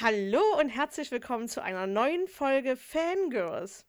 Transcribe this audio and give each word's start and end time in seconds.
Hallo 0.00 0.42
und 0.58 0.70
herzlich 0.70 1.12
willkommen 1.12 1.48
zu 1.48 1.62
einer 1.62 1.86
neuen 1.86 2.26
Folge 2.26 2.74
Fangirls. 2.74 3.86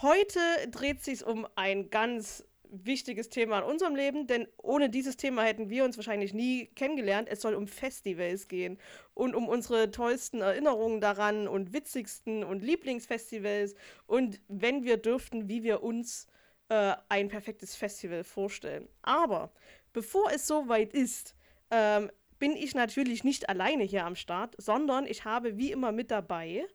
Heute 0.00 0.38
dreht 0.70 1.02
sich 1.02 1.26
um 1.26 1.44
ein 1.56 1.90
ganz 1.90 2.44
wichtiges 2.70 3.28
Thema 3.28 3.58
in 3.58 3.64
unserem 3.64 3.96
Leben, 3.96 4.28
denn 4.28 4.46
ohne 4.58 4.88
dieses 4.88 5.16
Thema 5.16 5.42
hätten 5.42 5.70
wir 5.70 5.84
uns 5.84 5.96
wahrscheinlich 5.96 6.34
nie 6.34 6.66
kennengelernt. 6.66 7.28
Es 7.28 7.40
soll 7.40 7.54
um 7.54 7.66
Festivals 7.66 8.46
gehen 8.46 8.78
und 9.12 9.34
um 9.34 9.48
unsere 9.48 9.90
tollsten 9.90 10.40
Erinnerungen 10.40 11.00
daran 11.00 11.48
und 11.48 11.72
witzigsten 11.72 12.44
und 12.44 12.62
Lieblingsfestivals 12.62 13.74
und 14.06 14.40
wenn 14.46 14.84
wir 14.84 14.98
dürften, 14.98 15.48
wie 15.48 15.64
wir 15.64 15.82
uns 15.82 16.28
äh, 16.68 16.94
ein 17.08 17.26
perfektes 17.26 17.74
Festival 17.74 18.22
vorstellen. 18.22 18.88
Aber 19.02 19.50
bevor 19.92 20.30
es 20.30 20.46
soweit 20.46 20.94
ist, 20.94 21.34
ähm, 21.72 22.08
bin 22.38 22.56
ich 22.56 22.74
natürlich 22.74 23.24
nicht 23.24 23.48
alleine 23.48 23.84
hier 23.84 24.04
am 24.04 24.16
Start, 24.16 24.54
sondern 24.58 25.06
ich 25.06 25.24
habe 25.24 25.56
wie 25.56 25.72
immer 25.72 25.92
mit 25.92 26.10
dabei 26.10 26.66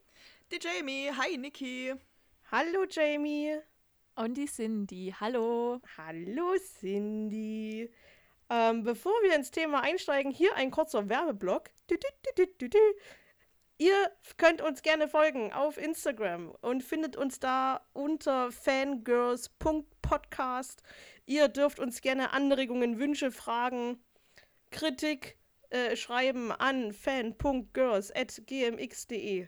die 0.52 0.60
Jamie. 0.62 1.10
Hi, 1.18 1.38
Niki. 1.38 1.94
Hallo, 2.52 2.86
Jamie. 2.90 3.58
Und 4.16 4.36
die 4.36 4.48
Cindy. 4.48 5.16
Hallo. 5.18 5.80
Hallo, 5.98 6.58
Cindy. 6.58 7.90
Ähm, 8.50 8.84
bevor 8.84 9.14
wir 9.24 9.34
ins 9.34 9.52
Thema 9.52 9.82
einsteigen, 9.82 10.30
hier 10.30 10.54
ein 10.58 10.70
kurzer 10.70 11.08
Werbeblock. 11.08 11.70
Du, 11.88 11.96
du, 12.36 12.68
du, 12.68 12.78
Ihr 13.78 14.12
könnt 14.36 14.62
uns 14.62 14.82
gerne 14.82 15.08
folgen 15.08 15.54
auf 15.54 15.78
Instagram 15.78 16.54
und 16.60 16.84
findet 16.84 17.16
uns 17.16 17.40
da 17.40 17.88
unter 17.94 18.52
fangirls.podcast. 18.52 20.84
Ihr 21.26 21.48
dürft 21.48 21.80
uns 21.80 22.02
gerne 22.02 22.34
Anregungen, 22.34 23.00
Wünsche, 23.00 23.32
Fragen, 23.32 24.04
Kritik 24.70 25.38
äh, 25.72 25.96
schreiben 25.96 26.52
an 26.52 26.94
fan.girls.gmx.de. 26.94 29.48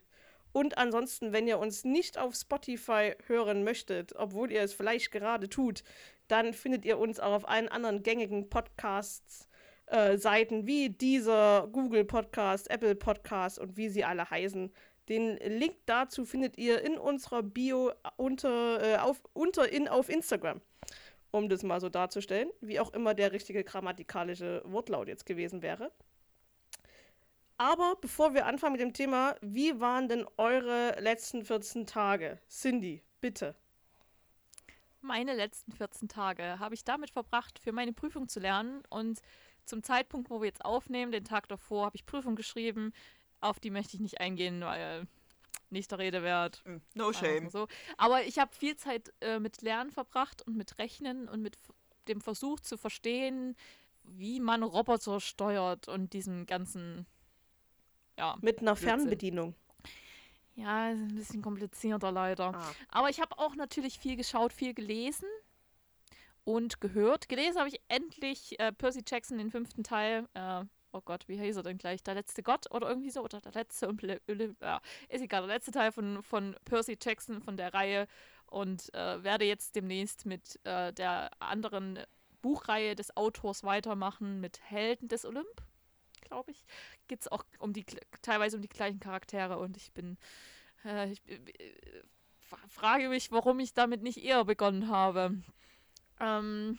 Und 0.54 0.78
ansonsten, 0.78 1.34
wenn 1.34 1.48
ihr 1.48 1.60
uns 1.60 1.84
nicht 1.84 2.18
auf 2.18 2.36
Spotify 2.36 3.16
hören 3.26 3.64
möchtet, 3.64 4.16
obwohl 4.16 4.52
ihr 4.52 4.62
es 4.62 4.74
vielleicht 4.74 5.12
gerade 5.12 5.50
tut, 5.50 5.84
dann 6.28 6.54
findet 6.54 6.86
ihr 6.86 6.98
uns 6.98 7.20
auch 7.20 7.34
auf 7.34 7.48
allen 7.48 7.70
anderen 7.70 8.04
gängigen 8.04 8.50
Podcasts 8.50 9.48
äh, 9.88 10.18
Seiten 10.18 10.66
wie 10.66 10.90
dieser 10.90 11.68
Google 11.72 12.06
Podcast, 12.06 12.70
Apple 12.70 12.96
Podcast 12.96 13.60
und 13.60 13.78
wie 13.78 13.90
sie 13.90 14.04
alle 14.04 14.30
heißen. 14.30 14.72
Den 15.10 15.38
Link 15.38 15.76
dazu 15.86 16.24
findet 16.24 16.58
ihr 16.58 16.82
in 16.82 16.98
unserer 16.98 17.44
Bio 17.44 17.92
unter, 18.16 18.82
äh, 18.82 18.98
auf, 18.98 19.22
unter 19.34 19.70
in, 19.70 19.88
auf 19.88 20.08
Instagram. 20.08 20.62
Um 21.32 21.50
das 21.50 21.64
mal 21.64 21.82
so 21.82 21.90
darzustellen, 21.90 22.52
wie 22.62 22.80
auch 22.80 22.94
immer 22.94 23.16
der 23.16 23.32
richtige 23.32 23.64
grammatikalische 23.64 24.62
Wortlaut 24.66 25.08
jetzt 25.08 25.26
gewesen 25.26 25.64
wäre. 25.64 25.92
Aber 27.58 27.96
bevor 28.02 28.34
wir 28.34 28.46
anfangen 28.46 28.74
mit 28.74 28.82
dem 28.82 28.94
Thema, 28.94 29.36
wie 29.42 29.80
waren 29.80 30.10
denn 30.10 30.26
eure 30.38 31.00
letzten 31.00 31.46
14 31.46 31.86
Tage? 31.86 32.40
Cindy, 32.50 33.04
bitte. 33.22 33.56
Meine 35.02 35.34
letzten 35.34 35.72
14 35.72 36.08
Tage 36.08 36.60
habe 36.60 36.74
ich 36.76 36.84
damit 36.84 37.12
verbracht, 37.12 37.60
für 37.60 37.72
meine 37.72 37.94
Prüfung 37.94 38.28
zu 38.28 38.40
lernen 38.40 38.84
und 38.90 39.22
zum 39.66 39.84
Zeitpunkt, 39.84 40.30
wo 40.30 40.42
wir 40.42 40.48
jetzt 40.48 40.66
aufnehmen, 40.66 41.12
den 41.12 41.26
Tag 41.26 41.48
davor, 41.48 41.86
habe 41.86 41.96
ich 41.96 42.06
Prüfung 42.06 42.36
geschrieben. 42.36 42.94
Auf 43.40 43.60
die 43.60 43.70
möchte 43.70 43.96
ich 43.96 44.02
nicht 44.02 44.20
eingehen, 44.20 44.62
weil 44.62 45.08
nicht 45.70 45.92
der 45.92 46.00
Rede 46.00 46.24
wert. 46.24 46.62
Mm, 46.66 46.78
no 46.94 47.12
shame. 47.12 47.50
So. 47.50 47.68
Aber 47.98 48.24
ich 48.24 48.40
habe 48.40 48.54
viel 48.54 48.78
Zeit 48.78 49.14
äh, 49.22 49.40
mit 49.40 49.62
Lernen 49.62 49.92
verbracht 49.92 50.42
und 50.42 50.56
mit 50.56 50.78
Rechnen 50.80 51.28
und 51.28 51.42
mit 51.42 51.58
dem 52.08 52.22
Versuch 52.22 52.60
zu 52.60 52.78
verstehen, 52.78 53.56
wie 54.04 54.40
man 54.40 54.64
Roboter 54.64 55.20
steuert 55.20 55.88
und 55.88 56.14
diesen 56.14 56.46
ganzen. 56.46 57.06
Ja, 58.18 58.38
mit 58.42 58.60
einer 58.60 58.74
Blödsinn. 58.74 59.00
Fernbedienung. 59.00 59.56
Ja, 60.56 60.92
ist 60.92 61.00
ein 61.00 61.16
bisschen 61.16 61.42
komplizierter 61.42 62.12
leider. 62.12 62.54
Ah. 62.54 62.72
Aber 62.90 63.10
ich 63.10 63.20
habe 63.20 63.38
auch 63.40 63.56
natürlich 63.56 63.98
viel 63.98 64.16
geschaut, 64.16 64.54
viel 64.54 64.74
gelesen 64.74 65.28
und 66.44 66.80
gehört. 66.80 67.28
Gelesen 67.28 67.58
habe 67.58 67.70
ich 67.70 67.82
endlich 67.88 68.60
äh, 68.60 68.72
Percy 68.72 69.04
Jackson, 69.06 69.38
den 69.38 69.50
fünften 69.50 69.84
Teil. 69.84 70.28
Äh, 70.36 70.66
oh 70.92 71.02
Gott, 71.02 71.28
wie 71.28 71.40
heißt 71.40 71.58
er 71.58 71.64
denn 71.64 71.80
gleich? 71.80 72.04
Der 72.04 72.14
letzte 72.14 72.44
Gott 72.44 72.70
oder 72.72 72.88
irgendwie 72.88 73.10
so? 73.10 73.24
Oder 73.24 73.42
der 73.42 73.54
letzte 73.54 73.88
Olymp 73.88 74.62
ja, 74.62 74.80
ist 75.10 75.22
egal, 75.22 75.42
der 75.42 75.56
letzte 75.56 75.72
Teil 75.72 75.92
von, 75.92 76.22
von 76.22 76.56
Percy 76.66 76.98
Jackson 77.02 77.42
von 77.42 77.58
der 77.58 77.74
Reihe. 77.74 78.08
Und 78.46 78.94
äh, 78.94 79.24
werde 79.24 79.46
jetzt 79.46 79.76
demnächst 79.76 80.28
mit 80.28 80.60
äh, 80.64 80.94
der 80.94 81.32
anderen 81.40 82.00
Buchreihe 82.44 82.96
des 82.96 83.18
Autors 83.18 83.64
weitermachen, 83.64 84.40
mit 84.40 84.60
Helden 84.62 85.08
des 85.08 85.26
Olymp, 85.26 85.64
glaube 86.24 86.52
ich. 86.52 86.66
Geht 87.08 87.22
es 87.22 87.28
auch 87.28 87.44
um 87.60 87.74
die 87.74 87.86
teilweise 88.22 88.58
um 88.58 88.62
die 88.62 88.70
gleichen 88.70 89.00
Charaktere 89.00 89.58
und 89.58 89.78
ich 89.78 89.92
bin. 89.92 90.18
Äh, 90.86 91.12
ich 91.12 91.22
äh, 91.28 91.40
frage 92.68 93.10
mich, 93.10 93.32
warum 93.32 93.60
ich 93.60 93.74
damit 93.74 94.02
nicht 94.02 94.24
eher 94.24 94.46
begonnen 94.46 94.88
habe. 94.90 95.38
Ähm, 96.20 96.78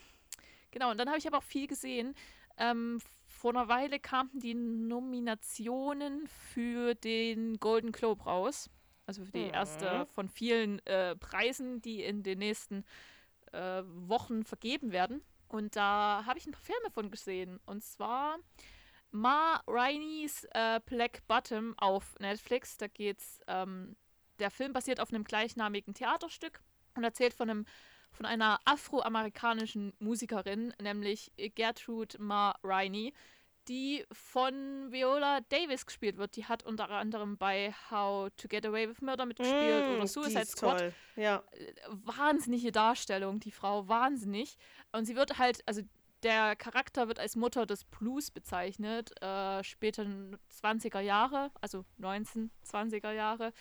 genau, 0.71 0.91
und 0.91 0.99
dann 0.99 1.09
habe 1.09 1.19
ich 1.19 1.27
aber 1.27 1.39
auch 1.39 1.45
viel 1.45 1.67
gesehen. 1.67 2.15
Ähm, 2.57 3.01
vor 3.27 3.51
einer 3.51 3.69
Weile 3.69 3.99
kamen 3.99 4.31
die 4.35 4.55
Nominationen 4.55 6.27
für 6.29 6.95
den 6.95 7.59
Golden 7.59 7.93
Globe 7.93 8.25
raus. 8.25 8.71
Also 9.07 9.25
für 9.25 9.33
die 9.33 9.49
erste 9.49 9.99
mhm. 9.99 10.07
von 10.07 10.29
vielen 10.29 10.85
äh, 10.87 11.15
Preisen, 11.17 11.83
die 11.83 12.03
in 12.03 12.23
den 12.23 12.39
nächsten 12.39 12.85
äh, 13.53 13.83
Wochen 13.85 14.45
vergeben 14.45 14.93
werden. 14.93 15.21
Und 15.49 15.77
da 15.77 16.25
habe 16.27 16.39
ich 16.39 16.47
ein 16.47 16.53
paar 16.53 16.63
Filme 16.63 16.91
von 16.91 17.11
gesehen. 17.11 17.61
Und 17.67 17.85
zwar 17.85 18.39
Ma 19.15 19.63
Rainey's 19.69 20.45
äh, 20.55 20.81
Black 20.85 21.25
Bottom 21.29 21.75
auf 21.79 22.19
Netflix. 22.19 22.77
Da 22.77 22.89
geht's, 22.89 23.41
ähm, 23.47 23.95
der 24.41 24.51
Film 24.51 24.73
basiert 24.73 24.99
auf 24.99 25.13
einem 25.13 25.23
gleichnamigen 25.23 25.95
Theaterstück 25.95 26.61
und 26.97 27.05
erzählt 27.05 27.33
von 27.33 27.49
einem 27.49 27.65
von 28.11 28.27
einer 28.27 28.61
afroamerikanischen 28.65 29.93
Musikerin, 29.99 30.73
nämlich 30.81 31.33
Gertrude 31.37 32.17
Ma 32.23 32.55
Rainey, 32.63 33.13
die 33.67 34.05
von 34.13 34.93
Viola 34.93 35.41
Davis 35.49 35.85
gespielt 35.85 36.17
wird. 36.17 36.37
Die 36.37 36.45
hat 36.45 36.63
unter 36.63 36.91
anderem 36.91 37.37
bei 37.37 37.75
How 37.91 38.31
to 38.37 38.47
Get 38.47 38.67
Away 38.67 38.89
with 38.89 39.01
Murder 39.01 39.27
mitgespielt 39.27 39.89
mm, 39.89 39.97
oder 39.97 40.07
Suicide 40.07 40.47
Squad. 40.47 40.79
Toll. 40.79 40.95
Ja. 41.17 41.43
Wahnsinnige 41.89 42.71
Darstellung, 42.71 43.41
die 43.41 43.51
Frau, 43.51 43.89
wahnsinnig. 43.89 44.59
Und 44.93 45.07
sie 45.07 45.17
wird 45.17 45.39
halt, 45.39 45.67
also 45.67 45.83
der 46.25 46.57
Charakter 46.57 47.07
wird 47.07 47.19
als 47.19 47.37
Mutter 47.37 47.67
des 47.67 47.85
Blues 47.85 48.31
bezeichnet, 48.31 49.11
äh, 49.23 49.63
später 49.63 50.07
20er 50.51 51.01
Jahre, 51.01 51.51
also 51.61 51.85
19, 51.99 52.51
20er 52.65 53.13
Jahre. 53.13 53.53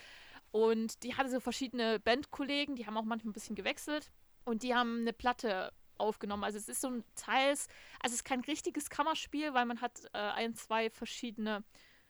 Und 0.52 1.04
die 1.04 1.16
hatte 1.16 1.30
so 1.30 1.40
verschiedene 1.40 2.00
Bandkollegen, 2.00 2.76
die 2.76 2.86
haben 2.86 2.98
auch 2.98 3.04
manchmal 3.04 3.32
ein 3.32 3.34
bisschen 3.34 3.56
gewechselt. 3.56 4.12
Und 4.46 4.64
die 4.64 4.74
haben 4.74 5.02
eine 5.02 5.14
Platte 5.14 5.74
aufgenommen. 5.98 6.44
Also 6.44 6.58
es 6.58 6.70
ist 6.70 6.82
so 6.82 6.90
ein 6.90 7.04
Teils, 7.16 7.68
also 8.02 8.14
es 8.14 8.22
ist 8.22 8.24
kein 8.24 8.42
richtiges 8.42 8.90
Kammerspiel, 8.90 9.54
weil 9.54 9.66
man 9.66 9.82
hat 9.82 10.06
äh, 10.14 10.18
ein, 10.18 10.56
zwei 10.56 10.90
verschiedene 10.90 11.64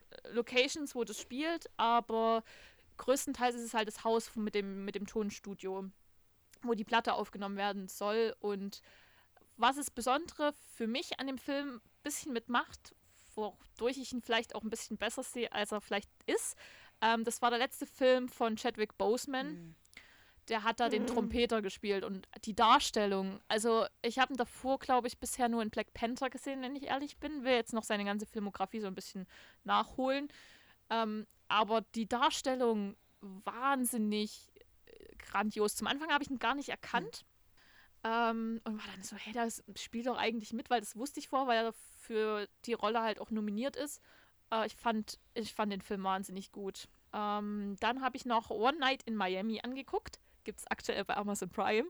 äh, 0.10 0.30
Locations, 0.34 0.96
wo 0.96 1.04
das 1.04 1.20
spielt, 1.20 1.70
aber 1.78 2.44
größtenteils 2.98 3.56
ist 3.56 3.64
es 3.64 3.74
halt 3.74 3.88
das 3.88 4.04
Haus 4.04 4.36
mit 4.36 4.56
dem, 4.56 4.86
mit 4.86 4.96
dem 4.96 5.08
Tonstudio, 5.08 5.90
wo 6.62 6.74
die 6.74 6.84
Platte 6.84 7.14
aufgenommen 7.14 7.58
werden 7.58 7.88
soll. 7.88 8.36
Und 8.40 8.82
was 9.58 9.78
es 9.78 9.92
Besondere 9.92 10.54
für 10.76 10.88
mich 10.88 11.20
an 11.20 11.28
dem 11.28 11.38
Film 11.38 11.76
ein 11.76 11.82
bisschen 12.04 12.34
mitmacht, 12.34 12.96
wodurch 13.36 13.98
ich 13.98 14.14
ihn 14.14 14.22
vielleicht 14.22 14.56
auch 14.56 14.64
ein 14.64 14.70
bisschen 14.70 14.98
besser 14.98 15.24
sehe, 15.24 15.52
als 15.52 15.72
er 15.72 15.82
vielleicht 15.82 16.10
ist, 16.26 16.56
ähm, 17.02 17.24
das 17.24 17.42
war 17.42 17.50
der 17.50 17.60
letzte 17.60 17.86
Film 17.86 18.30
von 18.30 18.56
Chadwick 18.56 18.98
Boseman. 18.98 19.54
Mhm 19.54 19.76
der 20.50 20.64
hat 20.64 20.80
da 20.80 20.90
den 20.90 21.04
mhm. 21.04 21.08
Trompeter 21.08 21.62
gespielt 21.62 22.04
und 22.04 22.28
die 22.46 22.56
Darstellung, 22.56 23.40
also 23.48 23.86
ich 24.02 24.20
habe 24.20 24.34
ihn 24.34 24.38
davor, 24.38 24.80
glaube 24.80 25.08
ich, 25.08 25.18
bisher 25.18 25.48
nur 25.48 25.62
in 25.62 25.70
Black 25.70 25.94
Panther 25.94 26.30
gesehen, 26.30 26.62
wenn 26.62 26.76
ich 26.76 26.84
ehrlich 26.84 27.18
bin, 27.18 27.44
will 27.44 27.54
jetzt 27.54 27.74
noch 27.74 27.84
seine 27.84 28.04
ganze 28.04 28.26
Filmografie 28.26 28.82
so 28.82 28.88
ein 28.88 28.96
bisschen 28.96 29.26
nachholen. 29.64 30.28
Ähm, 30.90 31.26
aber 31.48 31.82
die 31.96 32.08
Darstellung 32.08 32.96
wahnsinnig 33.22 34.52
äh, 34.86 35.16
grandios. 35.18 35.76
Zum 35.76 35.88
Anfang 35.88 36.12
habe 36.12 36.24
ich 36.24 36.30
ihn 36.30 36.40
gar 36.40 36.56
nicht 36.56 36.70
erkannt. 36.70 37.24
Mhm. 37.24 37.33
Ähm, 38.04 38.60
und 38.64 38.78
war 38.78 38.92
dann 38.94 39.04
so, 39.04 39.16
hey, 39.16 39.34
das 39.34 39.64
spielt 39.76 40.08
doch 40.08 40.18
eigentlich 40.18 40.54
mit, 40.54 40.70
weil 40.70 40.82
das 40.82 40.96
wusste 40.96 41.20
ich 41.20 41.30
vor, 41.30 41.48
weil 41.48 41.66
er 41.66 41.74
für 42.02 42.48
die 42.66 42.74
Rolle 42.74 43.02
halt 43.02 43.20
auch 43.20 43.32
nominiert 43.32 43.76
ist. 43.76 44.02
Äh, 44.52 44.68
ich, 44.68 44.76
fand, 44.76 45.20
ich 45.34 45.54
fand 45.54 45.72
den 45.72 45.82
Film 45.82 46.04
wahnsinnig 46.04 46.52
gut. 46.52 46.90
Ähm, 47.14 47.76
dann 47.80 48.02
habe 48.02 48.18
ich 48.18 48.26
noch 48.26 48.50
One 48.50 48.78
Night 48.80 49.04
in 49.04 49.16
Miami 49.16 49.62
angeguckt 49.62 50.20
gibt 50.44 50.60
es 50.60 50.68
aktuell 50.68 51.04
bei 51.06 51.16
Amazon 51.16 51.50
Prime. 51.50 51.90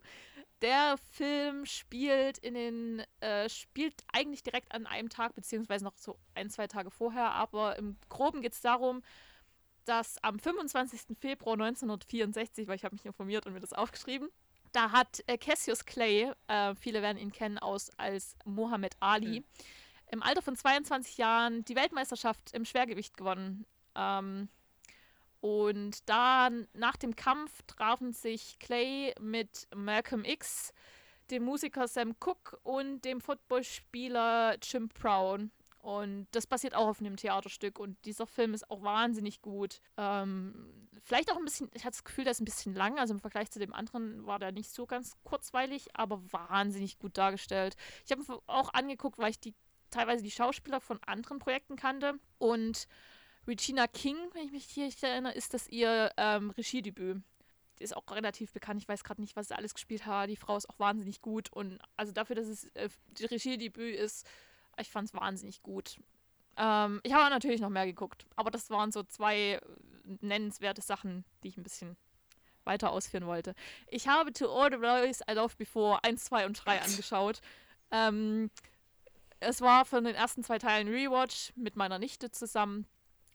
Der 0.61 0.95
Film 1.11 1.65
spielt 1.65 2.37
in 2.37 2.53
den, 2.53 3.03
äh, 3.19 3.49
spielt 3.49 4.03
eigentlich 4.13 4.43
direkt 4.43 4.73
an 4.73 4.87
einem 4.87 5.09
Tag, 5.09 5.35
beziehungsweise 5.35 5.83
noch 5.83 5.97
so 5.97 6.17
ein, 6.35 6.49
zwei 6.49 6.67
Tage 6.67 6.89
vorher, 6.89 7.31
aber 7.31 7.77
im 7.77 7.97
Groben 8.09 8.41
geht 8.41 8.53
es 8.53 8.61
darum, 8.61 9.03
dass 9.85 10.23
am 10.23 10.39
25. 10.39 11.17
Februar 11.19 11.55
1964, 11.55 12.67
weil 12.67 12.77
ich 12.77 12.85
habe 12.85 12.95
mich 12.95 13.05
informiert 13.05 13.45
und 13.45 13.53
mir 13.53 13.59
das 13.59 13.73
aufgeschrieben, 13.73 14.29
da 14.73 14.91
hat 14.91 15.23
äh, 15.27 15.37
Cassius 15.37 15.85
Clay, 15.85 16.31
äh, 16.47 16.75
viele 16.75 17.01
werden 17.01 17.17
ihn 17.17 17.31
kennen 17.31 17.57
aus 17.57 17.89
als 17.97 18.35
Muhammad 18.43 18.95
Ali, 18.99 19.39
mhm. 19.39 19.45
im 20.11 20.23
Alter 20.23 20.41
von 20.41 20.55
22 20.55 21.17
Jahren 21.17 21.63
die 21.65 21.75
Weltmeisterschaft 21.75 22.51
im 22.53 22.65
Schwergewicht 22.65 23.15
gewonnen 23.15 23.65
Ähm, 23.95 24.49
und 25.43 26.07
da 26.07 26.49
nach 26.73 26.95
dem 26.95 27.17
Kampf 27.17 27.63
trafen 27.67 28.13
sich 28.13 28.59
Clay 28.59 29.13
mit 29.19 29.67
Malcolm 29.75 30.23
X, 30.23 30.73
dem 31.31 31.43
Musiker 31.43 31.87
Sam 31.87 32.17
Cooke 32.19 32.57
und 32.63 33.03
dem 33.03 33.19
Footballspieler 33.19 34.55
Jim 34.61 34.87
Brown. 34.87 35.51
Und 35.83 36.27
das 36.31 36.47
basiert 36.47 36.75
auch 36.75 36.87
auf 36.87 37.01
einem 37.01 37.17
Theaterstück 37.17 37.77
und 37.77 37.97
dieser 38.05 38.25
Film 38.25 38.53
ist 38.53 38.71
auch 38.71 38.83
wahnsinnig 38.83 39.41
gut. 39.41 39.81
Ähm, 39.97 40.87
vielleicht 41.01 41.29
auch 41.29 41.35
ein 41.35 41.43
bisschen, 41.43 41.69
ich 41.73 41.83
hatte 41.83 41.97
das 41.97 42.05
Gefühl, 42.05 42.23
der 42.23 42.31
ist 42.31 42.39
ein 42.39 42.45
bisschen 42.45 42.73
lang, 42.73 42.97
also 42.97 43.13
im 43.13 43.19
Vergleich 43.19 43.51
zu 43.51 43.59
dem 43.59 43.73
anderen 43.73 44.25
war 44.25 44.39
der 44.39 44.53
nicht 44.53 44.71
so 44.71 44.85
ganz 44.85 45.17
kurzweilig, 45.25 45.89
aber 45.93 46.21
wahnsinnig 46.31 46.99
gut 46.99 47.17
dargestellt. 47.17 47.75
Ich 48.05 48.13
habe 48.13 48.23
auch 48.47 48.73
angeguckt, 48.73 49.17
weil 49.17 49.31
ich 49.31 49.41
die 49.41 49.53
teilweise 49.89 50.23
die 50.23 50.31
Schauspieler 50.31 50.79
von 50.79 51.03
anderen 51.03 51.39
Projekten 51.39 51.75
kannte 51.75 52.13
und 52.37 52.87
Regina 53.45 53.87
King, 53.87 54.15
wenn 54.31 54.45
ich 54.45 54.53
mich 54.53 54.63
hier 54.63 54.89
erinnere, 55.01 55.33
ist 55.33 55.53
das 55.53 55.67
ihr 55.67 56.13
ähm, 56.15 56.51
Regiedebüt. 56.51 57.21
Die 57.77 57.83
ist 57.83 57.97
auch 57.97 58.09
relativ 58.09 58.53
bekannt. 58.53 58.81
Ich 58.81 58.87
weiß 58.87 59.03
gerade 59.03 59.19
nicht, 59.19 59.35
was 59.35 59.49
sie 59.49 59.57
alles 59.57 59.73
gespielt 59.73 60.05
hat. 60.05 60.29
Die 60.29 60.37
Frau 60.37 60.55
ist 60.55 60.69
auch 60.69 60.79
wahnsinnig 60.79 61.19
gut. 61.19 61.51
Und 61.51 61.77
also 61.97 62.13
dafür, 62.13 62.37
dass 62.37 62.47
es 62.47 62.63
äh, 62.75 62.87
Regiedebüt 63.19 63.97
ist, 63.97 64.25
ich 64.79 64.89
fand 64.89 65.07
es 65.07 65.13
wahnsinnig 65.13 65.63
gut. 65.63 65.97
Ähm, 66.57 66.99
ich 67.03 67.13
habe 67.13 67.29
natürlich 67.29 67.61
noch 67.61 67.69
mehr 67.69 67.85
geguckt. 67.85 68.25
Aber 68.35 68.51
das 68.51 68.69
waren 68.69 68.91
so 68.91 69.03
zwei 69.03 69.53
äh, 69.53 69.61
nennenswerte 70.21 70.81
Sachen, 70.81 71.25
die 71.43 71.49
ich 71.49 71.57
ein 71.57 71.63
bisschen 71.63 71.97
weiter 72.63 72.91
ausführen 72.91 73.25
wollte. 73.25 73.55
Ich 73.87 74.07
habe 74.07 74.31
To 74.33 74.51
All 74.51 74.71
the 74.71 74.77
Boys 74.77 75.21
I 75.29 75.33
Loved 75.33 75.57
Before 75.57 75.99
1, 76.03 76.23
2 76.25 76.45
und 76.45 76.65
3 76.65 76.81
angeschaut. 76.83 77.41
Ähm, 77.91 78.49
es 79.39 79.61
war 79.61 79.85
von 79.85 80.03
den 80.03 80.15
ersten 80.15 80.43
zwei 80.43 80.57
Teilen 80.57 80.87
Rewatch 80.87 81.51
mit 81.55 81.75
meiner 81.75 81.99
Nichte 81.99 82.31
zusammen. 82.31 82.87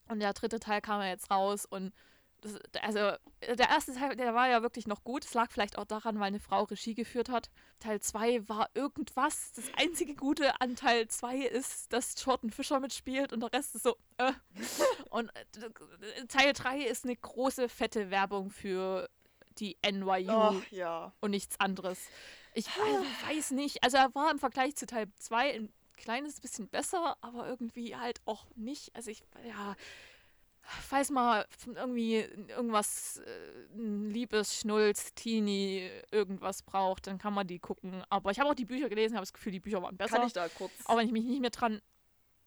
Und 0.08 0.20
der 0.20 0.32
dritte 0.32 0.58
Teil 0.58 0.80
kam 0.80 1.00
ja 1.02 1.08
jetzt 1.08 1.30
raus 1.30 1.66
und 1.66 1.92
das, 2.40 2.58
also 2.82 2.98
der 3.46 3.68
erste 3.68 3.94
Teil, 3.94 4.16
der 4.16 4.34
war 4.34 4.48
ja 4.48 4.62
wirklich 4.62 4.86
noch 4.86 5.02
gut. 5.04 5.24
Es 5.24 5.34
lag 5.34 5.50
vielleicht 5.50 5.76
auch 5.78 5.84
daran, 5.84 6.20
weil 6.20 6.26
eine 6.28 6.40
Frau 6.40 6.64
Regie 6.64 6.94
geführt 6.94 7.28
hat. 7.28 7.50
Teil 7.80 8.00
2 8.00 8.48
war 8.48 8.70
irgendwas. 8.74 9.52
Das 9.52 9.64
einzige 9.76 10.14
Gute 10.14 10.60
an 10.60 10.76
Teil 10.76 11.08
2 11.08 11.38
ist, 11.38 11.92
dass 11.92 12.14
Jordan 12.24 12.50
Fischer 12.50 12.80
mitspielt 12.80 13.32
und 13.32 13.40
der 13.40 13.52
Rest 13.52 13.74
ist 13.74 13.82
so, 13.82 13.96
äh. 14.18 14.32
Und 15.10 15.30
äh, 15.34 16.26
Teil 16.26 16.52
3 16.52 16.82
ist 16.82 17.04
eine 17.04 17.16
große, 17.16 17.68
fette 17.68 18.10
Werbung 18.10 18.50
für 18.50 19.08
die 19.58 19.76
NYU 19.84 20.30
Oh, 20.30 20.62
ja. 20.70 21.12
und 21.20 21.30
nichts 21.32 21.58
anderes. 21.58 21.98
Ich 22.54 22.66
weiß, 22.66 23.04
weiß 23.28 23.50
nicht. 23.52 23.82
Also 23.82 23.96
er 23.96 24.14
war 24.14 24.30
im 24.30 24.38
Vergleich 24.38 24.76
zu 24.76 24.86
Teil 24.86 25.08
2 25.18 25.54
ein 25.54 25.72
kleines 25.96 26.40
bisschen 26.40 26.68
besser, 26.68 27.16
aber 27.20 27.48
irgendwie 27.48 27.96
halt 27.96 28.20
auch 28.24 28.46
nicht. 28.54 28.94
Also 28.94 29.10
ich, 29.10 29.22
ja, 29.46 29.74
falls 30.68 31.10
mal 31.10 31.46
irgendwie 31.66 32.16
irgendwas, 32.16 33.18
äh, 33.18 33.74
ein 33.74 34.10
Liebes, 34.10 34.60
Schnulz, 34.60 35.14
Teenie, 35.14 35.88
irgendwas 36.10 36.62
braucht, 36.62 37.06
dann 37.06 37.18
kann 37.18 37.32
man 37.34 37.46
die 37.46 37.58
gucken. 37.58 38.02
Aber 38.10 38.30
ich 38.30 38.38
habe 38.38 38.50
auch 38.50 38.54
die 38.54 38.64
Bücher 38.64 38.88
gelesen, 38.88 39.14
habe 39.14 39.22
das 39.22 39.32
Gefühl, 39.32 39.52
die 39.52 39.60
Bücher 39.60 39.82
waren 39.82 39.96
besser. 39.96 40.18
Kann 40.18 40.26
ich 40.26 40.32
da 40.32 40.48
kurz 40.48 40.72
auch 40.84 40.96
wenn 40.96 41.06
ich 41.06 41.12
mich 41.12 41.24
nicht 41.24 41.40
mehr 41.40 41.50
dran 41.50 41.80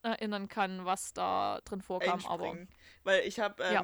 erinnern 0.04 0.48
kann, 0.48 0.86
was 0.86 1.14
da 1.14 1.60
drin 1.66 1.82
vorkam. 1.82 2.26
Aber? 2.26 2.58
Weil 3.04 3.28
ich 3.28 3.40
habe 3.40 3.64
Ja. 3.64 3.84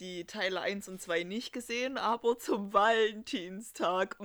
Die 0.00 0.24
Teile 0.24 0.60
1 0.60 0.88
und 0.88 1.00
2 1.00 1.24
nicht 1.24 1.52
gesehen, 1.52 1.98
aber 1.98 2.38
zum 2.38 2.72
Valentinstag 2.72 4.16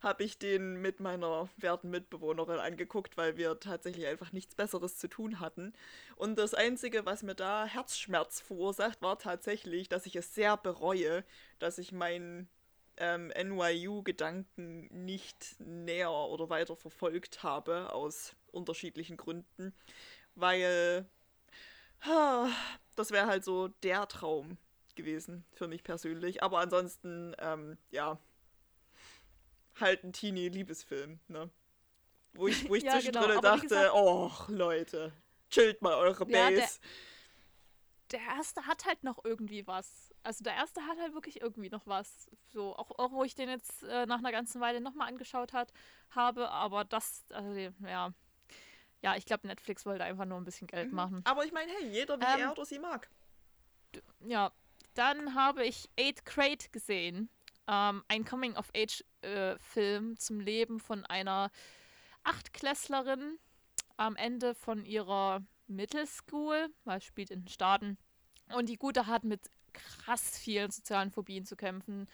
habe 0.00 0.24
ich 0.24 0.38
den 0.38 0.80
mit 0.80 1.00
meiner 1.00 1.48
werten 1.56 1.90
Mitbewohnerin 1.90 2.58
angeguckt, 2.58 3.16
weil 3.16 3.36
wir 3.36 3.58
tatsächlich 3.60 4.06
einfach 4.06 4.32
nichts 4.32 4.54
Besseres 4.54 4.98
zu 4.98 5.08
tun 5.08 5.40
hatten. 5.40 5.72
Und 6.16 6.38
das 6.38 6.54
Einzige, 6.54 7.06
was 7.06 7.22
mir 7.22 7.34
da 7.34 7.66
Herzschmerz 7.66 8.40
verursacht, 8.40 9.02
war 9.02 9.18
tatsächlich, 9.18 9.88
dass 9.88 10.06
ich 10.06 10.16
es 10.16 10.34
sehr 10.34 10.56
bereue, 10.56 11.24
dass 11.58 11.78
ich 11.78 11.92
meinen 11.92 12.48
ähm, 12.96 13.28
NYU-Gedanken 13.28 14.88
nicht 15.04 15.56
näher 15.58 16.12
oder 16.12 16.50
weiter 16.50 16.76
verfolgt 16.76 17.42
habe, 17.42 17.92
aus 17.92 18.34
unterschiedlichen 18.52 19.16
Gründen, 19.16 19.74
weil 20.34 21.06
das 22.96 23.10
wäre 23.10 23.26
halt 23.26 23.44
so 23.44 23.68
der 23.68 24.08
Traum 24.08 24.56
gewesen 25.00 25.44
für 25.52 25.68
mich 25.68 25.82
persönlich. 25.82 26.42
Aber 26.42 26.58
ansonsten, 26.60 27.34
ähm, 27.38 27.78
ja, 27.90 28.18
halt 29.78 30.04
ein 30.04 30.12
Teenie-Liebesfilm, 30.12 31.20
ne? 31.28 31.50
Wo 32.34 32.46
ich, 32.48 32.68
wo 32.68 32.74
ich 32.74 32.84
Ja, 32.84 32.92
genau, 33.00 33.00
zwischendrin 33.22 33.36
wie 33.38 33.40
dachte, 33.42 33.62
gesagt- 33.68 33.90
oh, 33.94 34.30
Leute, 34.48 35.12
chillt 35.50 35.82
mal 35.82 35.94
eure 35.94 36.28
Ja, 36.30 36.50
der- 36.50 36.56
Base. 36.60 36.78
der 38.12 38.20
erste 38.20 38.66
hat 38.66 38.84
halt 38.84 39.02
noch 39.04 39.24
irgendwie 39.24 39.66
was. 39.66 40.12
Also 40.22 40.44
der 40.44 40.54
erste 40.54 40.82
hat 40.86 40.98
halt 40.98 41.14
wirklich 41.14 41.40
irgendwie 41.40 41.70
noch 41.70 41.86
was. 41.86 42.28
So, 42.52 42.76
auch, 42.76 42.90
auch 42.98 43.12
wo 43.12 43.24
ich 43.24 43.34
den 43.34 43.48
jetzt 43.48 43.82
äh, 43.84 44.04
nach 44.06 44.18
einer 44.18 44.32
ganzen 44.32 44.60
Weile 44.60 44.80
nochmal 44.80 45.08
angeschaut 45.08 45.52
hat, 45.52 45.72
habe, 46.10 46.50
aber 46.50 46.84
das, 46.84 47.24
also, 47.30 47.52
ja. 47.86 48.12
Ja, 49.02 49.16
ich 49.16 49.24
glaube, 49.24 49.46
Netflix 49.46 49.86
wollte 49.86 50.04
einfach 50.04 50.26
nur 50.26 50.36
ein 50.36 50.44
bisschen 50.44 50.66
Geld 50.66 50.92
machen. 50.92 51.22
Aber 51.24 51.42
ich 51.46 51.52
meine, 51.52 51.72
hey, 51.72 51.88
jeder 51.88 52.20
wie 52.20 52.24
Ähm, 52.24 52.40
er 52.40 52.52
oder 52.52 52.66
sie 52.66 52.78
mag. 52.78 53.08
Ja, 54.20 54.52
dann 54.94 55.34
habe 55.34 55.64
ich 55.64 55.88
Eighth 55.98 56.24
Grade 56.24 56.68
gesehen. 56.72 57.28
Ähm, 57.66 58.02
ein 58.08 58.24
Coming-of-Age-Film 58.24 60.18
zum 60.18 60.40
Leben 60.40 60.80
von 60.80 61.04
einer 61.06 61.50
Achtklässlerin 62.22 63.38
am 63.96 64.16
Ende 64.16 64.54
von 64.54 64.84
ihrer 64.84 65.42
Middle 65.66 66.06
School, 66.06 66.68
weil 66.84 67.00
spielt 67.00 67.30
in 67.30 67.42
den 67.42 67.48
Staaten. 67.48 67.96
Und 68.54 68.68
die 68.68 68.76
Gute 68.76 69.06
hat 69.06 69.24
mit 69.24 69.48
krass 69.72 70.38
vielen 70.38 70.70
sozialen 70.70 71.10
Phobien 71.10 71.44
zu 71.44 71.56
kämpfen. 71.56 72.08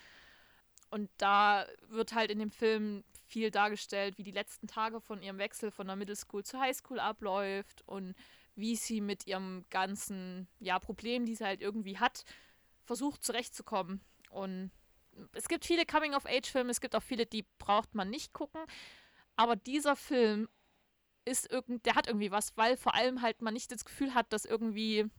Und 0.91 1.11
da 1.17 1.67
wird 1.89 2.15
halt 2.15 2.31
in 2.31 2.39
dem 2.39 2.51
Film 2.51 3.03
viel 3.25 3.51
dargestellt, 3.51 4.19
wie 4.19 4.23
die 4.23 4.31
letzten 4.31 4.67
Tage 4.67 5.01
von 5.01 5.23
ihrem 5.23 5.39
Wechsel 5.39 5.71
von 5.71 5.87
der 5.87 5.97
Middle 5.97 6.17
School 6.17 6.45
zur 6.45 6.61
High 6.61 6.77
School 6.77 7.01
abläuft 7.01 7.83
und 7.87 8.15
wie 8.55 8.77
sie 8.77 9.01
mit 9.01 9.27
ihrem 9.27 9.65
ganzen 9.71 10.49
ja, 10.61 10.79
Problem, 10.79 11.27
die 11.27 11.35
sie 11.35 11.45
halt 11.45 11.61
irgendwie 11.61 11.99
hat, 11.99 12.25
versucht 12.87 13.23
zurechtzukommen. 13.25 14.01
Und 14.31 14.71
es 15.33 15.49
gibt 15.49 15.65
viele 15.65 15.85
Coming-of-Age-Filme, 15.87 16.71
es 16.71 16.81
gibt 16.81 16.95
auch 16.95 17.03
viele, 17.03 17.27
die 17.27 17.45
braucht 17.59 17.95
man 17.95 18.11
nicht 18.11 18.33
gucken. 18.33 18.61
Aber 19.37 19.57
dieser 19.57 19.97
Film 19.97 20.49
ist 21.25 21.51
irgend, 21.51 21.85
der 21.85 21.95
hat 21.95 22.07
irgendwie 22.07 22.31
was, 22.31 22.57
weil 22.57 22.77
vor 22.77 22.95
allem 22.95 23.21
halt 23.21 23.43
man 23.43 23.55
nicht 23.55 23.71
das 23.73 23.85
Gefühl 23.85 24.15
hat, 24.15 24.33
dass 24.33 24.45
irgendwie 24.45 25.11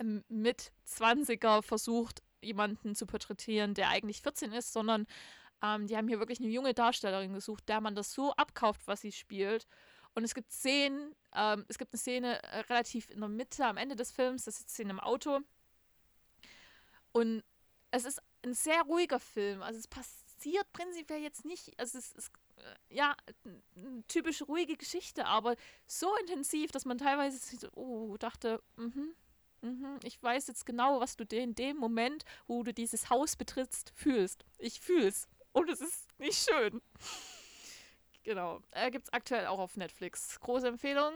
ähm, 0.00 0.24
mit 0.28 0.72
20er 0.86 1.62
versucht, 1.62 2.22
jemanden 2.42 2.94
zu 2.94 3.06
porträtieren, 3.06 3.74
der 3.74 3.88
eigentlich 3.88 4.22
14 4.22 4.52
ist, 4.52 4.72
sondern 4.72 5.06
ähm, 5.62 5.86
die 5.86 5.96
haben 5.96 6.08
hier 6.08 6.18
wirklich 6.18 6.40
eine 6.40 6.48
junge 6.48 6.74
Darstellerin 6.74 7.32
gesucht, 7.32 7.68
der 7.68 7.80
man 7.80 7.94
das 7.94 8.12
so 8.12 8.32
abkauft, 8.32 8.82
was 8.86 9.00
sie 9.00 9.12
spielt. 9.12 9.66
Und 10.14 10.24
es 10.24 10.34
gibt 10.34 10.50
Szenen, 10.50 11.14
ähm, 11.34 11.64
es 11.68 11.78
gibt 11.78 11.92
eine 11.92 11.98
Szene 11.98 12.42
äh, 12.42 12.60
relativ 12.60 13.10
in 13.10 13.20
der 13.20 13.28
Mitte, 13.28 13.64
am 13.64 13.76
Ende 13.76 13.96
des 13.96 14.12
Films, 14.12 14.44
das 14.44 14.60
ist 14.60 14.70
Szene 14.70 14.90
im 14.90 15.00
Auto. 15.00 15.40
Und 17.16 17.42
es 17.92 18.04
ist 18.04 18.20
ein 18.44 18.52
sehr 18.52 18.82
ruhiger 18.82 19.18
Film. 19.18 19.62
Also 19.62 19.78
es 19.78 19.88
passiert 19.88 20.70
prinzipiell 20.74 21.22
jetzt 21.22 21.46
nicht. 21.46 21.72
Also 21.80 21.96
es 21.96 22.12
ist 22.12 22.30
äh, 22.56 22.94
ja 22.94 23.16
eine 23.74 24.06
typisch 24.06 24.42
ruhige 24.42 24.76
Geschichte, 24.76 25.24
aber 25.24 25.56
so 25.86 26.14
intensiv, 26.16 26.72
dass 26.72 26.84
man 26.84 26.98
teilweise 26.98 27.70
oh, 27.74 28.18
dachte, 28.18 28.62
mhm, 28.76 29.14
mhm, 29.62 29.98
ich 30.02 30.22
weiß 30.22 30.46
jetzt 30.48 30.66
genau, 30.66 31.00
was 31.00 31.16
du 31.16 31.24
in 31.34 31.54
dem 31.54 31.78
Moment, 31.78 32.26
wo 32.46 32.62
du 32.62 32.74
dieses 32.74 33.08
Haus 33.08 33.34
betrittst, 33.34 33.94
fühlst. 33.94 34.44
Ich 34.58 34.80
fühl's. 34.80 35.26
Und 35.52 35.70
es 35.70 35.80
ist 35.80 36.06
nicht 36.18 36.46
schön. 36.46 36.82
Genau. 38.24 38.60
Äh, 38.72 38.90
Gibt 38.90 39.06
es 39.06 39.12
aktuell 39.14 39.46
auch 39.46 39.58
auf 39.58 39.78
Netflix. 39.78 40.38
Große 40.40 40.68
Empfehlung, 40.68 41.14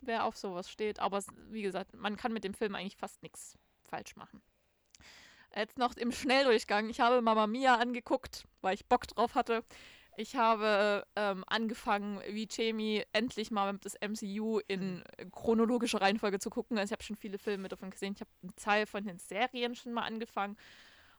wer 0.00 0.24
auf 0.24 0.36
sowas 0.36 0.68
steht. 0.68 0.98
Aber 0.98 1.22
wie 1.50 1.62
gesagt, 1.62 1.94
man 1.94 2.16
kann 2.16 2.32
mit 2.32 2.42
dem 2.42 2.54
Film 2.54 2.74
eigentlich 2.74 2.96
fast 2.96 3.22
nichts 3.22 3.56
falsch 3.84 4.16
machen. 4.16 4.42
Jetzt 5.56 5.78
noch 5.78 5.96
im 5.96 6.12
Schnelldurchgang. 6.12 6.88
Ich 6.88 7.00
habe 7.00 7.22
Mama 7.22 7.46
Mia 7.46 7.76
angeguckt, 7.76 8.46
weil 8.60 8.74
ich 8.74 8.86
Bock 8.86 9.06
drauf 9.06 9.34
hatte. 9.34 9.64
Ich 10.16 10.36
habe 10.36 11.04
ähm, 11.16 11.44
angefangen, 11.48 12.20
wie 12.28 12.46
Jamie 12.48 13.02
endlich 13.12 13.50
mal 13.50 13.76
das 13.78 13.94
MCU 14.00 14.60
in 14.68 15.02
chronologischer 15.32 16.00
Reihenfolge 16.00 16.38
zu 16.38 16.50
gucken. 16.50 16.78
Also 16.78 16.90
ich 16.90 16.92
habe 16.92 17.02
schon 17.02 17.16
viele 17.16 17.38
Filme 17.38 17.68
davon 17.68 17.90
gesehen. 17.90 18.12
Ich 18.14 18.20
habe 18.20 18.30
einen 18.42 18.54
Teil 18.56 18.86
von 18.86 19.04
den 19.04 19.18
Serien 19.18 19.74
schon 19.74 19.92
mal 19.92 20.02
angefangen 20.02 20.56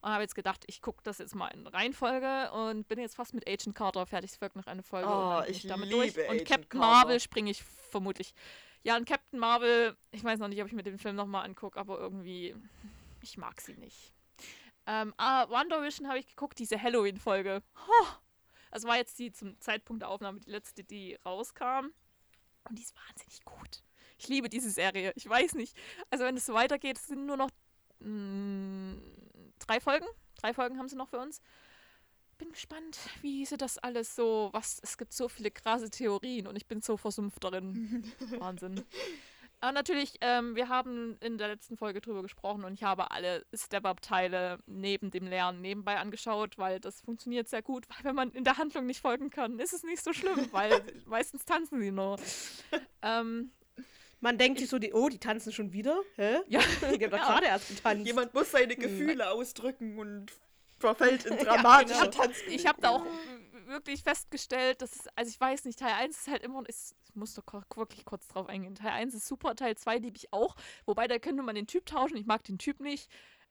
und 0.01 0.11
habe 0.11 0.21
jetzt 0.21 0.35
gedacht, 0.35 0.63
ich 0.67 0.81
gucke 0.81 1.01
das 1.03 1.17
jetzt 1.17 1.35
mal 1.35 1.47
in 1.49 1.67
Reihenfolge 1.67 2.51
und 2.51 2.87
bin 2.87 2.99
jetzt 2.99 3.15
fast 3.15 3.33
mit 3.33 3.49
Agent 3.49 3.75
Carter 3.75 4.05
fertig. 4.05 4.31
Es 4.31 4.37
folgt 4.37 4.55
noch 4.55 4.67
eine 4.67 4.83
Folge 4.83 5.09
und 5.09 5.13
Oh, 5.13 5.41
ich 5.47 5.67
damit 5.67 5.89
liebe 5.89 5.97
durch. 6.13 6.17
Und 6.17 6.35
Agent 6.35 6.47
Captain 6.47 6.69
Carter. 6.69 6.87
Marvel 6.87 7.19
springe 7.19 7.51
ich 7.51 7.63
vermutlich. 7.63 8.33
Ja, 8.83 8.95
und 8.95 9.05
Captain 9.05 9.39
Marvel, 9.39 9.97
ich 10.11 10.23
weiß 10.23 10.39
noch 10.39 10.47
nicht, 10.47 10.61
ob 10.61 10.67
ich 10.67 10.73
mir 10.73 10.83
den 10.83 10.99
Film 10.99 11.15
nochmal 11.15 11.43
angucke, 11.43 11.79
aber 11.79 11.99
irgendwie, 11.99 12.55
ich 13.21 13.35
mag 13.37 13.59
sie 13.59 13.73
nicht. 13.73 14.13
Ähm, 14.87 15.13
ah, 15.17 15.49
Wonder 15.49 15.81
Vision 15.81 16.07
habe 16.07 16.19
ich 16.19 16.27
geguckt, 16.27 16.59
diese 16.59 16.81
Halloween-Folge. 16.81 17.63
Oh, 17.75 18.05
das 18.71 18.83
war 18.83 18.97
jetzt 18.97 19.17
die 19.19 19.31
zum 19.31 19.59
Zeitpunkt 19.59 20.01
der 20.01 20.09
Aufnahme 20.09 20.39
die 20.39 20.49
letzte, 20.49 20.83
die 20.83 21.15
rauskam. 21.25 21.91
Und 22.67 22.77
die 22.77 22.83
ist 22.83 22.95
wahnsinnig 22.95 23.43
gut. 23.45 23.83
Ich 24.17 24.27
liebe 24.27 24.49
diese 24.49 24.69
Serie. 24.69 25.13
Ich 25.15 25.27
weiß 25.27 25.55
nicht. 25.55 25.75
Also 26.09 26.25
wenn 26.25 26.37
es 26.37 26.45
so 26.45 26.53
weitergeht, 26.53 26.97
es 26.97 27.07
sind 27.07 27.25
nur 27.25 27.37
noch 27.37 27.49
mh, 27.99 28.09
mm, 28.09 29.01
drei 29.59 29.79
Folgen. 29.79 30.05
Drei 30.41 30.53
Folgen 30.53 30.77
haben 30.77 30.89
sie 30.89 30.95
noch 30.95 31.09
für 31.09 31.19
uns. 31.19 31.41
Bin 32.37 32.51
gespannt, 32.51 32.99
wie 33.21 33.45
sie 33.45 33.57
das 33.57 33.77
alles 33.77 34.15
so. 34.15 34.49
Was, 34.51 34.79
es 34.83 34.97
gibt 34.97 35.13
so 35.13 35.29
viele 35.29 35.51
krasse 35.51 35.89
Theorien 35.89 36.47
und 36.47 36.57
ich 36.57 36.67
bin 36.67 36.81
so 36.81 36.97
versumpft 36.97 37.43
darin. 37.43 38.11
Wahnsinn. 38.39 38.83
Aber 39.61 39.71
natürlich, 39.71 40.13
ähm, 40.21 40.55
wir 40.55 40.69
haben 40.69 41.17
in 41.21 41.37
der 41.37 41.47
letzten 41.47 41.75
Folge 41.77 42.01
drüber 42.01 42.21
gesprochen 42.21 42.63
und 42.65 42.73
ich 42.73 42.83
habe 42.83 43.09
alle 43.11 43.45
Step-Up-Teile 43.53 44.59
neben 44.67 45.09
dem 45.11 45.25
Lernen 45.27 45.61
nebenbei 45.61 45.97
angeschaut, 45.97 46.57
weil 46.57 46.79
das 46.79 47.01
funktioniert 47.01 47.47
sehr 47.47 47.61
gut, 47.61 47.85
weil 47.89 48.03
wenn 48.03 48.15
man 48.15 48.31
in 48.31 48.43
der 48.43 48.57
Handlung 48.57 48.85
nicht 48.85 49.01
folgen 49.01 49.29
kann, 49.29 49.59
ist 49.59 49.73
es 49.73 49.83
nicht 49.83 50.03
so 50.03 50.13
schlimm, 50.13 50.49
weil 50.51 50.81
meistens 51.05 51.45
tanzen 51.45 51.79
sie 51.81 51.91
nur. 51.91 52.17
Ähm, 53.01 53.51
man 54.21 54.37
denkt 54.37 54.59
sich 54.59 54.69
so, 54.69 54.79
die, 54.79 54.93
oh, 54.93 55.09
die 55.09 55.19
tanzen 55.19 55.51
schon 55.51 55.73
wieder? 55.73 55.99
Hä? 56.15 56.37
Ja. 56.47 56.59
Die 56.81 57.03
haben 57.03 57.11
doch 57.11 57.17
Ja. 57.17 57.25
gerade 57.33 57.45
erst 57.47 57.69
getanzt. 57.69 58.05
Jemand 58.05 58.33
muss 58.33 58.51
Hm. 58.53 58.59
seine 58.59 58.75
Gefühle 58.75 59.29
ausdrücken 59.31 59.99
und 59.99 60.31
verfällt 60.85 61.25
in 61.25 61.37
dramatische 61.45 61.99
genau. 62.09 62.11
Tanz. 62.11 62.37
ich 62.47 62.65
habe 62.67 62.79
da 62.81 62.89
auch 62.91 63.05
wirklich 63.67 64.03
festgestellt, 64.03 64.81
dass 64.81 64.95
es, 64.95 65.07
also 65.15 65.29
ich 65.29 65.39
weiß 65.39 65.65
nicht, 65.65 65.79
Teil 65.79 65.93
1 65.93 66.17
ist 66.19 66.27
halt 66.27 66.43
immer, 66.43 66.67
ist, 66.69 66.95
ich 67.03 67.15
muss 67.15 67.33
doch 67.33 67.43
wirklich 67.75 68.05
kurz 68.05 68.27
drauf 68.27 68.47
eingehen. 68.47 68.75
Teil 68.75 68.91
1 68.91 69.13
ist 69.15 69.27
super, 69.27 69.55
Teil 69.55 69.75
2 69.75 69.97
liebe 69.97 70.17
ich 70.17 70.31
auch, 70.31 70.55
wobei 70.85 71.07
da 71.07 71.17
könnte 71.19 71.41
man 71.43 71.55
den 71.55 71.67
Typ 71.67 71.85
tauschen, 71.85 72.17
ich 72.17 72.25
mag 72.27 72.43
den 72.43 72.57
Typ 72.59 72.79
nicht. 72.79 73.09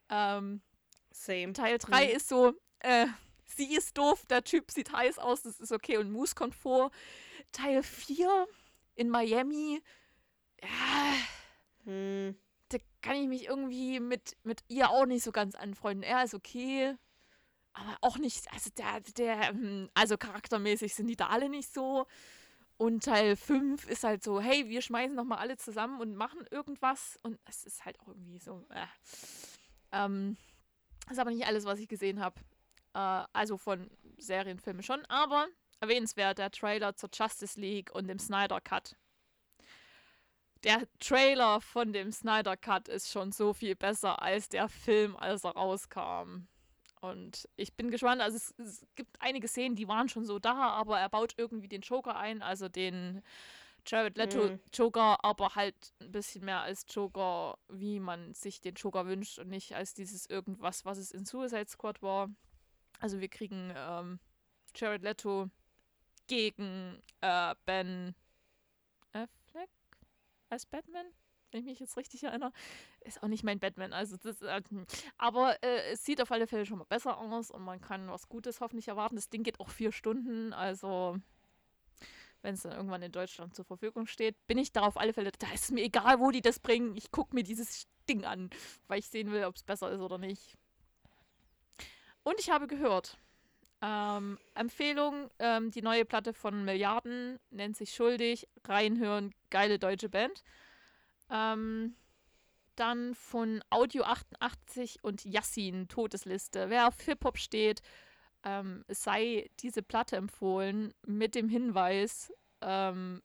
Ähm, 0.09 0.63
Same. 1.11 1.53
Teil 1.53 1.79
3 1.79 2.05
Mhm. 2.07 2.11
ist 2.17 2.29
so, 2.29 2.55
äh, 2.81 3.07
sie 3.45 3.75
ist 3.75 3.99
doof, 3.99 4.25
der 4.27 4.45
Typ 4.45 4.71
sieht 4.71 4.93
heiß 4.93 5.19
aus, 5.19 5.43
das 5.43 5.59
ist 5.61 5.73
okay 5.73 5.97
und 5.99 6.11
Moose 6.13 6.35
kommt 6.35 6.55
vor. 6.55 6.91
Teil 7.53 7.83
4 7.83 8.47
in 8.95 9.09
Miami, 9.11 9.83
ja, 10.63 11.15
Hm. 11.85 12.37
da 12.71 12.79
kann 13.03 13.17
ich 13.17 13.29
mich 13.29 13.45
irgendwie 13.47 14.01
mit, 14.01 14.37
mit 14.45 14.63
ihr 14.69 14.89
auch 14.91 15.05
nicht 15.07 15.23
so 15.23 15.33
ganz 15.33 15.55
anfreunden. 15.55 16.03
Er 16.03 16.25
ist 16.25 16.35
okay, 16.35 16.95
aber 17.75 17.99
auch 18.01 18.19
nicht, 18.19 18.51
also 18.53 18.71
der, 18.71 19.01
der, 19.17 19.49
hm, 19.49 19.91
also 19.95 20.17
charaktermäßig 20.17 20.95
sind 20.95 21.09
die 21.09 21.17
da 21.17 21.29
alle 21.29 21.49
nicht 21.49 21.73
so. 21.73 22.07
Und 22.77 23.05
Teil 23.05 23.37
5 23.37 23.89
ist 23.89 24.05
halt 24.05 24.25
so, 24.25 24.41
hey, 24.41 24.69
wir 24.69 24.83
schmeißen 24.83 25.15
nochmal 25.15 25.39
alle 25.39 25.57
zusammen 25.57 26.01
und 26.01 26.17
machen 26.17 26.45
irgendwas. 26.51 27.19
Und 27.23 27.39
es 27.45 27.65
ist 27.65 27.85
halt 27.85 28.01
auch 28.01 28.09
irgendwie 28.09 28.39
so, 28.39 28.67
äh. 28.71 28.87
Ähm, 29.93 30.37
ist 31.11 31.19
aber 31.19 31.31
nicht 31.31 31.47
alles, 31.47 31.65
was 31.65 31.79
ich 31.79 31.89
gesehen 31.89 32.21
habe. 32.21 32.41
Äh, 32.95 33.25
also 33.33 33.57
von 33.59 33.91
Serienfilmen 34.19 34.83
schon, 34.83 35.05
aber 35.07 35.47
erwähnenswert 35.81 36.39
der 36.39 36.51
Trailer 36.51 36.97
zur 36.97 37.11
Justice 37.13 37.61
League 37.61 37.95
und 37.95 38.09
dem 38.09 38.19
Snyder 38.19 38.61
Cut. 38.61 38.97
Der 40.65 40.89
Trailer 40.99 41.61
von 41.61 41.93
dem 41.93 42.11
Snyder 42.11 42.57
Cut 42.57 42.89
ist 42.89 43.11
schon 43.11 43.33
so 43.33 43.53
viel 43.53 43.77
besser 43.77 44.23
als 44.23 44.49
der 44.49 44.69
Film, 44.69 45.15
als 45.17 45.45
er 45.45 45.51
rauskam. 45.51 46.47
Und 47.11 47.49
ich 47.57 47.75
bin 47.75 47.91
gespannt, 47.91 48.23
also 48.23 48.37
es, 48.37 48.55
es 48.59 48.87
gibt 48.95 49.21
einige 49.21 49.49
Szenen, 49.49 49.77
die 49.77 49.89
waren 49.89 50.09
schon 50.09 50.25
so 50.25 50.39
da, 50.39 50.71
aber 50.71 50.99
er 50.99 51.09
baut 51.09 51.35
irgendwie 51.37 51.69
den 51.69 51.83
Joker 51.83 52.17
ein, 52.17 52.43
also 52.43 52.69
den 52.69 53.23
Jared 53.87 54.17
Leto 54.17 54.49
Mhm. 54.49 54.61
Joker, 54.73 55.23
aber 55.25 55.55
halt 55.55 55.75
ein 56.01 56.11
bisschen 56.11 56.45
mehr 56.45 56.61
als 56.61 56.87
Joker, 56.89 57.59
wie 57.69 58.01
man 58.01 58.33
sich 58.33 58.61
den 58.61 58.75
Joker 58.75 59.07
wünscht 59.07 59.39
und 59.39 59.49
nicht 59.49 59.75
als 59.75 59.93
dieses 59.93 60.27
irgendwas, 60.27 60.85
was 60.85 60.99
es 60.99 61.11
in 61.11 61.27
Suicide 61.27 61.69
Squad 61.69 62.01
war. 62.03 62.31
Also 63.01 63.21
wir 63.21 63.29
kriegen 63.29 63.73
ähm, 63.77 64.19
Jared 64.75 65.03
Leto 65.03 65.51
gegen 66.27 67.03
äh, 67.21 67.55
Ben 67.67 68.15
Affleck 69.13 69.71
als 70.49 70.65
Batman, 70.65 71.07
wenn 71.55 71.61
ich 71.61 71.67
mich 71.67 71.79
jetzt 71.79 71.97
richtig 71.97 72.25
erinnere. 72.25 72.53
Ist 73.01 73.23
auch 73.23 73.29
nicht 73.29 73.45
mein 73.45 73.61
Batman, 73.61 73.93
also 73.93 74.17
das, 74.17 74.43
äh, 74.43 74.61
hm. 74.69 74.85
aber 75.17 75.63
äh, 75.63 75.93
es 75.93 76.05
sieht 76.05 76.21
auf 76.21 76.33
alle 76.33 76.49
Fälle 76.49 76.67
schon 76.67 76.79
mal 76.79 76.85
besser 76.85 77.17
aus 77.17 77.51
und 77.51 77.63
man 77.63 77.81
kann 77.81 78.09
was 78.09 78.29
Gutes 78.29 78.61
hoffentlich 78.61 78.89
erwarten. 78.89 79.15
Das 79.15 79.31
Ding 79.31 79.45
geht 79.45 79.61
auch 79.61 79.71
vier 79.71 79.93
Stunden, 79.93 80.53
also 80.53 81.17
wenn 82.43 82.55
es 82.55 82.63
dann 82.63 82.73
irgendwann 82.73 83.03
in 83.03 83.13
Deutschland 83.13 83.55
zur 83.55 83.65
Verfügung 83.65 84.07
steht, 84.07 84.35
bin 84.49 84.59
ich 84.59 84.73
da 84.73 84.83
auf 84.83 84.99
alle 84.99 85.15
Fälle, 85.15 85.31
da 85.39 85.51
ist 85.55 85.71
mir 85.71 85.85
egal, 85.85 86.19
wo 86.19 86.31
die 86.31 86.43
das 86.43 86.59
bringen. 86.59 86.97
Ich 86.97 87.11
gucke 87.11 87.35
mir 87.35 87.45
dieses 87.45 87.87
Ding 88.09 88.25
an, 88.25 88.51
weil 88.89 88.99
ich 88.99 89.09
sehen 89.09 89.31
will, 89.31 89.45
ob 89.45 89.55
es 89.55 89.63
besser 89.63 89.91
ist 89.93 90.01
oder 90.01 90.19
nicht. 90.19 90.59
Und 92.25 92.41
ich 92.41 92.51
habe 92.51 92.67
gehört, 92.67 93.17
ähm, 93.81 94.39
Empfehlung, 94.55 95.31
ähm, 95.39 95.71
die 95.71 95.83
neue 95.83 96.05
Platte 96.05 96.35
von 96.35 96.65
Milliarden 96.65 97.39
nennt 97.51 97.77
sich 97.77 97.95
Schuldig, 97.95 98.49
reinhören, 98.65 99.33
geile 99.51 99.79
deutsche 99.79 100.09
Band. 100.09 100.43
Ähm, 101.31 101.95
dann 102.77 103.15
von 103.15 103.63
Audio 103.71 104.03
88 104.05 105.03
und 105.03 105.25
Yassin, 105.25 105.89
Todesliste. 105.89 106.71
Wer 106.71 106.89
auf 106.89 107.01
Hip-Hop 107.01 107.39
steht, 107.39 107.83
ähm, 108.43 108.85
sei 108.89 109.51
diese 109.61 109.83
Platte 109.83 110.17
empfohlen 110.17 110.93
mit 111.07 111.35
dem 111.35 111.49
Hinweis, 111.49 112.33
ähm, 112.61 113.23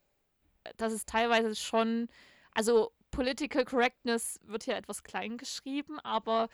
dass 0.77 0.93
es 0.93 1.05
teilweise 1.05 1.55
schon, 1.55 2.07
also 2.51 2.91
Political 3.11 3.65
Correctness 3.65 4.39
wird 4.43 4.63
hier 4.63 4.75
etwas 4.75 5.03
klein 5.03 5.37
geschrieben, 5.37 5.99
aber 5.99 6.49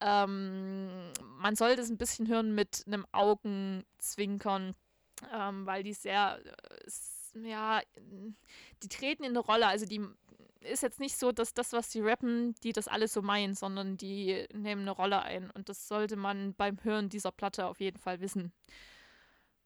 ähm, 0.00 1.12
man 1.38 1.56
sollte 1.56 1.82
es 1.82 1.90
ein 1.90 1.98
bisschen 1.98 2.26
hören 2.26 2.54
mit 2.54 2.84
einem 2.86 3.06
Augenzwinkern, 3.12 4.74
ähm, 5.32 5.66
weil 5.66 5.82
die 5.82 5.92
sehr, 5.92 6.40
äh, 6.44 7.48
ja, 7.48 7.82
die 8.82 8.88
treten 8.88 9.24
in 9.24 9.30
eine 9.30 9.40
Rolle. 9.40 9.66
Also 9.66 9.84
die 9.84 10.00
ist 10.60 10.82
jetzt 10.82 11.00
nicht 11.00 11.16
so, 11.16 11.32
dass 11.32 11.54
das, 11.54 11.72
was 11.72 11.88
die 11.88 12.00
rappen, 12.00 12.54
die 12.62 12.72
das 12.72 12.88
alles 12.88 13.12
so 13.12 13.22
meinen, 13.22 13.54
sondern 13.54 13.96
die 13.96 14.46
nehmen 14.52 14.82
eine 14.82 14.90
Rolle 14.90 15.22
ein. 15.22 15.50
Und 15.50 15.68
das 15.68 15.88
sollte 15.88 16.16
man 16.16 16.54
beim 16.54 16.82
Hören 16.84 17.08
dieser 17.08 17.32
Platte 17.32 17.66
auf 17.66 17.80
jeden 17.80 17.98
Fall 17.98 18.20
wissen. 18.20 18.52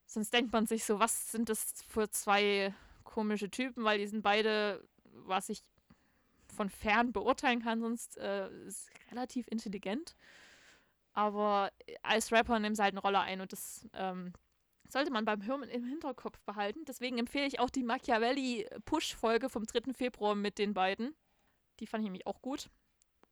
Sonst 0.05 0.33
denkt 0.33 0.53
man 0.53 0.67
sich 0.67 0.85
so, 0.85 0.99
was 0.99 1.31
sind 1.31 1.49
das 1.49 1.83
für 1.87 2.09
zwei 2.09 2.73
komische 3.03 3.49
Typen, 3.49 3.83
weil 3.83 3.97
die 3.99 4.07
sind 4.07 4.21
beide, 4.21 4.87
was 5.03 5.49
ich 5.49 5.63
von 6.55 6.69
fern 6.69 7.11
beurteilen 7.11 7.61
kann, 7.61 7.81
sonst 7.81 8.17
äh, 8.17 8.49
ist 8.65 8.89
relativ 9.11 9.47
intelligent. 9.47 10.15
Aber 11.13 11.71
als 12.03 12.31
Rapper 12.31 12.59
nehmen 12.59 12.75
sie 12.75 12.83
halt 12.83 12.93
eine 12.93 13.01
Rolle 13.01 13.19
ein 13.19 13.41
und 13.41 13.51
das 13.51 13.87
ähm, 13.93 14.33
sollte 14.87 15.11
man 15.11 15.25
beim 15.25 15.45
Hören 15.45 15.63
im 15.63 15.85
Hinterkopf 15.85 16.41
behalten. 16.41 16.85
Deswegen 16.85 17.17
empfehle 17.17 17.47
ich 17.47 17.59
auch 17.59 17.69
die 17.69 17.83
Machiavelli-Push-Folge 17.83 19.49
vom 19.49 19.65
3. 19.65 19.93
Februar 19.93 20.35
mit 20.35 20.57
den 20.57 20.73
beiden. 20.73 21.15
Die 21.79 21.87
fand 21.87 22.01
ich 22.01 22.05
nämlich 22.05 22.27
auch 22.27 22.41
gut. 22.41 22.69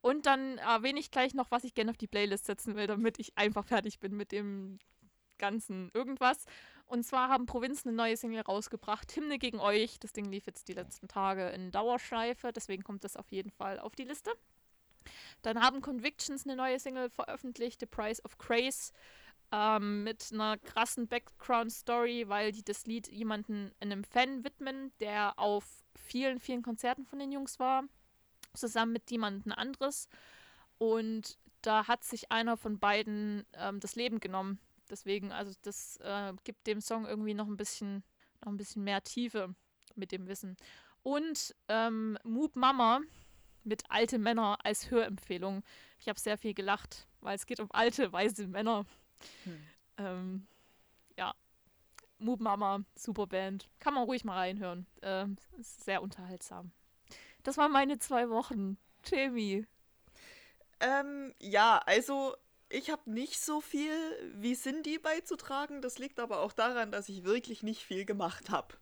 Und 0.01 0.25
dann 0.25 0.57
erwähne 0.57 0.99
ich 0.99 1.11
gleich 1.11 1.33
noch, 1.33 1.49
was 1.49 1.63
ich 1.63 1.73
gerne 1.73 1.91
auf 1.91 1.97
die 1.97 2.07
Playlist 2.07 2.45
setzen 2.45 2.75
will, 2.75 2.87
damit 2.87 3.19
ich 3.19 3.37
einfach 3.37 3.65
fertig 3.65 3.99
bin 3.99 4.17
mit 4.17 4.31
dem 4.31 4.79
ganzen 5.37 5.89
irgendwas. 5.93 6.45
Und 6.85 7.03
zwar 7.03 7.29
haben 7.29 7.45
Provinzen 7.45 7.89
eine 7.89 7.97
neue 7.97 8.17
Single 8.17 8.41
rausgebracht, 8.41 9.15
Hymne 9.15 9.39
gegen 9.39 9.59
euch. 9.59 9.99
Das 9.99 10.13
Ding 10.13 10.25
lief 10.25 10.45
jetzt 10.45 10.67
die 10.67 10.73
letzten 10.73 11.07
Tage 11.07 11.49
in 11.49 11.71
Dauerschleife, 11.71 12.51
deswegen 12.51 12.83
kommt 12.83 13.03
das 13.03 13.15
auf 13.15 13.31
jeden 13.31 13.49
Fall 13.49 13.79
auf 13.79 13.95
die 13.95 14.03
Liste. 14.03 14.31
Dann 15.41 15.61
haben 15.61 15.81
Convictions 15.81 16.45
eine 16.45 16.55
neue 16.55 16.79
Single 16.79 17.09
veröffentlicht, 17.09 17.79
The 17.79 17.85
Price 17.85 18.23
of 18.23 18.37
Grace, 18.37 18.93
ähm, 19.53 20.03
mit 20.03 20.31
einer 20.33 20.57
krassen 20.57 21.07
Background-Story, 21.07 22.27
weil 22.27 22.51
die 22.51 22.63
das 22.63 22.87
Lied 22.87 23.07
jemanden, 23.07 23.71
einem 23.79 24.03
Fan 24.03 24.43
widmen, 24.43 24.91
der 24.99 25.37
auf 25.37 25.63
vielen, 25.93 26.39
vielen 26.39 26.63
Konzerten 26.63 27.05
von 27.05 27.19
den 27.19 27.31
Jungs 27.31 27.59
war, 27.59 27.83
zusammen 28.55 28.93
mit 28.93 29.11
jemandem 29.11 29.51
anderes. 29.51 30.09
Und 30.79 31.37
da 31.61 31.87
hat 31.87 32.03
sich 32.03 32.31
einer 32.31 32.57
von 32.57 32.79
beiden 32.79 33.45
ähm, 33.53 33.79
das 33.79 33.95
Leben 33.95 34.19
genommen. 34.19 34.59
Deswegen, 34.89 35.31
also 35.31 35.53
das 35.61 35.97
äh, 35.97 36.33
gibt 36.43 36.65
dem 36.65 36.81
Song 36.81 37.05
irgendwie 37.05 37.35
noch 37.35 37.47
ein 37.47 37.55
bisschen, 37.55 38.03
noch 38.43 38.51
ein 38.51 38.57
bisschen 38.57 38.83
mehr 38.83 39.03
Tiefe 39.03 39.53
mit 39.95 40.11
dem 40.11 40.27
Wissen. 40.27 40.57
Und 41.03 41.55
ähm, 41.67 42.17
Moop 42.23 42.55
Mama 42.55 43.01
mit 43.63 43.83
alte 43.89 44.17
Männer 44.17 44.57
als 44.63 44.89
Hörempfehlung. 44.89 45.63
Ich 45.99 46.09
habe 46.09 46.19
sehr 46.19 46.39
viel 46.39 46.55
gelacht, 46.55 47.07
weil 47.21 47.35
es 47.35 47.45
geht 47.45 47.59
um 47.59 47.71
alte, 47.71 48.11
weise 48.11 48.47
Männer. 48.47 48.85
Hm. 49.43 49.63
Ähm, 49.97 50.47
ja. 51.17 51.33
Moop 52.19 52.39
Mama, 52.39 52.83
super 52.95 53.27
Band. 53.27 53.69
Kann 53.79 53.93
man 53.93 54.03
ruhig 54.03 54.23
mal 54.23 54.37
reinhören. 54.37 54.87
Ähm, 55.01 55.37
ist 55.59 55.83
sehr 55.83 56.01
unterhaltsam. 56.01 56.71
Das 57.43 57.57
waren 57.57 57.71
meine 57.71 57.99
zwei 57.99 58.29
Wochen. 58.29 58.77
Jamie. 59.05 59.65
Ähm, 60.79 61.33
ja, 61.39 61.81
also 61.85 62.35
ich 62.69 62.89
habe 62.89 63.11
nicht 63.11 63.39
so 63.39 63.61
viel 63.61 63.93
wie 64.35 64.55
Cindy 64.55 64.97
beizutragen. 64.97 65.81
Das 65.81 65.99
liegt 65.99 66.19
aber 66.19 66.39
auch 66.39 66.53
daran, 66.53 66.91
dass 66.91 67.09
ich 67.09 67.23
wirklich 67.23 67.61
nicht 67.63 67.83
viel 67.83 68.05
gemacht 68.05 68.49
habe. 68.49 68.75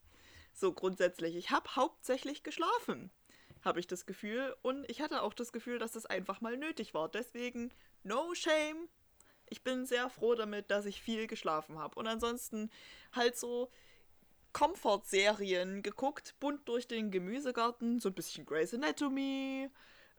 So 0.53 0.73
grundsätzlich. 0.73 1.35
Ich 1.35 1.49
habe 1.51 1.75
hauptsächlich 1.75 2.43
geschlafen, 2.43 3.11
habe 3.63 3.79
ich 3.79 3.87
das 3.87 4.05
Gefühl. 4.05 4.55
Und 4.61 4.89
ich 4.89 5.01
hatte 5.01 5.21
auch 5.21 5.33
das 5.33 5.51
Gefühl, 5.51 5.79
dass 5.79 5.93
das 5.93 6.05
einfach 6.05 6.41
mal 6.41 6.57
nötig 6.57 6.93
war. 6.93 7.09
Deswegen, 7.09 7.73
no 8.03 8.33
shame. 8.33 8.87
Ich 9.51 9.63
bin 9.63 9.85
sehr 9.85 10.09
froh 10.09 10.33
damit, 10.33 10.71
dass 10.71 10.85
ich 10.85 11.01
viel 11.01 11.27
geschlafen 11.27 11.77
habe. 11.77 11.99
Und 11.99 12.07
ansonsten 12.07 12.71
halt 13.13 13.37
so 13.37 13.69
Comfort-Serien 14.53 15.83
geguckt, 15.83 16.35
bunt 16.39 16.67
durch 16.67 16.87
den 16.87 17.11
Gemüsegarten, 17.11 17.99
so 17.99 18.09
ein 18.09 18.15
bisschen 18.15 18.45
Grey's 18.45 18.73
Anatomy, 18.73 19.69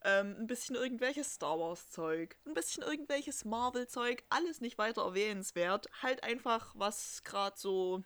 ähm, 0.05 0.37
ein 0.39 0.47
bisschen 0.47 0.77
irgendwelches 0.77 1.35
Star 1.35 1.59
Wars-Zeug, 1.59 2.37
ein 2.47 2.55
bisschen 2.55 2.83
irgendwelches 2.83 3.47
Marvel-Zeug, 3.47 4.23
alles 4.29 4.61
nicht 4.61 4.77
weiter 4.77 5.03
erwähnenswert. 5.03 5.89
Halt 6.03 6.23
einfach, 6.25 6.75
was 6.77 7.23
gerade 7.25 7.59
so 7.59 8.03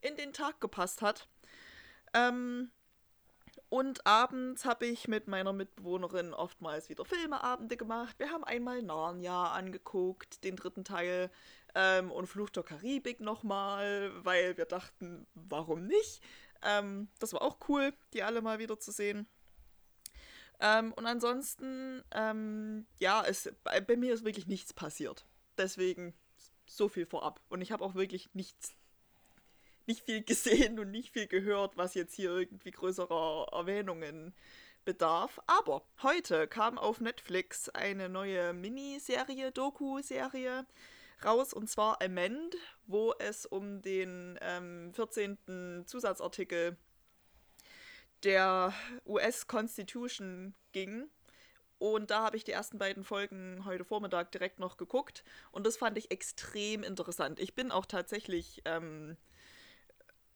in 0.00 0.16
den 0.16 0.32
Tag 0.32 0.60
gepasst 0.60 1.02
hat. 1.02 1.28
Ähm, 2.14 2.70
und 3.74 4.06
abends 4.06 4.64
habe 4.64 4.86
ich 4.86 5.08
mit 5.08 5.26
meiner 5.26 5.52
Mitbewohnerin 5.52 6.32
oftmals 6.32 6.88
wieder 6.90 7.04
Filmeabende 7.04 7.76
gemacht. 7.76 8.16
Wir 8.20 8.30
haben 8.30 8.44
einmal 8.44 8.82
Narnia 8.82 9.50
angeguckt, 9.50 10.44
den 10.44 10.54
dritten 10.54 10.84
Teil, 10.84 11.28
ähm, 11.74 12.12
und 12.12 12.28
Fluch 12.28 12.50
der 12.50 12.62
Karibik 12.62 13.18
nochmal, 13.18 14.12
weil 14.24 14.56
wir 14.56 14.66
dachten, 14.66 15.26
warum 15.34 15.88
nicht? 15.88 16.22
Ähm, 16.62 17.08
das 17.18 17.32
war 17.32 17.42
auch 17.42 17.58
cool, 17.68 17.92
die 18.12 18.22
alle 18.22 18.42
mal 18.42 18.60
wieder 18.60 18.78
zu 18.78 18.92
sehen. 18.92 19.26
Ähm, 20.60 20.92
und 20.92 21.06
ansonsten, 21.06 22.04
ähm, 22.12 22.86
ja, 23.00 23.24
es, 23.26 23.52
bei, 23.64 23.80
bei 23.80 23.96
mir 23.96 24.14
ist 24.14 24.24
wirklich 24.24 24.46
nichts 24.46 24.72
passiert. 24.72 25.26
Deswegen 25.58 26.14
so 26.64 26.88
viel 26.88 27.06
vorab. 27.06 27.40
Und 27.48 27.60
ich 27.60 27.72
habe 27.72 27.84
auch 27.84 27.96
wirklich 27.96 28.32
nichts, 28.34 28.76
nicht 29.86 30.04
viel 30.04 30.22
gesehen 30.24 30.78
und 30.78 30.90
nicht 30.90 31.12
viel 31.12 31.26
gehört, 31.26 31.76
was 31.76 31.94
jetzt 31.94 32.14
hier 32.14 32.30
irgendwie 32.30 32.70
größerer 32.70 33.48
Erwähnungen 33.52 34.34
bedarf. 34.84 35.40
Aber 35.46 35.82
heute 36.02 36.46
kam 36.46 36.78
auf 36.78 37.00
Netflix 37.00 37.68
eine 37.70 38.08
neue 38.08 38.52
Miniserie, 38.52 39.50
Doku-Serie 39.50 40.66
raus, 41.24 41.52
und 41.52 41.68
zwar 41.68 42.02
Amend, 42.02 42.56
wo 42.86 43.14
es 43.18 43.46
um 43.46 43.82
den 43.82 44.38
ähm, 44.42 44.92
14. 44.94 45.84
Zusatzartikel 45.86 46.76
der 48.22 48.72
US 49.06 49.46
Constitution 49.46 50.54
ging. 50.72 51.08
Und 51.78 52.10
da 52.10 52.22
habe 52.22 52.36
ich 52.36 52.44
die 52.44 52.52
ersten 52.52 52.78
beiden 52.78 53.04
Folgen 53.04 53.64
heute 53.64 53.84
Vormittag 53.84 54.32
direkt 54.32 54.58
noch 54.58 54.76
geguckt. 54.76 55.24
Und 55.50 55.66
das 55.66 55.76
fand 55.76 55.98
ich 55.98 56.10
extrem 56.10 56.82
interessant. 56.82 57.40
Ich 57.40 57.54
bin 57.54 57.70
auch 57.70 57.84
tatsächlich 57.84 58.62
ähm, 58.64 59.16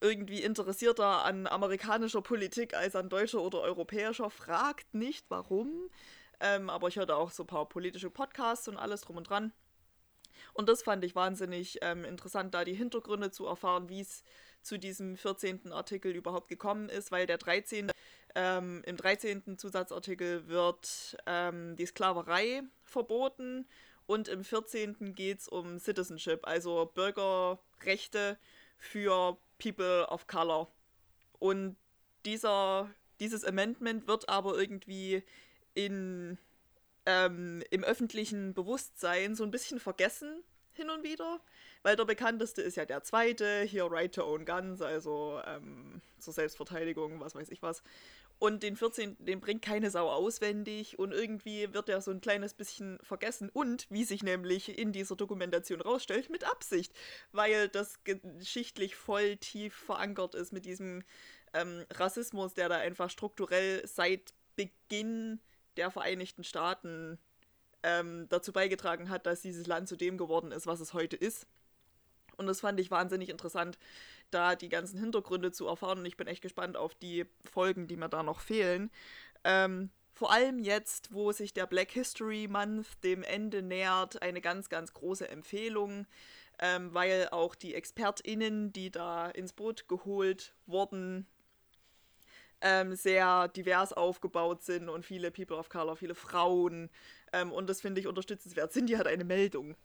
irgendwie 0.00 0.43
interessierter 0.43 1.25
an 1.25 1.47
amerikanischer 1.47 2.23
Politik 2.23 2.75
als 2.75 2.95
an 2.95 3.09
deutscher 3.09 3.40
oder 3.40 3.61
europäischer. 3.61 4.31
Fragt 4.31 4.95
nicht 4.95 5.26
warum. 5.28 5.90
Ähm, 6.40 6.71
aber 6.71 6.88
ich 6.88 6.97
hörte 6.97 7.17
auch 7.17 7.31
so 7.31 7.43
ein 7.43 7.49
paar 7.49 7.69
politische 7.69 8.11
Podcasts 8.11 8.69
und 8.69 8.76
alles 8.76 9.00
drum 9.00 9.17
und 9.17 9.28
dran. 9.28 9.52
Und 10.52 10.69
das 10.69 10.83
fand 10.83 11.05
ich 11.05 11.17
wahnsinnig 11.17 11.78
ähm, 11.83 12.05
interessant, 12.05 12.55
da 12.55 12.64
die 12.64 12.75
Hintergründe 12.75 13.31
zu 13.31 13.47
erfahren, 13.47 13.88
wie 13.88 14.00
es 14.00 14.23
zu 14.62 14.78
diesem 14.78 15.17
14. 15.17 15.73
Artikel 15.73 16.14
überhaupt 16.14 16.49
gekommen 16.49 16.88
ist, 16.88 17.11
weil 17.11 17.26
der 17.26 17.38
13. 17.38 17.90
Ähm, 18.35 18.83
im 18.87 18.97
13. 18.97 19.59
Zusatzartikel 19.59 20.47
wird 20.49 21.17
ähm, 21.26 21.76
die 21.76 21.87
Sklaverei 21.87 22.62
verboten 22.85 23.67
und 24.07 24.28
im 24.28 24.45
14. 24.45 25.14
geht 25.14 25.40
es 25.40 25.49
um 25.49 25.78
Citizenship, 25.78 26.47
also 26.47 26.87
Bürgerrechte 26.95 28.38
für 28.76 29.38
People 29.58 30.06
of 30.08 30.26
Color. 30.26 30.68
Und 31.38 31.76
dieser, 32.24 32.90
dieses 33.20 33.44
Amendment 33.44 34.06
wird 34.06 34.28
aber 34.28 34.58
irgendwie 34.58 35.22
in, 35.74 36.38
ähm, 37.06 37.62
im 37.70 37.84
öffentlichen 37.84 38.54
Bewusstsein 38.54 39.34
so 39.34 39.44
ein 39.44 39.50
bisschen 39.50 39.80
vergessen 39.80 40.42
hin 40.72 40.90
und 40.90 41.02
wieder. 41.02 41.40
Weil 41.82 41.96
der 41.96 42.04
bekannteste 42.04 42.62
ist 42.62 42.76
ja 42.76 42.84
der 42.84 43.02
zweite, 43.02 43.62
hier 43.62 43.90
Right 43.90 44.14
to 44.14 44.24
Own 44.24 44.44
Guns, 44.44 44.82
also 44.82 45.40
ähm, 45.46 46.00
zur 46.18 46.32
Selbstverteidigung, 46.32 47.20
was 47.20 47.34
weiß 47.34 47.50
ich 47.50 47.62
was. 47.62 47.82
Und 48.38 48.62
den 48.62 48.76
14. 48.76 49.16
den 49.18 49.40
bringt 49.40 49.62
keine 49.62 49.90
Sau 49.90 50.09
auswendig 50.09 50.99
und 50.99 51.12
irgendwie 51.12 51.73
wird 51.75 51.88
er 51.88 52.00
so 52.00 52.12
ein 52.12 52.21
kleines 52.21 52.54
bisschen 52.54 52.99
vergessen. 53.02 53.50
Und, 53.52 53.87
wie 53.90 54.04
sich 54.04 54.23
nämlich 54.23 54.78
in 54.78 54.92
dieser 54.92 55.16
Dokumentation 55.16 55.80
rausstellt, 55.80 56.30
mit 56.30 56.45
Absicht. 56.45 56.93
Weil 57.32 57.69
das 57.69 58.04
geschichtlich 58.04 58.95
voll 58.95 59.36
tief 59.39 59.75
verankert 59.75 60.36
ist 60.36 60.52
mit 60.52 60.67
diesem 60.67 61.02
ähm, 61.52 61.84
Rassismus, 61.91 62.54
der 62.54 62.69
da 62.69 62.76
einfach 62.76 63.10
strukturell 63.10 63.86
seit 63.86 64.34
Beginn 64.54 65.41
der 65.76 65.91
Vereinigten 65.91 66.45
Staaten 66.45 67.19
ähm, 67.82 68.26
dazu 68.28 68.52
beigetragen 68.52 69.08
hat, 69.08 69.26
dass 69.26 69.43
dieses 69.43 69.67
Land 69.67 69.89
zu 69.89 69.97
dem 69.97 70.19
geworden 70.19 70.52
ist, 70.52 70.67
was 70.67 70.80
es 70.80 70.95
heute 70.95 71.17
ist. 71.17 71.47
Und 72.38 72.46
das 72.46 72.60
fand 72.60 72.80
ich 72.80 72.90
wahnsinnig 72.90 73.28
interessant, 73.28 73.78
da 74.30 74.56
die 74.56 74.68
ganzen 74.68 74.98
Hintergründe 74.98 75.52
zu 75.52 75.66
erfahren. 75.66 75.98
Und 75.98 76.06
ich 76.06 76.16
bin 76.16 76.26
echt 76.26 76.42
gespannt 76.42 76.76
auf 76.76 76.94
die 76.94 77.26
Folgen, 77.44 77.86
die 77.86 77.96
mir 77.96 78.08
da 78.08 78.22
noch 78.22 78.40
fehlen. 78.40 78.90
Ähm, 79.44 79.90
vor 80.12 80.32
allem 80.32 80.58
jetzt, 80.58 81.12
wo 81.12 81.30
sich 81.30 81.52
der 81.52 81.66
Black 81.66 81.92
History 81.92 82.48
Month 82.48 82.86
dem 83.04 83.22
Ende 83.22 83.62
nähert, 83.62 84.20
eine 84.22 84.40
ganz, 84.40 84.68
ganz 84.68 84.92
große 84.92 85.28
Empfehlung, 85.28 86.06
ähm, 86.58 86.92
weil 86.92 87.28
auch 87.30 87.54
die 87.54 87.74
ExpertInnen, 87.74 88.72
die 88.72 88.90
da 88.90 89.28
ins 89.28 89.52
Boot 89.52 89.86
geholt 89.86 90.54
wurden, 90.66 91.26
ähm, 92.60 92.96
sehr 92.96 93.48
divers 93.48 93.92
aufgebaut 93.92 94.62
sind 94.62 94.88
und 94.88 95.04
viele 95.04 95.30
People 95.30 95.56
of 95.56 95.68
Color, 95.68 95.96
viele 95.96 96.14
Frauen. 96.14 96.90
Ähm, 97.32 97.52
und 97.52 97.68
das 97.68 97.80
finde 97.80 98.00
ich 98.00 98.06
unterstützenswert. 98.06 98.72
Cindy 98.72 98.94
hat 98.94 99.06
eine 99.06 99.24
Meldung. 99.24 99.76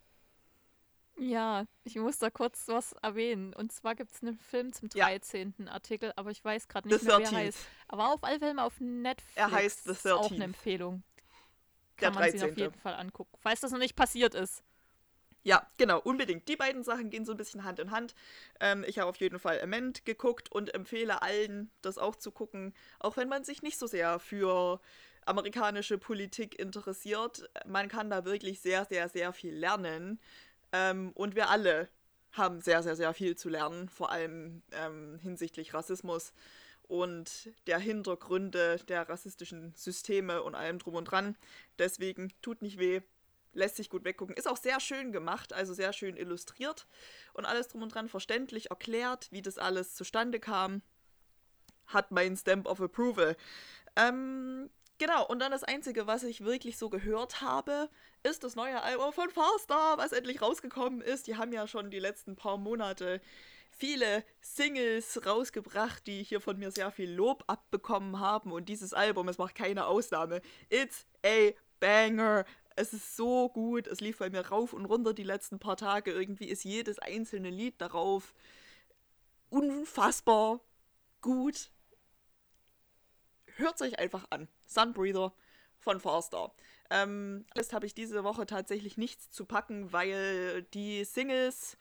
Ja, 1.16 1.66
ich 1.84 1.94
muss 1.96 2.18
da 2.18 2.28
kurz 2.30 2.66
was 2.66 2.92
erwähnen. 3.02 3.54
Und 3.54 3.72
zwar 3.72 3.94
gibt 3.94 4.12
es 4.12 4.22
einen 4.22 4.38
Film 4.38 4.72
zum 4.72 4.88
13. 4.88 5.54
Ja. 5.58 5.72
Artikel, 5.72 6.12
aber 6.16 6.30
ich 6.30 6.44
weiß 6.44 6.66
gerade 6.68 6.88
nicht 6.88 7.02
mehr, 7.02 7.18
wie 7.18 7.22
er 7.22 7.30
heißt. 7.30 7.58
Aber 7.88 8.12
auf 8.12 8.24
alle 8.24 8.38
Fälle 8.38 8.62
auf 8.62 8.80
Netflix 8.80 9.36
er 9.36 9.50
heißt 9.50 9.84
The 9.84 9.92
13. 9.92 10.12
auch 10.12 10.32
eine 10.32 10.44
Empfehlung. 10.44 11.02
Kann 11.96 12.06
Der 12.06 12.10
man 12.10 12.22
13. 12.22 12.38
sich 12.40 12.50
auf 12.50 12.58
jeden 12.58 12.80
Fall 12.80 12.94
angucken, 12.94 13.36
falls 13.40 13.60
das 13.60 13.70
noch 13.70 13.78
nicht 13.78 13.94
passiert 13.94 14.34
ist. 14.34 14.64
Ja, 15.44 15.66
genau, 15.76 16.00
unbedingt. 16.00 16.48
Die 16.48 16.56
beiden 16.56 16.82
Sachen 16.82 17.10
gehen 17.10 17.26
so 17.26 17.32
ein 17.32 17.36
bisschen 17.36 17.64
Hand 17.64 17.78
in 17.78 17.90
Hand. 17.90 18.14
Ähm, 18.60 18.82
ich 18.88 18.98
habe 18.98 19.10
auf 19.10 19.16
jeden 19.16 19.38
Fall 19.38 19.60
Amend 19.60 20.06
geguckt 20.06 20.50
und 20.50 20.74
empfehle 20.74 21.20
allen, 21.20 21.70
das 21.82 21.98
auch 21.98 22.16
zu 22.16 22.32
gucken, 22.32 22.74
auch 22.98 23.18
wenn 23.18 23.28
man 23.28 23.44
sich 23.44 23.62
nicht 23.62 23.78
so 23.78 23.86
sehr 23.86 24.18
für 24.18 24.80
amerikanische 25.26 25.98
Politik 25.98 26.58
interessiert. 26.58 27.48
Man 27.66 27.88
kann 27.88 28.08
da 28.08 28.24
wirklich 28.24 28.60
sehr, 28.60 28.86
sehr, 28.86 29.08
sehr 29.10 29.32
viel 29.34 29.54
lernen. 29.54 30.18
Ähm, 30.74 31.12
und 31.14 31.36
wir 31.36 31.50
alle 31.50 31.88
haben 32.32 32.60
sehr, 32.60 32.82
sehr, 32.82 32.96
sehr 32.96 33.14
viel 33.14 33.36
zu 33.36 33.48
lernen, 33.48 33.88
vor 33.88 34.10
allem 34.10 34.62
ähm, 34.72 35.20
hinsichtlich 35.22 35.72
Rassismus 35.72 36.32
und 36.88 37.50
der 37.68 37.78
Hintergründe 37.78 38.78
der 38.88 39.08
rassistischen 39.08 39.72
Systeme 39.76 40.42
und 40.42 40.56
allem 40.56 40.80
drum 40.80 40.96
und 40.96 41.04
dran. 41.04 41.36
Deswegen 41.78 42.32
tut 42.42 42.60
nicht 42.60 42.80
weh, 42.80 43.02
lässt 43.52 43.76
sich 43.76 43.88
gut 43.88 44.04
weggucken. 44.04 44.34
Ist 44.34 44.48
auch 44.48 44.56
sehr 44.56 44.80
schön 44.80 45.12
gemacht, 45.12 45.52
also 45.52 45.72
sehr 45.74 45.92
schön 45.92 46.16
illustriert 46.16 46.88
und 47.34 47.44
alles 47.44 47.68
drum 47.68 47.82
und 47.82 47.94
dran 47.94 48.08
verständlich 48.08 48.70
erklärt, 48.70 49.28
wie 49.30 49.42
das 49.42 49.58
alles 49.58 49.94
zustande 49.94 50.40
kam. 50.40 50.82
Hat 51.86 52.10
mein 52.10 52.36
Stamp 52.36 52.66
of 52.66 52.80
Approval. 52.80 53.36
Ähm, 53.94 54.70
Genau, 54.98 55.26
und 55.26 55.40
dann 55.40 55.50
das 55.50 55.64
Einzige, 55.64 56.06
was 56.06 56.22
ich 56.22 56.44
wirklich 56.44 56.78
so 56.78 56.88
gehört 56.88 57.40
habe, 57.40 57.88
ist 58.24 58.42
das 58.42 58.56
neue 58.56 58.82
Album 58.82 59.12
von 59.12 59.30
Farstar, 59.30 59.98
was 59.98 60.12
endlich 60.12 60.42
rausgekommen 60.42 61.00
ist. 61.00 61.26
Die 61.26 61.36
haben 61.36 61.52
ja 61.52 61.66
schon 61.66 61.90
die 61.90 61.98
letzten 61.98 62.36
paar 62.36 62.58
Monate 62.58 63.20
viele 63.70 64.24
Singles 64.40 65.24
rausgebracht, 65.24 66.06
die 66.06 66.22
hier 66.22 66.40
von 66.40 66.58
mir 66.58 66.70
sehr 66.70 66.90
viel 66.90 67.10
Lob 67.10 67.44
abbekommen 67.46 68.18
haben. 68.18 68.52
Und 68.52 68.68
dieses 68.68 68.92
Album, 68.92 69.28
es 69.28 69.38
macht 69.38 69.54
keine 69.54 69.86
Ausnahme. 69.86 70.40
It's 70.68 71.06
a 71.24 71.52
banger. 71.80 72.44
Es 72.76 72.92
ist 72.92 73.16
so 73.16 73.48
gut. 73.48 73.86
Es 73.86 74.00
lief 74.00 74.18
bei 74.18 74.30
mir 74.30 74.48
rauf 74.48 74.72
und 74.72 74.86
runter 74.86 75.14
die 75.14 75.22
letzten 75.22 75.58
paar 75.58 75.76
Tage. 75.76 76.10
Irgendwie 76.10 76.48
ist 76.48 76.64
jedes 76.64 76.98
einzelne 76.98 77.50
Lied 77.50 77.80
darauf 77.80 78.34
unfassbar 79.50 80.60
gut 81.20 81.70
hört 83.56 83.80
euch 83.82 83.98
einfach 83.98 84.26
an. 84.30 84.48
Sunbreather 84.66 85.32
von 85.78 86.00
Farstar. 86.00 86.54
Ähm, 86.94 87.44
jetzt 87.56 87.72
habe 87.72 87.86
ich 87.86 87.94
diese 87.94 88.22
Woche 88.22 88.46
tatsächlich 88.46 88.96
nichts 88.96 89.28
zu 89.32 89.46
packen, 89.46 89.92
weil 89.92 90.62
die 90.74 91.02
Singles 91.04 91.76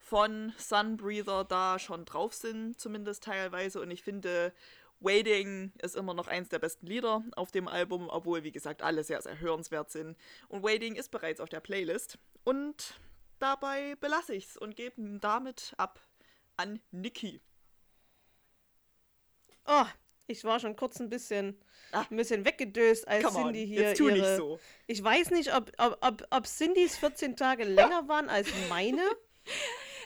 von 0.00 0.52
Sunbreather 0.58 1.44
da 1.44 1.78
schon 1.78 2.04
drauf 2.04 2.34
sind, 2.34 2.80
zumindest 2.80 3.22
teilweise. 3.22 3.80
Und 3.80 3.92
ich 3.92 4.02
finde, 4.02 4.52
Waiting 4.98 5.72
ist 5.82 5.94
immer 5.94 6.14
noch 6.14 6.26
eins 6.26 6.48
der 6.48 6.58
besten 6.58 6.88
Lieder 6.88 7.22
auf 7.36 7.52
dem 7.52 7.68
Album, 7.68 8.08
obwohl, 8.08 8.42
wie 8.42 8.50
gesagt, 8.50 8.82
alle 8.82 9.04
sehr, 9.04 9.22
sehr 9.22 9.38
hörenswert 9.38 9.92
sind. 9.92 10.16
Und 10.48 10.64
Waiting 10.64 10.96
ist 10.96 11.12
bereits 11.12 11.40
auf 11.40 11.48
der 11.48 11.60
Playlist. 11.60 12.18
Und 12.42 12.98
dabei 13.38 13.94
belasse 14.00 14.34
ich 14.34 14.46
es 14.46 14.56
und 14.56 14.74
gebe 14.74 15.00
damit 15.20 15.74
ab 15.76 16.00
an 16.56 16.80
Niki. 16.90 17.40
Oh, 19.64 19.86
ich 20.26 20.44
war 20.44 20.60
schon 20.60 20.76
kurz 20.76 21.00
ein 21.00 21.08
bisschen, 21.08 21.58
Ach, 21.92 22.10
ein 22.10 22.16
bisschen 22.16 22.44
weggedöst, 22.44 23.06
als 23.06 23.32
Cindy 23.32 23.62
on, 23.62 23.68
hier 23.68 23.80
jetzt 23.82 23.98
tu 23.98 24.08
ihre... 24.08 24.18
Nicht 24.18 24.36
so. 24.36 24.60
Ich 24.86 25.02
weiß 25.02 25.30
nicht, 25.30 25.54
ob, 25.54 25.72
ob, 25.78 25.98
ob, 26.00 26.26
ob 26.30 26.46
Cindys 26.46 26.96
14 26.98 27.36
Tage 27.36 27.64
länger 27.64 28.08
waren 28.08 28.28
als 28.28 28.48
meine. 28.68 29.02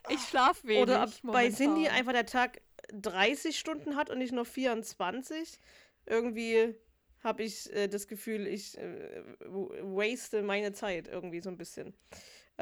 Ich 0.08 0.20
schlafe 0.20 0.66
wenig 0.66 0.82
Oder 0.82 1.02
ob 1.02 1.10
momentan. 1.22 1.50
bei 1.50 1.50
Cindy 1.54 1.88
einfach 1.88 2.12
der 2.12 2.24
Tag 2.24 2.62
30 2.94 3.58
Stunden 3.58 3.96
hat 3.96 4.08
und 4.08 4.16
nicht 4.18 4.32
nur 4.32 4.46
24. 4.46 5.58
Irgendwie 6.06 6.74
habe 7.22 7.42
ich 7.42 7.70
äh, 7.74 7.86
das 7.86 8.08
Gefühl, 8.08 8.46
ich 8.46 8.78
äh, 8.78 9.22
waste 9.40 10.42
meine 10.42 10.72
Zeit 10.72 11.06
irgendwie 11.06 11.40
so 11.40 11.50
ein 11.50 11.58
bisschen. 11.58 11.94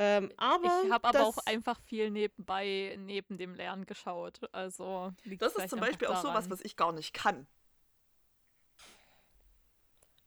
Ähm, 0.01 0.33
aber 0.37 0.83
ich 0.85 0.93
habe 0.93 1.09
aber 1.09 1.27
auch 1.27 1.39
einfach 1.45 1.81
viel 1.81 2.13
nebenbei, 2.13 2.97
neben 3.01 3.37
dem 3.37 3.55
Lernen 3.55 3.85
geschaut. 3.85 4.39
Also 4.53 5.13
das 5.25 5.57
ist 5.57 5.71
zum 5.71 5.81
Beispiel 5.81 6.07
auch 6.07 6.23
sowas, 6.23 6.49
was 6.49 6.61
ich 6.61 6.77
gar 6.77 6.93
nicht 6.93 7.13
kann. 7.13 7.49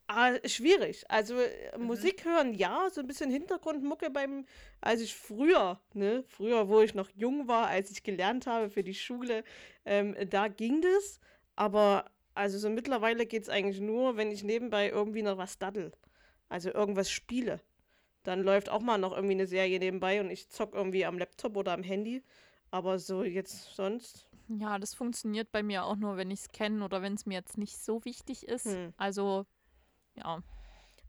Ah, 0.07 0.33
schwierig. 0.45 1.09
Also 1.09 1.35
mhm. 1.35 1.85
Musik 1.85 2.25
hören, 2.25 2.53
ja, 2.53 2.89
so 2.91 2.99
ein 2.99 3.07
bisschen 3.07 3.31
Hintergrundmucke 3.31 4.09
beim, 4.09 4.45
als 4.81 4.99
ich 4.99 5.15
früher, 5.15 5.79
ne, 5.93 6.25
früher, 6.27 6.67
wo 6.67 6.81
ich 6.81 6.93
noch 6.93 7.09
jung 7.15 7.47
war, 7.47 7.67
als 7.67 7.91
ich 7.91 8.03
gelernt 8.03 8.47
habe 8.47 8.69
für 8.69 8.83
die 8.83 8.93
Schule, 8.93 9.45
ähm, 9.85 10.17
da 10.29 10.49
ging 10.49 10.81
das. 10.81 11.21
Aber 11.55 12.11
also 12.33 12.59
so 12.59 12.69
mittlerweile 12.69 13.25
geht 13.25 13.43
es 13.43 13.49
eigentlich 13.49 13.79
nur, 13.79 14.17
wenn 14.17 14.31
ich 14.31 14.43
nebenbei 14.43 14.89
irgendwie 14.89 15.23
noch 15.23 15.37
was 15.37 15.57
daddel. 15.57 15.93
Also 16.49 16.73
irgendwas 16.73 17.09
spiele. 17.09 17.61
Dann 18.23 18.41
läuft 18.41 18.69
auch 18.69 18.81
mal 18.81 18.97
noch 18.97 19.13
irgendwie 19.13 19.33
eine 19.33 19.47
Serie 19.47 19.79
nebenbei 19.79 20.21
und 20.21 20.29
ich 20.29 20.49
zock 20.49 20.73
irgendwie 20.73 21.05
am 21.05 21.17
Laptop 21.17 21.57
oder 21.57 21.73
am 21.73 21.83
Handy. 21.83 22.23
Aber 22.69 22.99
so 22.99 23.23
jetzt 23.23 23.75
sonst. 23.75 24.27
Ja, 24.47 24.79
das 24.79 24.93
funktioniert 24.93 25.51
bei 25.51 25.63
mir 25.63 25.85
auch 25.85 25.95
nur, 25.95 26.17
wenn 26.17 26.31
ich 26.31 26.41
es 26.41 26.51
kenne 26.51 26.83
oder 26.83 27.01
wenn 27.01 27.13
es 27.13 27.25
mir 27.25 27.35
jetzt 27.35 27.57
nicht 27.57 27.77
so 27.77 28.03
wichtig 28.05 28.47
ist. 28.47 28.65
Hm. 28.65 28.93
Also 28.97 29.45
ja. 30.15 30.41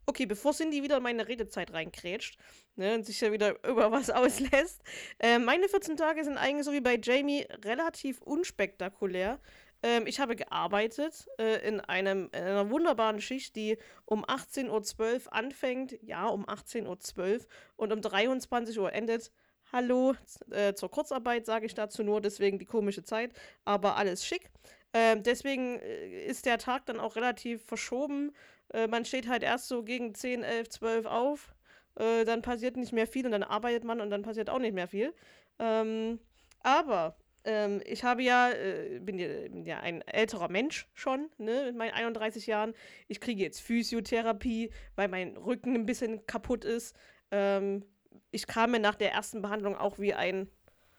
Okay, 0.05 0.27
bevor 0.27 0.53
Cindy 0.53 0.83
wieder 0.83 0.96
in 0.96 1.03
meine 1.05 1.29
Redezeit 1.29 1.72
reinkrätscht 1.72 2.37
ne, 2.75 2.94
und 2.94 3.07
sich 3.07 3.20
ja 3.20 3.31
wieder 3.31 3.57
über 3.68 3.92
was 3.92 4.11
auslässt. 4.11 4.83
Äh, 5.18 5.38
meine 5.38 5.68
14 5.68 5.96
Tage 5.96 6.25
sind 6.25 6.38
eigentlich 6.38 6.64
so 6.64 6.72
wie 6.72 6.81
bei 6.81 6.98
Jamie 7.01 7.46
relativ 7.64 8.20
unspektakulär. 8.22 9.38
Ähm, 9.83 10.07
ich 10.07 10.21
habe 10.21 10.37
gearbeitet 10.37 11.27
äh, 11.38 11.66
in, 11.66 11.81
einem, 11.81 12.31
in 12.33 12.42
einer 12.42 12.71
wunderbaren 12.71 13.21
Schicht, 13.21 13.57
die 13.57 13.79
um 14.05 14.25
18.12 14.25 15.27
Uhr 15.27 15.33
anfängt. 15.33 15.99
Ja, 16.03 16.27
um 16.27 16.47
18.12 16.47 17.40
Uhr 17.40 17.47
und 17.77 17.92
um 17.92 18.01
23 18.01 18.79
Uhr 18.79 18.92
endet. 18.92 19.33
Hallo, 19.73 20.14
äh, 20.51 20.75
zur 20.75 20.90
Kurzarbeit 20.90 21.47
sage 21.47 21.66
ich 21.66 21.75
dazu 21.75 22.03
nur, 22.03 22.21
deswegen 22.21 22.59
die 22.59 22.66
komische 22.66 23.03
Zeit, 23.05 23.33
aber 23.64 23.97
alles 23.97 24.27
schick. 24.27 24.51
Ähm, 24.92 25.23
deswegen 25.23 25.79
äh, 25.79 26.27
ist 26.27 26.45
der 26.45 26.59
Tag 26.59 26.85
dann 26.85 27.01
auch 27.01 27.16
relativ 27.16 27.64
verschoben 27.64 28.33
äh, 28.73 28.87
man 28.88 29.05
steht 29.05 29.29
halt 29.29 29.42
erst 29.42 29.68
so 29.68 29.83
gegen 29.83 30.14
10, 30.14 30.42
11, 30.42 30.68
12 30.71 31.07
auf. 31.07 31.55
Äh, 31.97 32.25
dann 32.25 32.42
passiert 32.42 32.77
nicht 32.77 32.92
mehr 32.92 33.07
viel 33.07 33.27
und 33.27 33.33
dann 33.33 33.42
arbeitet 33.42 33.85
man 33.85 34.01
und 34.01 34.11
dann 34.11 34.23
passiert 34.23 34.51
auch 34.51 34.59
nicht 34.59 34.75
mehr 34.75 34.88
viel. 34.88 35.14
Ähm, 35.59 36.18
aber 36.61 37.16
ähm, 37.44 37.81
ich 37.85 38.05
habe 38.05 38.22
ja, 38.22 38.50
äh, 38.50 39.00
bin 39.00 39.18
ja, 39.18 39.28
bin 39.48 39.64
ja 39.64 39.81
ein 39.81 40.02
älterer 40.02 40.48
Mensch 40.48 40.88
schon, 40.94 41.28
ne, 41.38 41.64
mit 41.66 41.76
meinen 41.76 41.92
31 41.92 42.46
Jahren. 42.46 42.74
Ich 43.09 43.20
kriege 43.20 43.42
jetzt 43.42 43.61
Physiotherapie, 43.61 44.70
weil 44.94 45.09
mein 45.09 45.37
Rücken 45.37 45.74
ein 45.74 45.87
bisschen 45.87 46.26
kaputt 46.26 46.64
ist. 46.64 46.96
Ähm, 47.31 47.85
ich 48.31 48.46
kam 48.46 48.72
mir 48.72 48.81
nach 48.81 48.94
der 48.94 49.12
ersten 49.12 49.42
Behandlung 49.42 49.76
auch 49.76 49.98
wie 49.98 50.14
ein 50.14 50.48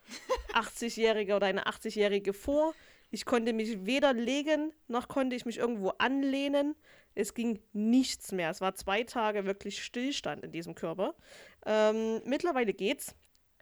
80-Jähriger 0.54 1.38
oder 1.38 1.48
eine 1.48 1.66
80-Jährige 1.66 2.34
vor. 2.34 2.74
Ich 3.10 3.26
konnte 3.26 3.54
mich 3.54 3.86
weder 3.86 4.12
legen, 4.12 4.74
noch 4.88 5.08
konnte 5.08 5.36
ich 5.36 5.46
mich 5.46 5.60
irgendwo 5.60 5.90
anlehnen. 6.00 6.76
Es 7.16 7.36
ging 7.36 7.60
nichts 7.72 8.32
mehr. 8.32 8.50
Es 8.50 8.60
war 8.60 8.74
zwei 8.74 9.04
Tage 9.04 9.46
wirklich 9.46 9.84
Stillstand 9.84 10.44
in 10.44 10.52
diesem 10.52 10.74
Körper. 10.74 11.16
Ähm, 11.66 12.22
mittlerweile 12.26 12.74
geht's. 12.74 13.16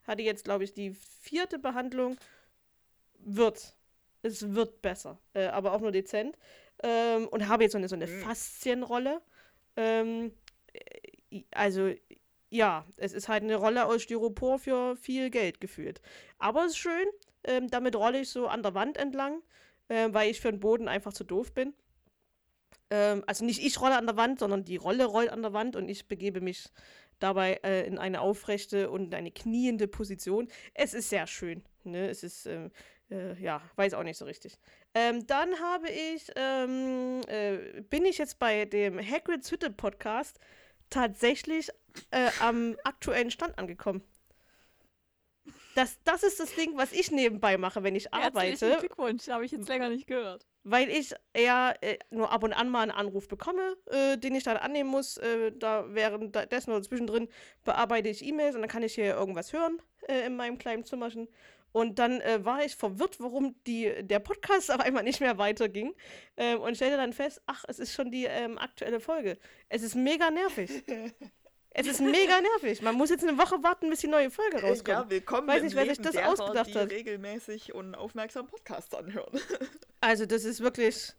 Hatte 0.08 0.24
jetzt, 0.24 0.46
glaube 0.46 0.63
ich, 0.63 0.74
die 0.74 0.96
vierte 1.20 1.60
Behandlung. 1.60 2.17
Wird. 3.24 3.76
Es 4.22 4.54
wird 4.54 4.82
besser. 4.82 5.20
Äh, 5.34 5.48
aber 5.48 5.74
auch 5.74 5.82
nur 5.82 5.92
dezent. 5.92 6.38
Ähm, 6.84 7.28
und 7.28 7.48
habe 7.48 7.64
jetzt 7.64 7.74
so 7.74 7.78
eine, 7.78 7.90
so 7.90 7.96
eine 7.96 8.08
mhm. 8.08 8.22
Faszienrolle. 8.22 9.22
Ähm, 9.76 10.34
äh, 10.74 11.44
also, 11.52 11.92
ja, 12.50 12.86
es 12.98 13.14
ist 13.14 13.30
halt 13.30 13.44
eine 13.44 13.56
Rolle 13.56 13.86
aus 13.86 14.04
Styropor 14.04 14.60
für 14.60 14.96
viel 14.96 15.30
Geld 15.30 15.62
gefühlt. 15.62 16.02
Aber 16.38 16.66
es 16.66 16.74
ist 16.74 16.78
schön. 16.78 17.08
Ähm, 17.44 17.70
damit 17.70 17.96
rolle 17.96 18.20
ich 18.20 18.30
so 18.30 18.48
an 18.48 18.62
der 18.62 18.76
Wand 18.76 18.98
entlang, 18.98 19.42
äh, 19.88 20.10
weil 20.12 20.30
ich 20.30 20.42
für 20.42 20.52
den 20.52 20.60
Boden 20.60 20.88
einfach 20.88 21.14
zu 21.14 21.24
doof 21.24 21.54
bin. 21.54 21.74
Ähm, 22.92 23.24
also 23.26 23.46
nicht 23.46 23.64
ich 23.64 23.82
rolle 23.82 23.98
an 23.98 24.06
der 24.06 24.18
Wand, 24.18 24.40
sondern 24.40 24.64
die 24.64 24.76
Rolle 24.76 25.06
rollt 25.06 25.30
an 25.30 25.42
der 25.42 25.54
Wand 25.54 25.76
und 25.76 25.90
ich 25.90 26.08
begebe 26.08 26.42
mich 26.42 26.70
dabei 27.20 27.60
äh, 27.64 27.88
in 27.88 27.98
eine 27.98 28.22
aufrechte 28.22 28.92
und 28.92 29.14
eine 29.16 29.32
kniende 29.32 29.88
Position. 29.88 30.50
Es 30.74 30.94
ist 30.94 31.10
sehr 31.10 31.26
schön. 31.26 31.64
Ne? 31.84 32.10
Es 32.10 32.24
ist, 32.24 32.46
äh, 32.46 32.70
äh, 33.12 33.34
ja, 33.41 33.62
weiß 33.76 33.93
auch 33.93 34.04
nicht 34.04 34.17
so 34.17 34.26
richtig. 34.26 34.58
Ähm, 34.93 35.26
dann 35.28 35.60
habe 35.60 35.89
ich, 35.89 36.32
ähm, 36.36 37.21
äh, 37.28 37.82
bin 37.82 38.06
ich 38.06 38.17
jetzt 38.17 38.39
bei 38.39 38.65
dem 38.65 39.00
Hagrid's 39.00 39.52
Hütte 39.52 39.69
Podcast 39.69 40.39
tatsächlich 40.89 41.69
äh, 42.12 42.30
am 42.39 42.76
aktuellen 42.84 43.32
Stand 43.32 43.58
angekommen. 43.58 44.02
Das, 45.76 46.00
das 46.04 46.24
ist 46.24 46.39
das 46.39 46.54
Ding, 46.56 46.76
was 46.76 46.91
ich 46.91 47.12
nebenbei 47.12 47.58
mache, 47.58 47.84
wenn 47.84 47.95
ich 47.95 48.13
arbeite. 48.13 48.50
Herzlichen 48.50 48.80
Glückwunsch, 48.80 49.28
habe 49.30 49.45
ich 49.45 49.52
jetzt 49.52 49.69
länger 49.69 49.89
nicht 49.89 50.08
gehört 50.08 50.45
weil 50.63 50.89
ich 50.89 51.13
eher 51.34 51.76
äh, 51.82 51.97
nur 52.10 52.32
ab 52.32 52.43
und 52.43 52.54
an 52.54 52.69
mal 52.69 52.82
einen 52.82 52.91
Anruf 52.91 53.28
bekomme, 53.28 53.78
äh, 53.88 54.17
den 54.17 54.36
ich 54.36 54.43
dann 54.43 54.58
annehmen 54.58 54.89
muss. 54.89 55.17
Äh, 55.17 55.52
da 55.54 55.86
währenddessen 55.89 56.71
oder 56.71 56.84
zwischendrin 56.84 57.28
bearbeite 57.63 58.10
ich 58.10 58.26
E-Mails 58.26 58.56
und 58.56 58.62
dann 58.62 58.69
kann 58.69 58.84
ich 58.84 58.95
hier 58.95 59.15
irgendwas 59.15 59.54
hören 59.54 59.82
äh, 60.08 60.26
in 60.26 60.36
meinem 60.36 60.58
kleinen 60.58 60.84
Zimmerchen. 60.84 61.28
Und 61.72 62.00
dann 62.00 62.22
äh, 62.22 62.44
war 62.44 62.64
ich 62.64 62.76
verwirrt, 62.76 63.20
warum 63.20 63.56
die, 63.66 63.92
der 64.04 64.20
Podcast 64.20 64.72
auf 64.74 64.80
einmal 64.80 65.04
nicht 65.04 65.20
mehr 65.22 65.38
weiterging. 65.38 65.94
Ähm, 66.38 66.60
und 66.62 66.76
stellte 66.76 66.98
dann 66.98 67.14
fest, 67.14 67.42
ach, 67.46 67.64
es 67.68 67.80
ist 67.80 67.94
schon 67.94 68.12
die 68.12 68.26
ähm, 68.26 68.58
aktuelle 68.58 69.00
Folge. 69.00 69.38
Es 69.70 69.84
ist 69.84 69.96
mega 69.96 70.30
nervig. 70.30 70.84
Es 71.74 71.88
ist 71.88 72.02
mega 72.02 72.42
nervig. 72.42 72.82
Man 72.82 72.96
muss 72.96 73.10
jetzt 73.10 73.26
eine 73.26 73.38
Woche 73.38 73.64
warten, 73.64 73.90
bis 73.90 74.02
die 74.02 74.08
neue 74.08 74.30
Folge 74.30 74.58
äh, 74.58 74.68
rauskommt. 74.68 74.88
Ja, 74.88 75.10
willkommen 75.10 75.48
Weiß 75.48 75.64
nicht, 75.64 75.76
wer 75.76 75.86
sich 75.86 76.00
das 76.02 76.12
derer, 76.12 76.34
ausgedacht 76.34 76.68
die 76.68 76.78
hat. 76.78 76.92
regelmäßig 76.92 77.74
und 77.74 77.96
aufmerksam 77.96 78.48
Podcasts 78.48 78.94
anhören. 78.94 79.40
Also 80.04 80.26
das 80.26 80.46
ist 80.46 80.62
wirklich, 80.62 81.14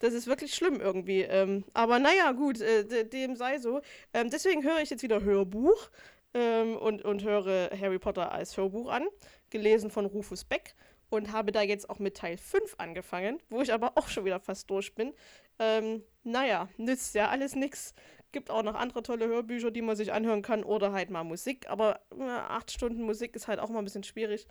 das 0.00 0.12
ist 0.12 0.26
wirklich 0.26 0.52
schlimm 0.52 0.80
irgendwie. 0.80 1.20
Ähm, 1.22 1.64
aber 1.74 2.00
naja, 2.00 2.32
gut, 2.32 2.60
äh, 2.60 3.04
dem 3.04 3.36
sei 3.36 3.58
so. 3.58 3.82
Ähm, 4.12 4.30
deswegen 4.30 4.64
höre 4.64 4.80
ich 4.80 4.90
jetzt 4.90 5.04
wieder 5.04 5.22
Hörbuch 5.22 5.90
ähm, 6.34 6.76
und, 6.76 7.04
und 7.04 7.22
höre 7.22 7.70
Harry 7.70 8.00
Potter 8.00 8.32
als 8.32 8.56
Hörbuch 8.56 8.90
an, 8.90 9.06
gelesen 9.50 9.90
von 9.90 10.06
Rufus 10.06 10.44
Beck 10.44 10.74
und 11.08 11.32
habe 11.32 11.52
da 11.52 11.62
jetzt 11.62 11.88
auch 11.88 11.98
mit 11.98 12.16
Teil 12.16 12.36
5 12.36 12.74
angefangen, 12.78 13.38
wo 13.48 13.62
ich 13.62 13.72
aber 13.72 13.96
auch 13.96 14.08
schon 14.08 14.24
wieder 14.24 14.40
fast 14.40 14.70
durch 14.70 14.94
bin. 14.94 15.12
Ähm, 15.58 16.02
naja, 16.24 16.68
nützt 16.76 17.14
ja 17.14 17.28
alles 17.28 17.54
nichts. 17.54 17.94
Gibt 18.32 18.50
auch 18.50 18.62
noch 18.62 18.74
andere 18.74 19.02
tolle 19.02 19.26
Hörbücher, 19.28 19.70
die 19.70 19.82
man 19.82 19.96
sich 19.96 20.12
anhören 20.12 20.42
kann 20.42 20.64
oder 20.64 20.92
halt 20.92 21.10
mal 21.10 21.24
Musik. 21.24 21.68
Aber 21.70 22.00
äh, 22.18 22.24
acht 22.24 22.72
Stunden 22.72 23.02
Musik 23.02 23.36
ist 23.36 23.48
halt 23.48 23.60
auch 23.60 23.68
mal 23.68 23.78
ein 23.78 23.84
bisschen 23.84 24.02
schwierig. 24.02 24.46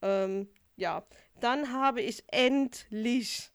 Ähm, 0.00 0.48
ja, 0.76 1.04
dann 1.40 1.72
habe 1.72 2.02
ich 2.02 2.24
endlich 2.28 3.50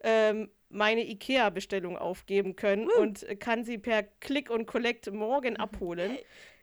ähm, 0.00 0.50
meine 0.68 1.08
IKEA-Bestellung 1.08 1.96
aufgeben 1.96 2.56
können 2.56 2.88
uh. 2.88 3.00
und 3.00 3.26
kann 3.40 3.64
sie 3.64 3.78
per 3.78 4.02
Click 4.02 4.50
und 4.50 4.66
Collect 4.66 5.10
morgen 5.12 5.56
abholen. 5.56 6.18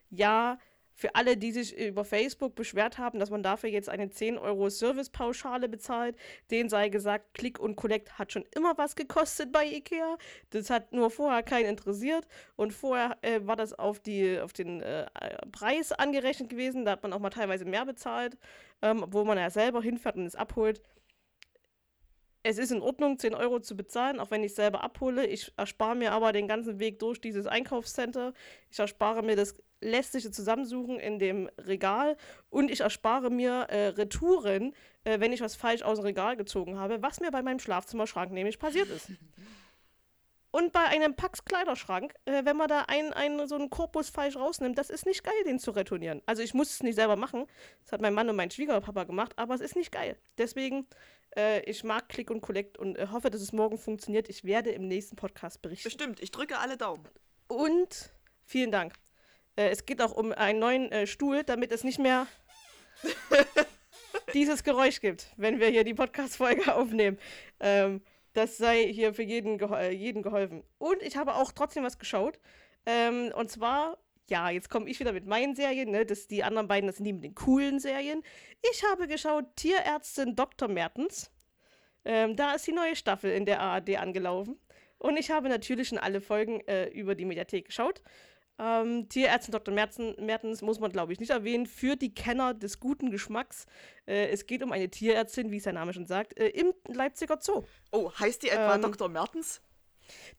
Ja, 0.10 0.60
für 1.02 1.16
alle, 1.16 1.36
die 1.36 1.52
sich 1.52 1.76
über 1.76 2.06
Facebook 2.06 2.54
beschwert 2.54 3.00
haben, 3.00 3.18
dass 3.18 3.32
man 3.32 3.42
dafür 3.42 3.72
jetzt 3.72 3.90
eine 3.90 4.12
10 4.12 4.38
Euro 4.38 4.70
Servicepauschale 4.70 5.68
bezahlt, 5.68 6.16
denen 6.52 6.70
sei 6.70 6.90
gesagt, 6.90 7.34
Click 7.34 7.60
und 7.60 7.76
Collect 7.76 8.20
hat 8.20 8.32
schon 8.32 8.46
immer 8.56 8.78
was 8.78 8.96
gekostet 8.96 9.52
bei 9.52 9.66
Ikea. 9.66 10.18
Das 10.52 10.70
hat 10.70 10.94
nur 10.94 11.10
vorher 11.10 11.42
keinen 11.42 11.66
interessiert 11.66 12.28
und 12.56 12.72
vorher 12.72 13.18
äh, 13.24 13.40
war 13.42 13.56
das 13.56 13.74
auf, 13.74 14.00
die, 14.00 14.40
auf 14.40 14.54
den 14.54 14.82
äh, 14.82 15.08
Preis 15.52 15.92
angerechnet 15.92 16.50
gewesen. 16.50 16.86
Da 16.86 16.92
hat 16.92 17.02
man 17.02 17.14
auch 17.14 17.20
mal 17.20 17.32
teilweise 17.32 17.66
mehr 17.66 17.86
bezahlt, 17.86 18.38
ähm, 18.84 19.04
wo 19.08 19.24
man 19.24 19.40
ja 19.40 19.50
selber 19.50 19.82
hinfährt 19.82 20.18
und 20.18 20.28
es 20.28 20.36
abholt 20.36 20.84
es 22.44 22.58
ist 22.58 22.72
in 22.72 22.82
Ordnung, 22.82 23.20
10 23.20 23.36
Euro 23.36 23.60
zu 23.60 23.76
bezahlen, 23.76 24.20
auch 24.20 24.32
wenn 24.32 24.44
ich 24.44 24.56
selber 24.56 24.84
abhole. 24.84 25.26
Ich 25.28 25.52
erspare 25.58 25.96
mir 25.96 26.12
aber 26.12 26.32
den 26.32 26.48
ganzen 26.48 26.80
Weg 26.80 27.00
durch 27.00 27.22
dieses 27.22 27.46
Einkaufscenter. 27.46 28.34
Ich 28.72 28.80
erspare 28.80 29.22
mir 29.22 29.36
das 29.36 29.56
lästige 29.82 30.32
Zusammensuchen 30.32 31.00
in 31.00 31.20
dem 31.20 31.50
Regal 31.58 32.18
und 32.50 32.72
ich 32.72 32.82
erspare 32.82 33.30
mir 33.30 33.68
äh, 33.70 33.88
Retouren, 33.88 34.74
äh, 35.04 35.20
wenn 35.20 35.34
ich 35.34 35.42
was 35.42 35.56
falsch 35.56 35.82
aus 35.82 36.00
dem 36.00 36.06
Regal 36.06 36.38
gezogen 36.38 36.78
habe, 36.78 37.02
was 37.02 37.20
mir 37.20 37.32
bei 37.32 37.42
meinem 37.42 37.60
Schlafzimmerschrank 37.60 38.32
nämlich 38.32 38.60
passiert 38.60 38.90
ist. 38.90 39.10
Und 40.52 40.74
bei 40.74 40.84
einem 40.84 41.16
Pax 41.16 41.46
Kleiderschrank, 41.46 42.14
äh, 42.26 42.44
wenn 42.44 42.58
man 42.58 42.68
da 42.68 42.82
einen, 42.82 43.14
einen, 43.14 43.48
so 43.48 43.56
einen 43.56 43.70
Korpus 43.70 44.10
falsch 44.10 44.36
rausnimmt, 44.36 44.78
das 44.78 44.90
ist 44.90 45.06
nicht 45.06 45.24
geil, 45.24 45.34
den 45.46 45.60
zu 45.60 45.72
retournieren. 45.72 46.22
Also 46.26 46.44
ich 46.44 46.54
muss 46.54 46.72
es 46.72 46.84
nicht 46.84 46.96
selber 46.96 47.16
machen. 47.16 47.46
Das 47.84 47.94
hat 47.94 48.02
mein 48.02 48.14
Mann 48.14 48.30
und 48.30 48.36
mein 48.36 48.52
Schwiegerpapa 48.52 49.06
gemacht, 49.06 49.32
aber 49.38 49.56
es 49.56 49.62
ist 49.62 49.78
nicht 49.78 49.94
geil. 49.94 50.18
Deswegen, 50.38 50.88
äh, 51.36 51.62
ich 51.70 51.84
mag 51.84 52.10
Click 52.10 52.30
und 52.30 52.42
Collect 52.42 52.78
und 52.78 52.98
äh, 52.98 53.08
hoffe, 53.12 53.30
dass 53.30 53.42
es 53.42 53.54
morgen 53.54 53.78
funktioniert. 53.78 54.30
Ich 54.30 54.44
werde 54.44 54.72
im 54.72 54.88
nächsten 54.88 55.16
Podcast 55.16 55.62
berichten. 55.62 55.86
Bestimmt, 55.86 56.20
ich 56.22 56.32
drücke 56.32 56.60
alle 56.60 56.78
Daumen. 56.78 57.08
Und 57.48 58.14
vielen 58.46 58.72
Dank. 58.72 58.94
Äh, 59.56 59.70
es 59.70 59.86
geht 59.86 60.02
auch 60.02 60.14
um 60.14 60.32
einen 60.32 60.60
neuen 60.60 60.92
äh, 60.92 61.08
Stuhl, 61.08 61.44
damit 61.44 61.72
es 61.72 61.84
nicht 61.84 62.00
mehr 62.00 62.28
dieses 64.34 64.64
Geräusch 64.64 65.02
gibt, 65.02 65.32
wenn 65.38 65.60
wir 65.60 65.68
hier 65.68 65.84
die 65.84 65.94
Podcast-Folge 65.94 66.74
aufnehmen. 66.76 67.18
Ähm, 67.60 68.02
das 68.34 68.58
sei 68.58 68.92
hier 68.92 69.14
für 69.14 69.24
jeden, 69.24 69.58
geho 69.58 69.76
äh, 69.76 69.92
jeden 69.92 70.22
geholfen. 70.22 70.64
Und 70.78 71.02
ich 71.02 71.18
habe 71.18 71.36
auch 71.36 71.52
trotzdem 71.52 71.84
was 71.84 72.00
geschaut. 72.00 72.40
Ähm, 72.86 73.32
und 73.36 73.52
zwar, 73.52 73.98
ja, 74.32 74.50
jetzt 74.50 74.70
komme 74.70 74.90
ich 74.90 75.00
wieder 75.00 75.12
mit 75.12 75.28
meinen 75.28 75.56
Serien, 75.56 75.92
ne? 75.92 76.06
Das, 76.06 76.28
die 76.28 76.44
anderen 76.44 76.68
beiden, 76.68 76.88
das 76.88 76.96
sind 76.96 77.06
die 77.06 77.14
mit 77.14 77.24
den 77.24 77.36
coolen 77.36 77.80
Serien. 77.80 78.24
Ich 78.72 78.84
habe 78.90 79.08
geschaut 79.08 79.46
Tierärztin 79.58 80.36
Dr. 80.36 80.70
Mertens. 80.70 81.30
Ähm, 82.06 82.36
da 82.36 82.54
ist 82.54 82.66
die 82.66 82.72
neue 82.72 82.96
Staffel 82.96 83.32
in 83.32 83.46
der 83.46 83.60
ARD 83.60 83.98
angelaufen. 83.98 84.58
Und 84.98 85.18
ich 85.18 85.32
habe 85.32 85.50
natürlich 85.50 85.90
schon 85.90 85.98
alle 85.98 86.22
Folgen 86.22 86.62
äh, 86.62 86.88
über 86.88 87.14
die 87.14 87.26
Mediathek 87.26 87.66
geschaut. 87.66 88.02
Ähm, 88.58 89.10
Tierärztin 89.10 89.52
Dr. 89.52 89.74
Merzen, 89.74 90.16
Mertens 90.20 90.62
muss 90.62 90.80
man, 90.80 90.92
glaube 90.92 91.12
ich, 91.12 91.20
nicht 91.20 91.32
erwähnen. 91.32 91.66
Für 91.66 91.98
die 91.98 92.14
Kenner 92.14 92.54
des 92.54 92.80
guten 92.80 93.12
Geschmacks. 93.12 93.66
Äh, 94.06 94.30
es 94.30 94.46
geht 94.46 94.64
um 94.64 94.72
eine 94.72 94.90
Tierärztin, 94.90 95.52
wie 95.52 95.60
sein 95.60 95.76
Name 95.76 95.94
schon 95.94 96.06
sagt, 96.06 96.40
äh, 96.40 96.48
im 96.48 96.74
Leipziger 96.88 97.38
Zoo. 97.42 97.64
Oh, 97.92 98.12
heißt 98.18 98.44
die 98.44 98.50
etwa 98.50 98.76
Ähm, 98.76 98.82
Dr. 98.82 99.10
Mertens? 99.10 99.62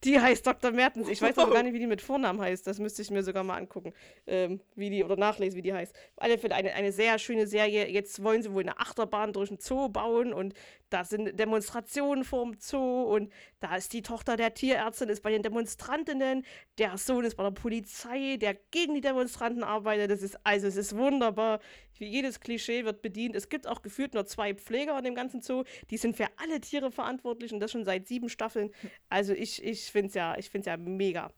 Die 0.03 0.19
heißt 0.19 0.45
Dr. 0.45 0.71
Mertens. 0.71 1.07
Ich 1.09 1.21
weiß 1.21 1.37
aber 1.37 1.53
gar 1.53 1.63
nicht, 1.63 1.73
wie 1.73 1.79
die 1.79 1.87
mit 1.87 2.01
Vornamen 2.01 2.41
heißt. 2.41 2.65
Das 2.67 2.79
müsste 2.79 3.01
ich 3.01 3.11
mir 3.11 3.23
sogar 3.23 3.43
mal 3.43 3.57
angucken, 3.57 3.93
ähm, 4.27 4.59
wie 4.75 4.89
die 4.89 5.03
oder 5.03 5.15
nachlesen, 5.15 5.57
wie 5.57 5.61
die 5.61 5.73
heißt. 5.73 5.93
Auf 6.15 6.23
alle 6.23 6.37
Fälle 6.37 6.55
eine, 6.55 6.73
eine 6.73 6.91
sehr 6.91 7.19
schöne 7.19 7.47
Serie. 7.47 7.87
Jetzt 7.89 8.23
wollen 8.23 8.41
sie 8.41 8.53
wohl 8.53 8.63
eine 8.63 8.79
Achterbahn 8.79 9.33
durch 9.33 9.49
den 9.49 9.59
Zoo 9.59 9.89
bauen 9.89 10.33
und 10.33 10.53
da 10.93 11.03
sind 11.03 11.39
Demonstrationen 11.39 12.23
vorm 12.23 12.55
Zoo 12.59 13.03
und 13.03 13.33
da 13.59 13.75
ist 13.75 13.93
die 13.93 14.03
Tochter 14.03 14.37
der 14.37 14.53
Tierärztin, 14.53 15.09
ist 15.09 15.23
bei 15.23 15.31
den 15.31 15.41
Demonstrantinnen, 15.41 16.45
der 16.77 16.97
Sohn 16.97 17.25
ist 17.25 17.35
bei 17.35 17.43
der 17.43 17.51
Polizei, 17.51 18.37
der 18.37 18.53
gegen 18.69 18.93
die 18.93 19.01
Demonstranten 19.01 19.63
arbeitet. 19.63 20.11
Das 20.11 20.21
ist 20.21 20.37
also 20.43 20.67
es 20.67 20.75
ist 20.75 20.95
wunderbar. 20.95 21.59
Wie 21.97 22.05
jedes 22.05 22.39
Klischee 22.39 22.85
wird 22.85 23.01
bedient. 23.01 23.35
Es 23.35 23.49
gibt 23.49 23.65
auch 23.67 23.81
gefühlt 23.81 24.13
nur 24.13 24.25
zwei 24.25 24.53
Pfleger 24.53 24.97
in 24.97 25.03
dem 25.03 25.15
ganzen 25.15 25.41
Zoo. 25.41 25.63
Die 25.89 25.97
sind 25.97 26.15
für 26.15 26.27
alle 26.37 26.61
Tiere 26.61 26.91
verantwortlich 26.91 27.51
und 27.53 27.59
das 27.59 27.71
schon 27.71 27.85
seit 27.85 28.07
sieben 28.07 28.29
Staffeln. 28.29 28.71
Also 29.09 29.33
ich, 29.33 29.63
ich 29.63 29.91
finde 29.91 30.09
es 30.09 30.13
ja, 30.13 30.37
ich 30.37 30.49
find's 30.49 30.67
ja 30.67 30.77
mega. 30.77 31.31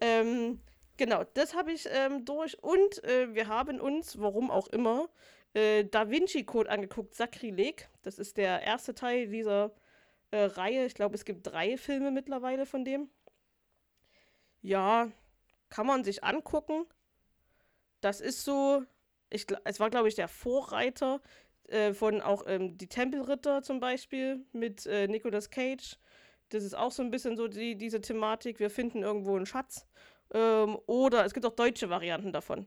Ähm, 0.00 0.60
genau, 0.96 1.24
das 1.34 1.54
habe 1.54 1.72
ich 1.72 1.86
ähm, 1.90 2.24
durch. 2.24 2.62
Und 2.62 3.04
äh, 3.04 3.34
wir 3.34 3.48
haben 3.48 3.78
uns, 3.78 4.18
warum 4.18 4.50
auch 4.50 4.68
immer, 4.68 5.08
äh, 5.54 5.84
Da 5.84 6.10
Vinci 6.10 6.44
Code 6.44 6.70
angeguckt, 6.70 7.14
Sakrileg. 7.14 7.88
Das 8.02 8.18
ist 8.18 8.36
der 8.36 8.62
erste 8.62 8.94
Teil 8.94 9.28
dieser 9.28 9.72
äh, 10.30 10.44
Reihe. 10.44 10.86
Ich 10.86 10.94
glaube, 10.94 11.14
es 11.14 11.24
gibt 11.24 11.46
drei 11.46 11.76
Filme 11.76 12.10
mittlerweile 12.10 12.66
von 12.66 12.84
dem. 12.84 13.08
Ja, 14.60 15.10
kann 15.68 15.86
man 15.86 16.04
sich 16.04 16.24
angucken. 16.24 16.86
Das 18.00 18.20
ist 18.20 18.44
so, 18.44 18.84
ich, 19.30 19.46
es 19.64 19.80
war, 19.80 19.90
glaube 19.90 20.08
ich, 20.08 20.14
der 20.14 20.28
Vorreiter 20.28 21.20
äh, 21.68 21.92
von 21.94 22.20
auch 22.20 22.44
ähm, 22.46 22.76
Die 22.78 22.88
Tempelritter 22.88 23.62
zum 23.62 23.80
Beispiel 23.80 24.44
mit 24.52 24.86
äh, 24.86 25.08
Nicolas 25.08 25.50
Cage. 25.50 25.96
Das 26.50 26.64
ist 26.64 26.74
auch 26.74 26.92
so 26.92 27.02
ein 27.02 27.10
bisschen 27.10 27.36
so 27.36 27.48
die, 27.48 27.76
diese 27.76 28.00
Thematik, 28.00 28.60
wir 28.60 28.70
finden 28.70 29.02
irgendwo 29.02 29.36
einen 29.36 29.46
Schatz. 29.46 29.86
Ähm, 30.34 30.78
oder 30.86 31.24
es 31.24 31.32
gibt 31.34 31.46
auch 31.46 31.54
deutsche 31.54 31.88
Varianten 31.90 32.32
davon. 32.32 32.66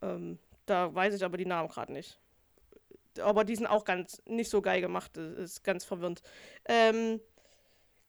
Ähm, 0.00 0.38
da 0.72 0.94
weiß 0.94 1.14
ich 1.14 1.22
aber 1.22 1.36
die 1.36 1.44
Namen 1.44 1.68
gerade 1.68 1.92
nicht. 1.92 2.18
Aber 3.20 3.44
die 3.44 3.54
sind 3.54 3.66
auch 3.66 3.84
ganz 3.84 4.22
nicht 4.24 4.48
so 4.48 4.62
geil 4.62 4.80
gemacht. 4.80 5.10
Das 5.14 5.36
ist 5.36 5.64
ganz 5.64 5.84
verwirrend. 5.84 6.22
Ähm, 6.64 7.20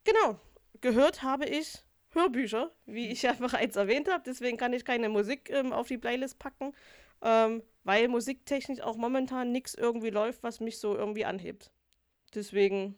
genau. 0.05 0.39
Gehört 0.79 1.23
habe 1.23 1.45
ich 1.45 1.83
Hörbücher, 2.11 2.71
wie 2.85 3.09
ich 3.09 3.23
ja 3.23 3.33
bereits 3.39 3.75
erwähnt 3.75 4.09
habe. 4.09 4.23
Deswegen 4.25 4.57
kann 4.57 4.71
ich 4.71 4.85
keine 4.85 5.09
Musik 5.09 5.49
ähm, 5.49 5.73
auf 5.73 5.89
die 5.89 5.97
Playlist 5.97 6.39
packen, 6.39 6.73
ähm, 7.21 7.63
weil 7.83 8.07
musiktechnisch 8.07 8.79
auch 8.79 8.95
momentan 8.95 9.51
nichts 9.51 9.75
irgendwie 9.75 10.09
läuft, 10.09 10.41
was 10.41 10.61
mich 10.61 10.79
so 10.79 10.95
irgendwie 10.95 11.25
anhebt. 11.25 11.69
Deswegen 12.33 12.97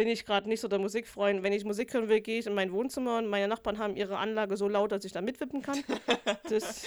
bin 0.00 0.08
ich 0.08 0.24
gerade 0.24 0.48
nicht 0.48 0.62
so 0.62 0.68
der 0.68 0.78
Musikfreund. 0.78 1.42
Wenn 1.42 1.52
ich 1.52 1.66
Musik 1.66 1.92
hören 1.92 2.08
will, 2.08 2.22
gehe 2.22 2.38
ich 2.38 2.46
in 2.46 2.54
mein 2.54 2.72
Wohnzimmer 2.72 3.18
und 3.18 3.26
meine 3.26 3.48
Nachbarn 3.48 3.76
haben 3.76 3.96
ihre 3.96 4.16
Anlage 4.16 4.56
so 4.56 4.66
laut, 4.66 4.92
dass 4.92 5.04
ich 5.04 5.12
da 5.12 5.20
mitwippen 5.20 5.60
kann. 5.60 5.84
Das, 6.48 6.86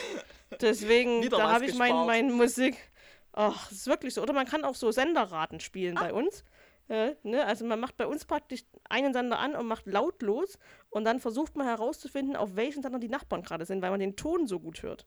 deswegen, 0.60 1.22
Wieder 1.22 1.38
da 1.38 1.52
habe 1.52 1.66
ich 1.66 1.76
mein, 1.76 1.92
gespart. 1.92 2.08
mein 2.08 2.32
Musik. 2.32 2.76
Ach, 3.32 3.72
ist 3.72 3.86
wirklich 3.86 4.16
so. 4.16 4.24
Oder 4.24 4.34
man 4.34 4.48
kann 4.48 4.64
auch 4.64 4.74
so 4.74 4.90
Senderraten 4.90 5.60
spielen 5.60 5.94
bei 5.94 6.12
uns. 6.12 6.44
Äh, 6.88 7.12
ne? 7.22 7.46
Also 7.46 7.66
man 7.66 7.80
macht 7.80 7.98
bei 7.98 8.08
uns 8.08 8.26
praktisch 8.26 8.64
einen 8.90 9.14
Sender 9.14 9.38
an 9.38 9.56
und 9.56 9.68
macht 9.68 9.86
lautlos 9.86 10.58
und 10.90 11.06
dann 11.06 11.20
versucht 11.20 11.56
man 11.56 11.68
herauszufinden, 11.68 12.36
auf 12.36 12.56
welchen 12.56 12.82
Sender 12.82 12.98
die 12.98 13.10
Nachbarn 13.10 13.44
gerade 13.44 13.68
sind, 13.68 13.84
weil 13.84 13.92
man 13.92 14.00
den 14.00 14.16
Ton 14.16 14.48
so 14.48 14.60
gut 14.60 14.82
hört. 14.82 15.06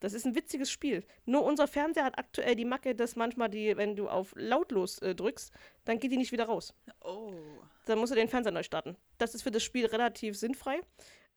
Das 0.00 0.14
ist 0.14 0.24
ein 0.24 0.34
witziges 0.34 0.70
Spiel. 0.70 1.04
Nur 1.26 1.44
unser 1.44 1.68
Fernseher 1.68 2.04
hat 2.04 2.18
aktuell 2.18 2.56
die 2.56 2.64
Macke, 2.64 2.94
dass 2.94 3.16
manchmal 3.16 3.50
die, 3.50 3.76
wenn 3.76 3.96
du 3.96 4.08
auf 4.08 4.32
lautlos 4.34 4.98
äh, 5.00 5.14
drückst, 5.14 5.52
dann 5.84 5.98
geht 5.98 6.10
die 6.10 6.16
nicht 6.16 6.32
wieder 6.32 6.46
raus. 6.46 6.74
Oh. 7.02 7.32
Dann 7.86 7.98
musst 7.98 8.10
du 8.10 8.16
den 8.16 8.28
Fernseher 8.28 8.52
neu 8.52 8.62
starten. 8.62 8.96
Das 9.18 9.34
ist 9.34 9.42
für 9.42 9.50
das 9.50 9.62
Spiel 9.62 9.86
relativ 9.86 10.36
sinnfrei, 10.36 10.80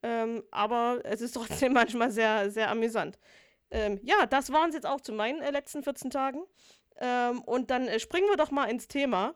ähm, 0.01 0.43
aber 0.51 1.01
es 1.03 1.21
ist 1.21 1.33
trotzdem 1.35 1.73
manchmal 1.73 2.11
sehr, 2.11 2.49
sehr 2.49 2.69
amüsant. 2.69 3.19
Ähm, 3.69 3.99
ja, 4.03 4.25
das 4.25 4.51
waren 4.51 4.69
es 4.69 4.75
jetzt 4.75 4.85
auch 4.85 5.01
zu 5.01 5.13
meinen 5.13 5.41
äh, 5.41 5.51
letzten 5.51 5.83
14 5.83 6.09
Tagen. 6.09 6.43
Ähm, 6.99 7.41
und 7.41 7.71
dann 7.71 7.87
äh, 7.87 7.99
springen 7.99 8.29
wir 8.29 8.37
doch 8.37 8.51
mal 8.51 8.65
ins 8.65 8.87
Thema, 8.87 9.33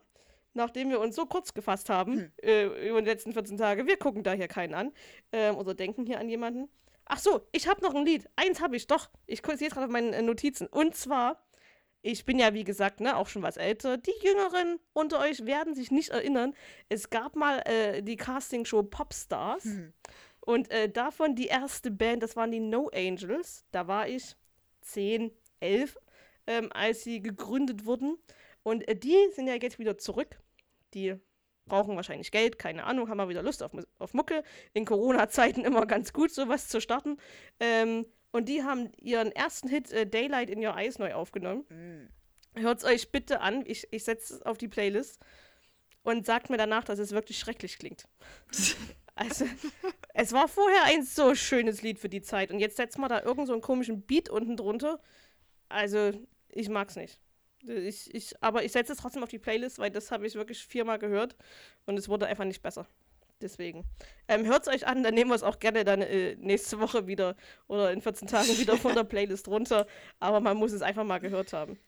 nachdem 0.54 0.90
wir 0.90 1.00
uns 1.00 1.16
so 1.16 1.26
kurz 1.26 1.54
gefasst 1.54 1.90
haben 1.90 2.32
äh, 2.42 2.66
über 2.88 3.02
die 3.02 3.10
letzten 3.10 3.34
14 3.34 3.58
Tage. 3.58 3.88
Wir 3.88 3.98
gucken 3.98 4.24
da 4.24 4.34
hier 4.34 4.48
keinen 4.48 4.74
an 4.74 4.94
ähm, 5.32 5.58
oder 5.58 5.74
denken 5.74 6.06
hier 6.06 6.20
an 6.20 6.30
jemanden. 6.30 6.70
Ach 7.10 7.20
so, 7.20 7.48
ich 7.52 7.68
habe 7.68 7.82
noch 7.82 7.96
ein 7.96 8.06
Lied. 8.06 8.28
Eins 8.36 8.62
habe 8.62 8.76
ich 8.76 8.88
doch. 8.88 9.10
Ich 9.26 9.42
sehe 9.46 9.56
jetzt 9.56 9.74
gerade 9.74 9.86
auf 9.86 9.92
meinen 9.92 10.14
äh, 10.14 10.22
Notizen. 10.22 10.68
Und 10.68 10.96
zwar, 10.96 11.48
ich 12.02 12.26
bin 12.26 12.38
ja 12.38 12.54
wie 12.54 12.64
gesagt, 12.64 13.00
ne, 13.00 13.16
auch 13.16 13.28
schon 13.28 13.42
was 13.42 13.58
älter. 13.58 13.98
Die 13.98 14.14
Jüngeren 14.22 14.80
unter 14.94 15.20
euch 15.20 15.46
werden 15.46 15.74
sich 15.74 15.92
nicht 15.92 16.10
erinnern. 16.10 16.54
Es 16.90 17.10
gab 17.10 17.36
mal 17.36 17.60
äh, 17.66 18.04
die 18.04 18.18
Castingshow 18.18 18.84
Popstars. 18.84 19.66
Und 20.42 20.72
äh, 20.72 20.90
davon 20.90 21.36
die 21.36 21.48
erste 21.48 21.92
Band, 21.92 22.24
das 22.24 22.36
waren 22.36 22.52
die 22.52 22.60
No 22.60 22.90
Angels. 22.94 23.66
Da 23.72 23.88
war 23.88 24.08
ich 24.08 24.36
10, 24.82 25.32
11, 25.60 25.98
ähm, 26.48 26.70
als 26.74 27.04
sie 27.04 27.22
gegründet 27.22 27.86
wurden. 27.86 28.18
Und 28.64 28.88
äh, 28.88 28.96
die 28.96 29.16
sind 29.34 29.48
ja 29.48 29.56
jetzt 29.56 29.80
wieder 29.80 29.98
zurück. 29.98 30.40
Die 30.94 31.16
brauchen 31.68 31.96
wahrscheinlich 31.96 32.32
Geld, 32.32 32.60
keine 32.60 32.86
Ahnung, 32.86 33.10
haben 33.10 33.18
mal 33.18 33.30
wieder 33.30 33.44
Lust 33.44 33.64
auf, 33.64 33.72
auf 34.00 34.14
Mucke. 34.14 34.44
In 34.74 34.86
Corona-Zeiten 34.86 35.66
immer 35.66 35.86
ganz 35.86 36.14
gut, 36.14 36.32
sowas 36.32 36.68
zu 36.68 36.82
starten. 36.82 37.18
Ähm, 37.60 38.06
und 38.32 38.50
die 38.50 38.64
haben 38.64 38.92
ihren 38.98 39.32
ersten 39.32 39.70
Hit 39.70 39.92
äh, 39.92 40.06
Daylight 40.06 40.50
in 40.50 40.66
Your 40.66 40.76
Eyes 40.76 41.00
neu 41.00 41.14
aufgenommen. 41.14 41.66
Hört 42.56 42.80
es 42.80 42.86
euch 42.86 43.12
bitte 43.12 43.42
an. 43.42 43.64
Ich, 43.66 43.88
ich 43.92 44.04
setze 44.04 44.36
es 44.36 44.42
auf 44.42 44.58
die 44.58 44.68
Playlist. 44.68 45.20
Und 46.04 46.26
sagt 46.26 46.50
mir 46.50 46.58
danach, 46.58 46.86
dass 46.86 47.00
es 47.00 47.12
wirklich 47.12 47.38
schrecklich 47.38 47.78
klingt. 47.78 48.08
Also, 49.20 49.46
es 50.14 50.32
war 50.32 50.48
vorher 50.48 50.84
ein 50.84 51.02
so 51.02 51.34
schönes 51.34 51.82
Lied 51.82 51.98
für 51.98 52.08
die 52.08 52.22
Zeit. 52.22 52.52
Und 52.52 52.60
jetzt 52.60 52.78
setzt 52.78 53.00
man 53.00 53.10
da 53.10 53.24
irgend 53.24 53.48
so 53.48 53.54
einen 53.54 53.64
komischen 53.64 54.04
Beat 54.04 54.30
unten 54.30 54.56
drunter. 54.56 55.02
Also, 55.70 56.12
ich 56.50 56.70
mag's 56.70 56.96
nicht. 56.96 57.20
Ich, 57.64 58.14
ich, 58.14 58.36
aber 58.42 58.64
ich 58.64 58.72
setze 58.72 58.94
es 58.94 59.00
trotzdem 59.00 59.24
auf 59.24 59.30
die 59.30 59.40
Playlist, 59.40 59.80
weil 59.80 59.92
das 59.92 60.12
habe 60.12 60.28
ich 60.28 60.36
wirklich 60.36 60.66
viermal 60.66 61.00
gehört 61.00 61.36
und 61.86 61.98
es 61.98 62.08
wurde 62.08 62.28
einfach 62.28 62.46
nicht 62.46 62.62
besser. 62.62 62.88
Deswegen. 63.42 63.86
Ähm, 64.28 64.46
Hört 64.46 64.64
es 64.64 64.74
euch 64.74 64.88
an, 64.88 65.04
dann 65.04 65.14
nehmen 65.14 65.30
wir 65.30 65.36
es 65.36 65.44
auch 65.44 65.60
gerne 65.60 65.84
dann 65.84 66.02
äh, 66.02 66.36
nächste 66.38 66.80
Woche 66.80 67.06
wieder 67.06 67.36
oder 67.68 67.92
in 67.92 68.02
14 68.02 68.28
Tagen 68.28 68.58
wieder 68.58 68.78
von 68.78 68.96
der 68.96 69.04
Playlist 69.06 69.48
runter. 69.48 69.86
Aber 70.20 70.40
man 70.40 70.58
muss 70.58 70.72
es 70.72 70.82
einfach 70.82 71.04
mal 71.04 71.20
gehört 71.20 71.54
haben. 71.54 71.80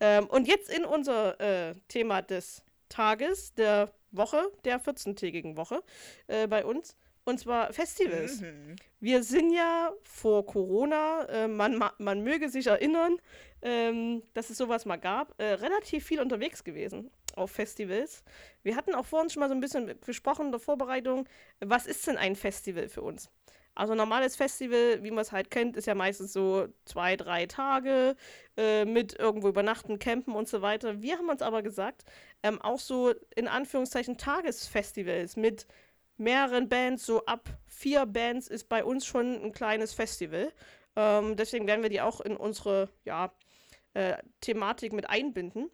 Ähm, 0.00 0.26
und 0.26 0.48
jetzt 0.48 0.68
in 0.68 0.84
unser 0.84 1.40
äh, 1.40 1.74
Thema 1.88 2.22
des 2.22 2.64
Tages, 2.88 3.54
der 3.54 3.92
Woche, 4.10 4.50
der 4.64 4.80
14-tägigen 4.80 5.56
Woche 5.56 5.82
äh, 6.26 6.46
bei 6.48 6.64
uns. 6.64 6.96
Und 7.26 7.40
zwar 7.40 7.72
Festivals. 7.72 8.40
Mhm. 8.40 8.76
Wir 9.00 9.22
sind 9.24 9.52
ja 9.52 9.92
vor 10.04 10.46
Corona, 10.46 11.24
äh, 11.24 11.48
man, 11.48 11.76
ma- 11.76 11.92
man 11.98 12.22
möge 12.22 12.48
sich 12.48 12.68
erinnern, 12.68 13.16
ähm, 13.62 14.22
dass 14.32 14.48
es 14.48 14.58
sowas 14.58 14.86
mal 14.86 14.96
gab, 14.96 15.34
äh, 15.42 15.54
relativ 15.54 16.06
viel 16.06 16.20
unterwegs 16.20 16.62
gewesen 16.62 17.10
auf 17.34 17.50
Festivals. 17.50 18.22
Wir 18.62 18.76
hatten 18.76 18.94
auch 18.94 19.04
vor 19.04 19.20
uns 19.20 19.32
schon 19.32 19.40
mal 19.40 19.48
so 19.48 19.54
ein 19.56 19.60
bisschen 19.60 19.92
besprochen 20.06 20.46
in 20.46 20.52
der 20.52 20.60
Vorbereitung, 20.60 21.28
was 21.58 21.86
ist 21.86 22.06
denn 22.06 22.16
ein 22.16 22.36
Festival 22.36 22.88
für 22.88 23.02
uns? 23.02 23.28
Also 23.74 23.92
ein 23.92 23.98
normales 23.98 24.36
Festival, 24.36 25.02
wie 25.02 25.10
man 25.10 25.20
es 25.20 25.32
halt 25.32 25.50
kennt, 25.50 25.76
ist 25.76 25.86
ja 25.86 25.94
meistens 25.94 26.32
so 26.32 26.68
zwei, 26.86 27.16
drei 27.16 27.44
Tage 27.46 28.16
äh, 28.56 28.84
mit 28.86 29.18
irgendwo 29.18 29.48
übernachten, 29.48 29.98
campen 29.98 30.32
und 30.34 30.48
so 30.48 30.62
weiter. 30.62 31.02
Wir 31.02 31.18
haben 31.18 31.28
uns 31.28 31.42
aber 31.42 31.62
gesagt, 31.62 32.04
ähm, 32.42 32.62
auch 32.62 32.78
so 32.78 33.12
in 33.34 33.48
Anführungszeichen 33.48 34.16
Tagesfestivals 34.16 35.36
mit 35.36 35.66
mehreren 36.18 36.68
Bands, 36.68 37.04
so 37.04 37.24
ab 37.26 37.48
vier 37.66 38.06
Bands 38.06 38.48
ist 38.48 38.68
bei 38.68 38.84
uns 38.84 39.06
schon 39.06 39.42
ein 39.42 39.52
kleines 39.52 39.92
Festival. 39.92 40.52
Ähm, 40.96 41.36
deswegen 41.36 41.66
werden 41.66 41.82
wir 41.82 41.90
die 41.90 42.00
auch 42.00 42.20
in 42.20 42.36
unsere 42.36 42.88
ja, 43.04 43.32
äh, 43.94 44.16
Thematik 44.40 44.92
mit 44.92 45.08
einbinden. 45.08 45.70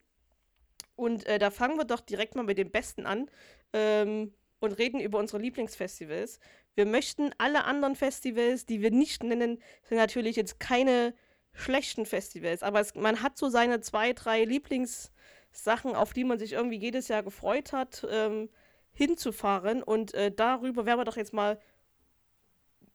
Und 0.97 1.27
äh, 1.27 1.39
da 1.39 1.51
fangen 1.51 1.79
wir 1.79 1.85
doch 1.85 2.01
direkt 2.01 2.35
mal 2.35 2.43
mit 2.43 2.59
dem 2.59 2.71
Besten 2.71 3.07
an 3.07 3.31
ähm, 3.73 4.35
und 4.61 4.73
reden 4.73 5.01
über 5.01 5.19
unsere 5.19 5.41
Lieblingsfestivals. 5.41 6.39
Wir 6.75 6.87
möchten 6.87 7.31
alle 7.39 7.65
anderen 7.65 7.97
Festivals, 7.97 8.67
die 8.67 8.81
wir 8.81 8.91
nicht 8.91 9.23
nennen, 9.23 9.63
sind 9.83 9.99
natürlich 9.99 10.37
jetzt 10.37 10.59
keine 10.61 11.15
schlechten 11.53 12.07
Festivals. 12.07 12.63
Aber 12.63 12.81
es, 12.81 12.95
man 12.95 13.23
hat 13.23 13.37
so 13.37 13.49
seine 13.49 13.81
zwei, 13.81 14.13
drei 14.13 14.45
Lieblingssachen, 14.45 15.95
auf 15.95 16.13
die 16.13 16.25
man 16.25 16.39
sich 16.39 16.53
irgendwie 16.53 16.79
jedes 16.79 17.09
Jahr 17.09 17.23
gefreut 17.23 17.73
hat, 17.73 18.07
ähm, 18.11 18.49
hinzufahren. 18.93 19.83
Und 19.83 20.15
äh, 20.15 20.31
darüber 20.31 20.87
werden 20.87 21.01
wir 21.01 21.05
doch 21.05 21.17
jetzt 21.17 21.33
mal 21.33 21.61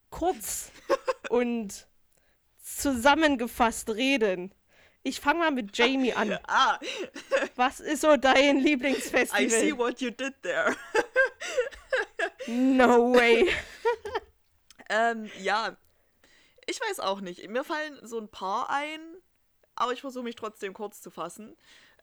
kurz 0.09 0.71
und 1.29 1.87
zusammengefasst 2.61 3.89
reden. 3.89 4.53
Ich 5.03 5.21
fange 5.21 5.39
mal 5.39 5.51
mit 5.51 5.77
Jamie 5.77 6.13
an. 6.13 6.37
Ah, 6.47 6.79
Was 7.55 7.79
ist 7.79 8.01
so 8.01 8.17
dein 8.17 8.57
I 8.57 8.61
see 8.61 8.67
Lieblingsfestival? 8.69 9.77
what 9.77 10.01
you 10.01 10.09
did 10.11 10.33
there. 10.41 10.75
No 12.47 13.13
way. 13.13 13.49
ähm, 14.89 15.29
ja, 15.39 15.77
ich 16.65 16.79
weiß 16.79 16.99
auch 16.99 17.21
nicht. 17.21 17.47
Mir 17.49 17.63
fallen 17.63 17.99
so 18.03 18.19
ein 18.19 18.29
paar 18.29 18.69
ein, 18.69 18.99
aber 19.75 19.93
ich 19.93 20.01
versuche 20.01 20.23
mich 20.23 20.35
trotzdem 20.35 20.73
kurz 20.73 21.01
zu 21.01 21.09
fassen. 21.09 21.55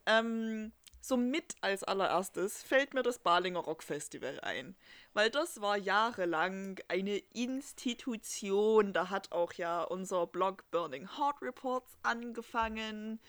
Ähm, 0.06 0.72
so 1.06 1.18
mit 1.18 1.54
als 1.60 1.84
allererstes 1.84 2.62
fällt 2.62 2.94
mir 2.94 3.02
das 3.02 3.18
Balinger 3.18 3.60
Rock 3.60 3.82
Festival 3.82 4.40
ein. 4.40 4.74
Weil 5.12 5.30
das 5.30 5.60
war 5.60 5.76
jahrelang 5.76 6.80
eine 6.88 7.18
Institution. 7.34 8.94
Da 8.94 9.10
hat 9.10 9.30
auch 9.30 9.52
ja 9.52 9.82
unser 9.82 10.26
Blog 10.26 10.64
Burning 10.70 11.08
Heart 11.18 11.42
Reports 11.42 11.92
angefangen. 12.02 13.20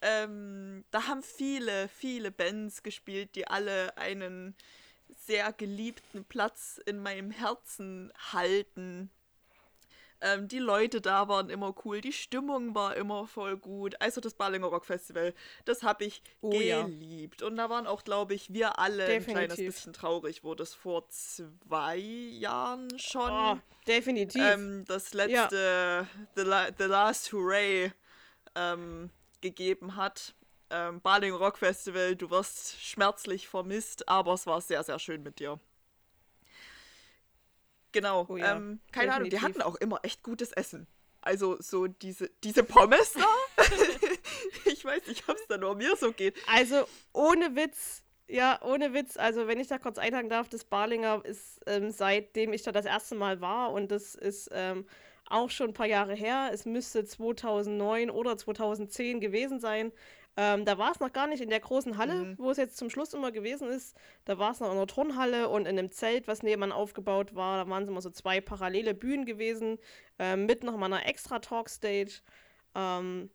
Ähm, 0.00 0.86
da 0.90 1.06
haben 1.06 1.22
viele, 1.22 1.88
viele 1.88 2.30
Bands 2.30 2.82
gespielt, 2.82 3.34
die 3.34 3.46
alle 3.46 3.96
einen 3.98 4.56
sehr 5.14 5.52
geliebten 5.52 6.24
Platz 6.24 6.80
in 6.86 7.02
meinem 7.02 7.30
Herzen 7.30 8.10
halten. 8.32 9.10
Ähm, 10.20 10.48
die 10.48 10.58
Leute 10.58 11.00
da 11.00 11.28
waren 11.28 11.48
immer 11.48 11.74
cool, 11.84 12.00
die 12.00 12.12
Stimmung 12.12 12.74
war 12.74 12.96
immer 12.96 13.26
voll 13.26 13.56
gut. 13.56 14.00
Also 14.00 14.20
das 14.20 14.34
Balinger 14.34 14.66
Rock 14.66 14.84
Festival, 14.84 15.32
das 15.64 15.82
habe 15.82 16.04
ich 16.04 16.22
Oh 16.40 16.60
ja. 16.60 16.84
geliebt. 16.84 17.42
Und 17.42 17.56
da 17.56 17.70
waren 17.70 17.86
auch, 17.86 18.02
glaube 18.04 18.34
ich, 18.34 18.52
wir 18.52 18.78
alle 18.78 19.04
ein 19.04 19.22
kleines 19.22 19.56
Definitiv. 19.56 19.74
bisschen 19.74 19.92
traurig, 19.92 20.42
wo 20.42 20.54
das 20.54 20.74
vor 20.74 21.08
zwei 21.08 21.96
Jahren 21.98 22.98
schon 22.98 23.30
Oh, 23.30 23.56
definitiv. 23.86 24.42
ähm, 24.42 24.84
das 24.86 25.14
letzte 25.14 26.06
The, 26.34 26.42
La 26.42 26.66
The 26.76 26.84
Last 26.84 27.32
Hooray 27.32 27.92
ähm, 28.56 29.10
gegeben 29.40 29.94
hat. 29.96 30.34
Ähm, 30.70 31.00
Baling 31.00 31.32
Rock 31.34 31.58
Festival, 31.58 32.14
du 32.16 32.28
wirst 32.30 32.78
schmerzlich 32.80 33.48
vermisst, 33.48 34.08
aber 34.08 34.34
es 34.34 34.46
war 34.46 34.60
sehr, 34.60 34.82
sehr 34.82 34.98
schön 34.98 35.22
mit 35.22 35.38
dir. 35.38 35.58
Genau, 37.92 38.26
Oh 38.28 38.36
ja, 38.36 38.56
ähm, 38.56 38.80
keine 38.92 39.14
Ahnung, 39.14 39.30
die 39.30 39.40
hatten 39.40 39.62
auch 39.62 39.76
immer 39.76 40.00
echt 40.02 40.22
gutes 40.22 40.52
Essen. 40.52 40.86
Also 41.20 41.56
so 41.60 41.86
diese, 41.86 42.30
diese 42.44 42.62
Pommes 42.62 43.12
da. 43.12 43.64
ich 44.66 44.84
weiß 44.84 45.06
nicht, 45.06 45.28
ob 45.28 45.36
es 45.36 45.46
da 45.48 45.58
nur 45.58 45.74
mir 45.74 45.96
so 45.96 46.12
geht. 46.12 46.36
Also 46.46 46.86
ohne 47.12 47.56
Witz, 47.56 48.02
ja, 48.28 48.60
ohne 48.62 48.94
Witz, 48.94 49.16
also 49.16 49.46
wenn 49.46 49.58
ich 49.58 49.68
da 49.68 49.78
kurz 49.78 49.98
einhaken 49.98 50.30
darf, 50.30 50.48
das 50.48 50.64
Barlinger 50.64 51.24
ist 51.24 51.60
ähm, 51.66 51.90
seitdem 51.90 52.52
ich 52.52 52.62
da 52.62 52.72
das 52.72 52.84
erste 52.84 53.14
Mal 53.14 53.40
war 53.40 53.72
und 53.72 53.90
das 53.90 54.14
ist 54.14 54.50
ähm, 54.52 54.86
auch 55.28 55.50
schon 55.50 55.70
ein 55.70 55.74
paar 55.74 55.86
Jahre 55.86 56.14
her. 56.14 56.50
Es 56.52 56.64
müsste 56.64 57.04
2009 57.04 58.10
oder 58.10 58.36
2010 58.36 59.20
gewesen 59.20 59.60
sein. 59.60 59.92
Ähm, 60.40 60.64
da 60.64 60.78
war 60.78 60.92
es 60.92 61.00
noch 61.00 61.12
gar 61.12 61.26
nicht 61.26 61.42
in 61.42 61.50
der 61.50 61.58
großen 61.58 61.96
Halle, 61.98 62.14
Mhm. 62.14 62.38
wo 62.38 62.52
es 62.52 62.58
jetzt 62.58 62.76
zum 62.76 62.90
Schluss 62.90 63.12
immer 63.12 63.32
gewesen 63.32 63.68
ist. 63.68 63.96
Da 64.24 64.38
war 64.38 64.52
es 64.52 64.60
noch 64.60 64.70
in 64.70 64.76
der 64.76 64.86
Turnhalle 64.86 65.48
und 65.48 65.62
in 65.66 65.76
einem 65.76 65.90
Zelt, 65.90 66.28
was 66.28 66.44
nebenan 66.44 66.70
aufgebaut 66.70 67.34
war. 67.34 67.64
Da 67.64 67.68
waren 67.68 67.82
es 67.82 67.88
immer 67.88 68.00
so 68.00 68.10
zwei 68.10 68.40
parallele 68.40 68.94
Bühnen 68.94 69.26
gewesen, 69.26 69.78
ähm, 70.20 70.46
mit 70.46 70.62
noch 70.62 70.76
mal 70.76 70.86
einer 70.86 71.06
extra 71.06 71.40
Talkstage. 71.40 72.20
Ähm, 72.76 73.30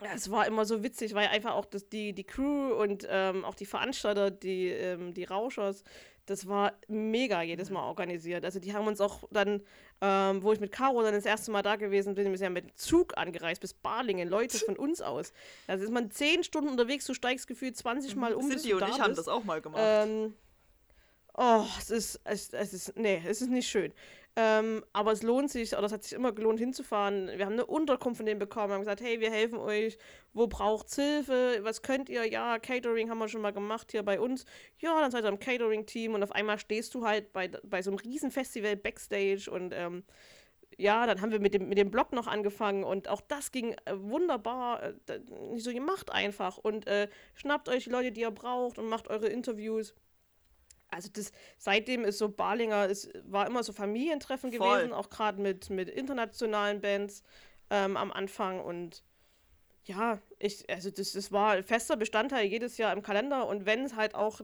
ja, 0.00 0.10
es 0.14 0.30
war 0.30 0.46
immer 0.46 0.64
so 0.64 0.84
witzig, 0.84 1.12
weil 1.14 1.26
einfach 1.26 1.54
auch 1.54 1.64
das, 1.64 1.88
die, 1.88 2.12
die 2.12 2.22
Crew 2.22 2.72
und 2.72 3.04
ähm, 3.10 3.44
auch 3.44 3.56
die 3.56 3.66
Veranstalter, 3.66 4.30
die, 4.30 4.68
ähm, 4.68 5.12
die 5.14 5.24
Rauschers, 5.24 5.82
das 6.28 6.46
war 6.46 6.74
mega 6.88 7.42
jedes 7.42 7.70
Mal 7.70 7.82
organisiert. 7.82 8.44
Also 8.44 8.60
die 8.60 8.74
haben 8.74 8.86
uns 8.86 9.00
auch 9.00 9.24
dann, 9.30 9.62
ähm, 10.00 10.42
wo 10.42 10.52
ich 10.52 10.60
mit 10.60 10.72
Caro 10.72 11.02
dann 11.02 11.14
das 11.14 11.24
erste 11.24 11.50
Mal 11.50 11.62
da 11.62 11.76
gewesen 11.76 12.14
bin, 12.14 12.30
wir 12.30 12.36
sind 12.36 12.44
ja 12.44 12.50
mit 12.50 12.64
dem 12.64 12.76
Zug 12.76 13.16
angereist 13.16 13.60
bis 13.60 13.72
Balingen, 13.72 14.28
Leute 14.28 14.58
von 14.58 14.76
uns 14.76 15.00
aus. 15.00 15.32
Da 15.66 15.74
ist 15.74 15.90
man 15.90 16.10
zehn 16.10 16.44
Stunden 16.44 16.68
unterwegs, 16.68 17.06
du 17.06 17.14
steigst 17.14 17.46
gefühlt 17.46 17.76
20 17.76 18.14
Mal 18.16 18.34
um, 18.34 18.50
Cindy 18.50 18.74
und 18.74 18.82
ich 18.82 19.00
haben 19.00 19.08
bist. 19.08 19.18
das 19.18 19.28
auch 19.28 19.44
mal 19.44 19.60
gemacht. 19.60 19.80
Ähm, 19.82 20.34
oh, 21.34 21.64
es 21.78 21.90
ist, 21.90 22.20
es, 22.24 22.52
es 22.52 22.74
ist, 22.74 22.96
nee, 22.96 23.22
es 23.26 23.40
ist 23.40 23.48
nicht 23.50 23.68
schön. 23.68 23.92
Ähm, 24.40 24.84
aber 24.92 25.10
es 25.10 25.24
lohnt 25.24 25.50
sich, 25.50 25.72
oder 25.72 25.86
es 25.86 25.92
hat 25.92 26.04
sich 26.04 26.12
immer 26.12 26.30
gelohnt 26.30 26.60
hinzufahren. 26.60 27.26
Wir 27.26 27.44
haben 27.44 27.54
eine 27.54 27.66
Unterkunft 27.66 28.18
von 28.18 28.26
denen 28.26 28.38
bekommen, 28.38 28.72
haben 28.72 28.82
gesagt, 28.82 29.00
hey, 29.00 29.18
wir 29.18 29.32
helfen 29.32 29.58
euch, 29.58 29.98
wo 30.32 30.46
braucht's 30.46 30.94
Hilfe, 30.94 31.58
was 31.62 31.82
könnt 31.82 32.08
ihr? 32.08 32.24
Ja, 32.24 32.60
Catering 32.60 33.10
haben 33.10 33.18
wir 33.18 33.26
schon 33.26 33.40
mal 33.40 33.52
gemacht 33.52 33.90
hier 33.90 34.04
bei 34.04 34.20
uns. 34.20 34.44
Ja, 34.78 35.00
dann 35.00 35.10
seid 35.10 35.24
ihr 35.24 35.28
im 35.30 35.40
Catering-Team 35.40 36.14
und 36.14 36.22
auf 36.22 36.30
einmal 36.30 36.60
stehst 36.60 36.94
du 36.94 37.04
halt 37.04 37.32
bei, 37.32 37.48
bei 37.48 37.82
so 37.82 37.90
einem 37.90 37.98
Riesenfestival 37.98 38.76
Backstage 38.76 39.50
und 39.50 39.72
ähm, 39.74 40.04
ja, 40.76 41.04
dann 41.06 41.20
haben 41.20 41.32
wir 41.32 41.40
mit 41.40 41.54
dem, 41.54 41.68
mit 41.68 41.76
dem 41.76 41.90
Blog 41.90 42.12
noch 42.12 42.28
angefangen 42.28 42.84
und 42.84 43.08
auch 43.08 43.20
das 43.20 43.50
ging 43.50 43.74
äh, 43.86 43.94
wunderbar. 43.96 44.84
Äh, 44.84 45.20
so, 45.56 45.70
ihr 45.70 45.80
macht 45.80 46.12
einfach 46.12 46.58
und 46.58 46.86
äh, 46.86 47.08
schnappt 47.34 47.68
euch 47.68 47.84
die 47.84 47.90
Leute, 47.90 48.12
die 48.12 48.20
ihr 48.20 48.30
braucht 48.30 48.78
und 48.78 48.88
macht 48.88 49.08
eure 49.08 49.26
Interviews. 49.26 49.96
Also 50.90 51.08
das, 51.12 51.32
seitdem 51.58 52.04
ist 52.04 52.18
so 52.18 52.28
Barlinger, 52.28 52.88
es 52.88 53.10
war 53.24 53.46
immer 53.46 53.62
so 53.62 53.72
Familientreffen 53.72 54.52
Voll. 54.52 54.78
gewesen, 54.78 54.92
auch 54.92 55.10
gerade 55.10 55.40
mit, 55.40 55.70
mit 55.70 55.88
internationalen 55.88 56.80
Bands 56.80 57.22
ähm, 57.70 57.96
am 57.96 58.10
Anfang 58.10 58.60
und 58.60 59.02
ja, 59.84 60.18
ich, 60.38 60.68
also 60.68 60.90
das, 60.90 61.12
das 61.12 61.32
war 61.32 61.52
ein 61.52 61.64
fester 61.64 61.96
Bestandteil 61.96 62.46
jedes 62.46 62.76
Jahr 62.76 62.92
im 62.92 63.02
Kalender 63.02 63.46
und 63.46 63.66
wenn 63.66 63.84
es 63.84 63.96
halt 63.96 64.14
auch, 64.14 64.40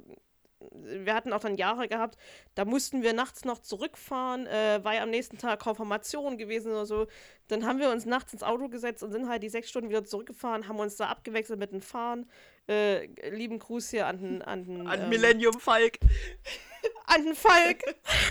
wir 0.70 1.14
hatten 1.14 1.32
auch 1.32 1.40
dann 1.40 1.56
Jahre 1.56 1.86
gehabt, 1.86 2.16
da 2.54 2.64
mussten 2.64 3.02
wir 3.02 3.12
nachts 3.12 3.44
noch 3.44 3.58
zurückfahren, 3.58 4.46
äh, 4.46 4.80
weil 4.82 5.00
am 5.00 5.10
nächsten 5.10 5.36
Tag 5.36 5.60
Konfirmation 5.60 6.38
gewesen 6.38 6.72
oder 6.72 6.86
so, 6.86 7.06
dann 7.48 7.66
haben 7.66 7.78
wir 7.78 7.90
uns 7.90 8.06
nachts 8.06 8.32
ins 8.32 8.42
Auto 8.42 8.68
gesetzt 8.68 9.02
und 9.02 9.12
sind 9.12 9.28
halt 9.28 9.42
die 9.42 9.50
sechs 9.50 9.68
Stunden 9.68 9.90
wieder 9.90 10.04
zurückgefahren, 10.04 10.66
haben 10.66 10.78
uns 10.78 10.96
da 10.96 11.08
abgewechselt 11.08 11.58
mit 11.58 11.72
dem 11.72 11.82
Fahren. 11.82 12.26
Äh, 12.68 13.06
lieben 13.30 13.58
Gruß 13.58 13.90
hier 13.90 14.06
an 14.06 14.18
den, 14.18 14.42
an 14.42 14.64
den, 14.64 14.86
An 14.86 15.02
ähm, 15.02 15.08
Millennium 15.10 15.60
Falk. 15.60 15.98
an 17.06 17.24
den 17.24 17.34
Falk. 17.34 17.82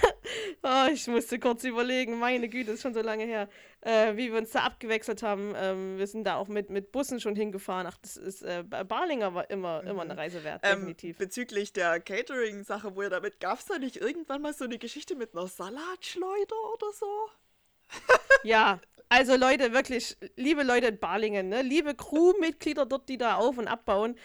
oh, 0.63 0.87
ich 0.91 1.07
musste 1.07 1.37
kurz 1.39 1.63
überlegen, 1.63 2.17
meine 2.17 2.49
Güte, 2.49 2.71
ist 2.71 2.81
schon 2.81 2.93
so 2.95 3.01
lange 3.01 3.25
her, 3.25 3.47
äh, 3.81 4.15
wie 4.17 4.31
wir 4.31 4.39
uns 4.39 4.49
da 4.51 4.61
abgewechselt 4.61 5.21
haben. 5.21 5.53
Ähm, 5.55 5.97
wir 5.99 6.07
sind 6.07 6.23
da 6.23 6.35
auch 6.37 6.47
mit, 6.47 6.69
mit 6.71 6.91
Bussen 6.91 7.19
schon 7.19 7.35
hingefahren. 7.35 7.85
Ach, 7.87 7.97
das 8.01 8.17
ist, 8.17 8.41
äh, 8.41 8.63
Ba- 8.67 8.83
Barlinger 8.83 9.33
war 9.35 9.49
immer, 9.51 9.83
immer 9.83 10.01
eine 10.01 10.17
Reise 10.17 10.43
wert, 10.43 10.61
Ähm, 10.63 10.79
definitiv. 10.79 11.17
bezüglich 11.19 11.71
der 11.73 11.99
Catering-Sache, 11.99 12.95
wo 12.95 13.03
ihr 13.03 13.09
damit 13.11 13.39
gab 13.39 13.59
es 13.59 13.65
da 13.65 13.77
nicht 13.77 13.97
irgendwann 13.97 14.41
mal 14.41 14.53
so 14.53 14.65
eine 14.65 14.79
Geschichte 14.79 15.15
mit 15.15 15.35
einer 15.35 15.47
Salatschleuder 15.47 16.55
oder 16.73 16.91
so? 16.91 17.29
Ja, 18.43 18.79
also 19.07 19.35
Leute, 19.35 19.73
wirklich, 19.73 20.17
liebe 20.35 20.63
Leute 20.63 20.87
in 20.87 20.99
Balingen, 20.99 21.49
ne, 21.49 21.61
liebe 21.61 21.95
Crewmitglieder 21.95 22.85
dort, 22.85 23.07
die 23.07 23.17
da 23.17 23.35
auf- 23.35 23.57
und 23.57 23.67
abbauen, 23.67 24.17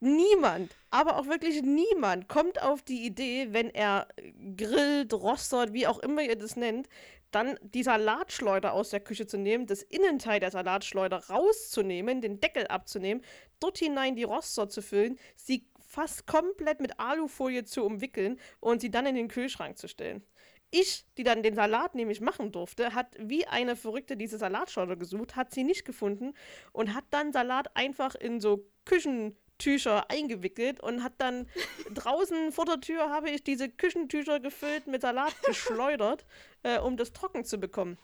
niemand, 0.00 0.74
aber 0.90 1.16
auch 1.16 1.26
wirklich 1.26 1.62
niemand 1.62 2.28
kommt 2.28 2.62
auf 2.62 2.82
die 2.82 3.04
Idee, 3.04 3.48
wenn 3.50 3.70
er 3.70 4.08
grillt, 4.56 5.12
rostert, 5.12 5.72
wie 5.72 5.86
auch 5.86 5.98
immer 5.98 6.22
ihr 6.22 6.36
das 6.36 6.56
nennt, 6.56 6.88
dann 7.30 7.58
die 7.62 7.82
Salatschleuder 7.82 8.72
aus 8.72 8.90
der 8.90 9.00
Küche 9.00 9.26
zu 9.26 9.38
nehmen, 9.38 9.66
das 9.66 9.82
Innenteil 9.82 10.40
der 10.40 10.50
Salatschleuder 10.50 11.28
rauszunehmen, 11.28 12.20
den 12.20 12.40
Deckel 12.40 12.66
abzunehmen, 12.66 13.24
dort 13.60 13.78
hinein 13.78 14.16
die 14.16 14.24
Roster 14.24 14.68
zu 14.68 14.82
füllen, 14.82 15.18
sie 15.36 15.66
fast 15.86 16.26
komplett 16.26 16.80
mit 16.80 16.98
Alufolie 16.98 17.64
zu 17.64 17.84
umwickeln 17.84 18.38
und 18.60 18.80
sie 18.80 18.90
dann 18.90 19.06
in 19.06 19.16
den 19.16 19.28
Kühlschrank 19.28 19.76
zu 19.76 19.88
stellen. 19.88 20.24
Ich, 20.70 21.04
die 21.16 21.24
dann 21.24 21.42
den 21.42 21.54
Salat 21.54 21.94
nämlich 21.96 22.20
machen 22.20 22.52
durfte, 22.52 22.94
hat 22.94 23.16
wie 23.18 23.46
eine 23.46 23.74
Verrückte 23.74 24.16
diese 24.16 24.38
Salatschleuder 24.38 24.96
gesucht, 24.96 25.34
hat 25.34 25.52
sie 25.52 25.64
nicht 25.64 25.84
gefunden 25.84 26.34
und 26.72 26.94
hat 26.94 27.04
dann 27.10 27.32
Salat 27.32 27.76
einfach 27.76 28.14
in 28.14 28.40
so 28.40 28.64
Küchentücher 28.84 30.08
eingewickelt 30.10 30.80
und 30.80 31.02
hat 31.02 31.14
dann 31.18 31.48
draußen 31.94 32.52
vor 32.52 32.66
der 32.66 32.80
Tür 32.80 33.10
habe 33.10 33.30
ich 33.30 33.42
diese 33.42 33.68
Küchentücher 33.68 34.38
gefüllt 34.38 34.86
mit 34.86 35.02
Salat 35.02 35.34
geschleudert, 35.44 36.24
äh, 36.62 36.78
um 36.78 36.96
das 36.96 37.12
trocken 37.12 37.44
zu 37.44 37.58
bekommen. 37.58 37.98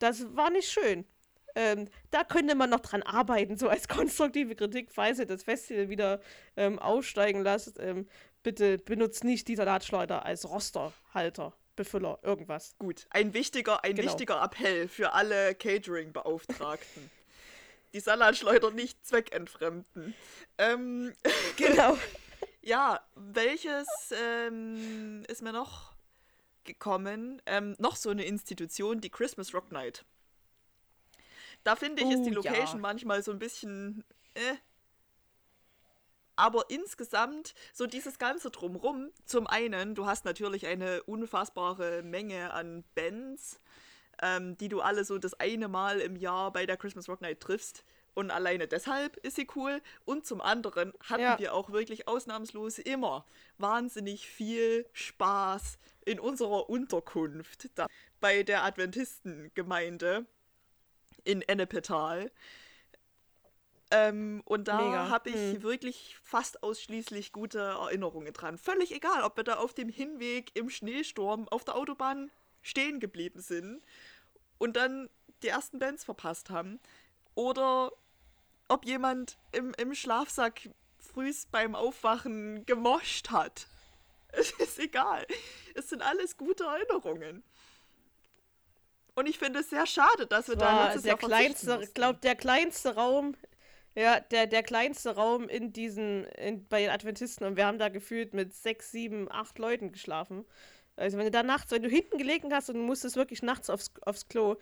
Das 0.00 0.34
war 0.36 0.50
nicht 0.50 0.68
schön. 0.68 1.04
Ähm, 1.54 1.88
da 2.10 2.24
könnte 2.24 2.56
man 2.56 2.70
noch 2.70 2.80
dran 2.80 3.02
arbeiten, 3.02 3.56
so 3.56 3.68
als 3.68 3.86
konstruktive 3.86 4.56
Kritik, 4.56 4.90
falls 4.90 5.20
ihr 5.20 5.26
das 5.26 5.44
Festival 5.44 5.88
wieder 5.88 6.20
ähm, 6.56 6.80
aufsteigen 6.80 7.42
lasst. 7.42 7.78
Ähm, 7.78 8.08
bitte 8.42 8.78
benutzt 8.78 9.22
nicht 9.24 9.46
die 9.46 9.54
Salatschleuder 9.56 10.24
als 10.24 10.48
Rosterhalter, 10.48 11.54
Befüller, 11.76 12.18
irgendwas. 12.22 12.74
Gut, 12.78 13.06
ein 13.10 13.34
wichtiger, 13.34 13.82
ein 13.84 13.94
Genau. 13.94 14.08
wichtiger 14.08 14.42
Appell 14.42 14.88
für 14.88 15.12
alle 15.12 15.54
Catering-Beauftragten. 15.54 17.10
Die 17.92 18.00
Salatschleuder 18.00 18.70
nicht 18.70 19.04
zweckentfremden. 19.06 20.14
Ähm, 20.58 21.12
Genau. 21.56 21.98
ja, 22.62 23.00
welches 23.14 23.86
ähm, 24.12 25.24
ist 25.28 25.42
mir 25.42 25.52
noch 25.52 25.92
gekommen? 26.64 27.40
Ähm, 27.46 27.76
noch 27.78 27.96
so 27.96 28.10
eine 28.10 28.24
Institution, 28.24 29.00
die 29.00 29.10
Christmas 29.10 29.52
Rock 29.54 29.70
Night. 29.72 30.04
Da 31.62 31.76
finde 31.76 32.02
ich, 32.02 32.10
ist 32.10 32.24
die 32.24 32.36
Oh, 32.36 32.42
ja. 32.42 32.50
Location 32.52 32.80
manchmal 32.80 33.22
so 33.22 33.30
ein 33.32 33.38
bisschen. 33.38 34.04
Äh. 34.34 34.54
Aber 36.36 36.64
insgesamt, 36.68 37.54
so 37.72 37.86
dieses 37.86 38.18
Ganze 38.18 38.50
drumrum, 38.50 39.10
zum 39.24 39.46
einen, 39.46 39.94
du 39.94 40.06
hast 40.06 40.24
natürlich 40.24 40.66
eine 40.66 41.02
unfassbare 41.04 42.02
Menge 42.02 42.52
an 42.52 42.84
Bands, 42.94 43.60
ähm, 44.22 44.56
die 44.58 44.68
du 44.68 44.80
alle 44.80 45.04
so 45.04 45.18
das 45.18 45.34
eine 45.34 45.68
Mal 45.68 46.00
im 46.00 46.16
Jahr 46.16 46.52
bei 46.52 46.66
der 46.66 46.76
Christmas 46.76 47.08
Rock 47.08 47.20
Night 47.20 47.40
triffst. 47.40 47.84
Und 48.14 48.30
alleine 48.30 48.68
deshalb 48.68 49.16
ist 49.18 49.34
sie 49.36 49.48
cool. 49.56 49.80
Und 50.04 50.24
zum 50.24 50.40
anderen 50.40 50.92
hatten 51.00 51.22
Ja. 51.22 51.38
wir 51.38 51.52
auch 51.54 51.70
wirklich 51.70 52.06
ausnahmslos 52.06 52.78
immer 52.78 53.26
wahnsinnig 53.58 54.28
viel 54.28 54.86
Spaß 54.92 55.78
in 56.04 56.20
unserer 56.20 56.70
Unterkunft 56.70 57.70
da, 57.74 57.86
bei 58.20 58.44
der 58.44 58.62
Adventistengemeinde 58.64 60.26
in 61.24 61.42
Ennepetal. 61.42 62.30
Ähm, 63.94 64.42
und 64.44 64.66
da 64.66 65.08
habe 65.08 65.30
ich 65.30 65.36
Hm. 65.36 65.62
wirklich 65.62 66.16
fast 66.20 66.64
ausschließlich 66.64 67.30
gute 67.30 67.60
Erinnerungen 67.60 68.32
dran. 68.32 68.58
Völlig 68.58 68.92
egal, 68.92 69.22
ob 69.22 69.36
wir 69.36 69.44
da 69.44 69.56
auf 69.56 69.72
dem 69.72 69.88
Hinweg 69.88 70.50
im 70.54 70.68
Schneesturm 70.68 71.46
auf 71.48 71.64
der 71.64 71.76
Autobahn 71.76 72.32
stehen 72.60 72.98
geblieben 72.98 73.40
sind 73.40 73.82
und 74.58 74.76
dann 74.76 75.08
die 75.44 75.48
ersten 75.48 75.78
Bands 75.78 76.02
verpasst 76.04 76.50
haben. 76.50 76.80
Oder 77.36 77.92
ob 78.66 78.84
jemand 78.84 79.38
im, 79.52 79.72
im 79.74 79.94
Schlafsack 79.94 80.70
frühs 80.98 81.46
beim 81.46 81.76
Aufwachen 81.76 82.66
gemoscht 82.66 83.30
hat. 83.30 83.68
Es 84.36 84.50
ist 84.50 84.80
egal. 84.80 85.24
Es 85.76 85.90
sind 85.90 86.02
alles 86.02 86.36
gute 86.36 86.64
Erinnerungen. 86.64 87.44
Und 89.14 89.28
ich 89.28 89.38
finde 89.38 89.60
es 89.60 89.70
sehr 89.70 89.86
schade, 89.86 90.26
dass 90.26 90.48
wir 90.48 90.56
da 90.56 90.86
letztes 90.86 91.02
der 91.02 91.10
Jahr 91.12 91.18
kleinste, 91.18 91.88
der 92.20 92.34
kleinste 92.34 92.96
Raum, 92.96 93.36
ja, 93.94 94.20
der, 94.20 94.46
der 94.46 94.62
kleinste 94.62 95.14
Raum 95.14 95.48
in 95.48 95.72
diesen, 95.72 96.24
in, 96.24 96.66
bei 96.68 96.80
den 96.82 96.90
Adventisten 96.90 97.46
und 97.46 97.56
wir 97.56 97.66
haben 97.66 97.78
da 97.78 97.88
gefühlt 97.88 98.34
mit 98.34 98.52
sechs, 98.54 98.90
sieben, 98.90 99.30
acht 99.30 99.58
Leuten 99.58 99.92
geschlafen. 99.92 100.44
Also 100.96 101.16
wenn 101.18 101.24
du 101.24 101.30
da 101.30 101.42
nachts, 101.42 101.70
wenn 101.72 101.82
du 101.82 101.88
hinten 101.88 102.18
gelegen 102.18 102.52
hast 102.52 102.68
und 102.70 102.76
du 102.76 102.82
musstest 102.82 103.16
wirklich 103.16 103.42
nachts 103.42 103.70
aufs, 103.70 103.92
aufs 104.02 104.28
Klo, 104.28 104.56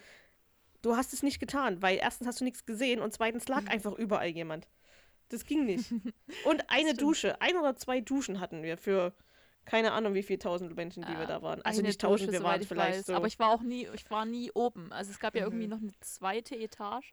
du 0.83 0.97
hast 0.97 1.13
es 1.13 1.23
nicht 1.23 1.41
getan, 1.41 1.81
weil 1.83 1.99
erstens 1.99 2.27
hast 2.27 2.41
du 2.41 2.45
nichts 2.45 2.67
gesehen 2.67 3.01
und 3.01 3.13
zweitens 3.13 3.49
lag 3.49 3.67
einfach 3.69 3.93
überall 3.93 4.29
jemand. 4.29 4.69
Das 5.29 5.45
ging 5.47 5.65
nicht. 5.65 5.91
Und 6.45 6.65
eine. 6.69 6.93
Dusche, 6.93 7.41
ein 7.41 7.57
oder 7.57 7.75
zwei 7.77 8.03
Duschen 8.03 8.39
hatten 8.39 8.63
wir 8.63 8.77
für 8.77 9.15
keine 9.65 9.93
Ahnung, 9.93 10.13
wie 10.13 10.23
viele 10.23 10.41
tausend 10.41 10.75
Menschen, 10.77 11.05
die 11.05 11.13
wir 11.13 11.23
Äh, 11.25 11.27
da 11.27 11.41
waren. 11.41 11.63
Also 11.63 11.81
nicht 11.81 12.01
tausend, 12.01 12.29
Dusche, 12.29 12.41
wir 12.41 12.45
waren 12.47 12.61
ich 12.61 12.69
vielleicht 12.69 12.99
weiß. 12.99 13.07
so. 13.07 13.15
Aber 13.15 13.29
ich 13.29 13.39
war 13.39 13.49
auch 13.51 13.63
nie, 13.63 13.89
ich 13.95 14.11
war 14.11 14.27
nie 14.27 14.51
oben. 14.53 14.93
Also 14.93 15.11
es 15.11 15.21
gab 15.21 15.35
ja 15.35 15.45
irgendwie 15.45 15.65
Mhm. 15.67 15.71
noch 15.71 15.81
eine 15.81 15.93
zweite 16.01 16.57
Etage. 16.57 17.13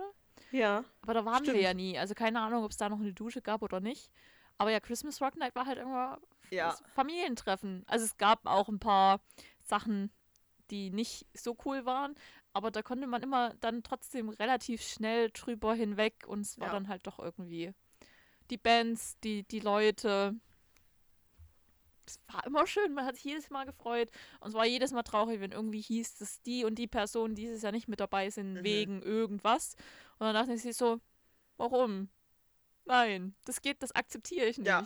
Ja. 0.51 0.83
Aber 1.01 1.13
da 1.13 1.25
waren 1.25 1.43
Stimmt. 1.43 1.57
wir 1.57 1.61
ja 1.63 1.73
nie. 1.73 1.97
Also 1.97 2.13
keine 2.13 2.39
Ahnung, 2.41 2.63
ob 2.63 2.71
es 2.71 2.77
da 2.77 2.89
noch 2.89 2.99
eine 2.99 3.13
Dusche 3.13 3.41
gab 3.41 3.61
oder 3.61 3.79
nicht. 3.79 4.09
Aber 4.57 4.71
ja, 4.71 4.79
Christmas 4.79 5.21
Rock 5.21 5.37
Night 5.37 5.55
war 5.55 5.65
halt 5.65 5.77
immer 5.77 6.19
Ja. 6.49 6.69
das 6.69 6.83
Familientreffen. 6.93 7.83
Also 7.87 8.05
es 8.05 8.17
gab 8.17 8.45
auch 8.45 8.67
ein 8.69 8.79
paar 8.79 9.21
Sachen, 9.63 10.11
die 10.69 10.89
nicht 10.89 11.25
so 11.33 11.55
cool 11.65 11.85
waren. 11.85 12.15
Aber 12.53 12.71
da 12.71 12.81
konnte 12.81 13.07
man 13.07 13.21
immer 13.23 13.53
dann 13.61 13.83
trotzdem 13.83 14.29
relativ 14.29 14.81
schnell 14.81 15.29
drüber 15.31 15.73
hinweg. 15.75 16.25
Und 16.27 16.41
es 16.41 16.59
war 16.59 16.67
Ja. 16.67 16.73
dann 16.73 16.87
halt 16.87 17.05
doch 17.07 17.19
irgendwie 17.19 17.71
die 18.49 18.57
Bands, 18.57 19.17
die, 19.23 19.43
die 19.43 19.59
Leute. 19.59 20.35
Es 22.05 22.19
war 22.33 22.45
immer 22.47 22.65
schön, 22.65 22.93
man 22.95 23.05
hat 23.05 23.15
sich 23.15 23.25
jedes 23.25 23.49
Mal 23.51 23.65
gefreut. 23.65 24.09
Und 24.39 24.49
es 24.49 24.53
war 24.55 24.65
jedes 24.65 24.91
Mal 24.91 25.03
traurig, 25.03 25.39
wenn 25.41 25.51
irgendwie 25.51 25.81
hieß, 25.81 26.15
dass 26.17 26.41
die 26.41 26.65
und 26.65 26.75
die 26.75 26.87
Personen 26.87 27.35
dieses 27.35 27.61
Jahr 27.61 27.71
nicht 27.71 27.87
mit 27.87 27.99
dabei 27.99 28.29
sind, 28.31 28.53
Mhm. 28.55 28.63
wegen 28.63 29.01
irgendwas. 29.03 29.75
Und 30.19 30.25
dann 30.25 30.35
dachte 30.35 30.53
ich 30.53 30.61
sich 30.61 30.75
so, 30.75 30.99
warum? 31.57 32.09
Nein, 32.85 33.35
das 33.45 33.61
geht, 33.61 33.81
das 33.81 33.91
akzeptiere 33.93 34.45
ich 34.47 34.57
nicht. 34.57 34.67
Ja. 34.67 34.85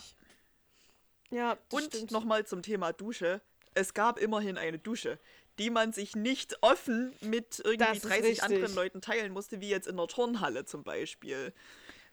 Ja, 1.31 1.57
das 1.69 1.83
Und 1.83 2.11
nochmal 2.11 2.45
zum 2.45 2.61
Thema 2.61 2.93
Dusche. 2.93 3.41
Es 3.73 3.95
gab 3.95 4.19
immerhin 4.19 4.57
eine 4.57 4.77
Dusche, 4.77 5.19
die 5.57 5.71
man 5.71 5.91
sich 5.91 6.15
nicht 6.15 6.61
offen 6.61 7.13
mit 7.21 7.59
irgendwie 7.59 7.77
Das 7.77 7.97
ist 7.97 8.05
30 8.05 8.23
richtig. 8.23 8.43
anderen 8.43 8.75
Leuten 8.75 9.01
teilen 9.01 9.33
musste, 9.33 9.59
wie 9.59 9.69
jetzt 9.69 9.87
in 9.87 9.97
der 9.97 10.07
Turnhalle 10.07 10.65
zum 10.65 10.83
Beispiel. 10.83 11.53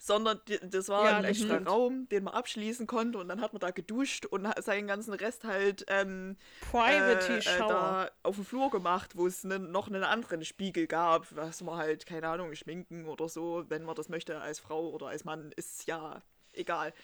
Sondern 0.03 0.40
die, 0.48 0.59
das 0.62 0.88
war 0.88 1.05
Ja, 1.05 1.16
ein 1.18 1.24
das 1.24 1.32
extra 1.32 1.57
stimmt. 1.57 1.68
Raum, 1.68 2.09
den 2.09 2.24
man 2.24 2.32
abschließen 2.32 2.86
konnte 2.86 3.18
und 3.18 3.28
dann 3.28 3.42
hat 3.42 3.53
man 3.53 3.61
da 3.61 3.70
geduscht 3.70 4.24
und 4.24 4.48
seinen 4.62 4.86
ganzen 4.86 5.12
Rest 5.12 5.44
halt 5.44 5.84
ähm, 5.88 6.38
Private 6.70 7.34
äh, 7.34 7.38
äh, 7.38 7.59
da 7.59 8.11
auf 8.22 8.36
dem 8.36 8.46
Flur 8.46 8.70
gemacht, 8.70 9.18
wo 9.18 9.26
es 9.26 9.44
ne, 9.44 9.59
noch 9.59 9.88
einen 9.88 10.03
anderen 10.03 10.42
Spiegel 10.42 10.86
gab, 10.86 11.26
was 11.36 11.61
man 11.61 11.76
halt, 11.76 12.07
keine 12.07 12.28
Ahnung, 12.28 12.55
schminken 12.55 13.05
oder 13.05 13.28
so, 13.28 13.66
wenn 13.68 13.84
man 13.84 13.94
das 13.94 14.09
möchte 14.09 14.40
als 14.40 14.59
Frau 14.59 14.88
oder 14.88 15.09
als 15.09 15.24
Mann, 15.24 15.53
ist 15.57 15.86
ja 15.86 16.22
egal. 16.55 16.94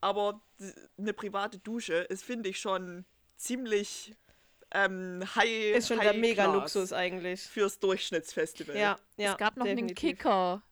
Aber 0.00 0.40
eine 0.96 1.12
private 1.12 1.58
Dusche 1.58 1.94
ist, 1.94 2.22
finde 2.22 2.50
ich, 2.50 2.60
schon 2.60 3.04
ziemlich 3.36 4.14
ähm, 4.70 5.22
high 5.34 5.76
ist 5.76 5.88
schon 5.88 5.98
high 5.98 6.12
der 6.12 6.20
Mega-Luxus 6.20 6.92
eigentlich. 6.92 7.40
fürs 7.42 7.78
Durchschnittsfestival. 7.78 8.76
Ja, 8.76 8.98
ja. 9.16 9.32
es 9.32 9.38
gab 9.38 9.56
noch 9.56 9.64
definitiv. 9.64 10.04
einen 10.04 10.16
Kicker. 10.16 10.62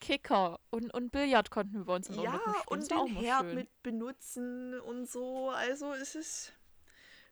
Kicker 0.00 0.60
und, 0.70 0.92
und 0.94 1.10
Billard 1.10 1.50
konnten 1.50 1.74
wir 1.78 1.84
bei 1.84 1.96
uns 1.96 2.08
in 2.08 2.16
der 2.16 2.24
Ja, 2.24 2.40
und 2.66 2.90
war 2.90 3.04
den 3.06 3.16
Herd 3.16 3.42
schön. 3.42 3.54
mit 3.54 3.82
benutzen 3.82 4.80
und 4.80 5.08
so. 5.08 5.50
Also 5.50 5.92
es 5.94 6.14
ist 6.14 6.52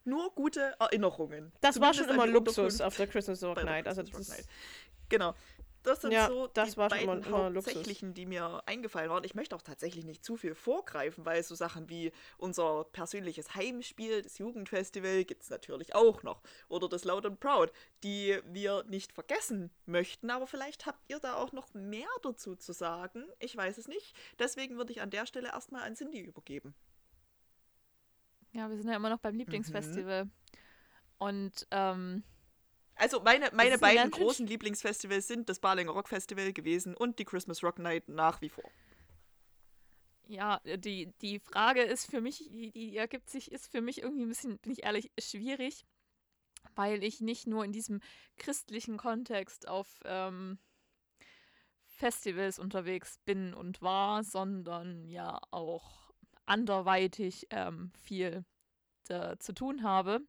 nur 0.05 0.31
gute 0.35 0.75
Erinnerungen. 0.79 1.53
Das 1.61 1.81
war 1.81 1.93
Zumindest 1.93 1.99
schon 1.99 2.21
an 2.21 2.29
immer 2.29 2.39
Luxus 2.39 2.81
auf 2.81 2.97
der 2.97 3.07
Christmas 3.07 3.43
Rock 3.43 3.65
Night. 3.65 3.87
Also 3.87 4.03
Christmas 4.03 4.27
das 4.29 4.39
Rock 4.39 4.47
Night. 4.47 4.49
Genau. 5.09 5.35
Das 5.87 6.01
sind 6.03 6.11
Ja, 6.13 6.27
so 6.29 6.49
das 6.49 6.73
die 6.73 6.77
war 6.79 6.91
schon 6.91 7.07
beiden 7.07 7.23
immer 7.25 7.51
Luxus. 7.51 7.75
hauptsächlichen, 7.75 8.13
die 8.13 8.27
mir 8.27 8.63
eingefallen 8.67 9.09
waren. 9.09 9.23
Ich 9.25 9.35
möchte 9.35 9.55
auch 9.55 9.63
tatsächlich 9.63 10.05
nicht 10.05 10.25
zu 10.25 10.37
viel 10.37 10.55
vorgreifen, 10.55 11.25
weil 11.25 11.43
so 11.45 11.55
Sachen 11.55 11.89
wie 11.89 12.13
unser 12.39 12.85
persönliches 12.85 13.55
Heimspiel, 13.55 14.23
das 14.23 14.39
Jugendfestival, 14.39 15.25
gibt 15.25 15.43
es 15.45 15.51
natürlich 15.51 15.95
auch 15.95 16.23
noch. 16.25 16.43
Oder 16.69 16.89
das 16.89 17.05
Loud 17.05 17.25
and 17.25 17.39
Proud, 17.39 17.73
die 18.03 18.39
wir 18.47 18.83
nicht 18.89 19.13
vergessen 19.13 19.71
möchten. 19.85 20.31
Aber 20.31 20.47
vielleicht 20.47 20.87
habt 20.87 21.09
ihr 21.09 21.21
da 21.21 21.37
auch 21.37 21.53
noch 21.53 21.73
mehr 21.73 22.09
dazu 22.23 22.57
zu 22.57 22.73
sagen. 22.73 23.25
Ich 23.39 23.57
weiß 23.57 23.79
es 23.79 23.87
nicht. 23.87 24.17
Deswegen 24.41 24.77
würde 24.79 24.93
ich 24.93 25.01
an 25.03 25.11
der 25.11 25.25
Stelle 25.27 25.49
erstmal 25.49 25.83
an 25.83 25.95
Cindy 25.95 26.19
übergeben. 26.21 26.75
Ja, 28.53 28.69
wir 28.71 28.77
sind 28.77 28.89
ja 28.89 28.97
immer 28.97 29.11
noch 29.11 29.19
beim 29.21 29.35
Mhm. 29.35 29.41
Lieblingsfestival. 29.41 30.29
Und 31.19 31.67
ähm, 31.71 32.25
Also 32.97 33.21
meine, 33.21 33.51
meine 33.53 33.79
beiden 33.79 34.11
großen 34.11 34.47
Lieblingsfestivals 34.47 35.29
sind 35.29 35.49
das 35.49 35.61
Balinger 35.61 35.93
Rock 35.93 36.09
Festival 36.09 36.53
gewesen 36.53 36.95
und 36.95 37.19
die 37.19 37.25
Christmas 37.25 37.63
Rock 37.63 37.79
Night 37.79 38.09
nach 38.09 38.41
wie 38.41 38.49
vor. 38.49 38.71
ja, 40.29 40.61
die, 40.65 41.13
die 41.21 41.39
Frage 41.39 41.83
ist 41.83 42.11
für 42.11 42.21
mich, 42.21 42.49
die, 42.51 42.73
die 42.73 42.97
ergibt 42.97 43.31
sich, 43.31 43.53
ist 43.53 43.71
für 43.71 43.81
mich 43.81 44.03
irgendwie 44.03 44.25
ein 44.25 44.29
bisschen, 44.29 44.59
bin 44.59 44.73
ich 44.73 44.85
ehrlich, 44.85 45.13
schwierig, 45.19 45.85
weil 46.75 47.05
ich 47.05 47.21
nicht 47.21 47.47
nur 47.47 47.65
in 47.65 47.73
diesem 47.73 48.01
christlichen 48.37 48.97
Kontext 48.97 49.69
auf 49.69 50.01
ähm, 50.05 50.59
Festivals 51.85 52.59
unterwegs 52.59 53.19
bin 53.25 53.55
und 53.55 53.83
war, 53.83 54.25
sondern 54.25 55.05
ja 55.05 55.39
auch 55.51 56.13
anderweitig 56.45 57.47
ähm, 57.51 57.93
viel 58.01 58.45
äh, 59.09 59.37
zu 59.39 59.53
tun 59.53 59.83
habe. 59.83 60.21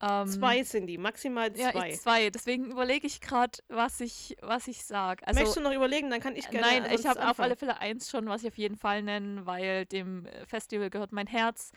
Ähm, 0.00 0.28
Zwei 0.28 0.62
sind 0.64 0.86
die, 0.86 0.98
maximal 0.98 1.56
Ja, 1.56 1.72
zwei. 1.72 1.90
ich 1.90 2.00
zwei. 2.00 2.30
Deswegen 2.30 2.70
überlege 2.70 3.06
ich 3.06 3.20
gerade, 3.20 3.58
was 3.68 4.00
ich, 4.00 4.36
was 4.42 4.66
ich 4.66 4.84
sage. 4.84 5.26
Also, 5.26 5.38
Möchtest 5.40 5.56
du 5.56 5.60
noch 5.62 5.72
überlegen? 5.72 6.10
Dann 6.10 6.20
kann 6.20 6.36
ich 6.36 6.50
gerne. 6.50 6.66
Nein, 6.66 6.92
ich 6.92 7.06
habe 7.06 7.28
auf 7.28 7.38
alle 7.40 7.56
Fälle 7.56 7.78
eins 7.78 8.10
schon, 8.10 8.26
was 8.28 8.42
ich 8.42 8.48
auf 8.48 8.58
jeden 8.58 8.76
Fall 8.76 9.02
nennen, 9.02 9.46
weil 9.46 9.86
dem 9.86 10.26
äh, 10.26 10.46
Festival 10.46 10.90
gehört 10.90 11.12
mein 11.12 11.26
Herz. 11.26 11.72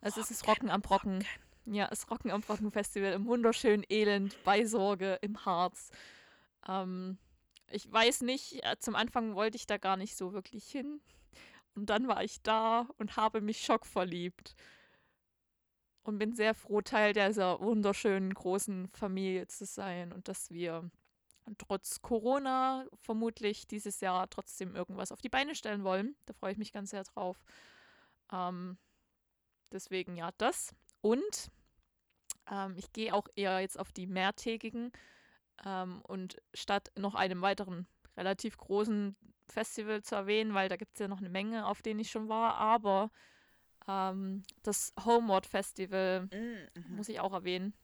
Es 0.00 0.16
ist 0.16 0.30
das 0.30 0.46
Rocken 0.46 0.70
am 0.70 0.82
Brocken. 0.82 1.24
Ja, 1.66 1.86
das 1.88 2.10
Rocken 2.10 2.30
am 2.30 2.40
Brocken 2.40 2.72
Festival 2.72 3.12
im 3.12 3.26
wunderschönen 3.26 3.84
Elend 3.88 4.36
bei 4.44 4.64
Sorge 4.64 5.18
im 5.22 5.44
Harz. 5.44 5.90
Ähm, 6.68 7.18
ich 7.70 7.90
weiß 7.90 8.22
nicht, 8.22 8.64
äh, 8.64 8.76
zum 8.78 8.96
Anfang 8.96 9.34
wollte 9.36 9.56
ich 9.56 9.66
da 9.66 9.78
gar 9.78 9.96
nicht 9.96 10.16
so 10.16 10.32
wirklich 10.32 10.64
hin. 10.70 11.00
Und 11.74 11.88
dann 11.88 12.08
war 12.08 12.24
ich 12.24 12.42
da 12.42 12.88
und 12.98 13.16
habe 13.16 13.40
mich 13.40 13.62
schockverliebt. 13.62 14.54
Und 16.02 16.18
bin 16.18 16.32
sehr 16.34 16.54
froh, 16.54 16.80
Teil 16.80 17.12
dieser 17.12 17.60
wunderschönen 17.60 18.32
großen 18.32 18.88
Familie 18.88 19.46
zu 19.48 19.66
sein 19.66 20.12
und 20.12 20.28
dass 20.28 20.50
wir 20.50 20.90
trotz 21.58 22.00
Corona 22.00 22.86
vermutlich 23.02 23.66
dieses 23.66 24.00
Jahr 24.00 24.28
trotzdem 24.30 24.74
irgendwas 24.74 25.12
auf 25.12 25.20
die 25.20 25.28
Beine 25.28 25.54
stellen 25.54 25.84
wollen. 25.84 26.16
Da 26.26 26.32
freue 26.32 26.52
ich 26.52 26.58
mich 26.58 26.72
ganz 26.72 26.90
sehr 26.90 27.04
drauf. 27.04 27.44
Ähm, 28.32 28.78
deswegen 29.72 30.16
ja 30.16 30.30
das. 30.38 30.74
Und 31.00 31.50
ähm, 32.50 32.74
ich 32.76 32.92
gehe 32.92 33.14
auch 33.14 33.26
eher 33.34 33.60
jetzt 33.60 33.78
auf 33.78 33.92
die 33.92 34.06
mehrtägigen 34.06 34.92
ähm, 35.64 36.00
und 36.02 36.40
statt 36.54 36.90
noch 36.96 37.14
einem 37.14 37.42
weiteren 37.42 37.86
relativ 38.16 38.56
großen 38.56 39.16
Festival 39.48 40.02
zu 40.02 40.14
erwähnen, 40.14 40.54
weil 40.54 40.68
da 40.68 40.76
gibt 40.76 40.94
es 40.94 41.00
ja 41.00 41.08
noch 41.08 41.18
eine 41.18 41.30
Menge, 41.30 41.66
auf 41.66 41.82
denen 41.82 42.00
ich 42.00 42.10
schon 42.10 42.28
war, 42.28 42.54
aber 42.54 43.10
ähm, 43.88 44.42
das 44.62 44.92
Homeward 45.04 45.46
Festival 45.46 46.28
muss 46.88 47.08
ich 47.08 47.20
auch 47.20 47.32
erwähnen. 47.32 47.74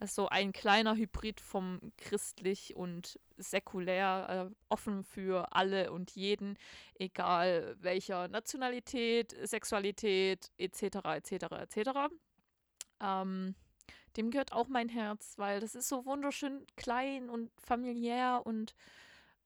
Also 0.00 0.28
ein 0.28 0.52
kleiner 0.52 0.96
Hybrid 0.96 1.42
vom 1.42 1.92
christlich 1.98 2.74
und 2.74 3.20
säkulär, 3.36 4.48
äh, 4.50 4.54
offen 4.70 5.04
für 5.04 5.52
alle 5.52 5.92
und 5.92 6.12
jeden, 6.12 6.56
egal 6.94 7.76
welcher 7.80 8.28
Nationalität, 8.28 9.36
Sexualität 9.46 10.50
etc. 10.56 11.04
etc. 11.04 11.32
etc. 11.52 11.90
Ähm, 13.02 13.54
dem 14.16 14.30
gehört 14.30 14.52
auch 14.52 14.68
mein 14.68 14.88
Herz, 14.88 15.34
weil 15.36 15.60
das 15.60 15.74
ist 15.74 15.88
so 15.88 16.06
wunderschön 16.06 16.66
klein 16.76 17.28
und 17.28 17.50
familiär 17.60 18.40
und 18.44 18.74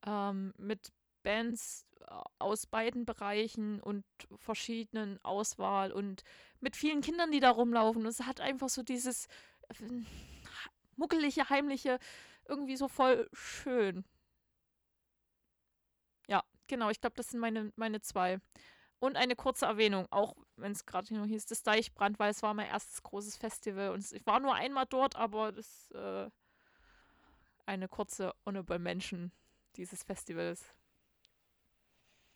ähm, 0.07 0.55
mit 0.57 0.93
Bands 1.25 1.85
aus 2.39 2.67
beiden 2.67 3.05
Bereichen 3.05 3.81
und 3.81 4.05
verschiedenen 4.37 5.23
Auswahl 5.25 5.93
und 5.93 6.23
mit 6.61 6.77
vielen 6.77 7.01
Kindern, 7.01 7.31
die 7.31 7.41
da 7.41 7.51
rumlaufen. 7.51 8.03
Und 8.03 8.09
es 8.09 8.21
hat 8.21 8.41
einfach 8.41 8.69
so 8.69 8.83
dieses 8.83 9.27
äh, 9.69 9.75
muckelige, 10.97 11.49
heimliche, 11.49 11.99
irgendwie 12.47 12.77
so 12.77 12.89
voll 12.89 13.29
schön. 13.33 14.05
Ja, 16.29 16.43
genau, 16.67 16.91
ich 16.91 17.01
glaube, 17.01 17.17
das 17.17 17.31
sind 17.31 17.41
meine, 17.41 17.73
meine 17.77 18.01
zwei. 18.01 18.41
Und 18.99 19.17
eine 19.17 19.37
kurze 19.37 19.67
Erwähnung, 19.67 20.07
auch 20.11 20.35
wenn 20.57 20.73
es 20.73 20.87
gerade 20.87 21.13
nur 21.15 21.27
hieß, 21.27 21.47
das 21.47 21.63
Deichbrand, 21.63 22.19
weil 22.19 22.31
es 22.31 22.43
war 22.43 22.55
mein 22.55 22.69
erstes 22.69 23.03
großes 23.03 23.37
Festival 23.37 23.91
und 23.91 24.11
ich 24.13 24.25
war 24.25 24.41
nur 24.41 24.55
einmal 24.55 24.87
dort, 24.87 25.17
aber 25.17 25.53
das 25.53 25.91
äh, 25.91 26.31
eine 27.67 27.89
kurze 27.89 28.35
Honorable 28.47 28.79
Mention 28.79 29.33
dieses 29.77 30.03
Festivals. 30.05 30.75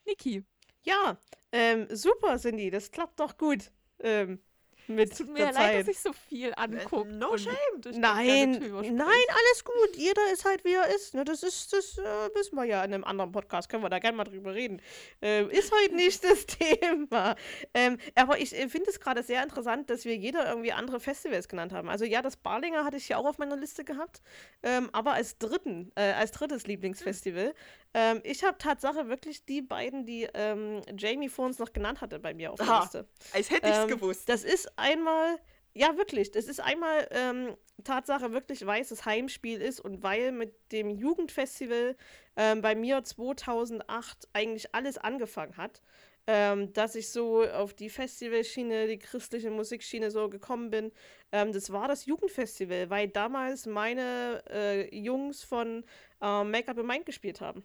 Niki. 0.09 0.45
Ja, 0.83 1.19
ähm, 1.53 1.87
super, 1.91 2.39
Cindy, 2.39 2.71
das 2.71 2.91
klappt 2.91 3.21
doch 3.21 3.37
gut. 3.37 3.71
Ähm, 4.01 4.41
mit 4.89 5.15
Tut 5.15 5.29
mir 5.29 5.45
der 5.45 5.53
leid, 5.53 5.81
dass 5.81 5.89
ich 5.89 6.01
so 6.01 6.13
viel 6.15 6.55
angucke. 6.57 7.11
no 7.11 7.37
shame. 7.37 7.55
Nein, 7.93 8.53
nein, 8.53 8.97
alles 8.97 9.63
gut. 9.63 9.97
Jeder 9.97 10.33
ist 10.33 10.47
halt, 10.47 10.65
wie 10.65 10.73
er 10.73 10.87
ist. 10.95 11.13
Ne, 11.13 11.25
das 11.25 11.43
ist, 11.43 11.75
das 11.75 11.99
äh, 11.99 12.03
wissen 12.35 12.57
wir 12.57 12.65
ja 12.65 12.83
in 12.83 12.95
einem 12.95 13.05
anderen 13.05 13.31
Podcast. 13.31 13.69
Können 13.69 13.83
wir 13.83 13.91
da 13.91 13.99
gerne 13.99 14.17
mal 14.17 14.25
drüber 14.25 14.55
reden. 14.55 14.81
Ähm, 15.21 15.51
ist 15.51 15.71
heute 15.73 15.95
nicht 15.95 16.25
das 16.31 16.47
Thema. 16.47 17.37
Ähm, 17.75 17.99
aber 18.15 18.39
ich 18.39 18.57
äh, 18.57 18.67
finde 18.71 18.89
es 18.89 18.99
gerade 18.99 19.23
sehr 19.23 19.43
interessant, 19.43 19.91
dass 19.91 20.07
wir 20.07 20.17
jeder 20.17 20.49
irgendwie 20.49 20.73
andere 20.73 21.01
Festivals 21.01 21.49
genannt 21.49 21.75
haben. 21.75 21.91
Also 21.91 22.07
ja, 22.07 22.23
das 22.23 22.39
Barlinger 22.39 22.85
hatte 22.85 22.97
ich 22.97 23.11
ja 23.11 23.19
auch 23.19 23.27
auf 23.27 23.37
meiner 23.37 23.57
Liste 23.57 23.85
gehabt. 23.85 24.23
Ähm, 24.63 24.89
aber 24.93 25.13
als 25.13 25.37
dritten, 25.37 25.93
äh, 25.97 26.13
als 26.13 26.31
drittes 26.31 26.67
Lieblingsfestival. 26.67 27.55
Ähm, 27.95 28.21
ich 28.25 28.45
habe 28.45 28.59
Tatsache 28.59 29.09
wirklich 29.09 29.45
die 29.47 29.63
beiden, 29.63 30.05
die 30.07 30.29
ähm, 30.35 30.83
Jamie 30.97 31.29
vor 31.29 31.47
uns 31.47 31.59
noch 31.59 31.73
genannt 31.73 32.01
hatte, 32.01 32.19
bei 32.19 32.35
mir 32.35 32.53
auf 32.53 32.63
der 32.63 32.67
Aha. 32.71 32.81
Liste. 32.81 33.09
Als 33.31 33.51
hätte 33.51 33.69
ich 33.71 33.79
es 33.79 33.85
Ähm, 33.85 33.89
gewusst. 33.89 34.29
Das 34.29 34.45
ist 34.45 34.71
einmal, 34.79 35.39
ja 35.75 35.97
wirklich, 35.97 36.31
das 36.31 36.47
ist 36.47 36.61
einmal 36.61 37.09
ähm, 37.11 37.57
Tatsache 37.85 38.33
wirklich, 38.33 38.67
weil 38.67 38.83
es 38.83 38.89
das 38.91 39.05
Heimspiel 39.07 39.61
ist 39.61 39.81
und 39.81 40.03
weil 40.03 40.33
mit 40.33 40.55
dem 40.73 40.91
Jugendfestival 40.91 41.97
ähm, 42.37 42.61
bei 42.61 42.75
mir 42.75 43.03
2008 43.05 44.29
eigentlich 44.33 44.75
alles 44.75 44.99
angefangen 44.99 45.57
hat, 45.57 45.81
ähm, 46.27 46.73
dass 46.75 46.95
ich 46.95 47.11
so 47.11 47.43
auf 47.45 47.73
die 47.75 47.89
Festivalschiene, 47.89 48.87
die 48.87 48.99
christliche 48.99 49.51
Musikschiene 49.51 50.11
so 50.11 50.29
gekommen 50.29 50.71
bin. 50.71 50.93
Ähm, 51.33 51.53
das 51.53 51.73
war 51.73 51.89
das 51.89 52.05
Jugendfestival, 52.07 52.91
weil 52.91 53.09
damals 53.09 53.67
meine 53.67 54.43
äh, 54.51 54.95
Jungs 54.97 55.43
von 55.43 55.85
äh, 56.21 56.45
Make 56.45 56.69
Up 56.69 56.79
in 56.79 56.87
Mind 56.87 57.07
gespielt 57.07 57.41
haben. 57.41 57.65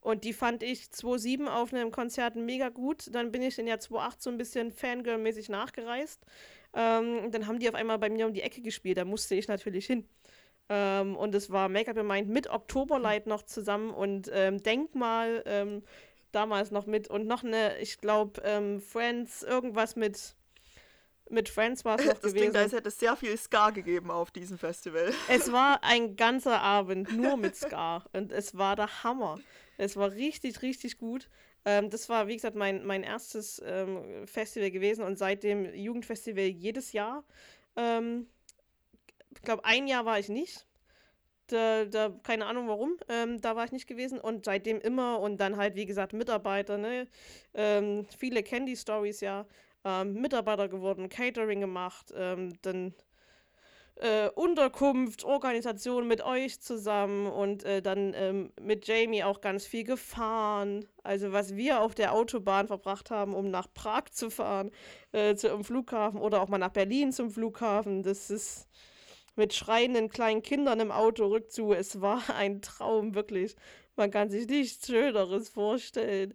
Und 0.00 0.24
die 0.24 0.32
fand 0.32 0.62
ich 0.62 0.90
2007 0.90 1.48
auf 1.48 1.72
einem 1.72 1.90
Konzert 1.90 2.36
mega 2.36 2.70
gut. 2.70 3.14
Dann 3.14 3.30
bin 3.30 3.42
ich 3.42 3.58
in 3.58 3.66
Jahr 3.66 3.80
2008 3.80 4.22
so 4.22 4.30
ein 4.30 4.38
bisschen 4.38 4.72
Fangirl-mäßig 4.72 5.50
nachgereist. 5.50 6.24
Ähm, 6.74 7.30
dann 7.30 7.46
haben 7.46 7.58
die 7.58 7.68
auf 7.68 7.74
einmal 7.74 7.98
bei 7.98 8.08
mir 8.08 8.26
um 8.26 8.32
die 8.32 8.42
Ecke 8.42 8.62
gespielt. 8.62 8.96
Da 8.98 9.04
musste 9.04 9.34
ich 9.34 9.48
natürlich 9.48 9.86
hin. 9.86 10.08
Ähm, 10.70 11.16
und 11.16 11.34
es 11.34 11.50
war 11.50 11.68
Make-up 11.68 12.02
Mind 12.04 12.28
mit 12.28 12.48
Oktoberlight 12.48 13.26
noch 13.26 13.42
zusammen 13.42 13.90
und 13.90 14.30
ähm, 14.32 14.62
Denkmal 14.62 15.42
ähm, 15.44 15.82
damals 16.30 16.70
noch 16.70 16.86
mit 16.86 17.08
und 17.08 17.26
noch 17.26 17.42
eine, 17.42 17.76
ich 17.78 17.98
glaube, 18.00 18.40
ähm, 18.44 18.80
Friends, 18.80 19.42
irgendwas 19.42 19.96
mit, 19.96 20.36
mit 21.28 21.48
Friends 21.48 21.84
war 21.84 21.98
es 21.98 22.06
noch 22.06 22.12
Das 22.20 22.20
gewesen. 22.22 22.36
klingt, 22.36 22.56
als 22.56 22.72
hätte 22.72 22.88
es 22.88 23.00
sehr 23.00 23.16
viel 23.16 23.36
Ska 23.36 23.70
gegeben 23.70 24.12
auf 24.12 24.30
diesem 24.30 24.58
Festival. 24.58 25.12
Es 25.28 25.50
war 25.50 25.82
ein 25.82 26.14
ganzer 26.16 26.60
Abend 26.60 27.16
nur 27.16 27.36
mit 27.36 27.56
Ska 27.56 28.04
und 28.12 28.30
es 28.30 28.56
war 28.56 28.76
der 28.76 29.02
Hammer. 29.02 29.40
Es 29.80 29.96
war 29.96 30.12
richtig, 30.12 30.62
richtig 30.62 30.98
gut. 30.98 31.30
Ähm, 31.64 31.88
das 31.90 32.08
war, 32.08 32.28
wie 32.28 32.34
gesagt, 32.36 32.56
mein, 32.56 32.84
mein 32.84 33.02
erstes 33.02 33.62
ähm, 33.64 34.26
Festival 34.26 34.70
gewesen 34.70 35.04
und 35.04 35.18
seitdem 35.18 35.74
Jugendfestival 35.74 36.44
jedes 36.44 36.92
Jahr. 36.92 37.24
Ähm, 37.76 38.26
ich 39.34 39.42
glaube, 39.42 39.64
ein 39.64 39.86
Jahr 39.86 40.04
war 40.04 40.18
ich 40.18 40.28
nicht. 40.28 40.66
Da, 41.48 41.84
da, 41.86 42.10
keine 42.22 42.46
Ahnung 42.46 42.68
warum, 42.68 42.96
ähm, 43.08 43.40
da 43.40 43.56
war 43.56 43.64
ich 43.64 43.72
nicht 43.72 43.88
gewesen 43.88 44.20
und 44.20 44.44
seitdem 44.44 44.80
immer 44.80 45.20
und 45.20 45.38
dann 45.38 45.56
halt, 45.56 45.76
wie 45.76 45.86
gesagt, 45.86 46.12
Mitarbeiter, 46.12 46.78
ne? 46.78 47.08
Ähm, 47.54 48.06
viele 48.18 48.42
die 48.44 48.76
Stories 48.76 49.20
ja. 49.20 49.46
Ähm, 49.84 50.14
Mitarbeiter 50.14 50.68
geworden, 50.68 51.08
Catering 51.08 51.60
gemacht, 51.60 52.12
ähm, 52.16 52.54
dann 52.62 52.94
äh, 54.00 54.30
Unterkunft, 54.34 55.24
Organisation 55.24 56.08
mit 56.08 56.22
euch 56.24 56.60
zusammen 56.60 57.26
und 57.26 57.64
äh, 57.64 57.82
dann 57.82 58.14
ähm, 58.14 58.52
mit 58.60 58.86
Jamie 58.86 59.22
auch 59.24 59.40
ganz 59.40 59.66
viel 59.66 59.84
gefahren. 59.84 60.86
Also 61.02 61.32
was 61.32 61.54
wir 61.56 61.80
auf 61.80 61.94
der 61.94 62.14
Autobahn 62.14 62.66
verbracht 62.66 63.10
haben, 63.10 63.34
um 63.34 63.50
nach 63.50 63.72
Prag 63.72 64.04
zu 64.10 64.30
fahren, 64.30 64.70
äh, 65.12 65.34
zum 65.34 65.64
Flughafen 65.64 66.20
oder 66.20 66.40
auch 66.40 66.48
mal 66.48 66.58
nach 66.58 66.70
Berlin 66.70 67.12
zum 67.12 67.30
Flughafen. 67.30 68.02
Das 68.02 68.30
ist 68.30 68.68
mit 69.36 69.54
schreienden 69.54 70.08
kleinen 70.08 70.42
Kindern 70.42 70.80
im 70.80 70.90
Auto 70.90 71.26
rückzu. 71.26 71.72
Es 71.72 72.00
war 72.00 72.22
ein 72.34 72.62
Traum, 72.62 73.14
wirklich. 73.14 73.56
Man 73.96 74.10
kann 74.10 74.30
sich 74.30 74.46
nichts 74.46 74.86
Schöneres 74.86 75.48
vorstellen. 75.50 76.34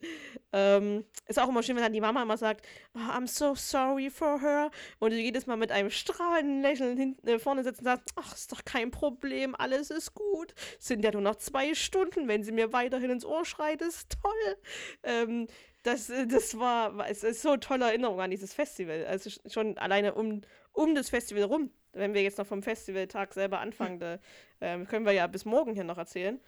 Ähm, 0.51 1.06
ist 1.28 1.39
auch 1.39 1.49
immer 1.49 1.64
schön, 1.64 1.76
wenn 1.76 1.84
dann 1.84 1.93
die 1.93 2.01
Mama 2.01 2.22
immer 2.22 2.38
sagt, 2.38 2.66
"Oh, 2.93 2.99
I'm 2.99 3.28
so 3.28 3.56
sorry 3.56 4.10
for 4.10 4.39
her. 4.41 4.70
Und 4.99 5.12
du 5.12 5.18
jedes 5.18 5.47
Mal 5.47 5.58
mit 5.58 5.72
einem 5.72 5.89
strahlenden 5.89 6.62
Lächeln 6.62 6.97
hinten, 6.97 7.28
äh, 7.28 7.39
vorne 7.39 7.64
sitzt 7.64 7.80
und 7.80 7.86
sagst, 7.86 8.12
ach, 8.16 8.34
ist 8.36 8.51
doch 8.51 8.64
kein 8.66 8.91
Problem, 8.91 9.56
alles 9.56 9.89
ist 9.89 10.14
gut. 10.14 10.53
Es 10.80 10.88
sind 10.88 11.03
ja 11.03 11.12
nur 11.12 11.22
noch 11.22 11.36
zwei 11.38 11.74
Stunden, 11.74 12.28
wenn 12.28 12.43
sie 12.43 12.51
mir 12.51 12.72
weiterhin 12.74 13.10
ins 13.10 13.26
Ohr 13.26 13.45
schreit, 13.45 13.82
ist 13.82 14.16
toll. 14.22 14.58
Ähm, 15.03 15.47
das, 15.84 16.10
äh, 16.10 16.28
das 16.28 16.58
war, 16.60 17.08
es 17.10 17.24
ist 17.24 17.41
so 17.41 17.49
eine 17.49 17.60
tolle 17.60 17.86
Erinnerung 17.86 18.20
an 18.22 18.32
dieses 18.32 18.53
Festival. 18.53 19.06
Also 19.06 19.30
sch- 19.30 19.51
schon 19.51 19.78
alleine 19.78 20.14
um, 20.14 20.41
um 20.74 20.93
das 20.95 21.10
Festival 21.10 21.43
rum. 21.43 21.72
Wenn 21.93 22.14
wir 22.14 22.22
jetzt 22.22 22.38
noch 22.38 22.47
vom 22.47 22.62
Festivaltag 22.62 23.34
selber 23.34 23.60
anfangen, 23.60 23.99
da, 23.99 24.20
ähm, 24.62 24.86
können 24.86 25.06
wir 25.06 25.14
ja 25.14 25.28
bis 25.28 25.45
morgen 25.45 25.74
hier 25.74 25.86
noch 25.86 25.97
erzählen. 25.97 26.39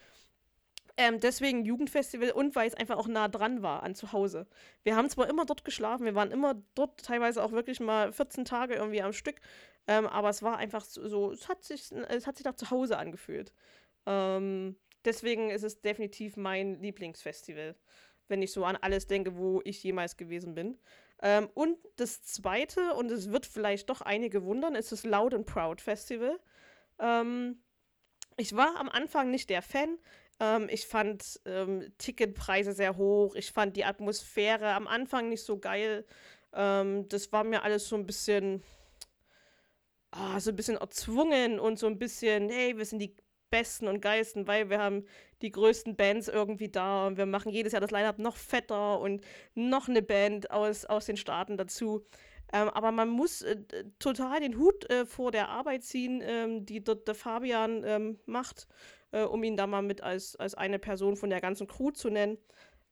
Ähm, 0.99 1.19
deswegen 1.19 1.63
Jugendfestival 1.63 2.31
und 2.31 2.55
weil 2.55 2.67
es 2.67 2.73
einfach 2.73 2.97
auch 2.97 3.07
nah 3.07 3.27
dran 3.27 3.61
war 3.61 3.83
an 3.83 3.93
zu 3.93 4.11
Hause. 4.13 4.47
Wir 4.83 4.95
haben 4.95 5.09
zwar 5.09 5.29
immer 5.29 5.45
dort 5.45 5.63
geschlafen, 5.63 6.05
wir 6.05 6.15
waren 6.15 6.31
immer 6.31 6.55
dort, 6.73 7.03
teilweise 7.05 7.43
auch 7.43 7.51
wirklich 7.51 7.79
mal 7.79 8.11
14 8.11 8.45
Tage 8.45 8.73
irgendwie 8.73 9.03
am 9.03 9.13
Stück, 9.13 9.39
ähm, 9.85 10.07
aber 10.07 10.29
es 10.29 10.41
war 10.41 10.57
einfach 10.57 10.83
so, 10.83 11.31
es, 11.31 11.47
hat 11.47 11.63
sich, 11.63 11.91
es 11.91 12.25
hat 12.25 12.37
sich 12.37 12.45
nach 12.45 12.55
zu 12.55 12.71
Hause 12.71 12.97
angefühlt. 12.97 13.53
Ähm, 14.07 14.75
deswegen 15.05 15.51
ist 15.51 15.63
es 15.63 15.81
definitiv 15.81 16.35
mein 16.35 16.81
Lieblingsfestival, 16.81 17.75
wenn 18.27 18.41
ich 18.41 18.51
so 18.51 18.65
an 18.65 18.75
alles 18.75 19.05
denke, 19.05 19.37
wo 19.37 19.61
ich 19.65 19.83
jemals 19.83 20.17
gewesen 20.17 20.55
bin. 20.55 20.79
Ähm, 21.21 21.47
und 21.53 21.77
das 21.97 22.23
zweite, 22.23 22.95
und 22.95 23.11
es 23.11 23.31
wird 23.31 23.45
vielleicht 23.45 23.89
doch 23.89 24.01
einige 24.01 24.43
wundern, 24.43 24.73
ist 24.73 24.91
das 24.91 25.03
Loud 25.03 25.35
and 25.35 25.45
Proud 25.45 25.79
Festival. 25.79 26.39
Ähm, 26.99 27.61
ich 28.37 28.55
war 28.55 28.75
am 28.77 28.89
Anfang 28.89 29.31
nicht 29.31 29.49
der 29.49 29.61
Fan. 29.61 29.97
Ähm, 30.39 30.67
ich 30.69 30.88
fand 30.88 31.39
ähm, 31.45 31.91
Ticketpreise 31.97 32.73
sehr 32.73 32.97
hoch. 32.97 33.35
Ich 33.35 33.51
fand 33.51 33.75
die 33.75 33.85
Atmosphäre 33.85 34.73
am 34.73 34.88
Anfang 34.88 35.29
nicht 35.29 35.43
so 35.43 35.57
geil. 35.59 36.05
Ähm, 36.53 37.07
das 37.09 37.31
war 37.31 37.43
mir 37.43 37.63
alles 37.63 37.88
so 37.88 37.95
ein 37.95 38.05
bisschen, 38.05 38.63
ah, 40.11 40.39
so 40.39 40.51
ein 40.51 40.55
bisschen 40.55 40.77
erzwungen 40.77 41.59
und 41.59 41.79
so 41.79 41.88
ein 41.88 41.99
bisschen, 41.99 42.49
hey, 42.49 42.77
wir 42.77 42.85
sind 42.85 42.99
die 42.99 43.15
Besten 43.49 43.88
und 43.88 44.01
Geilsten, 44.01 44.47
weil 44.47 44.69
wir 44.69 44.79
haben 44.79 45.05
die 45.41 45.51
größten 45.51 45.95
Bands 45.95 46.27
irgendwie 46.27 46.69
da 46.69 47.07
und 47.07 47.17
wir 47.17 47.25
machen 47.25 47.51
jedes 47.51 47.73
Jahr 47.73 47.81
das 47.81 47.91
Line-Up 47.91 48.19
noch 48.19 48.35
fetter 48.35 48.99
und 48.99 49.23
noch 49.55 49.88
eine 49.88 50.01
Band 50.01 50.51
aus, 50.51 50.85
aus 50.85 51.05
den 51.05 51.17
Staaten 51.17 51.57
dazu. 51.57 52.05
Ähm, 52.53 52.69
aber 52.69 52.91
man 52.91 53.09
muss 53.09 53.41
äh, 53.41 53.57
total 53.99 54.39
den 54.39 54.57
Hut 54.57 54.89
äh, 54.89 55.05
vor 55.05 55.31
der 55.31 55.49
Arbeit 55.49 55.83
ziehen, 55.83 56.21
ähm, 56.23 56.65
die 56.65 56.83
dort 56.83 57.07
der 57.07 57.15
Fabian 57.15 57.83
ähm, 57.85 58.19
macht, 58.25 58.67
äh, 59.12 59.24
um 59.24 59.43
ihn 59.43 59.58
da 59.58 59.68
mal 59.68 59.82
mit 59.82 60.01
als, 60.01 60.36
als 60.36 60.55
eine 60.55 60.80
Person 60.80 61.16
von 61.16 61.30
der 61.30 61.41
ganzen 61.41 61.68
Crew 61.68 61.91
zu 61.91 62.10
nennen. 62.10 62.38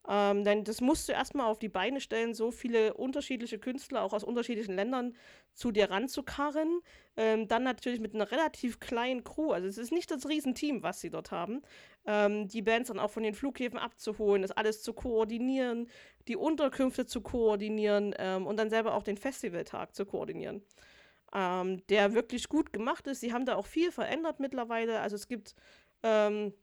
Ähm, 0.08 0.44
denn 0.44 0.64
das 0.64 0.82
musst 0.82 1.10
du 1.10 1.14
erstmal 1.14 1.48
auf 1.48 1.58
die 1.58 1.70
Beine 1.70 2.00
stellen, 2.00 2.36
so 2.36 2.52
viele 2.52 2.94
unterschiedliche 2.94 3.58
Künstler, 3.58 4.04
auch 4.04 4.14
aus 4.14 4.24
unterschiedlichen 4.24 4.76
Ländern, 4.76 5.16
zu 5.54 5.72
dir 5.72 5.90
ranzukarren. 5.90 6.82
Ähm, 7.18 7.48
dann 7.48 7.64
natürlich 7.64 8.00
mit 8.00 8.14
einer 8.14 8.32
relativ 8.32 8.80
kleinen 8.80 9.24
Crew. 9.24 9.52
Also 9.52 9.68
es 9.68 9.80
ist 9.80 9.92
nicht 9.92 10.12
das 10.12 10.28
Riesenteam, 10.30 10.84
was 10.84 11.02
sie 11.02 11.10
dort 11.10 11.32
haben. 11.32 11.64
Ähm, 12.06 12.48
die 12.48 12.62
Bands 12.62 12.90
dann 12.90 13.00
auch 13.00 13.10
von 13.10 13.24
den 13.24 13.34
Flughäfen 13.34 13.80
abzuholen, 13.80 14.44
das 14.44 14.52
alles 14.52 14.84
zu 14.84 14.94
koordinieren, 14.94 15.90
die 16.28 16.36
Unterkünfte 16.36 17.08
zu 17.08 17.22
koordinieren 17.22 18.14
ähm, 18.20 18.46
und 18.46 18.58
dann 18.58 18.70
selber 18.70 18.94
auch 18.94 19.04
den 19.04 19.18
Festivaltag 19.18 19.96
zu 19.96 20.06
koordinieren. 20.06 20.62
ähm, 21.34 21.86
der 21.88 22.14
wirklich 22.14 22.48
gut 22.50 22.72
gemacht 22.74 23.08
ist. 23.08 23.22
Sie 23.22 23.34
haben 23.34 23.46
da 23.46 23.56
auch 23.56 23.66
viel 23.68 23.92
verändert 23.92 24.40
mittlerweile. 24.40 25.02
Also 25.02 25.16
es 25.16 25.28
gibt 25.28 25.56
ähm, 26.06 26.54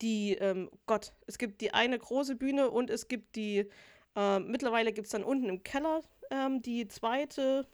die, 0.00 0.34
ähm, 0.34 0.70
Gott, 0.86 1.14
es 1.26 1.38
gibt 1.38 1.60
die 1.60 1.72
eine 1.72 1.98
große 1.98 2.36
Bühne 2.36 2.70
und 2.70 2.90
es 2.90 3.08
gibt 3.08 3.34
die, 3.34 3.68
äh, 4.14 4.38
mittlerweile 4.40 4.92
gibt 4.92 5.06
es 5.06 5.12
dann 5.12 5.24
unten 5.24 5.48
im 5.48 5.62
Keller 5.62 6.02
ähm, 6.30 6.60
die 6.62 6.86
zweite 6.86 7.66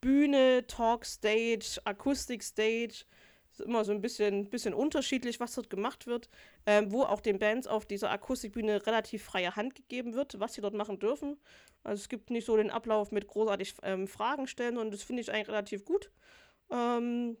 Bühne, 0.00 0.66
Talkstage, 0.66 1.80
Akustikstage. 1.84 3.04
Ist 3.52 3.60
immer 3.60 3.84
so 3.84 3.90
ein 3.90 4.00
bisschen, 4.00 4.48
bisschen 4.48 4.74
unterschiedlich, 4.74 5.40
was 5.40 5.54
dort 5.54 5.70
gemacht 5.70 6.06
wird, 6.06 6.30
ähm, 6.66 6.92
wo 6.92 7.02
auch 7.02 7.20
den 7.20 7.40
Bands 7.40 7.66
auf 7.66 7.84
dieser 7.84 8.10
Akustikbühne 8.10 8.86
relativ 8.86 9.24
freie 9.24 9.56
Hand 9.56 9.74
gegeben 9.74 10.14
wird, 10.14 10.38
was 10.38 10.54
sie 10.54 10.60
dort 10.60 10.74
machen 10.74 11.00
dürfen. 11.00 11.36
Also 11.82 12.00
es 12.00 12.08
gibt 12.08 12.30
nicht 12.30 12.44
so 12.46 12.56
den 12.56 12.70
Ablauf 12.70 13.10
mit 13.10 13.26
großartig 13.26 13.74
ähm, 13.82 14.06
Fragen 14.06 14.46
stellen 14.46 14.78
und 14.78 14.92
das 14.92 15.02
finde 15.02 15.22
ich 15.22 15.32
eigentlich 15.32 15.48
relativ 15.48 15.84
gut. 15.84 16.12
Ähm, 16.70 17.36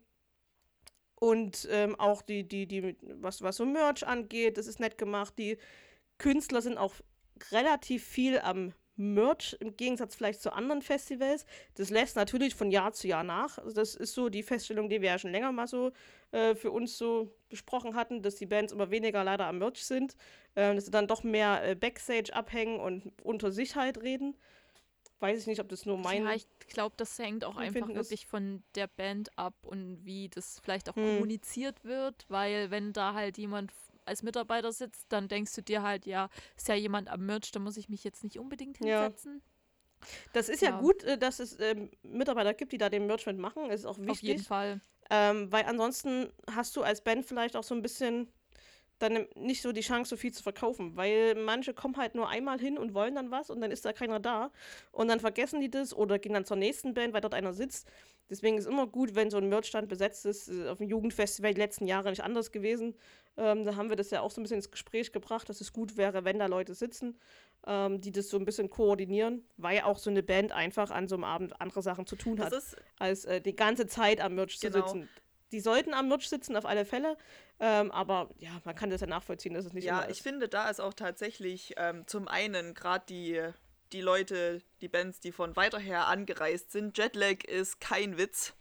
und 1.20 1.68
ähm, 1.70 1.94
auch 2.00 2.22
die, 2.22 2.48
die, 2.48 2.66
die, 2.66 2.96
was, 3.20 3.42
was 3.42 3.56
so 3.56 3.66
Merch 3.66 4.06
angeht, 4.06 4.58
das 4.58 4.66
ist 4.66 4.80
nett 4.80 4.98
gemacht. 4.98 5.34
Die 5.38 5.58
Künstler 6.18 6.62
sind 6.62 6.78
auch 6.78 6.94
relativ 7.52 8.04
viel 8.04 8.40
am 8.40 8.72
Merch 8.96 9.56
im 9.60 9.76
Gegensatz 9.76 10.14
vielleicht 10.14 10.40
zu 10.40 10.52
anderen 10.52 10.82
Festivals. 10.82 11.44
Das 11.74 11.90
lässt 11.90 12.16
natürlich 12.16 12.54
von 12.54 12.70
Jahr 12.70 12.92
zu 12.92 13.06
Jahr 13.06 13.22
nach. 13.22 13.58
Also 13.58 13.72
das 13.72 13.94
ist 13.94 14.14
so 14.14 14.28
die 14.28 14.42
Feststellung, 14.42 14.88
die 14.88 15.00
wir 15.02 15.10
ja 15.10 15.18
schon 15.18 15.30
länger 15.30 15.52
mal 15.52 15.66
so 15.66 15.92
äh, 16.32 16.54
für 16.54 16.70
uns 16.70 16.96
so 16.96 17.34
besprochen 17.50 17.94
hatten, 17.94 18.22
dass 18.22 18.36
die 18.36 18.46
Bands 18.46 18.72
immer 18.72 18.90
weniger 18.90 19.22
leider 19.22 19.46
am 19.46 19.58
Merch 19.58 19.84
sind, 19.84 20.16
äh, 20.54 20.74
dass 20.74 20.86
sie 20.86 20.90
dann 20.90 21.06
doch 21.06 21.22
mehr 21.22 21.62
äh, 21.66 21.74
Backstage 21.74 22.34
abhängen 22.34 22.80
und 22.80 23.12
unter 23.22 23.52
Sicherheit 23.52 24.02
reden. 24.02 24.36
Weiß 25.20 25.38
ich 25.38 25.46
nicht, 25.46 25.60
ob 25.60 25.68
das 25.68 25.84
nur 25.86 25.98
mein. 25.98 26.24
Ja, 26.24 26.34
ich 26.34 26.46
glaube, 26.68 26.94
das 26.96 27.18
hängt 27.18 27.44
auch 27.44 27.56
einfach 27.56 27.88
ist. 27.88 27.94
wirklich 27.94 28.26
von 28.26 28.62
der 28.74 28.86
Band 28.86 29.36
ab 29.38 29.54
und 29.62 30.04
wie 30.04 30.28
das 30.28 30.60
vielleicht 30.62 30.88
auch 30.88 30.96
Hm. 30.96 31.04
kommuniziert 31.04 31.84
wird, 31.84 32.24
weil 32.28 32.70
wenn 32.70 32.92
da 32.92 33.12
halt 33.14 33.36
jemand 33.38 33.70
als 34.06 34.22
Mitarbeiter 34.22 34.72
sitzt, 34.72 35.12
dann 35.12 35.28
denkst 35.28 35.54
du 35.54 35.62
dir 35.62 35.82
halt, 35.82 36.06
ja, 36.06 36.28
ist 36.56 36.68
ja 36.68 36.74
jemand 36.74 37.08
am 37.10 37.26
Merch, 37.26 37.50
da 37.52 37.60
muss 37.60 37.76
ich 37.76 37.88
mich 37.88 38.02
jetzt 38.02 38.24
nicht 38.24 38.38
unbedingt 38.38 38.78
Ja. 38.78 39.02
hinsetzen. 39.02 39.42
Das 40.32 40.48
ist 40.48 40.62
ja, 40.62 40.70
Ja. 40.70 40.80
gut, 40.80 41.02
äh, 41.04 41.18
dass 41.18 41.38
es 41.38 41.58
ähm, 41.60 41.90
Mitarbeiter 42.02 42.54
gibt, 42.54 42.72
die 42.72 42.78
da 42.78 42.88
den 42.88 43.06
Merch 43.06 43.26
mitmachen. 43.26 43.68
Das 43.68 43.80
ist 43.80 43.86
auch 43.86 43.98
Auf 43.98 44.22
jeden 44.22 44.38
wichtig. 44.38 44.48
Fall. 44.48 44.80
Ähm, 45.10 45.52
weil 45.52 45.64
ansonsten 45.64 46.32
hast 46.50 46.76
du 46.76 46.82
als 46.82 47.02
Band 47.02 47.26
vielleicht 47.26 47.56
auch 47.56 47.64
so 47.64 47.74
ein 47.74 47.82
bisschen 47.82 48.32
dann 49.00 49.26
nicht 49.34 49.62
so 49.62 49.72
die 49.72 49.80
Chance, 49.80 50.10
so 50.10 50.16
viel 50.16 50.32
zu 50.32 50.42
verkaufen. 50.42 50.96
Weil 50.96 51.34
manche 51.34 51.74
kommen 51.74 51.96
halt 51.96 52.14
nur 52.14 52.28
einmal 52.28 52.58
hin 52.60 52.78
und 52.78 52.94
wollen 52.94 53.14
dann 53.14 53.30
was 53.30 53.50
und 53.50 53.60
dann 53.60 53.70
ist 53.70 53.84
da 53.84 53.92
keiner 53.92 54.20
da. 54.20 54.50
Und 54.92 55.08
dann 55.08 55.20
vergessen 55.20 55.60
die 55.60 55.70
das 55.70 55.94
oder 55.94 56.18
gehen 56.18 56.32
dann 56.34 56.44
zur 56.44 56.56
nächsten 56.56 56.94
Band, 56.94 57.12
weil 57.14 57.20
dort 57.20 57.34
einer 57.34 57.52
sitzt. 57.52 57.88
Deswegen 58.28 58.58
ist 58.58 58.66
immer 58.66 58.86
gut, 58.86 59.16
wenn 59.16 59.28
so 59.30 59.38
ein 59.38 59.48
Merchstand 59.48 59.88
besetzt 59.88 60.24
ist. 60.24 60.48
Äh, 60.48 60.68
Auf 60.68 60.78
dem 60.78 60.88
Jugendfestival 60.88 61.52
die 61.52 61.60
letzten 61.60 61.86
Jahre 61.86 62.10
nicht 62.10 62.22
anders 62.22 62.52
gewesen. 62.52 62.94
Ähm, 63.36 63.64
da 63.64 63.74
haben 63.76 63.88
wir 63.88 63.96
das 63.96 64.10
ja 64.10 64.20
auch 64.20 64.30
so 64.30 64.40
ein 64.40 64.44
bisschen 64.44 64.58
ins 64.58 64.70
Gespräch 64.70 65.12
gebracht, 65.12 65.48
dass 65.48 65.60
es 65.60 65.72
gut 65.72 65.96
wäre, 65.96 66.24
wenn 66.24 66.38
da 66.38 66.46
Leute 66.46 66.74
sitzen, 66.74 67.18
ähm, 67.66 68.00
die 68.00 68.12
das 68.12 68.28
so 68.28 68.36
ein 68.36 68.44
bisschen 68.44 68.70
koordinieren, 68.70 69.44
weil 69.56 69.80
auch 69.80 69.98
so 69.98 70.10
eine 70.10 70.22
Band 70.22 70.52
einfach 70.52 70.90
an 70.90 71.08
so 71.08 71.14
einem 71.16 71.24
Abend 71.24 71.60
andere 71.60 71.82
Sachen 71.82 72.06
zu 72.06 72.16
tun 72.16 72.38
hat 72.40 72.52
als 72.98 73.24
äh, 73.24 73.40
die 73.40 73.56
ganze 73.56 73.86
Zeit 73.86 74.20
am 74.20 74.34
Merch 74.34 74.60
Genau. 74.60 74.80
zu 74.82 74.92
sitzen. 74.92 75.08
Die 75.52 75.60
sollten 75.60 75.94
am 75.94 76.08
Merch 76.08 76.28
sitzen, 76.28 76.56
auf 76.56 76.66
alle 76.66 76.84
Fälle. 76.84 77.16
Ähm, 77.58 77.90
aber 77.90 78.30
ja, 78.38 78.50
man 78.64 78.74
kann 78.74 78.90
das 78.90 79.00
ja 79.00 79.06
nachvollziehen, 79.06 79.54
dass 79.54 79.66
es 79.66 79.72
nicht 79.72 79.84
ja, 79.84 79.98
immer 79.98 80.10
ich 80.10 80.18
ist. 80.18 80.22
finde, 80.22 80.48
da 80.48 80.68
ist 80.70 80.80
auch 80.80 80.94
tatsächlich 80.94 81.74
ähm, 81.76 82.06
zum 82.06 82.28
einen 82.28 82.74
gerade 82.74 83.04
die, 83.08 83.42
die 83.92 84.00
Leute, 84.00 84.62
die 84.80 84.88
Bands, 84.88 85.20
die 85.20 85.32
von 85.32 85.56
weiter 85.56 85.78
her 85.78 86.06
angereist 86.06 86.72
sind. 86.72 86.96
Jetlag 86.96 87.44
ist 87.44 87.80
kein 87.80 88.16
Witz. 88.16 88.54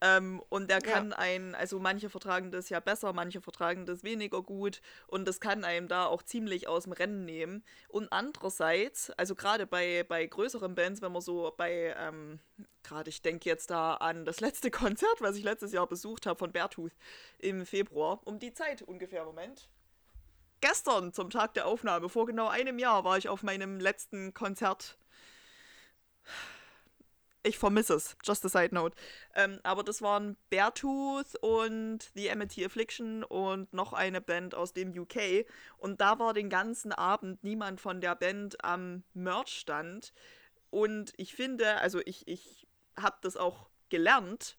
Ähm, 0.00 0.42
und 0.48 0.70
der 0.70 0.80
Ja. 0.82 0.92
kann 0.92 1.12
einen, 1.12 1.54
also 1.54 1.78
manche 1.78 2.10
vertragen 2.10 2.50
das 2.50 2.68
ja 2.68 2.80
besser, 2.80 3.12
manche 3.12 3.40
vertragen 3.40 3.86
das 3.86 4.02
weniger 4.04 4.42
gut 4.42 4.80
und 5.06 5.26
das 5.26 5.40
kann 5.40 5.64
einem 5.64 5.88
da 5.88 6.06
auch 6.06 6.22
ziemlich 6.22 6.68
aus 6.68 6.84
dem 6.84 6.92
Rennen 6.92 7.24
nehmen. 7.24 7.64
Und 7.88 8.12
andererseits, 8.12 9.10
also 9.12 9.34
gerade 9.34 9.66
bei, 9.66 10.04
bei 10.08 10.26
größeren 10.26 10.74
Bands, 10.74 11.02
wenn 11.02 11.12
man 11.12 11.22
so 11.22 11.52
bei, 11.56 11.94
ähm, 11.98 12.40
gerade 12.82 13.10
ich 13.10 13.22
denke 13.22 13.48
jetzt 13.48 13.70
da 13.70 13.94
an 13.94 14.24
das 14.24 14.40
letzte 14.40 14.70
Konzert, 14.70 15.20
was 15.20 15.36
ich 15.36 15.44
letztes 15.44 15.72
Jahr 15.72 15.86
besucht 15.86 16.26
habe 16.26 16.38
von 16.38 16.52
Beartooth 16.52 16.92
im 17.38 17.64
Februar, 17.66 18.20
um 18.24 18.38
die 18.38 18.52
Zeit 18.52 18.82
ungefähr, 18.82 19.24
Moment. 19.24 19.68
Gestern 20.60 21.12
zum 21.12 21.28
Tag 21.28 21.52
der 21.54 21.66
Aufnahme, 21.66 22.08
vor 22.08 22.24
genau 22.24 22.48
einem 22.48 22.78
Jahr, 22.78 23.04
war 23.04 23.18
ich 23.18 23.28
auf 23.28 23.42
meinem 23.42 23.80
letzten 23.80 24.32
Konzert 24.32 24.96
ich 27.44 27.58
vermisse 27.58 27.94
es, 27.94 28.16
just 28.24 28.44
a 28.44 28.48
side 28.48 28.74
note. 28.74 28.96
Ähm, 29.34 29.60
aber 29.62 29.84
das 29.84 30.02
waren 30.02 30.36
Beartooth 30.50 31.36
und 31.40 32.10
The 32.14 32.30
Amity 32.30 32.64
Affliction 32.64 33.22
und 33.22 33.72
noch 33.72 33.92
eine 33.92 34.20
Band 34.20 34.54
aus 34.54 34.72
dem 34.72 34.98
UK. 34.98 35.46
Und 35.78 36.00
da 36.00 36.18
war 36.18 36.34
den 36.34 36.48
ganzen 36.48 36.92
Abend 36.92 37.44
niemand 37.44 37.80
von 37.80 38.00
der 38.00 38.16
Band 38.16 38.64
am 38.64 39.04
Merchstand. 39.12 40.12
Und 40.70 41.12
ich 41.16 41.34
finde, 41.34 41.76
also 41.80 42.00
ich, 42.04 42.26
ich 42.26 42.66
habe 42.96 43.16
das 43.20 43.36
auch 43.36 43.68
gelernt, 43.90 44.56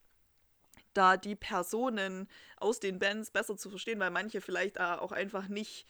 da 0.94 1.18
die 1.18 1.36
Personen 1.36 2.30
aus 2.58 2.80
den 2.80 3.00
Bands 3.00 3.32
besser 3.32 3.58
zu 3.58 3.70
verstehen, 3.70 4.00
weil 4.00 4.12
manche 4.12 4.42
vielleicht 4.42 4.80
auch 4.80 5.12
einfach 5.12 5.48
nicht 5.48 5.86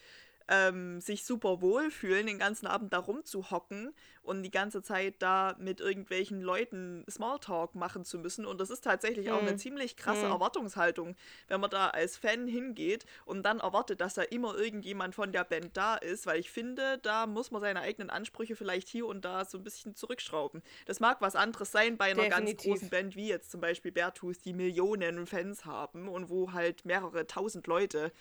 ähm, 0.48 1.02
sich 1.02 1.26
super 1.26 1.62
wohlfühlen, 1.62 2.28
den 2.28 2.40
ganzen 2.40 2.68
Abend 2.68 2.94
da 2.94 3.00
rumzuhocken 3.00 3.94
und 4.22 4.44
die 4.44 4.52
ganze 4.52 4.82
Zeit 4.82 5.16
da 5.20 5.56
mit 5.60 5.80
irgendwelchen 5.80 6.42
Leuten 6.42 7.04
Smalltalk 7.10 7.76
machen 7.76 8.06
zu 8.06 8.20
müssen. 8.20 8.46
Und 8.46 8.60
das 8.62 8.70
ist 8.70 8.82
tatsächlich 8.84 9.32
auch 9.32 9.40
eine 9.40 9.52
Hm. 9.52 9.58
ziemlich 9.58 9.96
krasse 9.98 10.26
Hm. 10.26 10.32
Erwartungshaltung, 10.32 11.16
wenn 11.48 11.62
man 11.62 11.70
da 11.70 11.90
als 11.90 12.18
Fan 12.18 12.48
hingeht 12.48 13.06
und 13.26 13.44
dann 13.44 13.60
erwartet, 13.60 14.02
dass 14.02 14.16
da 14.16 14.22
immer 14.24 14.56
irgendjemand 14.56 15.16
von 15.16 15.32
der 15.32 15.44
Band 15.44 15.76
da 15.78 15.96
ist, 15.96 16.26
weil 16.26 16.40
ich 16.40 16.52
finde, 16.52 16.98
da 17.00 17.28
muss 17.28 17.52
man 17.52 17.62
seine 17.62 17.82
eigenen 17.82 18.10
Ansprüche 18.10 18.56
vielleicht 18.56 18.88
hier 18.88 19.06
und 19.08 19.26
da 19.26 19.46
so 19.46 19.58
ein 19.58 19.64
bisschen 19.64 19.96
zurückschrauben. 19.96 20.62
Das 20.86 21.00
mag 21.00 21.22
was 21.22 21.36
anderes 21.36 21.72
sein 21.72 21.98
bei 21.98 22.06
einer 22.12 22.28
ganz 22.28 22.56
Definitiv. 22.56 22.56
großen 22.56 22.90
Band 22.90 23.16
wie 23.16 23.28
jetzt 23.30 23.52
zum 23.52 23.62
Beispiel 23.62 23.92
Beartooth, 23.92 24.44
die 24.46 24.54
Millionen 24.54 25.28
Fans 25.28 25.66
haben 25.66 26.08
und 26.08 26.30
wo 26.30 26.52
halt 26.54 26.86
mehrere 26.86 27.28
tausend 27.28 27.68
Leute 27.68 28.12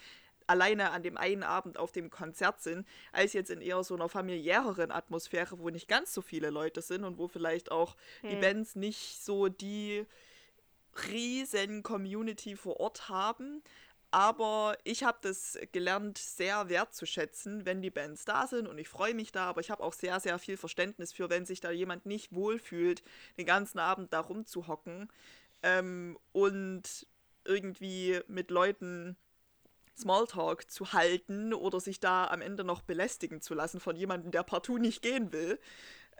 alleine 0.47 0.91
an 0.91 1.03
dem 1.03 1.17
einen 1.17 1.43
Abend 1.43 1.79
auf 1.79 1.93
dem 1.93 2.11
Konzert 2.11 2.61
sind, 2.61 2.87
als 3.13 3.33
jetzt 3.33 3.51
in 3.51 3.61
eher 3.61 3.83
so 3.85 3.95
einer 3.95 4.09
familiäreren 4.09 4.91
Atmosphäre, 4.91 5.59
wo 5.59 5.71
nicht 5.71 5.89
ganz 5.89 6.13
so 6.13 6.23
viele 6.23 6.51
Leute 6.51 6.83
sind 6.83 7.05
und 7.05 7.19
wo 7.19 7.29
vielleicht 7.29 7.71
auch 7.71 7.97
die 8.23 8.35
Hm. 8.35 8.41
Bands 8.41 8.77
nicht 8.77 9.23
so 9.25 9.49
die 9.49 10.07
riesen 11.09 11.83
Community 11.83 12.57
vor 12.57 12.81
Ort 12.81 13.09
haben. 13.09 13.63
Aber 14.11 14.79
ich 14.85 15.03
habe 15.03 15.19
das 15.23 15.59
gelernt, 15.73 16.19
sehr 16.19 16.69
wertzuschätzen, 16.69 17.67
wenn 17.67 17.83
die 17.83 17.91
Bands 17.91 18.25
da 18.25 18.47
sind 18.47 18.69
und 18.69 18.79
ich 18.79 18.89
freue 18.89 19.13
mich 19.13 19.33
da, 19.33 19.47
aber 19.47 19.61
ich 19.61 19.73
habe 19.73 19.83
auch 19.83 19.93
sehr, 19.93 20.21
sehr 20.21 20.39
viel 20.39 20.57
Verständnis 20.57 21.13
für, 21.13 21.31
wenn 21.31 21.47
sich 21.47 21.61
da 21.61 21.73
jemand 21.73 22.07
nicht 22.07 22.33
wohlfühlt, 22.33 23.03
den 23.39 23.47
ganzen 23.47 23.81
Abend 23.81 24.13
da 24.13 24.21
rumzuhocken 24.21 25.11
ähm, 25.65 26.17
und 26.31 27.09
irgendwie 27.45 28.21
mit 28.29 28.53
Leuten 28.53 29.17
Smalltalk 29.97 30.71
zu 30.71 30.93
halten 30.93 31.55
oder 31.55 31.81
sich 31.81 32.01
da 32.01 32.27
am 32.29 32.41
Ende 32.43 32.65
noch 32.65 32.83
belästigen 32.83 33.41
zu 33.41 33.55
lassen 33.55 33.81
von 33.81 33.97
jemandem, 33.97 34.31
der 34.31 34.43
partout 34.43 34.79
nicht 34.79 35.03
gehen 35.03 35.33
will. 35.33 35.59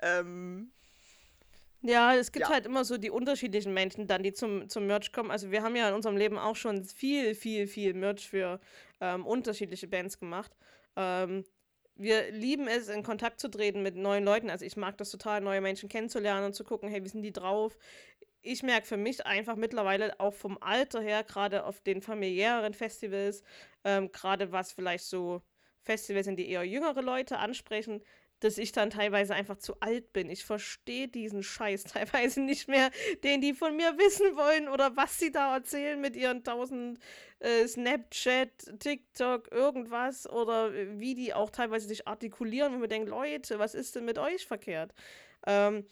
Ähm, 0.03 0.73
Ja, 1.83 2.15
es 2.15 2.33
gibt 2.33 2.47
Ja. 2.47 2.55
halt 2.55 2.65
immer 2.65 2.85
so 2.85 2.97
die 2.97 3.11
unterschiedlichen 3.11 3.75
Menschen 3.75 4.07
dann, 4.07 4.23
die 4.23 4.33
zum, 4.33 4.69
zum 4.71 4.87
Merch 4.87 5.13
kommen. 5.13 5.31
Also 5.31 5.51
wir 5.51 5.63
haben 5.63 5.77
ja 5.77 5.89
in 5.89 5.95
unserem 5.95 6.17
Leben 6.17 6.39
auch 6.39 6.57
schon 6.57 6.83
viel, 6.85 7.35
viel, 7.35 7.67
viel 7.67 7.93
Merch 7.93 8.27
für 8.29 8.59
ähm, 9.01 9.27
unterschiedliche 9.27 9.87
Bands 9.87 10.19
gemacht. 10.19 10.51
Ähm, 10.97 11.45
wir 11.97 12.31
lieben 12.33 12.67
es, 12.69 12.89
in 12.89 13.03
Kontakt 13.03 13.39
zu 13.39 13.49
treten 13.51 13.83
mit 13.83 13.97
neuen 13.97 14.25
Leuten. 14.25 14.51
Also 14.51 14.65
ich 14.65 14.77
mag 14.77 14.97
das 14.97 15.11
total, 15.11 15.43
neue 15.43 15.61
Menschen 15.61 15.89
kennenzulernen 15.91 16.47
und 16.47 16.55
zu 16.55 16.65
gucken, 16.65 16.89
hey, 16.89 17.05
wie 17.05 17.09
sind 17.09 17.23
die 17.23 17.33
drauf? 17.33 17.77
Ich 18.47 18.63
merke 18.63 18.87
für 18.87 18.99
mich 18.99 19.25
einfach 19.25 19.57
mittlerweile 19.57 20.21
auch 20.21 20.35
vom 20.35 20.59
Alter 20.61 21.01
her, 21.01 21.25
gerade 21.25 21.65
auf 21.65 21.81
den 21.81 22.03
familiäreren 22.03 22.75
Festivals, 22.75 23.43
ähm, 23.85 24.13
gerade 24.13 24.53
was 24.53 24.73
vielleicht 24.73 25.05
so 25.05 25.41
Festivals 25.83 26.27
sind, 26.27 26.39
die 26.39 26.51
eher 26.51 26.63
jüngere 26.63 27.01
Leute 27.01 27.39
ansprechen, 27.39 28.03
dass 28.41 28.59
ich 28.59 28.73
dann 28.73 28.91
teilweise 28.91 29.35
einfach 29.35 29.57
zu 29.57 29.81
alt 29.81 30.13
bin. 30.13 30.29
Ich 30.29 30.45
verstehe 30.45 31.09
diesen 31.09 31.43
Scheiß 31.43 31.85
teilweise 31.85 32.43
nicht 32.43 32.69
mehr, 32.69 32.91
den 33.23 33.41
die 33.41 33.55
von 33.55 33.75
mir 33.77 33.97
wissen 33.97 34.37
wollen 34.37 34.69
oder 34.69 34.95
was 34.95 35.19
sie 35.19 35.33
da 35.33 35.55
erzählen 35.55 35.99
mit 35.99 36.15
ihren 36.15 36.45
tausend 36.45 36.99
äh, 37.39 37.67
Snapchat, 37.67 38.79
TikTok, 38.79 39.51
irgendwas 39.53 40.29
oder 40.29 40.71
wie 40.99 41.15
die 41.15 41.33
auch 41.33 41.49
teilweise 41.49 41.89
sich 41.89 42.07
artikulieren, 42.07 42.75
wo 42.75 42.79
man 42.79 42.91
denkt, 42.91 43.09
Leute, 43.09 43.59
was 43.59 43.75
ist 43.75 43.97
denn 43.97 44.05
mit 44.05 44.19
euch 44.19 44.47
verkehrt? 44.47 44.93
Ähm, 45.47 45.87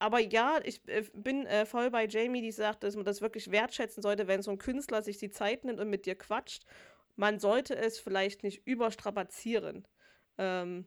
aber 0.00 0.18
ja, 0.18 0.58
ich 0.64 0.80
äh, 0.88 1.04
bin 1.12 1.46
äh, 1.46 1.66
voll 1.66 1.90
bei 1.90 2.06
Jamie, 2.06 2.40
die 2.42 2.52
sagt, 2.52 2.82
dass 2.82 2.96
man 2.96 3.04
das 3.04 3.20
wirklich 3.20 3.50
wertschätzen 3.52 4.02
sollte, 4.02 4.26
wenn 4.26 4.42
so 4.42 4.50
ein 4.50 4.58
Künstler 4.58 5.02
sich 5.02 5.18
die 5.18 5.30
Zeit 5.30 5.64
nimmt 5.64 5.78
und 5.78 5.90
mit 5.90 6.06
dir 6.06 6.16
quatscht. 6.16 6.64
Man 7.16 7.38
sollte 7.38 7.76
es 7.76 7.98
vielleicht 8.00 8.42
nicht 8.42 8.66
überstrapazieren. 8.66 9.86
Ähm, 10.38 10.86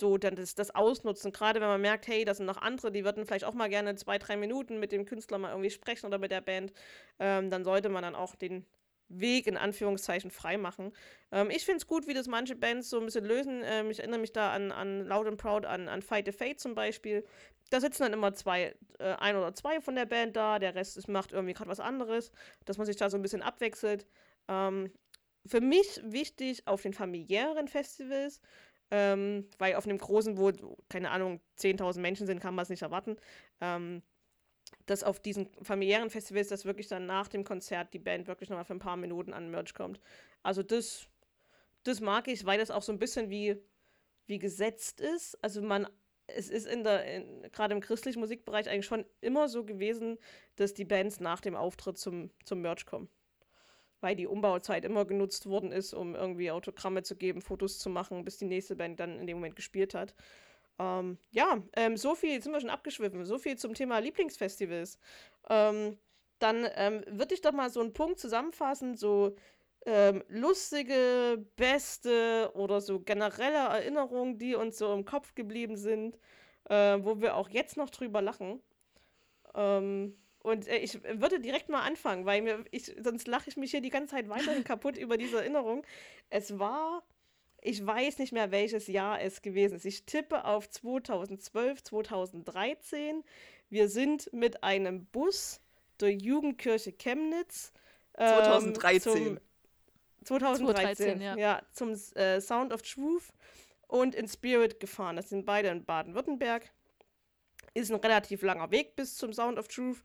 so 0.00 0.16
dann 0.18 0.34
das, 0.34 0.54
das 0.54 0.74
ausnutzen, 0.74 1.30
gerade 1.30 1.60
wenn 1.60 1.68
man 1.68 1.80
merkt, 1.80 2.08
hey, 2.08 2.24
das 2.24 2.38
sind 2.38 2.46
noch 2.46 2.56
andere, 2.56 2.90
die 2.90 3.04
würden 3.04 3.26
vielleicht 3.26 3.44
auch 3.44 3.54
mal 3.54 3.68
gerne 3.68 3.94
zwei, 3.96 4.18
drei 4.18 4.36
Minuten 4.36 4.80
mit 4.80 4.92
dem 4.92 5.04
Künstler 5.04 5.38
mal 5.38 5.50
irgendwie 5.50 5.70
sprechen 5.70 6.06
oder 6.06 6.18
mit 6.18 6.32
der 6.32 6.40
Band, 6.40 6.72
ähm, 7.20 7.50
dann 7.50 7.64
sollte 7.64 7.90
man 7.90 8.02
dann 8.02 8.14
auch 8.14 8.34
den 8.34 8.66
Weg 9.08 9.46
in 9.46 9.56
Anführungszeichen 9.56 10.30
freimachen. 10.30 10.92
Ähm, 11.30 11.50
ich 11.50 11.64
finde 11.64 11.78
es 11.78 11.86
gut, 11.86 12.06
wie 12.06 12.14
das 12.14 12.26
manche 12.26 12.56
Bands 12.56 12.90
so 12.90 12.98
ein 12.98 13.04
bisschen 13.04 13.24
lösen. 13.24 13.62
Ähm, 13.64 13.90
ich 13.90 14.00
erinnere 14.00 14.20
mich 14.20 14.32
da 14.32 14.52
an, 14.52 14.72
an 14.72 15.06
Loud 15.06 15.26
and 15.26 15.36
Proud, 15.36 15.66
an, 15.66 15.88
an 15.88 16.02
Fight 16.02 16.26
the 16.26 16.32
Fate 16.32 16.58
zum 16.58 16.74
Beispiel. 16.74 17.24
Da 17.70 17.80
sitzen 17.80 18.02
dann 18.02 18.12
immer 18.12 18.34
zwei, 18.34 18.74
äh, 18.98 19.14
ein 19.14 19.36
oder 19.36 19.54
zwei 19.54 19.80
von 19.80 19.94
der 19.94 20.06
Band 20.06 20.36
da, 20.36 20.58
der 20.58 20.74
Rest 20.74 20.96
ist, 20.96 21.08
macht 21.08 21.32
irgendwie 21.32 21.54
gerade 21.54 21.70
was 21.70 21.80
anderes, 21.80 22.30
dass 22.64 22.78
man 22.78 22.86
sich 22.86 22.96
da 22.96 23.10
so 23.10 23.16
ein 23.16 23.22
bisschen 23.22 23.42
abwechselt. 23.42 24.06
Ähm, 24.48 24.92
für 25.46 25.60
mich 25.60 26.00
wichtig 26.04 26.66
auf 26.66 26.82
den 26.82 26.94
familiären 26.94 27.68
Festivals, 27.68 28.40
ähm, 28.90 29.48
weil 29.58 29.74
auf 29.74 29.86
einem 29.86 29.98
großen, 29.98 30.38
wo, 30.38 30.52
keine 30.88 31.10
Ahnung, 31.10 31.40
10.000 31.58 32.00
Menschen 32.00 32.26
sind, 32.26 32.40
kann 32.40 32.54
man 32.54 32.62
es 32.62 32.68
nicht 32.68 32.82
erwarten. 32.82 33.16
Ähm, 33.60 34.02
dass 34.86 35.02
auf 35.02 35.20
diesen 35.20 35.48
familiären 35.62 36.10
Festivals, 36.10 36.48
dass 36.48 36.64
wirklich 36.64 36.88
dann 36.88 37.06
nach 37.06 37.28
dem 37.28 37.44
Konzert 37.44 37.94
die 37.94 37.98
Band 37.98 38.26
wirklich 38.26 38.50
nochmal 38.50 38.64
für 38.64 38.74
ein 38.74 38.80
paar 38.80 38.96
Minuten 38.96 39.32
an 39.32 39.50
Merch 39.50 39.74
kommt. 39.74 40.00
Also 40.42 40.62
das, 40.62 41.06
das 41.84 42.00
mag 42.00 42.28
ich, 42.28 42.44
weil 42.44 42.58
das 42.58 42.70
auch 42.70 42.82
so 42.82 42.92
ein 42.92 42.98
bisschen 42.98 43.30
wie, 43.30 43.56
wie 44.26 44.38
gesetzt 44.38 45.00
ist. 45.00 45.42
Also 45.42 45.62
man, 45.62 45.86
es 46.26 46.48
ist 46.48 46.66
in 46.66 46.84
der, 46.84 47.22
gerade 47.52 47.74
im 47.74 47.80
christlichen 47.80 48.20
Musikbereich 48.20 48.68
eigentlich 48.68 48.86
schon 48.86 49.04
immer 49.20 49.48
so 49.48 49.64
gewesen, 49.64 50.18
dass 50.56 50.74
die 50.74 50.84
Bands 50.84 51.20
nach 51.20 51.40
dem 51.40 51.54
Auftritt 51.54 51.98
zum, 51.98 52.30
zum 52.44 52.60
Merch 52.60 52.86
kommen. 52.86 53.08
Weil 54.00 54.16
die 54.16 54.26
Umbauzeit 54.26 54.84
immer 54.84 55.04
genutzt 55.04 55.46
worden 55.46 55.72
ist, 55.72 55.94
um 55.94 56.14
irgendwie 56.14 56.50
Autogramme 56.50 57.02
zu 57.02 57.16
geben, 57.16 57.40
Fotos 57.40 57.78
zu 57.78 57.90
machen, 57.90 58.24
bis 58.24 58.38
die 58.38 58.44
nächste 58.44 58.76
Band 58.76 59.00
dann 59.00 59.18
in 59.18 59.26
dem 59.26 59.38
Moment 59.38 59.56
gespielt 59.56 59.94
hat. 59.94 60.14
Ähm, 60.78 61.18
ja, 61.30 61.62
ähm, 61.76 61.96
so 61.96 62.14
viel, 62.14 62.32
jetzt 62.32 62.44
sind 62.44 62.52
wir 62.52 62.60
schon 62.60 62.70
abgeschwiffen, 62.70 63.24
so 63.24 63.38
viel 63.38 63.56
zum 63.56 63.74
Thema 63.74 63.98
Lieblingsfestivals. 63.98 64.98
Ähm, 65.48 65.98
dann 66.38 66.66
ähm, 66.74 67.04
würde 67.06 67.34
ich 67.34 67.40
doch 67.40 67.52
mal 67.52 67.70
so 67.70 67.80
einen 67.80 67.92
Punkt 67.92 68.18
zusammenfassen, 68.18 68.96
so 68.96 69.36
ähm, 69.86 70.22
lustige, 70.28 71.44
beste 71.56 72.50
oder 72.54 72.80
so 72.80 73.00
generelle 73.00 73.68
Erinnerungen, 73.68 74.38
die 74.38 74.54
uns 74.54 74.78
so 74.78 74.92
im 74.92 75.04
Kopf 75.04 75.34
geblieben 75.34 75.76
sind, 75.76 76.18
äh, 76.68 76.98
wo 77.00 77.20
wir 77.20 77.36
auch 77.36 77.48
jetzt 77.50 77.76
noch 77.76 77.90
drüber 77.90 78.22
lachen. 78.22 78.60
Ähm, 79.54 80.16
und 80.42 80.68
äh, 80.68 80.78
ich 80.78 81.02
würde 81.02 81.40
direkt 81.40 81.68
mal 81.68 81.82
anfangen, 81.82 82.26
weil 82.26 82.42
mir, 82.42 82.64
ich, 82.70 82.94
sonst 83.02 83.26
lache 83.26 83.48
ich 83.48 83.56
mich 83.56 83.70
hier 83.70 83.80
die 83.80 83.90
ganze 83.90 84.14
Zeit 84.14 84.28
weiterhin 84.28 84.64
kaputt 84.64 84.96
über 84.96 85.16
diese 85.16 85.38
Erinnerung. 85.38 85.84
Es 86.30 86.58
war 86.58 87.02
ich 87.64 87.84
weiß 87.84 88.18
nicht 88.18 88.32
mehr, 88.32 88.50
welches 88.50 88.86
Jahr 88.88 89.22
es 89.22 89.40
gewesen 89.40 89.76
ist. 89.76 89.86
Ich 89.86 90.04
tippe 90.04 90.44
auf 90.44 90.68
2012, 90.68 91.82
2013. 91.82 93.24
Wir 93.70 93.88
sind 93.88 94.30
mit 94.34 94.62
einem 94.62 95.06
Bus 95.06 95.62
der 95.98 96.12
Jugendkirche 96.12 96.92
Chemnitz. 96.92 97.72
Ähm, 98.18 98.34
2013. 98.34 99.12
Zum, 99.12 99.40
2013, 100.24 100.96
2013 100.96 101.20
ja. 101.20 101.36
ja. 101.36 101.62
Zum 101.72 101.92
äh, 102.14 102.40
Sound 102.40 102.72
of 102.72 102.82
Truth 102.82 103.32
und 103.86 104.14
in 104.14 104.28
Spirit 104.28 104.80
gefahren. 104.80 105.16
Das 105.16 105.28
sind 105.28 105.46
beide 105.46 105.68
in 105.68 105.84
Baden-Württemberg. 105.84 106.70
Ist 107.74 107.90
ein 107.90 108.00
relativ 108.00 108.42
langer 108.42 108.70
Weg 108.70 108.96
bis 108.96 109.16
zum 109.16 109.32
Sound 109.32 109.58
of 109.58 109.68
Truth. 109.68 110.02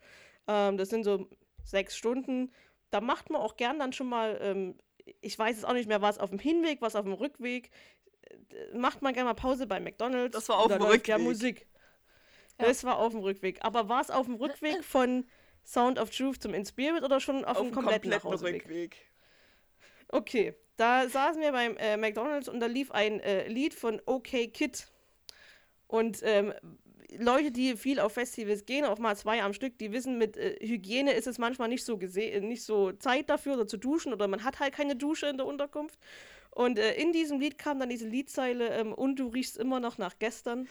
Ähm, 0.47 0.77
das 0.77 0.89
sind 0.89 1.03
so 1.03 1.29
sechs 1.63 1.95
Stunden. 1.95 2.51
Da 2.89 3.01
macht 3.01 3.29
man 3.29 3.41
auch 3.41 3.57
gern 3.57 3.77
dann 3.79 3.93
schon 3.93 4.07
mal 4.07 4.39
ähm, 4.41 4.75
ich 5.21 5.37
weiß 5.37 5.57
es 5.57 5.65
auch 5.65 5.73
nicht 5.73 5.87
mehr, 5.87 6.01
war 6.01 6.09
es 6.09 6.17
auf 6.17 6.29
dem 6.29 6.39
Hinweg, 6.39 6.81
was 6.81 6.95
auf 6.95 7.05
dem 7.05 7.13
Rückweg. 7.13 7.69
Äh, 8.21 8.77
macht 8.77 9.01
man 9.01 9.13
gerne 9.13 9.29
mal 9.29 9.33
Pause 9.33 9.67
bei 9.67 9.79
McDonalds. 9.79 10.33
Das 10.33 10.49
war 10.49 10.59
auf 10.59 10.67
dem 10.67 10.81
Rückweg. 10.81 11.07
Ja, 11.07 11.17
Musik. 11.17 11.67
Ja. 12.59 12.67
Das 12.67 12.83
war 12.83 12.97
auf 12.97 13.13
dem 13.13 13.21
Rückweg. 13.21 13.59
Aber 13.61 13.89
war 13.89 14.01
es 14.01 14.11
auf 14.11 14.25
dem 14.25 14.35
Rückweg 14.35 14.83
von 14.83 15.25
Sound 15.65 15.99
of 15.99 16.09
Truth 16.09 16.41
zum 16.41 16.53
In 16.53 16.65
Spirit 16.65 17.03
oder 17.03 17.19
schon 17.19 17.45
auf, 17.45 17.57
auf 17.57 17.63
dem 17.63 17.73
kompletten, 17.73 18.11
kompletten 18.11 18.55
Rückweg? 18.55 19.08
Okay, 20.09 20.55
da 20.75 21.07
saßen 21.07 21.41
wir 21.41 21.51
beim 21.51 21.77
äh, 21.77 21.97
McDonalds 21.97 22.49
und 22.49 22.59
da 22.59 22.65
lief 22.65 22.91
ein 22.91 23.19
äh, 23.19 23.47
Lied 23.47 23.73
von 23.73 24.01
OK 24.05 24.51
Kid. 24.53 24.87
Und 25.87 26.19
ähm, 26.23 26.53
Leute, 27.17 27.51
die 27.51 27.75
viel 27.75 27.99
auf 27.99 28.13
Festivals 28.13 28.65
gehen, 28.65 28.85
auch 28.85 28.99
mal 28.99 29.15
zwei 29.15 29.41
am 29.41 29.53
Stück, 29.53 29.77
die 29.77 29.91
wissen, 29.91 30.17
mit 30.17 30.37
äh, 30.37 30.57
Hygiene 30.61 31.13
ist 31.13 31.27
es 31.27 31.37
manchmal 31.37 31.67
nicht 31.67 31.83
so 31.83 31.97
gesehen, 31.97 32.47
nicht 32.47 32.63
so 32.63 32.91
Zeit 32.93 33.29
dafür 33.29 33.53
oder 33.53 33.67
zu 33.67 33.77
duschen 33.77 34.13
oder 34.13 34.27
man 34.27 34.43
hat 34.43 34.59
halt 34.59 34.73
keine 34.73 34.95
Dusche 34.95 35.27
in 35.27 35.37
der 35.37 35.45
Unterkunft. 35.45 35.99
Und 36.51 36.79
äh, 36.79 36.95
in 36.95 37.11
diesem 37.11 37.39
Lied 37.39 37.57
kam 37.57 37.79
dann 37.79 37.89
diese 37.89 38.07
Liedzeile 38.07 38.69
ähm, 38.69 38.93
und 38.93 39.17
du 39.17 39.27
riechst 39.27 39.57
immer 39.57 39.79
noch 39.79 39.97
nach 39.97 40.17
gestern. 40.19 40.67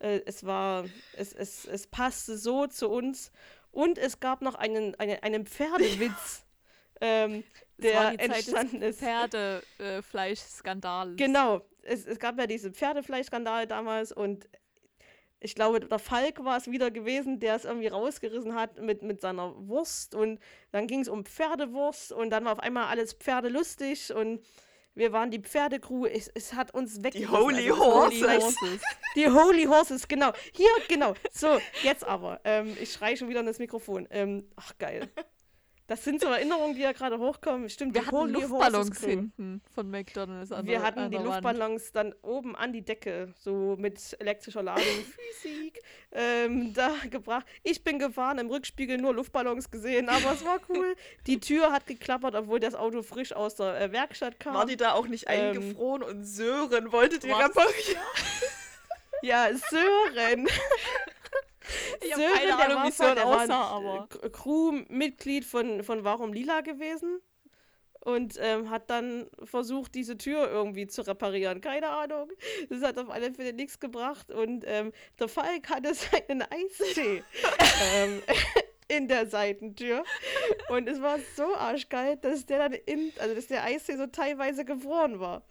Äh, 0.00 0.20
es 0.26 0.44
war, 0.44 0.84
es, 1.16 1.32
es, 1.32 1.66
es 1.66 1.86
passte 1.86 2.36
so 2.36 2.66
zu 2.66 2.88
uns. 2.88 3.32
Und 3.70 3.98
es 3.98 4.20
gab 4.20 4.40
noch 4.40 4.54
einen, 4.54 4.94
einen, 4.94 5.22
einen 5.22 5.46
Pferdewitz. 5.46 6.44
ähm, 7.00 7.44
der 7.78 8.18
entstanden 8.18 8.82
ist. 8.82 9.00
Pferdefleischskandal. 9.00 11.16
Genau. 11.16 11.62
Es, 11.82 12.06
es 12.06 12.18
gab 12.18 12.38
ja 12.38 12.46
diese 12.46 12.72
Pferdefleischskandale 12.72 13.66
damals 13.66 14.12
und 14.12 14.48
ich 15.38 15.54
glaube, 15.54 15.80
der 15.80 15.98
Falk 15.98 16.44
war 16.44 16.56
es 16.56 16.70
wieder 16.70 16.90
gewesen, 16.90 17.38
der 17.38 17.56
es 17.56 17.64
irgendwie 17.64 17.88
rausgerissen 17.88 18.54
hat 18.54 18.80
mit, 18.80 19.02
mit 19.02 19.20
seiner 19.20 19.54
Wurst. 19.68 20.14
Und 20.14 20.40
dann 20.72 20.86
ging 20.86 21.00
es 21.00 21.08
um 21.08 21.24
Pferdewurst 21.24 22.12
und 22.12 22.30
dann 22.30 22.44
war 22.44 22.52
auf 22.52 22.60
einmal 22.60 22.86
alles 22.86 23.12
pferdelustig 23.12 24.14
und 24.14 24.44
wir 24.94 25.12
waren 25.12 25.30
die 25.30 25.38
Pferdecrew. 25.38 26.06
Es, 26.06 26.30
es 26.34 26.54
hat 26.54 26.72
uns 26.72 27.04
weg. 27.04 27.12
Die 27.12 27.28
Holy 27.28 27.70
also, 27.70 27.84
Horses. 27.84 28.22
Holy 28.22 28.40
Horses. 28.40 28.82
Die 29.14 29.28
Holy 29.28 29.64
Horses, 29.64 30.08
genau. 30.08 30.32
Hier, 30.54 30.70
genau. 30.88 31.12
So, 31.30 31.58
jetzt 31.82 32.02
aber. 32.02 32.40
Ähm, 32.44 32.74
ich 32.80 32.92
schreie 32.92 33.16
schon 33.16 33.28
wieder 33.28 33.40
in 33.40 33.46
das 33.46 33.58
Mikrofon. 33.58 34.08
Ähm, 34.10 34.48
ach, 34.56 34.72
geil. 34.78 35.10
Das 35.88 36.02
sind 36.02 36.20
so 36.20 36.26
Erinnerungen, 36.26 36.74
die 36.74 36.82
ja 36.82 36.90
gerade 36.90 37.18
hochkommen. 37.18 37.68
Stimmt, 37.70 37.94
wir 37.94 38.06
hatten 38.06 38.30
Luftballons 38.30 39.04
hinten 39.04 39.62
von 39.72 39.88
McDonalds. 39.88 40.50
An 40.50 40.66
wir 40.66 40.82
hatten 40.82 41.10
die 41.12 41.16
Luftballons 41.16 41.92
dann 41.92 42.12
oben 42.22 42.56
an 42.56 42.72
die 42.72 42.82
Decke, 42.82 43.32
so 43.38 43.76
mit 43.78 44.16
elektrischer 44.18 44.64
Ladung, 44.64 44.82
Physik, 45.40 45.80
ähm, 46.10 46.74
da 46.74 46.90
gebracht. 47.08 47.46
Ich 47.62 47.84
bin 47.84 48.00
gefahren, 48.00 48.38
im 48.38 48.48
Rückspiegel 48.48 48.98
nur 48.98 49.14
Luftballons 49.14 49.70
gesehen, 49.70 50.08
aber 50.08 50.32
es 50.32 50.44
war 50.44 50.58
cool. 50.68 50.96
Die 51.28 51.38
Tür 51.38 51.70
hat 51.70 51.86
geklappert, 51.86 52.34
obwohl 52.34 52.58
das 52.58 52.74
Auto 52.74 53.02
frisch 53.02 53.32
aus 53.32 53.54
der 53.54 53.80
äh, 53.80 53.92
Werkstatt 53.92 54.40
kam. 54.40 54.54
War 54.54 54.66
die 54.66 54.76
da 54.76 54.92
auch 54.92 55.06
nicht 55.06 55.26
ähm, 55.28 55.56
eingefroren 55.56 56.02
und 56.02 56.24
Sören 56.24 56.90
wollte 56.90 57.20
die 57.20 57.30
reparieren? 57.30 58.02
ja, 59.22 59.48
Sören. 59.70 60.48
Ich 62.00 62.12
habe 62.12 62.22
keine 62.22 62.56
Ahnung, 62.56 62.84
wie 62.84 62.92
Sören 62.92 63.18
aussah, 63.18 63.62
aber. 63.68 64.08
Crewmitglied 64.32 65.44
von, 65.44 65.82
von 65.82 66.04
Warum 66.04 66.32
Lila 66.32 66.60
gewesen 66.60 67.20
und 68.06 68.38
ähm, 68.40 68.70
hat 68.70 68.88
dann 68.88 69.26
versucht, 69.42 69.96
diese 69.96 70.16
Tür 70.16 70.48
irgendwie 70.48 70.86
zu 70.86 71.02
reparieren. 71.02 71.60
Keine 71.60 71.88
Ahnung. 71.88 72.30
Das 72.70 72.80
hat 72.82 72.98
auf 72.98 73.10
alle 73.10 73.32
Fälle 73.32 73.52
nichts 73.52 73.80
gebracht. 73.80 74.30
Und 74.30 74.62
ähm, 74.64 74.92
der 75.18 75.26
Falk 75.26 75.68
hatte 75.68 75.92
seinen 75.94 76.42
Eistee 76.42 77.24
ähm, 77.96 78.22
in 78.88 79.08
der 79.08 79.26
Seitentür. 79.26 80.04
Und 80.68 80.88
es 80.88 81.02
war 81.02 81.18
so 81.34 81.52
arschgeil, 81.56 82.16
dass 82.18 82.46
der 82.46 82.58
dann 82.58 82.74
in, 82.74 83.12
also 83.18 83.34
dass 83.34 83.48
der 83.48 83.64
Eistee 83.64 83.96
so 83.96 84.06
teilweise 84.06 84.64
gefroren 84.64 85.18
war. 85.18 85.42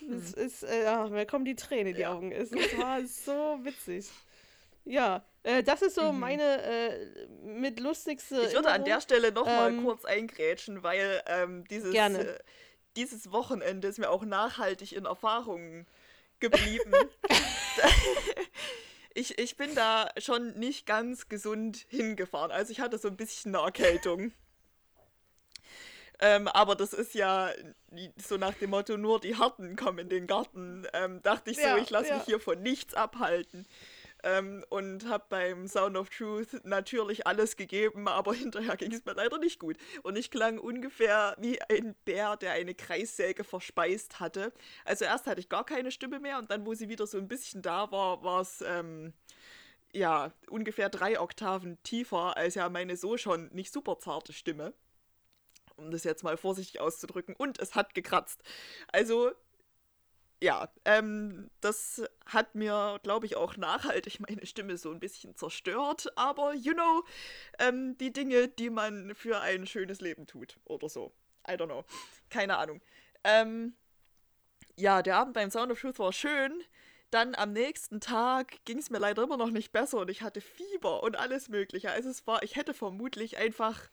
Es 0.00 0.34
hm. 0.34 0.46
ist, 0.46 0.62
äh, 0.64 0.82
ja, 0.82 1.08
mir 1.08 1.26
kommen 1.26 1.44
die 1.44 1.54
Tränen 1.54 1.92
in 1.92 1.94
die 1.94 2.06
Augen. 2.06 2.32
Es, 2.32 2.50
es 2.50 2.76
war 2.76 3.06
so 3.06 3.60
witzig. 3.62 4.10
Ja, 4.84 5.24
äh, 5.42 5.62
das 5.62 5.82
ist 5.82 5.94
so 5.94 6.12
mhm. 6.12 6.20
meine 6.20 6.62
äh, 6.62 7.26
mit 7.42 7.80
lustigste. 7.80 8.42
Ich 8.42 8.54
würde 8.54 8.70
an 8.70 8.84
der 8.84 9.00
Stelle 9.00 9.32
noch 9.32 9.46
ähm, 9.48 9.84
kurz 9.84 10.04
eingrätschen, 10.04 10.82
weil 10.82 11.22
ähm, 11.26 11.64
dieses, 11.68 11.94
äh, 11.94 12.38
dieses 12.96 13.32
Wochenende 13.32 13.88
ist 13.88 13.98
mir 13.98 14.10
auch 14.10 14.24
nachhaltig 14.24 14.92
in 14.92 15.06
Erfahrung 15.06 15.86
geblieben. 16.40 16.92
ich, 19.14 19.38
ich 19.38 19.56
bin 19.56 19.74
da 19.74 20.10
schon 20.18 20.58
nicht 20.58 20.86
ganz 20.86 21.28
gesund 21.28 21.86
hingefahren. 21.88 22.50
Also 22.50 22.72
ich 22.72 22.80
hatte 22.80 22.98
so 22.98 23.08
ein 23.08 23.16
bisschen 23.16 23.54
eine 23.54 23.64
Erkältung. 23.64 24.32
Ähm, 26.22 26.48
aber 26.48 26.76
das 26.76 26.92
ist 26.92 27.14
ja 27.14 27.50
so 28.16 28.36
nach 28.36 28.52
dem 28.54 28.70
Motto, 28.70 28.98
nur 28.98 29.20
die 29.20 29.36
Harten 29.36 29.74
kommen 29.74 30.00
in 30.00 30.08
den 30.10 30.26
Garten. 30.26 30.86
Ähm, 30.92 31.22
dachte 31.22 31.50
ich 31.50 31.56
so, 31.56 31.62
ja, 31.62 31.78
ich 31.78 31.88
lasse 31.88 32.10
ja. 32.10 32.16
mich 32.16 32.24
hier 32.24 32.40
von 32.40 32.62
nichts 32.62 32.92
abhalten. 32.92 33.66
Ähm, 34.22 34.64
und 34.68 35.08
habe 35.08 35.24
beim 35.28 35.66
Sound 35.66 35.96
of 35.96 36.10
Truth 36.10 36.64
natürlich 36.64 37.26
alles 37.26 37.56
gegeben, 37.56 38.08
aber 38.08 38.34
hinterher 38.34 38.76
ging 38.76 38.92
es 38.92 39.04
mir 39.04 39.14
leider 39.14 39.38
nicht 39.38 39.58
gut. 39.58 39.76
Und 40.02 40.16
ich 40.16 40.30
klang 40.30 40.58
ungefähr 40.58 41.36
wie 41.38 41.60
ein 41.62 41.94
Bär, 42.04 42.36
der 42.36 42.52
eine 42.52 42.74
Kreissäge 42.74 43.44
verspeist 43.44 44.20
hatte. 44.20 44.52
Also 44.84 45.04
erst 45.04 45.26
hatte 45.26 45.40
ich 45.40 45.48
gar 45.48 45.64
keine 45.64 45.90
Stimme 45.90 46.20
mehr 46.20 46.38
und 46.38 46.50
dann, 46.50 46.66
wo 46.66 46.74
sie 46.74 46.88
wieder 46.88 47.06
so 47.06 47.18
ein 47.18 47.28
bisschen 47.28 47.62
da 47.62 47.90
war, 47.90 48.22
war 48.22 48.40
es 48.40 48.62
ähm, 48.66 49.12
ja 49.92 50.32
ungefähr 50.48 50.88
drei 50.88 51.20
Oktaven 51.20 51.82
tiefer 51.82 52.36
als 52.36 52.54
ja 52.54 52.68
meine 52.68 52.96
so 52.96 53.16
schon 53.16 53.48
nicht 53.52 53.72
super 53.72 53.98
zarte 53.98 54.32
Stimme. 54.32 54.74
Um 55.76 55.90
das 55.90 56.04
jetzt 56.04 56.24
mal 56.24 56.36
vorsichtig 56.36 56.80
auszudrücken. 56.80 57.34
Und 57.34 57.58
es 57.58 57.74
hat 57.74 57.94
gekratzt. 57.94 58.42
Also 58.92 59.32
ja, 60.42 60.72
ähm, 60.86 61.50
das 61.60 62.02
hat 62.24 62.54
mir, 62.54 62.98
glaube 63.02 63.26
ich, 63.26 63.36
auch 63.36 63.56
nachhaltig 63.56 64.20
meine 64.20 64.46
Stimme 64.46 64.78
so 64.78 64.90
ein 64.90 65.00
bisschen 65.00 65.36
zerstört. 65.36 66.08
Aber, 66.16 66.54
you 66.54 66.72
know, 66.72 67.04
ähm, 67.58 67.96
die 67.98 68.12
Dinge, 68.12 68.48
die 68.48 68.70
man 68.70 69.14
für 69.14 69.40
ein 69.40 69.66
schönes 69.66 70.00
Leben 70.00 70.26
tut 70.26 70.58
oder 70.64 70.88
so. 70.88 71.12
I 71.48 71.52
don't 71.52 71.66
know. 71.66 71.84
Keine 72.30 72.56
Ahnung. 72.56 72.80
Ähm, 73.22 73.74
ja, 74.76 75.02
der 75.02 75.16
Abend 75.16 75.34
beim 75.34 75.50
Sound 75.50 75.72
of 75.72 75.80
Truth 75.80 75.98
war 75.98 76.12
schön. 76.12 76.62
Dann 77.10 77.34
am 77.34 77.52
nächsten 77.52 78.00
Tag 78.00 78.64
ging 78.64 78.78
es 78.78 78.88
mir 78.88 78.98
leider 78.98 79.24
immer 79.24 79.36
noch 79.36 79.50
nicht 79.50 79.72
besser 79.72 79.98
und 79.98 80.10
ich 80.10 80.22
hatte 80.22 80.40
Fieber 80.40 81.02
und 81.02 81.16
alles 81.16 81.48
Mögliche. 81.48 81.90
Also 81.90 82.08
es 82.08 82.26
war, 82.26 82.42
ich 82.42 82.56
hätte 82.56 82.72
vermutlich 82.72 83.36
einfach 83.36 83.90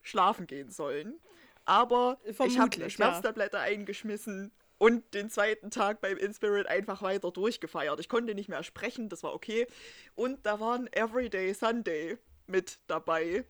schlafen 0.00 0.46
gehen 0.46 0.70
sollen. 0.70 1.20
Aber 1.64 2.18
ich 2.24 2.58
habe 2.58 2.74
eine 2.76 2.88
Schmerztablette 2.88 3.56
ja. 3.58 3.62
eingeschmissen 3.64 4.52
und 4.80 5.12
den 5.12 5.28
zweiten 5.28 5.70
Tag 5.70 6.00
beim 6.00 6.16
Inspirit 6.16 6.66
einfach 6.66 7.02
weiter 7.02 7.30
durchgefeiert. 7.30 8.00
Ich 8.00 8.08
konnte 8.08 8.34
nicht 8.34 8.48
mehr 8.48 8.62
sprechen, 8.62 9.10
das 9.10 9.22
war 9.22 9.34
okay. 9.34 9.66
Und 10.14 10.46
da 10.46 10.58
waren 10.58 10.90
Everyday 10.94 11.52
Sunday 11.52 12.16
mit 12.46 12.78
dabei. 12.86 13.44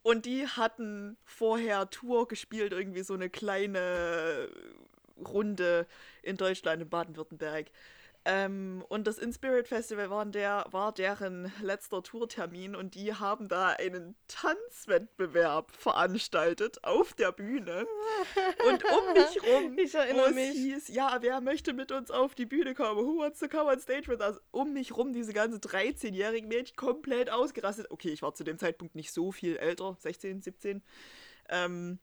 Und 0.00 0.24
die 0.24 0.46
hatten 0.46 1.18
vorher 1.24 1.90
Tour 1.90 2.26
gespielt, 2.26 2.72
irgendwie 2.72 3.02
so 3.02 3.12
eine 3.12 3.28
kleine 3.28 4.48
Runde 5.22 5.86
in 6.22 6.38
Deutschland, 6.38 6.80
in 6.80 6.88
Baden-Württemberg. 6.88 7.66
Ähm, 8.28 8.84
und 8.88 9.06
das 9.06 9.18
In-Spirit 9.18 9.68
Festival 9.68 10.10
war, 10.10 10.26
der, 10.26 10.66
war 10.72 10.92
deren 10.92 11.52
letzter 11.62 12.02
Tourtermin 12.02 12.74
und 12.74 12.96
die 12.96 13.14
haben 13.14 13.46
da 13.46 13.68
einen 13.68 14.16
Tanzwettbewerb 14.26 15.70
veranstaltet 15.70 16.82
auf 16.82 17.14
der 17.14 17.30
Bühne. 17.30 17.86
Und 18.68 18.84
um 18.84 19.12
mich 19.12 19.42
rum, 19.54 19.78
ich 19.78 19.94
erinnere 19.94 20.32
mich. 20.32 20.50
hieß, 20.50 20.88
ja, 20.88 21.18
wer 21.20 21.40
möchte 21.40 21.72
mit 21.72 21.92
uns 21.92 22.10
auf 22.10 22.34
die 22.34 22.46
Bühne 22.46 22.74
kommen? 22.74 22.96
Who 22.98 23.18
wants 23.18 23.38
to 23.38 23.46
come 23.46 23.70
on 23.70 23.78
stage 23.78 24.08
with 24.08 24.18
us? 24.18 24.40
Um 24.50 24.72
mich 24.72 24.96
rum 24.96 25.12
diese 25.12 25.32
ganze 25.32 25.58
13-jährigen 25.58 26.48
Mädchen 26.48 26.74
komplett 26.74 27.30
ausgerastet. 27.30 27.92
Okay, 27.92 28.10
ich 28.10 28.22
war 28.22 28.34
zu 28.34 28.42
dem 28.42 28.58
Zeitpunkt 28.58 28.96
nicht 28.96 29.12
so 29.12 29.30
viel 29.30 29.56
älter, 29.56 29.96
16, 30.00 30.42
17. 30.42 30.82
Ähm, 31.48 32.00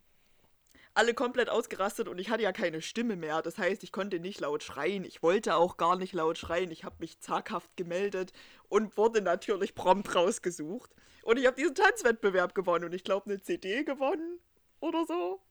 alle 0.96 1.14
komplett 1.14 1.50
ausgerastet 1.50 2.08
und 2.08 2.20
ich 2.20 2.30
hatte 2.30 2.44
ja 2.44 2.52
keine 2.52 2.82
Stimme 2.82 3.16
mehr. 3.16 3.42
Das 3.42 3.58
heißt, 3.58 3.84
ich 3.84 3.92
konnte 3.92 4.20
nicht 4.20 4.40
laut 4.40 4.64
schreien. 4.64 5.06
Ich 5.06 5.24
wollte 5.24 5.56
auch 5.56 5.78
gar 5.78 5.96
nicht 5.96 6.14
laut 6.14 6.38
schreien. 6.38 6.72
Ich 6.72 6.84
habe 6.84 6.96
mich 7.00 7.20
zaghaft 7.20 7.76
gemeldet 7.76 8.32
und 8.70 8.96
wurde 8.98 9.22
natürlich 9.22 9.76
prompt 9.76 10.14
rausgesucht. 10.16 10.92
Und 11.24 11.40
ich 11.40 11.48
habe 11.48 11.56
diesen 11.56 11.76
Tanzwettbewerb 11.76 12.54
gewonnen 12.54 12.86
und 12.86 12.94
ich 12.94 13.04
glaube 13.04 13.26
eine 13.26 13.42
CD 13.42 13.84
gewonnen 13.84 14.40
oder 14.82 15.06
so. 15.06 15.42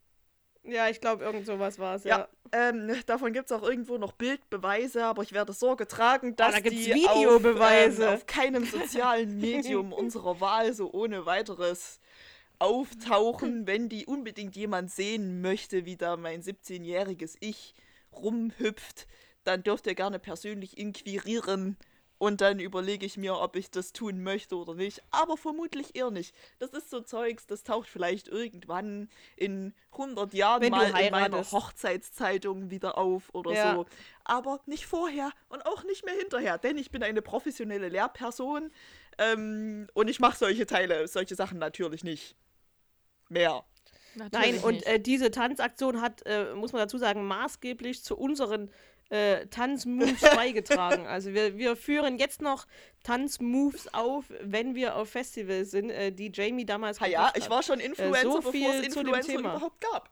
Ja, 0.65 0.89
ich 0.89 1.01
glaube, 1.01 1.25
irgend 1.25 1.45
sowas 1.45 1.79
war 1.81 1.97
es, 1.97 2.05
ja. 2.05 2.19
ja. 2.19 2.29
Ähm, 2.53 2.95
davon 3.07 3.33
gibt 3.33 3.47
es 3.47 3.53
auch 3.53 3.65
irgendwo 3.65 3.99
noch 3.99 4.13
Bildbeweise, 4.13 5.05
aber 5.05 5.23
ich 5.23 5.33
werde 5.33 5.53
Sorge 5.53 5.89
tragen, 5.89 6.37
dass 6.37 6.55
ah, 6.55 6.61
da 6.61 6.71
die 6.71 6.95
Videobeweise. 6.95 8.05
Auf, 8.05 8.09
ähm, 8.09 8.15
auf 8.15 8.27
keinem 8.27 8.65
sozialen 8.65 9.41
Medium 9.41 9.93
unserer 9.93 10.41
Wahl 10.41 10.73
so 10.73 10.93
ohne 10.93 11.27
weiteres 11.27 11.99
auftauchen, 12.63 13.67
wenn 13.67 13.89
die 13.89 14.07
unbedingt 14.07 14.55
jemand 14.55 14.89
sehen 14.93 15.41
möchte, 15.41 15.85
wie 15.85 15.97
da 15.97 16.17
mein 16.17 16.43
17-jähriges 16.43 17.37
Ich 17.41 17.75
rumhüpft, 18.13 19.09
dann 19.43 19.65
dürft 19.65 19.89
ihr 19.89 19.97
gerne 19.97 20.21
persönlich 20.21 20.79
inquirieren 20.79 21.77
und 22.19 22.41
dann 22.41 22.61
überlege 22.61 23.05
ich 23.05 23.17
mir, 23.17 23.37
ob 23.37 23.57
ich 23.57 23.73
das 23.73 23.93
tun 23.93 24.23
möchte 24.23 24.55
oder 24.57 24.77
nicht. 24.77 25.03
Aber 25.11 25.37
vermutlich 25.37 25.97
eher 25.97 26.13
nicht. 26.13 26.37
Das 26.61 26.71
ist 26.71 26.89
so 26.89 27.01
Zeugs, 27.01 27.49
das 27.49 27.65
taucht 27.65 27.89
vielleicht 27.89 28.29
irgendwann 28.29 29.11
in 29.35 29.75
100 29.91 30.33
Jahren 30.33 30.71
mal 30.71 30.97
in 31.01 31.11
meiner 31.11 31.43
Hochzeitszeitung 31.51 32.71
wieder 32.71 32.97
auf 32.97 33.29
oder 33.33 33.53
ja. 33.53 33.75
so. 33.75 33.87
Aber 34.23 34.61
nicht 34.67 34.87
vorher 34.87 35.33
und 35.49 35.67
auch 35.67 35.83
nicht 35.83 36.05
mehr 36.05 36.15
hinterher, 36.15 36.59
denn 36.59 36.79
ich 36.79 36.93
bin 36.93 37.03
eine 37.03 37.23
professionelle 37.23 37.89
Lehrperson 37.89 38.71
ähm, 39.19 39.89
und 39.95 40.09
ich 40.09 40.21
mache 40.21 40.39
solche 40.39 40.67
Teile, 40.67 41.09
solche 41.09 41.35
Sachen 41.35 41.59
natürlich 41.59 42.05
nicht 42.05 42.37
mehr. 43.33 43.65
Natürlich 44.15 44.63
Nein, 44.63 44.65
und 44.65 44.87
äh, 44.87 45.01
diese 45.01 45.31
Tanzaktion 45.31 46.01
hat, 46.01 46.23
äh, 46.27 46.55
muss 46.55 46.73
man 46.73 46.81
dazu 46.81 46.99
sagen, 46.99 47.27
maßgeblich 47.27 48.05
zu 48.05 48.17
unseren 48.17 48.71
äh, 49.09 49.47
Tanzmoves 49.47 50.21
beigetragen. 50.37 51.07
Also 51.07 51.33
wir, 51.33 51.57
wir 51.57 51.77
führen 51.77 52.19
jetzt 52.19 52.43
noch 52.43 52.67
Tanzmoves 53.03 53.93
auf, 53.93 54.27
wenn 54.41 54.75
wir 54.75 54.97
auf 54.97 55.11
Festivals 55.11 55.71
sind, 55.71 55.91
äh, 55.91 56.13
die 56.13 56.31
Jamie 56.33 56.65
damals 56.65 57.01
ha, 57.01 57.07
ja, 57.07 57.33
ich 57.37 57.49
war 57.49 57.63
schon 57.63 57.81
äh, 57.81 57.87
Influencer, 57.87 58.23
so 58.23 58.41
bevor 58.41 58.75
es 58.75 58.87
Influencer 58.87 59.39
überhaupt 59.39 59.81
gab. 59.81 60.11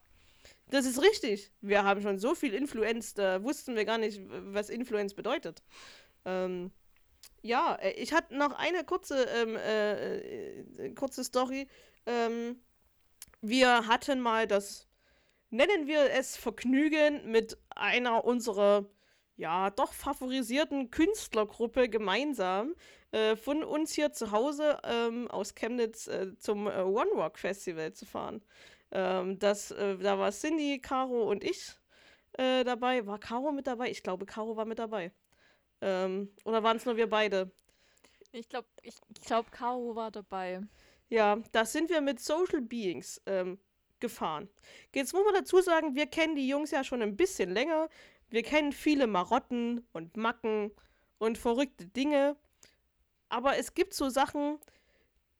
Das 0.71 0.87
ist 0.87 1.03
richtig. 1.03 1.51
Wir 1.61 1.85
haben 1.85 2.01
schon 2.01 2.19
so 2.19 2.35
viel 2.35 2.55
Influenz, 2.55 3.15
da 3.15 3.43
wussten 3.43 3.75
wir 3.75 3.85
gar 3.85 3.99
nicht, 3.99 4.21
was 4.29 4.71
Influenz 4.71 5.15
bedeutet. 5.15 5.63
Ähm, 6.25 6.71
ja, 7.43 7.77
äh, 7.77 7.93
ich 7.93 8.13
hatte 8.13 8.37
noch 8.37 8.53
eine 8.53 8.85
kurze, 8.85 9.25
ähm, 9.25 9.57
äh, 9.57 10.91
kurze 10.91 11.25
Story. 11.25 11.69
Ähm, 12.07 12.61
wir 13.41 13.87
hatten 13.87 14.21
mal 14.21 14.47
das, 14.47 14.89
nennen 15.51 15.87
wir 15.87 16.11
es 16.13 16.37
Vergnügen, 16.37 17.31
mit 17.31 17.59
einer 17.71 18.25
unserer, 18.25 18.87
ja, 19.37 19.71
doch 19.71 19.93
favorisierten 19.93 20.91
Künstlergruppe 20.91 21.89
gemeinsam 21.89 22.75
äh, 23.13 23.37
von 23.37 23.65
uns 23.65 23.93
hier 23.93 24.13
zu 24.13 24.33
Hause 24.33 24.79
ähm, 24.85 25.31
aus 25.31 25.55
Chemnitz 25.55 26.07
äh, 26.07 26.37
zum 26.39 26.67
äh, 26.67 26.83
One 26.83 27.11
Rock 27.15 27.39
Festival 27.39 27.93
zu 27.93 28.07
fahren. 28.07 28.43
Ähm, 28.93 29.39
das, 29.39 29.71
äh, 29.71 29.97
da 29.99 30.19
war 30.19 30.33
Cindy, 30.33 30.81
Caro 30.81 31.29
und 31.31 31.45
ich 31.45 31.75
äh, 32.35 32.65
dabei. 32.65 33.07
War 33.07 33.19
Caro 33.19 33.53
mit 33.53 33.67
dabei? 33.67 33.91
Ich 33.91 34.03
glaube, 34.03 34.27
Caro 34.27 34.57
war 34.57 34.65
mit 34.65 34.79
dabei. 34.79 35.13
Ähm, 35.81 36.31
oder 36.45 36.63
waren 36.63 36.77
es 36.77 36.85
nur 36.85 36.97
wir 36.97 37.09
beide? 37.09 37.51
Ich 38.33 38.49
glaube, 38.49 38.69
ich 38.83 38.95
glaub, 39.25 39.51
Caro 39.51 39.97
war 39.97 40.11
dabei. 40.11 40.61
Ja, 41.11 41.43
da 41.53 41.65
sind 41.65 41.91
wir 41.91 42.01
mit 42.01 42.21
Social 42.21 42.63
Beings 42.63 43.21
ähm, 43.27 43.59
gefahren. 43.99 44.49
Jetzt 44.95 45.13
muss 45.13 45.25
man 45.25 45.35
dazu 45.35 45.61
sagen, 45.61 45.95
wir 45.97 46.07
kennen 46.07 46.37
die 46.37 46.49
Jungs 46.49 46.71
ja 46.71 46.85
schon 46.85 47.03
ein 47.03 47.17
bisschen 47.17 47.51
länger. 47.51 47.89
Wir 48.31 48.45
kennen 48.45 48.73
viele 48.73 49.09
Marotten 49.09 49.85
und 49.93 50.17
Macken 50.17 50.71
und 51.19 51.37
verrückte 51.37 51.87
Dinge. 51.87 52.37
Aber 53.29 53.59
es 53.59 53.75
gibt 53.75 53.93
so 53.93 54.09
Sachen, 54.09 54.59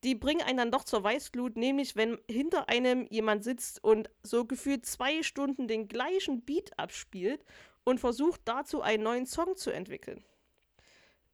die 0.03 0.17
bringen 0.17 0.43
einen 0.43 0.59
dann 0.59 0.71
doch 0.73 0.85
zur 0.85 1.05
Weißglut, 1.05 1.57
nämlich 1.57 1.95
wenn 1.95 2.19
hinter 2.29 2.69
einem 2.69 3.07
jemand 3.11 3.45
sitzt 3.45 3.83
und 3.85 4.11
so 4.23 4.45
gefühlt 4.45 4.87
zwei 4.87 5.23
Stunden 5.23 5.69
den 5.69 5.87
gleichen 5.87 6.43
Beat 6.43 6.77
abspielt 6.79 7.45
und 7.85 8.01
versucht 8.01 8.41
dazu 8.45 8.83
einen 8.83 9.05
neuen 9.05 9.27
Song 9.27 9.57
zu 9.57 9.71
entwickeln. 9.71 10.25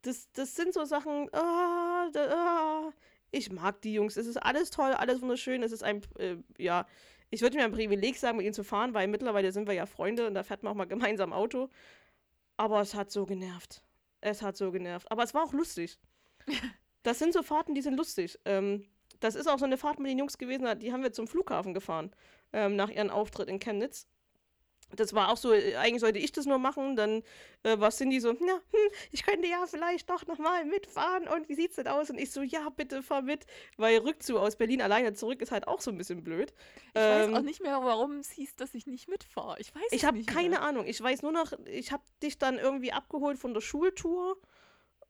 Das, 0.02 0.30
das 0.32 0.54
sind 0.54 0.74
so 0.74 0.84
Sachen, 0.84 1.32
ah, 1.32 2.10
da, 2.12 2.28
ah, 2.30 2.92
ich 3.30 3.50
mag 3.50 3.80
die 3.82 3.94
Jungs. 3.94 4.16
Es 4.16 4.26
ist 4.26 4.36
alles 4.36 4.70
toll, 4.70 4.92
alles 4.92 5.20
wunderschön. 5.20 5.62
Es 5.62 5.72
ist 5.72 5.82
ein, 5.82 6.02
äh, 6.18 6.36
ja, 6.58 6.86
ich 7.30 7.42
würde 7.42 7.56
mir 7.56 7.64
ein 7.64 7.72
Privileg 7.72 8.16
sagen, 8.16 8.36
mit 8.36 8.46
ihnen 8.46 8.54
zu 8.54 8.64
fahren, 8.64 8.94
weil 8.94 9.08
mittlerweile 9.08 9.52
sind 9.52 9.66
wir 9.66 9.74
ja 9.74 9.86
Freunde 9.86 10.26
und 10.26 10.34
da 10.34 10.42
fährt 10.42 10.62
man 10.62 10.72
auch 10.72 10.76
mal 10.76 10.84
gemeinsam 10.86 11.32
Auto. 11.32 11.68
Aber 12.56 12.80
es 12.80 12.94
hat 12.94 13.10
so 13.10 13.26
genervt. 13.26 13.82
Es 14.20 14.42
hat 14.42 14.56
so 14.56 14.70
genervt. 14.70 15.10
Aber 15.10 15.22
es 15.22 15.34
war 15.34 15.44
auch 15.44 15.52
lustig. 15.52 15.98
Das 17.02 17.20
sind 17.20 17.32
so 17.32 17.44
Fahrten, 17.44 17.76
die 17.76 17.82
sind 17.82 17.96
lustig. 17.96 18.36
Ähm, 18.44 18.84
das 19.20 19.36
ist 19.36 19.46
auch 19.46 19.60
so 19.60 19.64
eine 19.64 19.76
Fahrt 19.76 20.00
mit 20.00 20.10
den 20.10 20.18
Jungs 20.18 20.38
gewesen, 20.38 20.66
die 20.80 20.92
haben 20.92 21.04
wir 21.04 21.12
zum 21.12 21.28
Flughafen 21.28 21.72
gefahren, 21.72 22.10
ähm, 22.52 22.74
nach 22.74 22.90
ihrem 22.90 23.10
Auftritt 23.10 23.48
in 23.48 23.60
Chemnitz 23.60 24.08
das 24.94 25.14
war 25.14 25.30
auch 25.30 25.36
so, 25.36 25.52
äh, 25.52 25.76
eigentlich 25.76 26.00
sollte 26.00 26.18
ich 26.18 26.32
das 26.32 26.46
nur 26.46 26.58
machen. 26.58 26.96
Dann 26.96 27.22
äh, 27.62 27.78
war 27.78 27.90
Cindy 27.90 28.20
so, 28.20 28.32
na, 28.32 28.52
hm, 28.52 28.90
ich 29.10 29.24
könnte 29.24 29.48
ja 29.48 29.64
vielleicht 29.66 30.08
doch 30.08 30.26
nochmal 30.26 30.64
mitfahren. 30.64 31.28
Und 31.28 31.48
wie 31.48 31.54
sieht's 31.54 31.76
denn 31.76 31.88
aus? 31.88 32.10
Und 32.10 32.18
ich 32.18 32.30
so, 32.30 32.42
ja, 32.42 32.68
bitte 32.70 33.02
fahr 33.02 33.22
mit. 33.22 33.46
Weil 33.76 33.98
Rückzug 33.98 34.36
aus 34.36 34.56
Berlin 34.56 34.82
alleine 34.82 35.14
zurück 35.14 35.42
ist 35.42 35.52
halt 35.52 35.66
auch 35.66 35.80
so 35.80 35.90
ein 35.90 35.98
bisschen 35.98 36.22
blöd. 36.22 36.52
Ich 36.88 36.92
ähm, 36.94 37.32
weiß 37.32 37.38
auch 37.38 37.44
nicht 37.44 37.62
mehr, 37.62 37.80
warum 37.82 38.18
es 38.18 38.30
hieß, 38.30 38.56
dass 38.56 38.74
ich 38.74 38.86
nicht 38.86 39.08
mitfahre. 39.08 39.56
Ich 39.58 39.74
weiß 39.74 39.82
Ich 39.90 40.04
habe 40.04 40.22
keine. 40.24 40.60
Ahnung. 40.60 40.86
Ich 40.86 41.00
weiß 41.00 41.22
nur 41.22 41.32
noch, 41.32 41.52
ich 41.66 41.92
habe 41.92 42.02
dich 42.22 42.38
dann 42.38 42.58
irgendwie 42.58 42.92
abgeholt 42.92 43.38
von 43.38 43.52
der 43.52 43.60
Schultour. 43.60 44.38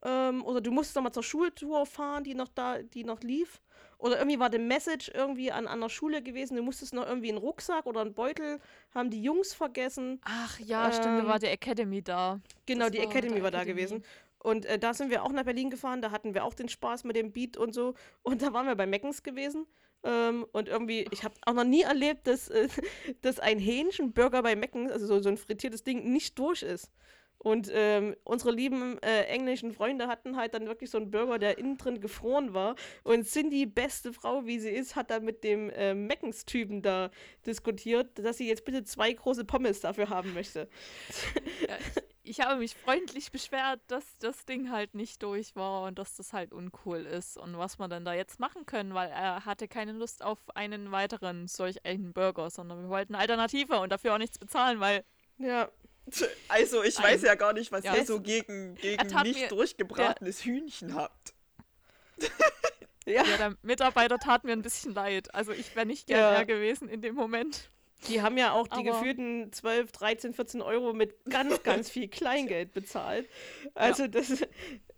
Ähm, 0.07 0.45
oder 0.45 0.61
du 0.61 0.71
musstest 0.71 0.95
nochmal 0.95 1.13
zur 1.13 1.25
Schultour 1.25 1.85
fahren, 1.85 2.23
die 2.23 2.35
noch 2.35 2.49
da, 2.49 2.81
die 2.81 3.03
noch 3.03 3.21
lief. 3.23 3.61
Oder 3.99 4.19
irgendwie 4.19 4.39
war 4.39 4.51
der 4.51 4.61
Message 4.61 5.11
irgendwie 5.13 5.51
an, 5.51 5.67
an 5.67 5.81
der 5.81 5.89
Schule 5.89 6.23
gewesen, 6.23 6.57
du 6.57 6.63
musstest 6.63 6.95
noch 6.95 7.07
irgendwie 7.07 7.31
einen 7.31 7.39
Rucksack 7.39 7.87
oder 7.87 8.03
einen 8.03 8.15
Beutel, 8.15 8.61
haben 8.95 9.11
die 9.11 9.23
Jungs 9.23 9.53
vergessen. 9.53 10.21
Ach 10.23 10.61
ja, 10.61 10.87
ähm, 10.87 10.93
stimmt, 10.93 11.19
da 11.19 11.27
war 11.27 11.39
die 11.39 11.47
Academy 11.47 12.03
da. 12.03 12.41
Genau, 12.67 12.85
das 12.85 12.93
die 12.93 12.99
war 12.99 13.07
Academy 13.07 13.43
war 13.43 13.51
da 13.51 13.65
gewesen. 13.65 14.05
Und 14.39 14.65
äh, 14.67 14.79
da 14.79 14.95
sind 14.95 15.11
wir 15.11 15.25
auch 15.25 15.33
nach 15.33 15.45
Berlin 15.45 15.71
gefahren, 15.71 16.03
da 16.03 16.13
hatten 16.13 16.35
wir 16.35 16.45
auch 16.45 16.55
den 16.55 16.69
Spaß 16.69 17.03
mit 17.05 17.17
dem 17.17 17.33
Beat 17.33 17.57
und 17.57 17.75
so. 17.75 17.95
Und 18.23 18.43
da 18.43 18.53
waren 18.53 18.67
wir 18.67 18.77
bei 18.77 18.87
Meckens 18.87 19.25
gewesen. 19.25 19.67
Ähm, 20.05 20.47
und 20.53 20.69
irgendwie, 20.69 21.09
ich 21.11 21.25
habe 21.25 21.35
auch 21.47 21.55
noch 21.55 21.65
nie 21.65 21.83
erlebt, 21.83 22.29
dass, 22.29 22.49
äh, 22.49 22.69
dass 23.23 23.41
ein 23.41 23.59
Hähnchenburger 23.59 24.43
bei 24.43 24.55
Meckens, 24.55 24.93
also 24.93 25.07
so, 25.07 25.21
so 25.21 25.31
ein 25.31 25.37
frittiertes 25.37 25.83
Ding, 25.83 26.13
nicht 26.13 26.39
durch 26.39 26.63
ist. 26.63 26.93
Und 27.39 27.71
ähm, 27.73 28.17
unsere 28.25 28.51
lieben 28.51 28.99
äh, 29.03 29.25
englischen 29.25 29.73
Freunde 29.73 30.09
hatten 30.09 30.37
halt 30.37 30.55
dann 30.55 30.67
wirklich 30.67 30.91
so 30.91 30.99
einen 30.99 31.11
Burger, 31.11 31.39
der 31.39 31.59
innen 31.59 31.77
drin 31.77 32.01
gefroren 32.01 32.55
war. 32.55 32.77
Und 33.05 33.25
Cindy, 33.27 33.67
beste 33.67 34.13
Frau 34.13 34.47
wie 34.47 34.59
sie 34.59 34.71
ist, 34.71 34.97
hat 34.97 35.11
dann 35.11 35.25
mit 35.25 35.45
dem 35.45 35.71
äh, 35.71 35.95
Meckens-Typen 35.95 36.83
da 36.83 37.11
diskutiert, 37.45 38.19
dass 38.19 38.39
sie 38.39 38.49
jetzt 38.49 38.65
bitte 38.65 38.85
zwei 38.85 39.13
große 39.13 39.45
Pommes 39.45 39.81
dafür 39.81 40.09
haben 40.09 40.35
möchte. 40.35 40.69
Ja, 41.69 41.77
ich, 41.79 42.39
ich 42.39 42.41
habe 42.41 42.59
mich 42.59 42.75
freundlich 42.75 43.31
beschwert, 43.31 43.81
dass 43.87 44.19
das 44.19 44.45
Ding 44.45 44.71
halt 44.71 44.95
nicht 44.95 45.23
durch 45.23 45.55
war 45.55 45.85
und 45.85 45.99
dass 45.99 46.17
das 46.17 46.33
halt 46.33 46.53
uncool 46.53 47.07
ist 47.07 47.39
und 47.39 47.57
was 47.57 47.79
wir 47.79 47.89
dann 47.89 48.05
da 48.05 48.15
jetzt 48.15 48.41
machen 48.41 48.67
können, 48.67 48.95
weil 48.95 49.11
er 49.11 49.45
hatte 49.45 49.69
keine 49.69 49.93
Lust 49.93 50.25
auf 50.25 50.39
einen 50.57 50.91
weiteren 50.91 51.47
solch 51.47 51.85
einen 51.85 52.13
Burger, 52.13 52.51
sondern 52.51 52.83
wir 52.83 52.89
wollten 52.89 53.15
Alternative 53.15 53.79
und 53.79 53.93
dafür 53.93 54.15
auch 54.15 54.19
nichts 54.19 54.39
bezahlen, 54.39 54.81
weil 54.81 55.05
Ja, 55.39 55.69
Also, 56.49 56.83
ich 56.83 56.97
weiß 57.03 57.23
ja 57.23 57.35
gar 57.35 57.53
nicht, 57.53 57.73
was 57.73 57.85
Ja, 57.85 57.97
ihr 57.97 58.05
so 58.07 58.21
gegen, 58.21 58.75
gegen 58.77 59.07
nicht 59.23 59.51
durchgebratenes 59.51 60.45
Hühnchen 60.45 60.95
habt. 60.95 61.35
ja. 63.07 63.25
ja, 63.25 63.37
der 63.37 63.57
Mitarbeiter 63.63 64.19
tat 64.19 64.45
mir 64.45 64.53
ein 64.53 64.63
bisschen 64.63 64.95
leid. 64.95 65.35
Also 65.35 65.53
ich 65.53 65.75
wäre 65.77 65.87
nicht 65.87 66.07
gern 66.07 66.35
Ja. 66.35 66.43
gewesen 66.45 66.89
in 66.89 67.03
dem 67.03 67.15
Moment. 67.15 67.71
Die 68.09 68.23
haben 68.23 68.37
ja 68.39 68.53
auch 68.53 68.69
die 68.69 68.75
Aber- 68.89 68.99
geführten 69.01 69.53
12, 69.53 69.91
13, 69.93 70.35
14 70.35 70.63
Euro 70.63 70.93
mit 70.93 71.15
ganz, 71.29 71.63
ganz 71.63 71.91
viel 71.91 72.09
Kleingeld 72.09 72.73
bezahlt. 72.73 73.29
Also 73.75 74.07
das, 74.07 74.45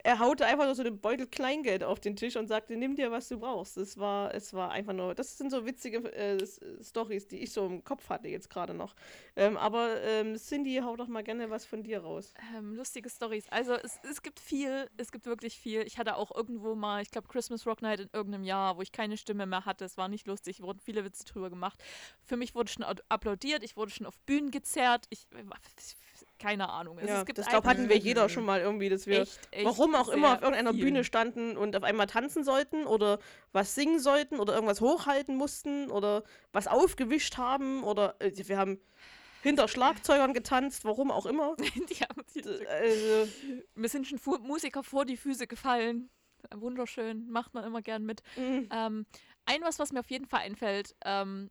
er 0.05 0.19
haute 0.19 0.47
einfach 0.47 0.65
nur 0.65 0.75
so 0.75 0.83
einen 0.83 1.01
Beutel 1.01 1.27
Kleingeld 1.27 1.83
auf 1.83 2.01
den 2.01 2.17
Tisch 2.17 2.37
und 2.37 2.47
sagte, 2.47 2.77
nimm 2.77 2.95
dir, 2.95 3.11
was 3.11 3.29
du 3.29 3.39
brauchst. 3.39 3.77
Das 3.77 3.99
war, 3.99 4.33
es 4.35 4.55
war 4.55 4.71
einfach 4.71 4.93
nur, 4.93 5.15
das 5.15 5.37
sind 5.37 5.51
so 5.51 5.67
witzige 5.67 5.99
äh, 6.15 6.39
Stories, 6.83 7.27
die 7.27 7.39
ich 7.39 7.53
so 7.53 7.67
im 7.67 7.83
Kopf 7.85 8.09
hatte 8.09 8.29
jetzt 8.29 8.49
gerade 8.49 8.75
noch. 8.75 8.95
Ähm, 9.37 9.57
aber 9.57 10.01
ähm, 10.03 10.37
Cindy, 10.37 10.81
hau 10.85 10.97
doch 10.97 11.09
mal 11.09 11.25
gerne 11.25 11.51
was 11.51 11.67
von 11.67 11.83
dir 11.83 12.01
raus. 12.01 12.33
Ähm, 12.57 12.75
lustige 12.75 13.11
Stories. 13.11 13.49
Also 13.51 13.75
es, 13.75 13.99
es 14.09 14.23
gibt 14.23 14.39
viel, 14.41 14.89
es 14.97 15.11
gibt 15.11 15.27
wirklich 15.27 15.59
viel. 15.59 15.83
Ich 15.83 15.99
hatte 15.99 16.17
auch 16.17 16.35
irgendwo 16.35 16.75
mal, 16.75 17.03
ich 17.03 17.11
glaube 17.11 17.29
Christmas 17.29 17.67
Rock 17.67 17.83
Night 17.83 18.01
in 18.01 18.09
irgendeinem 18.13 18.45
Jahr, 18.45 18.77
wo 18.77 18.83
ich 18.83 18.93
keine 18.93 19.17
Stimme 19.17 19.47
mehr 19.47 19.65
hatte. 19.65 19.85
Es 19.85 19.97
war 19.97 20.09
nicht 20.09 20.27
lustig, 20.27 20.63
wurden 20.63 20.81
viele 20.81 21.05
Witze 21.05 21.25
drüber 21.25 21.51
gemacht. 21.51 21.83
Für 22.23 22.37
mich 22.37 22.55
wurde 22.55 22.71
schon 22.71 22.85
applaudiert, 22.85 23.65
ich 23.65 23.77
wurde 23.77 23.91
schon 23.91 24.07
auf 24.07 24.19
Bühnen 24.21 24.51
gezerrt. 24.51 25.07
Ich, 25.11 25.27
keine 26.39 26.69
Ahnung. 26.69 26.99
Also 26.99 27.09
ja, 27.13 27.21
es 27.21 27.27
gibt 27.27 27.39
das 27.39 27.47
glaube 27.49 27.69
hatten 27.69 27.89
wir 27.89 27.97
jeder 27.97 28.29
schon 28.29 28.45
mal 28.45 28.61
irgendwie, 28.61 28.89
dass 28.89 29.07
wir 29.07 29.23
echt, 29.23 29.49
echt 29.51 29.65
warum 29.65 29.95
auch 29.95 30.09
immer 30.09 30.35
auf 30.35 30.43
irgendeiner 30.43 30.73
viel. 30.73 30.85
Bühne 30.85 31.05
standen 31.05 31.57
und 31.57 31.77
auf 31.77 31.83
einmal 31.83 32.07
tanzen 32.07 32.45
sollten 32.45 32.85
oder 32.87 33.19
was 33.53 33.75
singen 33.75 34.01
sollten 34.01 34.39
oder 34.41 34.55
irgendwas 34.55 34.81
hochhalten 34.81 35.37
mussten 35.37 35.91
oder 35.91 36.23
was 36.53 36.67
aufgewischt 36.67 37.37
haben 37.37 37.83
oder 37.85 38.17
äh, 38.21 38.33
wir 38.35 38.59
haben 38.59 38.81
hinter 39.43 39.69
Schlagzeugern 39.69 40.35
getanzt, 40.35 40.85
warum 40.85 41.11
auch 41.11 41.27
immer. 41.27 41.57
die 41.59 41.95
haben 41.97 42.23
Also, 42.69 43.29
mir 43.75 43.89
sind 43.89 44.07
schon 44.07 44.21
Musiker 44.43 44.83
vor 44.83 45.05
die 45.05 45.17
Füße 45.17 45.47
gefallen. 45.47 46.11
Wunderschön, 46.55 47.29
macht 47.29 47.55
man 47.55 47.65
immer 47.65 47.83
gern 47.83 48.05
mit. 48.05 48.23
mh, 48.37 48.67
Ähm, 48.71 49.07
ein 49.45 49.63
was, 49.63 49.79
was 49.79 49.93
mir 49.93 50.01
auf 50.01 50.11
jeden 50.11 50.27
Fall 50.27 50.41
einfällt, 50.41 50.95
ähm, 51.05 51.51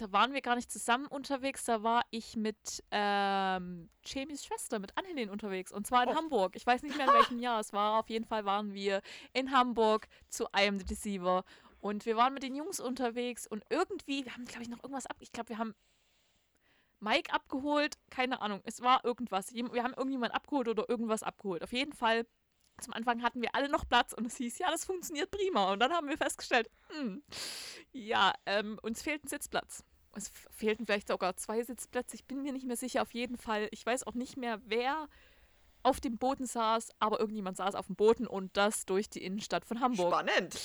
da 0.00 0.10
waren 0.12 0.32
wir 0.32 0.40
gar 0.40 0.56
nicht 0.56 0.70
zusammen 0.72 1.06
unterwegs, 1.06 1.64
da 1.64 1.82
war 1.82 2.02
ich 2.10 2.36
mit 2.36 2.82
ähm, 2.90 3.90
Jamies 4.04 4.44
Schwester, 4.44 4.78
mit 4.78 4.96
Annelien 4.96 5.28
unterwegs. 5.30 5.72
Und 5.72 5.86
zwar 5.86 6.04
in 6.04 6.08
Oh. 6.10 6.14
Hamburg. 6.14 6.56
Ich 6.56 6.66
weiß 6.66 6.82
nicht 6.82 6.96
mehr 6.96 7.06
in 7.06 7.12
welchem 7.12 7.38
Jahr 7.38 7.60
es 7.60 7.72
war. 7.72 8.00
Auf 8.00 8.08
jeden 8.08 8.24
Fall 8.24 8.44
waren 8.44 8.72
wir 8.72 9.02
in 9.32 9.50
Hamburg 9.52 10.08
zu 10.28 10.44
I 10.56 10.68
Am 10.68 10.78
the 10.78 10.84
Deceiver. 10.84 11.44
Und 11.80 12.06
wir 12.06 12.16
waren 12.16 12.32
mit 12.34 12.42
den 12.42 12.54
Jungs 12.54 12.80
unterwegs 12.80 13.46
und 13.46 13.64
irgendwie, 13.70 14.24
wir 14.24 14.32
haben, 14.34 14.44
glaube 14.44 14.62
ich, 14.62 14.68
noch 14.68 14.82
irgendwas 14.82 15.06
ab. 15.06 15.16
Ich 15.20 15.32
glaube, 15.32 15.50
wir 15.50 15.58
haben 15.58 15.74
Mike 17.00 17.32
abgeholt. 17.32 17.96
Keine 18.10 18.40
Ahnung. 18.42 18.60
Es 18.64 18.80
war 18.82 19.04
irgendwas. 19.04 19.52
Wir 19.54 19.64
haben 19.82 19.94
irgendjemand 19.94 20.34
abgeholt 20.34 20.68
oder 20.68 20.88
irgendwas 20.88 21.22
abgeholt. 21.22 21.62
Auf 21.62 21.72
jeden 21.72 21.92
Fall 21.92 22.26
zum 22.80 22.94
Anfang 22.94 23.22
hatten 23.22 23.42
wir 23.42 23.54
alle 23.54 23.68
noch 23.68 23.86
Platz 23.86 24.14
und 24.14 24.24
es 24.26 24.36
hieß, 24.36 24.58
ja, 24.58 24.70
das 24.70 24.86
funktioniert 24.86 25.30
prima. 25.30 25.72
Und 25.72 25.80
dann 25.80 25.92
haben 25.92 26.08
wir 26.08 26.16
festgestellt, 26.16 26.70
hm, 26.88 27.22
ja, 27.92 28.32
ähm, 28.46 28.78
uns 28.82 29.02
fehlt 29.02 29.24
ein 29.24 29.28
Sitzplatz. 29.28 29.84
Es 30.12 30.30
fehlten 30.50 30.86
vielleicht 30.86 31.08
sogar 31.08 31.36
zwei 31.36 31.62
Sitzplätze. 31.62 32.16
Ich 32.16 32.24
bin 32.24 32.42
mir 32.42 32.52
nicht 32.52 32.66
mehr 32.66 32.76
sicher. 32.76 33.02
Auf 33.02 33.14
jeden 33.14 33.36
Fall. 33.36 33.68
Ich 33.70 33.84
weiß 33.84 34.06
auch 34.06 34.14
nicht 34.14 34.36
mehr, 34.36 34.60
wer 34.66 35.08
auf 35.82 36.00
dem 36.00 36.18
Boden 36.18 36.46
saß, 36.46 36.90
aber 36.98 37.20
irgendjemand 37.20 37.56
saß 37.56 37.74
auf 37.74 37.86
dem 37.86 37.96
Boden 37.96 38.26
und 38.26 38.56
das 38.56 38.86
durch 38.86 39.08
die 39.08 39.24
Innenstadt 39.24 39.64
von 39.64 39.80
Hamburg. 39.80 40.12
Spannend. 40.12 40.60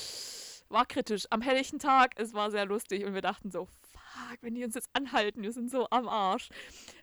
War 0.70 0.86
kritisch. 0.86 1.26
Am 1.30 1.42
helllichten 1.42 1.80
Tag, 1.80 2.14
es 2.18 2.34
war 2.34 2.52
sehr 2.52 2.66
lustig 2.66 3.06
und 3.06 3.14
wir 3.14 3.22
dachten 3.22 3.52
so, 3.52 3.68
fuck, 4.16 4.38
wenn 4.42 4.56
die 4.56 4.64
uns 4.64 4.76
jetzt 4.76 4.90
anhalten, 4.94 5.42
wir 5.44 5.52
sind 5.52 5.70
so 5.70 5.88
am 5.90 6.08
Arsch. 6.08 6.50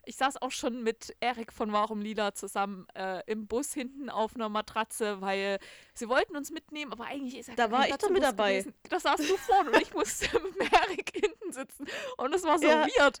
Ich 0.05 0.15
saß 0.17 0.41
auch 0.41 0.51
schon 0.51 0.83
mit 0.83 1.15
Erik 1.19 1.53
von 1.53 1.71
Warum 1.71 2.01
Lila 2.01 2.33
zusammen 2.33 2.87
äh, 2.95 3.21
im 3.27 3.47
Bus 3.47 3.73
hinten 3.73 4.09
auf 4.09 4.35
einer 4.35 4.49
Matratze, 4.49 5.21
weil 5.21 5.59
sie 5.93 6.09
wollten 6.09 6.35
uns 6.35 6.51
mitnehmen, 6.51 6.91
aber 6.91 7.05
eigentlich 7.05 7.37
ist 7.37 7.47
ja 7.47 7.55
Da 7.55 7.71
war 7.71 7.87
ich 7.87 7.95
doch 7.95 8.09
mit 8.09 8.23
dabei. 8.23 8.53
Gewesen. 8.59 8.73
Da 8.89 8.99
saß 8.99 9.17
du 9.17 9.37
vorne 9.37 9.71
und 9.71 9.81
ich 9.81 9.93
musste 9.93 10.27
mit 10.59 10.71
Erik 10.73 11.11
hinten 11.13 11.51
sitzen 11.53 11.85
und 12.17 12.33
es 12.33 12.43
war 12.43 12.59
so 12.59 12.65
Ja. 12.67 12.85
weird. 12.85 13.19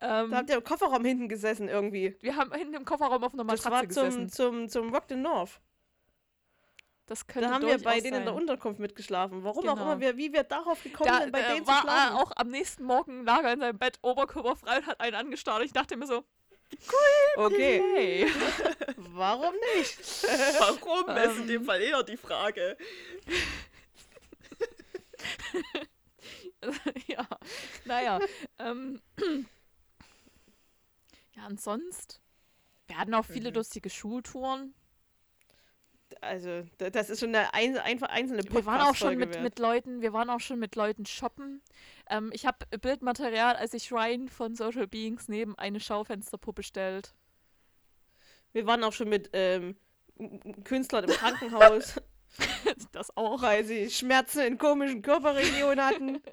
Ähm, 0.00 0.30
da 0.30 0.36
habt 0.38 0.50
ihr 0.50 0.56
im 0.56 0.64
Kofferraum 0.64 1.04
hinten 1.04 1.28
gesessen 1.28 1.68
irgendwie. 1.68 2.16
wir 2.20 2.36
haben 2.36 2.52
hinten 2.52 2.74
im 2.74 2.84
Kofferraum 2.84 3.22
auf 3.22 3.34
einer 3.34 3.44
Das 3.44 3.62
Matratze 3.64 3.70
war 3.70 4.10
zum, 4.10 4.26
gesessen. 4.26 4.28
zum, 4.30 4.68
zum 4.68 4.94
Rock 4.94 5.04
the 5.08 5.16
North. 5.16 5.60
Das 7.06 7.26
könnte 7.28 7.48
Da 7.48 7.54
haben 7.54 7.66
wir 7.66 7.78
bei 7.78 8.00
denen 8.00 8.18
in 8.18 8.24
der 8.24 8.32
sein. 8.34 8.40
Unterkunft 8.42 8.80
mitgeschlafen. 8.80 9.44
Warum 9.44 9.68
auch 9.68 9.74
Genau. 9.76 9.82
immer, 9.92 10.00
wir, 10.00 10.16
wie 10.16 10.32
wir 10.32 10.42
darauf 10.42 10.82
gekommen 10.82 11.08
Da 11.08 11.20
sind, 11.20 11.30
bei 11.32 11.40
äh, 11.40 11.52
denen 11.54 11.64
zu 11.64 11.70
war 11.72 11.82
schlafen. 11.82 12.16
er 12.16 12.20
auch 12.22 12.32
am 12.34 12.48
nächsten 12.48 12.82
Morgen 12.84 13.24
lag 13.24 13.42
er 13.44 13.52
in 13.52 13.60
seinem 13.60 13.78
Bett 13.78 13.98
oberkörperfrei 14.02 14.78
und 14.78 14.86
hat 14.86 15.00
einen 15.00 15.14
angestarrt. 15.14 15.62
Ich 15.64 15.72
dachte 15.72 15.96
mir 15.96 16.06
so, 16.08 16.24
Okay, 17.36 17.80
hey. 17.94 18.26
warum 18.96 19.54
nicht? 19.76 19.98
Warum? 20.58 21.16
ist 21.16 21.36
in 21.36 21.42
Ähm. 21.42 21.46
dem 21.46 21.64
Fall 21.64 21.80
eher 21.80 22.02
die 22.02 22.16
Frage. 22.16 22.76
ja, 27.06 27.26
naja. 27.84 28.18
Ähm, 28.58 29.00
ja, 31.36 31.46
und 31.46 31.60
sonst, 31.60 32.20
wir 32.88 32.98
hatten 32.98 33.14
auch 33.14 33.24
viele 33.26 33.50
Mhm. 33.50 33.56
lustige 33.56 33.88
Schultouren. 33.90 34.74
Also, 36.20 36.62
da- 36.78 36.90
das 36.90 37.10
ist 37.10 37.20
schon 37.20 37.34
eine 37.34 37.52
ein, 37.54 37.76
einfach 37.78 38.08
einzelne 38.08 38.42
Wir 38.48 38.64
waren 38.64 38.80
auch 38.80 38.94
schon 38.94 39.16
mit, 39.16 39.40
mit 39.42 39.58
Leuten, 39.58 40.00
wir 40.02 40.12
waren 40.12 40.30
auch 40.30 40.40
schon 40.40 40.58
mit 40.58 40.76
Leuten 40.76 41.04
shoppen. 41.06 41.62
Ähm, 42.08 42.30
ich 42.32 42.46
habe 42.46 42.64
Bildmaterial, 42.78 43.56
als 43.56 43.74
ich 43.74 43.92
Ryan 43.92 44.28
von 44.28 44.54
Social 44.54 44.86
Beings 44.86 45.28
neben 45.28 45.58
eine 45.58 45.80
Schaufensterpuppe 45.80 46.62
stellt. 46.62 47.14
Wir 48.52 48.66
waren 48.66 48.84
auch 48.84 48.92
schon 48.92 49.08
mit 49.08 49.30
ähm, 49.32 49.76
Künstlern 50.64 51.04
im 51.04 51.10
Krankenhaus, 51.10 52.00
das 52.92 53.14
auch. 53.16 53.42
weil 53.42 53.64
sie 53.64 53.90
Schmerzen 53.90 54.40
in 54.40 54.58
komischen 54.58 55.02
Körperregionen 55.02 55.84
hatten. 55.84 56.22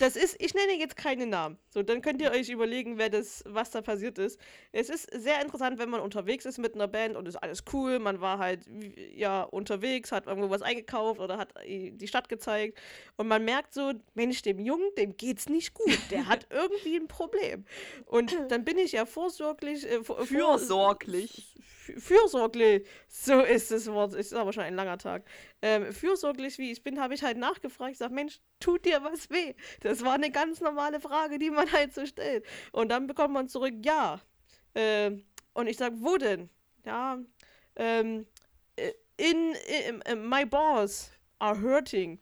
Das 0.00 0.16
ist, 0.16 0.36
ich 0.42 0.54
nenne 0.54 0.72
jetzt 0.76 0.96
keine 0.96 1.24
Namen. 1.24 1.56
So, 1.74 1.82
dann 1.82 2.02
könnt 2.02 2.22
ihr 2.22 2.30
euch 2.30 2.50
überlegen, 2.50 2.98
wer 2.98 3.10
das, 3.10 3.42
was 3.48 3.72
da 3.72 3.82
passiert 3.82 4.16
ist. 4.18 4.38
Es 4.70 4.88
ist 4.88 5.10
sehr 5.12 5.42
interessant, 5.42 5.76
wenn 5.80 5.90
man 5.90 6.00
unterwegs 6.00 6.44
ist 6.44 6.58
mit 6.58 6.76
einer 6.76 6.86
Band 6.86 7.16
und 7.16 7.26
ist 7.26 7.34
alles 7.34 7.64
cool. 7.72 7.98
Man 7.98 8.20
war 8.20 8.38
halt 8.38 8.60
ja 9.12 9.42
unterwegs, 9.42 10.12
hat 10.12 10.28
irgendwo 10.28 10.50
was 10.50 10.62
eingekauft 10.62 11.18
oder 11.18 11.36
hat 11.36 11.52
die 11.66 12.06
Stadt 12.06 12.28
gezeigt 12.28 12.78
und 13.16 13.26
man 13.26 13.44
merkt 13.44 13.74
so, 13.74 13.92
Mensch, 14.14 14.40
dem 14.42 14.60
Jungen, 14.60 14.88
dem 14.96 15.16
geht's 15.16 15.48
nicht 15.48 15.74
gut. 15.74 15.98
Der 16.12 16.28
hat 16.28 16.46
irgendwie 16.50 16.94
ein 16.94 17.08
Problem. 17.08 17.64
Und 18.06 18.36
dann 18.50 18.64
bin 18.64 18.78
ich 18.78 18.92
ja 18.92 19.04
vorsorglich, 19.04 19.84
äh, 19.90 20.04
vor- 20.04 20.24
Fürsorglich. 20.24 21.56
Fürsorglich, 21.98 22.86
so 23.08 23.40
ist 23.40 23.70
das 23.70 23.86
Wort, 23.88 24.14
ist 24.14 24.32
aber 24.32 24.52
schon 24.52 24.62
ein 24.62 24.74
langer 24.74 24.96
Tag. 24.96 25.24
Ähm, 25.60 25.92
fürsorglich, 25.92 26.56
wie 26.58 26.72
ich 26.72 26.82
bin, 26.82 27.00
habe 27.00 27.14
ich 27.14 27.22
halt 27.22 27.36
nachgefragt. 27.36 27.92
Ich 27.92 27.98
sage, 27.98 28.14
Mensch, 28.14 28.40
tut 28.60 28.84
dir 28.86 29.02
was 29.02 29.28
weh? 29.30 29.54
Das 29.80 30.02
war 30.04 30.14
eine 30.14 30.30
ganz 30.30 30.60
normale 30.60 31.00
Frage, 31.00 31.38
die 31.38 31.50
man 31.50 31.63
halt 31.72 31.94
so 31.94 32.06
stellt. 32.06 32.44
Und 32.72 32.88
dann 32.88 33.06
bekommt 33.06 33.34
man 33.34 33.48
zurück, 33.48 33.74
ja. 33.84 34.20
Ähm, 34.74 35.24
und 35.52 35.66
ich 35.66 35.76
sage, 35.76 35.96
wo 35.98 36.16
denn? 36.16 36.50
Ja, 36.84 37.18
ähm, 37.76 38.26
äh, 38.76 38.92
in, 39.16 39.54
in, 39.88 40.00
in, 40.00 40.28
my 40.28 40.44
balls 40.44 41.10
are 41.38 41.60
hurting. 41.60 42.20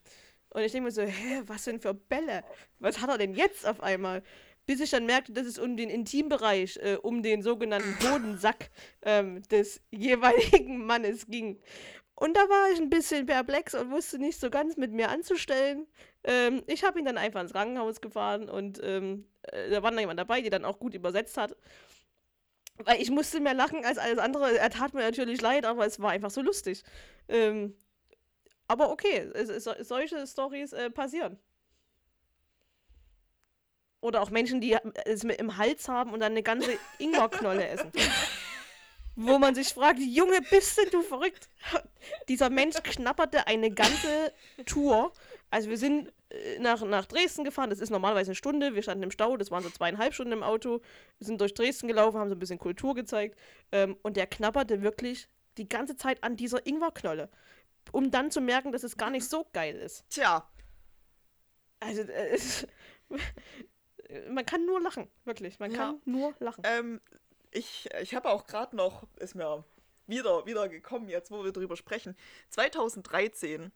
Und 0.51 0.63
ich 0.63 0.73
denke 0.73 0.85
mir 0.85 0.93
so, 0.93 1.03
hä, 1.03 1.43
was 1.47 1.65
denn 1.65 1.81
für 1.81 1.95
Bälle? 1.95 2.45
Was 2.79 3.01
hat 3.01 3.09
er 3.09 3.19
denn 3.19 3.35
jetzt 3.35 3.67
auf 3.67 3.81
einmal? 3.81 4.23
Bis 4.67 4.81
ich 4.81 4.91
dann 4.91 5.07
merkte, 5.07 5.33
dass 5.33 5.47
es 5.47 5.59
um 5.59 5.77
den 5.77 5.91
Intimbereich, 5.91 6.77
äh, 6.77 6.97
um 7.03 7.23
den 7.23 7.43
sogenannten 7.43 7.97
Hodensack 8.03 8.71
ähm, 9.03 9.43
des 9.49 9.81
jeweiligen 9.91 10.85
Mannes 10.85 11.27
ging. 11.27 11.59
Und 12.23 12.37
da 12.37 12.49
war 12.49 12.71
ich 12.71 12.79
ein 12.79 12.89
bisschen 12.89 13.27
perplex 13.27 13.75
und 13.75 13.91
wusste 13.91 14.17
nicht 14.17 14.39
so 14.39 14.49
ganz 14.49 14.77
mit 14.77 14.93
mir 14.93 15.09
anzustellen. 15.09 15.89
Ähm, 16.23 16.63
ich 16.69 16.85
habe 16.85 17.01
ihn 17.01 17.05
dann 17.05 17.19
einfach 17.19 17.41
ins 17.41 17.51
Krankenhaus 17.51 18.01
gefahren 18.01 18.49
und 18.49 18.79
ähm, 18.81 19.27
äh, 19.43 19.71
da 19.71 19.83
war 19.83 19.91
dann 19.91 19.99
jemand 19.99 20.21
dabei, 20.21 20.41
die 20.41 20.49
dann 20.49 20.65
auch 20.65 20.79
gut 20.79 20.95
übersetzt 20.95 21.37
hat. 21.37 21.57
Weil 22.77 23.03
ich 23.03 23.11
musste 23.11 23.41
mehr 23.41 23.55
lachen 23.55 23.85
als 23.85 23.99
alles 23.99 24.19
andere. 24.19 24.57
Er 24.57 24.71
tat 24.71 24.95
mir 24.95 25.01
natürlich 25.01 25.41
leid, 25.41 25.65
aber 25.65 25.85
es 25.85 25.99
war 25.99 26.13
einfach 26.13 26.31
so 26.31 26.43
lustig. 26.43 26.85
Ähm, 27.27 27.75
aber 28.69 28.93
okay, 28.93 29.29
es, 29.35 29.49
es, 29.49 29.65
solche 29.89 30.25
Stories 30.25 30.73
äh, 30.75 30.91
passieren. 30.91 31.41
Oder 34.01 34.23
auch 34.23 34.31
Menschen, 34.31 34.61
die 34.61 34.77
es 35.07 35.25
mit 35.25 35.41
im 35.41 35.57
Hals 35.57 35.89
haben 35.89 36.13
und 36.13 36.21
dann 36.21 36.31
eine 36.31 36.45
ganze 36.45 36.79
Ingwerknolle 37.01 37.67
essen. 37.67 37.91
wo 39.17 39.39
man 39.39 39.55
sich 39.55 39.69
fragt, 39.75 39.99
Junge, 40.01 40.41
bist 40.51 40.79
denn 40.79 40.91
du 40.91 41.03
verrückt? 41.03 41.49
Dieser 42.29 42.51
Mensch 42.51 42.77
knapperte 42.83 43.47
eine 43.47 43.71
ganze 43.71 44.33
Tour. 44.67 45.13
Also 45.51 45.69
wir 45.69 45.77
sind 45.77 46.11
äh, 46.31 46.59
nach, 46.61 46.83
nach 46.83 47.05
Dresden 47.05 47.45
gefahren, 47.45 47.69
das 47.71 47.79
ist 47.81 47.91
normalerweise 47.91 48.31
eine 48.31 48.35
Stunde, 48.37 48.75
wir 48.75 48.83
standen 48.83 49.03
im 49.05 49.11
Stau, 49.11 49.37
das 49.37 49.51
waren 49.51 49.63
so 49.63 49.69
zweieinhalb 49.71 50.15
Stunden 50.15 50.33
im 50.33 50.43
Auto, 50.43 50.81
wir 51.19 51.27
sind 51.27 51.41
durch 51.41 51.53
Dresden 51.53 51.89
gelaufen, 51.89 52.19
haben 52.19 52.31
so 52.31 52.35
ein 52.35 52.39
bisschen 52.39 52.59
Kultur 52.59 52.95
gezeigt 52.95 53.39
ähm, 53.71 53.97
und 54.03 54.17
der 54.17 54.27
knapperte 54.27 54.81
wirklich 54.81 55.29
die 55.59 55.69
ganze 55.69 55.95
Zeit 55.97 56.25
an 56.25 56.37
dieser 56.37 56.67
Ingwerknolle, 56.67 57.29
um 57.93 58.11
dann 58.11 58.31
zu 58.31 58.41
merken, 58.41 58.73
dass 58.73 58.83
es 58.83 58.97
gar 58.97 59.11
nicht 59.11 59.29
so 59.29 59.47
geil 59.53 59.77
ist. 59.77 60.09
Tja, 60.09 60.49
Also 61.81 62.01
äh, 62.01 62.29
es, 62.31 62.67
man 64.31 64.47
kann 64.47 64.65
nur 64.65 64.81
lachen, 64.81 65.09
wirklich, 65.25 65.59
man 65.59 65.71
Ja. 65.71 65.77
kann 65.77 66.01
nur 66.07 66.35
lachen. 66.39 66.63
ähm, 66.67 67.01
ich, 67.53 67.89
ich 68.01 68.15
habe 68.15 68.31
auch 68.31 68.47
gerade 68.47 68.77
noch, 68.77 69.07
ist 69.17 69.35
mir 69.35 69.65
wieder, 70.07 70.47
wieder 70.47 70.69
gekommen, 70.69 71.09
jetzt 71.09 71.31
wo 71.31 71.45
wir 71.45 71.53
drüber 71.53 71.77
sprechen. 71.77 72.17
2013 72.51 73.73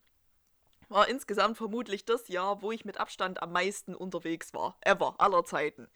war 0.88 1.08
insgesamt 1.08 1.56
vermutlich 1.56 2.04
das 2.04 2.28
Jahr, 2.28 2.62
wo 2.62 2.72
ich 2.72 2.84
mit 2.84 2.98
Abstand 2.98 3.42
am 3.42 3.52
meisten 3.52 3.94
unterwegs 3.94 4.54
war. 4.54 4.76
Ever, 4.82 5.14
aller 5.18 5.44
Zeiten. 5.44 5.88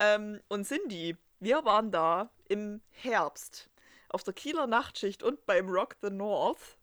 Ähm, 0.00 0.40
und 0.48 0.66
Cindy, 0.66 1.16
wir 1.40 1.64
waren 1.64 1.90
da 1.90 2.30
im 2.48 2.80
Herbst 2.90 3.68
auf 4.08 4.22
der 4.22 4.34
Kieler 4.34 4.66
Nachtschicht 4.66 5.22
und 5.22 5.44
beim 5.46 5.68
Rock 5.68 5.96
the 6.02 6.10
North 6.10 6.76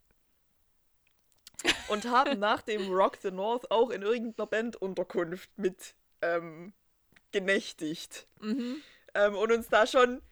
und 1.88 2.06
haben 2.06 2.38
nach 2.38 2.62
dem 2.62 2.92
Rock 2.92 3.18
the 3.22 3.30
North 3.30 3.70
auch 3.70 3.90
in 3.90 4.02
irgendeiner 4.02 4.46
Bandunterkunft 4.46 5.50
mit 5.56 5.94
ähm, 6.22 6.72
genächtigt. 7.32 8.26
Mhm. 8.40 8.82
Ähm, 9.14 9.34
und 9.36 9.52
uns 9.52 9.68
da 9.68 9.86
schon 9.86 10.22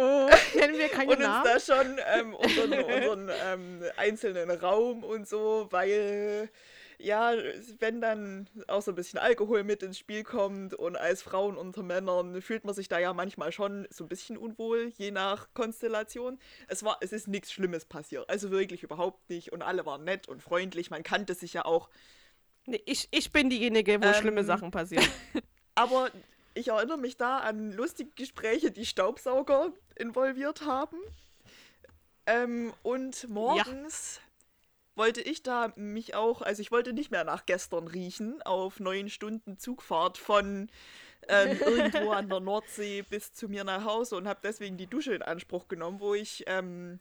Oh, 0.00 0.30
nennen 0.58 0.78
wir 0.78 0.88
keine 0.88 1.10
und 1.10 1.18
uns 1.18 1.26
Namen? 1.26 1.44
da 1.44 1.60
schon 1.60 1.98
ähm, 2.14 2.34
unseren, 2.34 2.72
unseren 2.72 3.30
ähm, 3.44 3.82
einzelnen 3.96 4.50
Raum 4.50 5.04
und 5.04 5.28
so, 5.28 5.66
weil 5.70 6.48
ja, 6.98 7.32
wenn 7.78 8.00
dann 8.00 8.46
auch 8.66 8.82
so 8.82 8.92
ein 8.92 8.94
bisschen 8.94 9.18
Alkohol 9.18 9.62
mit 9.64 9.82
ins 9.82 9.98
Spiel 9.98 10.22
kommt 10.22 10.74
und 10.74 10.96
als 10.96 11.22
Frauen 11.22 11.56
unter 11.56 11.82
Männern 11.82 12.40
fühlt 12.42 12.64
man 12.64 12.74
sich 12.74 12.88
da 12.88 12.98
ja 12.98 13.12
manchmal 13.12 13.52
schon 13.52 13.86
so 13.90 14.04
ein 14.04 14.08
bisschen 14.08 14.36
unwohl, 14.36 14.92
je 14.96 15.10
nach 15.10 15.48
Konstellation. 15.54 16.38
Es 16.68 16.82
war, 16.82 16.98
es 17.00 17.12
ist 17.12 17.28
nichts 17.28 17.52
Schlimmes 17.52 17.84
passiert, 17.84 18.28
also 18.28 18.50
wirklich 18.50 18.82
überhaupt 18.82 19.28
nicht 19.28 19.52
und 19.52 19.62
alle 19.62 19.84
waren 19.86 20.04
nett 20.04 20.28
und 20.28 20.42
freundlich, 20.42 20.90
man 20.90 21.02
kannte 21.02 21.34
sich 21.34 21.52
ja 21.54 21.64
auch, 21.64 21.90
Nee, 22.66 22.82
ich, 22.84 23.08
ich 23.10 23.32
bin 23.32 23.48
diejenige, 23.48 24.00
wo 24.02 24.06
Ähm, 24.06 24.14
schlimme 24.14 24.44
Sachen 24.44 24.70
passieren. 24.70 25.06
aber 25.74 26.10
ich 26.54 26.68
erinnere 26.68 26.98
mich 26.98 27.16
da 27.16 27.38
an 27.38 27.72
lustige 27.72 28.10
Gespräche, 28.14 28.70
die 28.70 28.84
Staubsauger 28.84 29.72
involviert 30.00 30.62
haben. 30.62 30.96
Ähm, 32.26 32.72
und 32.82 33.28
morgens 33.28 34.20
wollte 34.96 35.20
ich 35.20 35.42
da 35.42 35.72
mich 35.76 36.14
auch, 36.14 36.42
also 36.42 36.60
ich 36.60 36.70
wollte 36.70 36.92
nicht 36.92 37.10
mehr 37.10 37.24
nach 37.24 37.46
gestern 37.46 37.88
riechen, 37.88 38.42
auf 38.42 38.80
neun 38.80 39.08
Stunden 39.08 39.58
Zugfahrt 39.58 40.18
von 40.18 40.70
ähm, 41.28 41.58
irgendwo 41.66 42.10
an 42.10 42.28
der 42.28 42.40
Nordsee 42.40 43.02
bis 43.02 43.32
zu 43.32 43.48
mir 43.48 43.64
nach 43.64 43.84
Hause 43.84 44.16
und 44.16 44.28
habe 44.28 44.40
deswegen 44.42 44.76
die 44.76 44.86
Dusche 44.86 45.14
in 45.14 45.22
Anspruch 45.22 45.68
genommen, 45.68 46.00
wo 46.00 46.14
ich 46.14 46.44
ähm, 46.46 47.00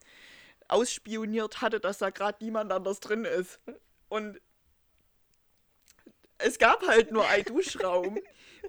ausspioniert 0.67 1.61
hatte, 1.61 1.79
dass 1.79 1.97
da 1.97 2.09
gerade 2.09 2.43
niemand 2.43 2.71
anders 2.71 2.99
drin 2.99 3.25
ist. 3.25 3.59
Und 4.07 4.39
es 6.37 6.57
gab 6.57 6.87
halt 6.87 7.11
nur 7.11 7.27
einen 7.27 7.43
Duschraum. 7.53 8.19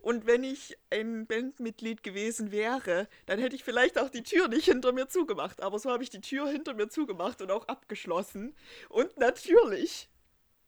Und 0.02 0.26
wenn 0.26 0.44
ich 0.44 0.76
ein 0.90 1.26
Bandmitglied 1.26 2.02
gewesen 2.02 2.52
wäre, 2.52 3.08
dann 3.26 3.38
hätte 3.38 3.56
ich 3.56 3.64
vielleicht 3.64 3.98
auch 3.98 4.10
die 4.10 4.22
Tür 4.22 4.48
nicht 4.48 4.66
hinter 4.66 4.92
mir 4.92 5.08
zugemacht. 5.08 5.62
Aber 5.62 5.78
so 5.78 5.90
habe 5.90 6.02
ich 6.02 6.10
die 6.10 6.20
Tür 6.20 6.48
hinter 6.48 6.74
mir 6.74 6.88
zugemacht 6.88 7.42
und 7.42 7.50
auch 7.50 7.68
abgeschlossen. 7.68 8.54
Und 8.88 9.16
natürlich 9.18 10.08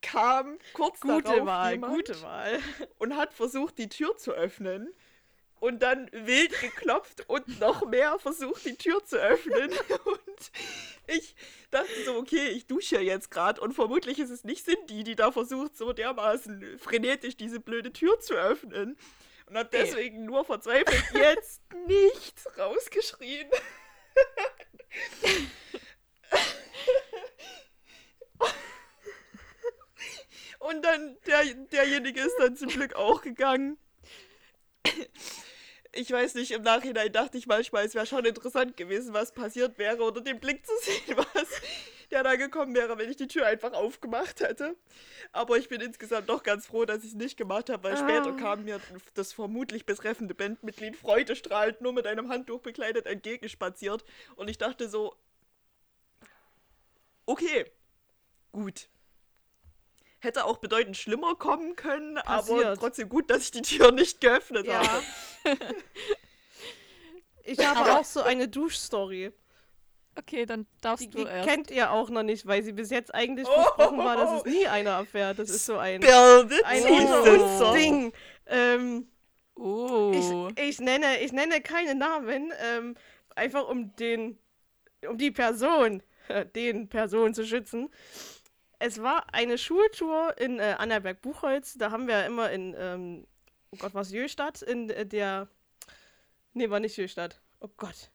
kam 0.01 0.59
kurz 0.73 0.99
Gute 0.99 1.23
darauf 1.23 1.45
Wahl, 1.45 1.73
jemand 1.73 1.95
gute 1.95 2.21
Wahl. 2.21 2.59
und 2.99 3.15
hat 3.15 3.33
versucht, 3.33 3.77
die 3.77 3.89
Tür 3.89 4.17
zu 4.17 4.31
öffnen. 4.33 4.93
Und 5.63 5.81
dann 5.81 6.09
wild 6.11 6.59
geklopft 6.59 7.29
und 7.29 7.61
noch 7.61 7.85
mehr 7.85 8.19
versucht, 8.19 8.65
die 8.65 8.75
Tür 8.75 9.01
zu 9.05 9.15
öffnen. 9.15 9.71
Und 10.03 10.51
ich 11.07 11.37
dachte 11.71 12.03
so, 12.03 12.17
okay, 12.17 12.49
ich 12.49 12.67
dusche 12.67 12.99
jetzt 12.99 13.31
gerade 13.31 13.61
und 13.61 13.71
vermutlich 13.71 14.19
ist 14.19 14.29
es 14.29 14.43
nicht 14.43 14.65
Cindy, 14.65 15.05
die 15.05 15.15
da 15.15 15.31
versucht, 15.31 15.77
so 15.77 15.93
dermaßen 15.93 16.77
frenetisch 16.79 17.37
diese 17.37 17.61
blöde 17.61 17.93
Tür 17.93 18.19
zu 18.19 18.33
öffnen. 18.33 18.97
Und 19.45 19.57
habe 19.57 19.69
deswegen 19.71 20.25
nur 20.25 20.43
verzweifelt 20.43 21.01
jetzt 21.13 21.61
nicht 21.87 22.35
rausgeschrien. 22.57 23.49
Und 30.59 30.83
dann, 30.83 31.17
der, 31.25 31.45
derjenige 31.71 32.19
ist 32.19 32.35
dann 32.37 32.57
zum 32.57 32.67
Glück 32.67 32.95
auch 32.95 33.21
gegangen. 33.21 33.77
Ich 35.95 36.11
weiß 36.11 36.33
nicht, 36.35 36.51
im 36.51 36.63
Nachhinein 36.63 37.11
dachte 37.11 37.37
ich 37.37 37.45
manchmal, 37.45 37.85
es 37.85 37.93
wäre 37.93 38.07
schon 38.07 38.25
interessant 38.25 38.75
gewesen, 38.77 39.13
was 39.13 39.31
passiert 39.31 39.77
wäre 39.77 40.01
oder 40.03 40.21
den 40.21 40.39
Blick 40.39 40.65
zu 40.65 40.73
sehen, 40.81 41.17
was 41.17 41.47
der 42.09 42.23
da 42.23 42.35
gekommen 42.35 42.75
wäre, 42.75 42.97
wenn 42.97 43.09
ich 43.09 43.15
die 43.17 43.27
Tür 43.27 43.45
einfach 43.45 43.73
aufgemacht 43.73 44.39
hätte. 44.41 44.75
Aber 45.31 45.57
ich 45.57 45.69
bin 45.69 45.81
insgesamt 45.81 46.29
doch 46.29 46.43
ganz 46.43 46.65
froh, 46.67 46.85
dass 46.85 46.99
ich 47.03 47.09
es 47.11 47.15
nicht 47.15 47.37
gemacht 47.37 47.69
habe, 47.69 47.83
weil 47.83 47.93
Ah. 47.93 47.97
später 47.97 48.33
kam 48.33 48.63
mir 48.65 48.79
das 49.13 49.33
vermutlich 49.33 49.85
betreffende 49.85 50.33
Bandmitglied 50.35 50.95
freudestrahlend 50.95 51.81
nur 51.81 51.93
mit 51.93 52.07
einem 52.07 52.29
Handtuch 52.29 52.59
bekleidet 52.61 53.05
entgegenspaziert 53.05 54.03
und 54.35 54.49
ich 54.49 54.57
dachte 54.57 54.89
so, 54.89 55.15
okay, 57.25 57.65
gut. 58.51 58.89
Hätte 60.23 60.45
auch 60.45 60.57
bedeutend 60.59 60.95
schlimmer 60.95 61.35
kommen 61.35 61.75
können, 61.75 62.17
aber 62.17 62.37
Passiert. 62.55 62.79
trotzdem 62.79 63.09
gut, 63.09 63.29
dass 63.29 63.43
ich 63.43 63.51
die 63.51 63.61
Tür 63.61 63.91
nicht 63.91 64.21
geöffnet 64.21 64.65
Ja. 64.65 64.81
habe. 64.87 65.03
Ich 67.45 67.59
habe 67.59 67.99
auch 67.99 68.05
so 68.05 68.21
eine 68.21 68.47
Duschstory. 68.47 69.33
Okay, 70.17 70.45
dann 70.45 70.65
darfst 70.79 71.03
Die, 71.05 71.09
du 71.09 71.17
die 71.17 71.23
erst. 71.29 71.49
kennt 71.49 71.71
ihr 71.71 71.91
auch 71.91 72.09
noch 72.09 72.23
nicht, 72.23 72.45
weil 72.45 72.63
sie 72.63 72.71
bis 72.71 72.89
jetzt 72.89 73.13
eigentlich 73.13 73.47
Oh. 73.49 73.51
versprochen 73.51 73.97
war, 73.97 74.15
dass 74.15 74.31
es 74.39 74.45
nie 74.45 74.65
einer 74.67 74.91
erfährt. 74.91 75.39
Das 75.39 75.49
ist 75.49 75.65
so 75.65 75.77
ein, 75.77 76.01
ein 76.03 76.83
Oh. 76.85 77.73
Ding. 77.73 78.13
Ähm, 78.45 79.07
Oh. 79.55 80.11
ich, 80.55 80.57
ich, 80.69 80.79
nenne, 80.79 81.19
ich 81.19 81.31
nenne 81.33 81.59
keine 81.61 81.95
Namen, 81.95 82.53
ähm, 82.63 82.95
einfach 83.35 83.67
um 83.67 83.93
den, 83.97 84.37
um 85.07 85.17
die 85.17 85.31
Person, 85.31 86.01
den 86.55 86.87
Person 86.87 87.33
zu 87.33 87.45
schützen. 87.45 87.89
Es 88.85 89.01
war 89.01 89.33
eine 89.33 89.57
Schultour 89.57 90.37
in 90.37 90.59
äh, 90.59 90.75
Annaberg-Buchholz. 90.77 91.75
Da 91.77 91.91
haben 91.91 92.05
wir 92.05 92.25
immer 92.25 92.51
in, 92.51 92.75
ähm, 92.77 93.25
oh 93.71 93.77
Gott, 93.77 93.93
was 93.93 94.11
Jöstadt, 94.11 94.61
in 94.61 94.89
äh, 94.89 95.05
der, 95.05 95.47
nee, 96.51 96.69
war 96.69 96.81
nicht 96.81 96.97
Jöstadt. 96.97 97.39
Oh 97.61 97.69
Gott. 97.77 98.11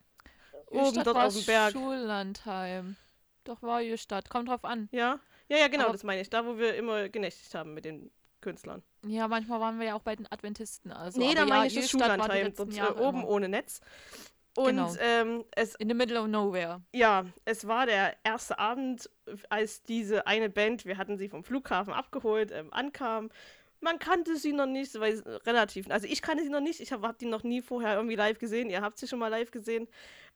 Oben 0.67 0.85
Jöstadt 0.85 1.07
dort 1.07 1.17
war 1.17 1.27
auf 1.29 1.35
dem 1.35 1.47
Berg. 1.47 1.73
Schullandheim. 1.73 2.97
Doch 3.45 3.63
war 3.63 3.81
Jöstadt. 3.81 4.29
Kommt 4.29 4.51
drauf 4.51 4.63
an. 4.67 4.91
Ja, 4.93 5.21
ja, 5.49 5.57
ja, 5.57 5.69
genau, 5.69 5.85
Aber- 5.85 5.93
das 5.93 6.05
meine 6.05 6.21
ich. 6.21 6.29
Da, 6.29 6.45
wo 6.45 6.59
wir 6.59 6.75
immer 6.75 7.09
genächtigt 7.09 7.55
haben 7.55 7.73
mit 7.73 7.87
den 7.87 8.11
Künstlern. 8.43 8.83
Ja, 9.07 9.27
manchmal 9.27 9.61
waren 9.61 9.79
wir 9.79 9.87
ja 9.87 9.95
auch 9.95 10.03
bei 10.03 10.17
den 10.17 10.31
Adventisten. 10.31 10.93
Also, 10.93 11.19
nee, 11.19 11.29
aber 11.29 11.35
da 11.35 11.41
ja, 11.41 11.47
meine 11.47 11.67
ich 11.69 11.75
das 11.77 11.89
Schullandheim, 11.89 12.53
dort 12.55 12.77
äh, 12.77 12.83
oben 13.01 13.21
immer. 13.21 13.29
ohne 13.29 13.49
Netz. 13.49 13.81
Und 14.59 14.67
Genau. 14.77 14.93
ähm, 15.01 15.45
es, 15.55 15.77
In 15.77 15.89
the 15.89 15.95
middle 15.95 16.21
of 16.21 16.27
nowhere. 16.27 16.83
ja, 16.93 17.25
es 17.45 17.67
war 17.69 17.87
der 17.87 18.17
erste 18.25 18.59
Abend, 18.59 19.09
als 19.51 19.83
diese 19.85 20.27
eine 20.27 20.51
Band, 20.51 20.85
wir 20.85 20.97
hatten 20.99 21.17
sie 21.17 21.29
vom 21.29 21.45
Flughafen 21.45 21.93
abgeholt, 21.93 22.51
ähm, 22.51 22.73
ankam. 22.73 23.31
Man 23.81 24.01
kannte 24.01 24.37
sie 24.37 24.53
noch 24.53 24.67
nicht, 24.67 24.99
weil 24.99 25.21
relativ, 25.47 25.89
also 25.89 26.09
ich 26.09 26.21
kannte 26.23 26.43
sie 26.43 26.51
noch 26.51 26.61
nicht, 26.61 26.81
ich 26.81 26.91
habe 26.91 27.07
hab 27.07 27.19
die 27.21 27.27
noch 27.27 27.45
nie 27.45 27.63
vorher 27.63 27.95
irgendwie 27.95 28.17
live 28.17 28.41
gesehen, 28.41 28.69
ihr 28.71 28.81
habt 28.83 28.99
sie 28.99 29.07
schon 29.07 29.21
mal 29.21 29.29
live 29.29 29.53
gesehen. 29.53 29.87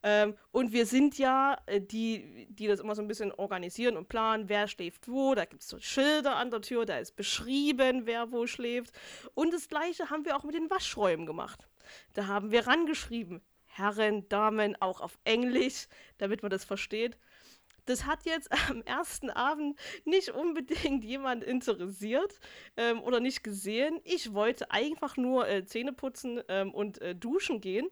Ähm, 0.04 0.36
und 0.52 0.72
wir 0.72 0.86
sind 0.86 1.18
ja 1.18 1.56
äh, 1.66 1.80
die, 1.80 2.46
die 2.50 2.68
das 2.68 2.78
immer 2.78 2.94
so 2.94 3.02
ein 3.02 3.08
bisschen 3.08 3.32
organisieren 3.32 3.96
und 3.96 4.08
planen, 4.08 4.48
wer 4.48 4.68
schläft 4.68 5.08
wo. 5.08 5.34
Da 5.34 5.44
gibt 5.46 5.62
es 5.62 5.68
so 5.68 5.80
Schilder 5.80 6.36
an 6.36 6.52
der 6.52 6.60
Tür, 6.60 6.84
da 6.86 6.98
ist 6.98 7.16
beschrieben, 7.16 8.02
wer 8.06 8.30
wo 8.30 8.46
schläft. 8.46 8.92
Und 9.34 9.52
das 9.52 9.68
gleiche 9.68 10.10
haben 10.10 10.24
wir 10.24 10.36
auch 10.36 10.44
mit 10.44 10.54
den 10.54 10.70
Waschräumen 10.70 11.26
gemacht. 11.26 11.66
Da 12.14 12.28
haben 12.28 12.52
wir 12.52 12.68
rangeschrieben, 12.68 13.42
Herren, 13.74 14.28
Damen, 14.28 14.76
auch 14.80 15.00
auf 15.00 15.18
Englisch, 15.24 15.88
damit 16.18 16.42
man 16.42 16.50
das 16.50 16.64
versteht. 16.64 17.16
Das 17.86 18.04
hat 18.04 18.24
jetzt 18.24 18.50
am 18.70 18.82
ersten 18.82 19.30
Abend 19.30 19.78
nicht 20.04 20.30
unbedingt 20.30 21.04
jemand 21.04 21.42
interessiert 21.42 22.38
ähm, 22.76 23.00
oder 23.02 23.18
nicht 23.18 23.42
gesehen. 23.42 24.00
Ich 24.04 24.34
wollte 24.34 24.70
einfach 24.70 25.16
nur 25.16 25.48
äh, 25.48 25.64
Zähne 25.64 25.92
putzen 25.92 26.42
ähm, 26.48 26.72
und 26.72 27.00
äh, 27.00 27.14
duschen 27.14 27.60
gehen. 27.60 27.88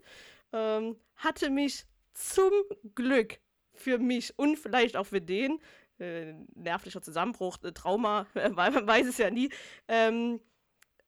Ähm, 0.53 0.97
hatte 1.17 1.49
mich 1.49 1.87
zum 2.13 2.53
Glück 2.95 3.41
für 3.73 3.99
mich 3.99 4.39
und 4.39 4.59
vielleicht 4.59 4.97
auch 4.97 5.07
für 5.07 5.21
den, 5.23 5.61
äh, 5.99 6.35
nervlicher 6.55 7.03
Zusammenbruch, 7.03 7.59
äh, 7.63 7.73
Trauma, 7.73 8.27
weil 8.35 8.71
man 8.73 8.87
weiß 8.87 9.07
es 9.07 9.19
ja 9.19 9.31
nie, 9.31 9.51
ähm, 9.89 10.41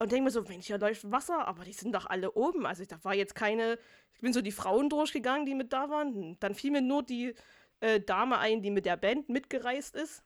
und 0.03 0.13
denke 0.13 0.25
mir 0.25 0.31
so, 0.31 0.43
Mensch, 0.43 0.67
hier 0.67 0.79
läuft 0.79 1.11
Wasser, 1.11 1.47
aber 1.47 1.65
die 1.65 1.73
sind 1.73 1.95
doch 1.95 2.07
alle 2.07 2.33
oben. 2.33 2.67
Also 2.67 2.85
da 2.85 3.03
war 3.05 3.15
jetzt 3.15 3.35
keine, 3.35 3.79
ich 4.15 4.21
bin 4.21 4.33
so 4.33 4.43
die 4.43 4.53
Frauen 4.53 4.89
durchgegangen, 4.89 5.47
die 5.47 5.55
mit 5.55 5.73
da 5.73 5.89
waren. 5.91 6.37
Dann 6.41 6.55
fiel 6.55 6.73
mir 6.73 6.83
nur 6.83 7.03
die 7.03 7.35
äh, 7.81 8.01
Dame 8.01 8.39
ein, 8.39 8.63
die 8.63 8.71
mit 8.71 8.85
der 8.85 8.97
Band 8.97 9.29
mitgereist 9.29 9.95
ist. 9.95 10.25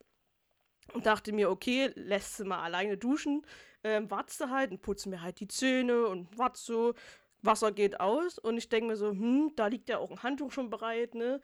Und 0.93 1.05
dachte 1.05 1.33
mir, 1.33 1.51
okay, 1.51 1.91
lässt 1.95 2.37
sie 2.37 2.45
mal 2.45 2.63
alleine 2.63 2.97
duschen, 2.97 3.45
ähm, 3.83 4.11
wartest 4.11 4.41
halt 4.49 4.71
und 4.71 4.83
putze 4.83 5.09
mir 5.09 5.21
halt 5.21 5.41
die 5.41 5.49
Zähne 5.49 6.07
und 6.07 6.39
warte 6.39 6.61
so. 6.61 6.95
Wasser 7.43 7.71
geht 7.71 8.01
aus 8.01 8.39
und 8.39 8.57
ich 8.57 8.69
denke 8.69 8.89
mir 8.89 8.97
so, 8.97 9.11
hm, 9.11 9.53
da 9.57 9.67
liegt 9.69 9.89
ja 9.89 9.99
auch 9.99 10.11
ein 10.11 10.23
Handtuch 10.23 10.53
schon 10.53 10.71
bereit, 10.71 11.15
ne? 11.15 11.41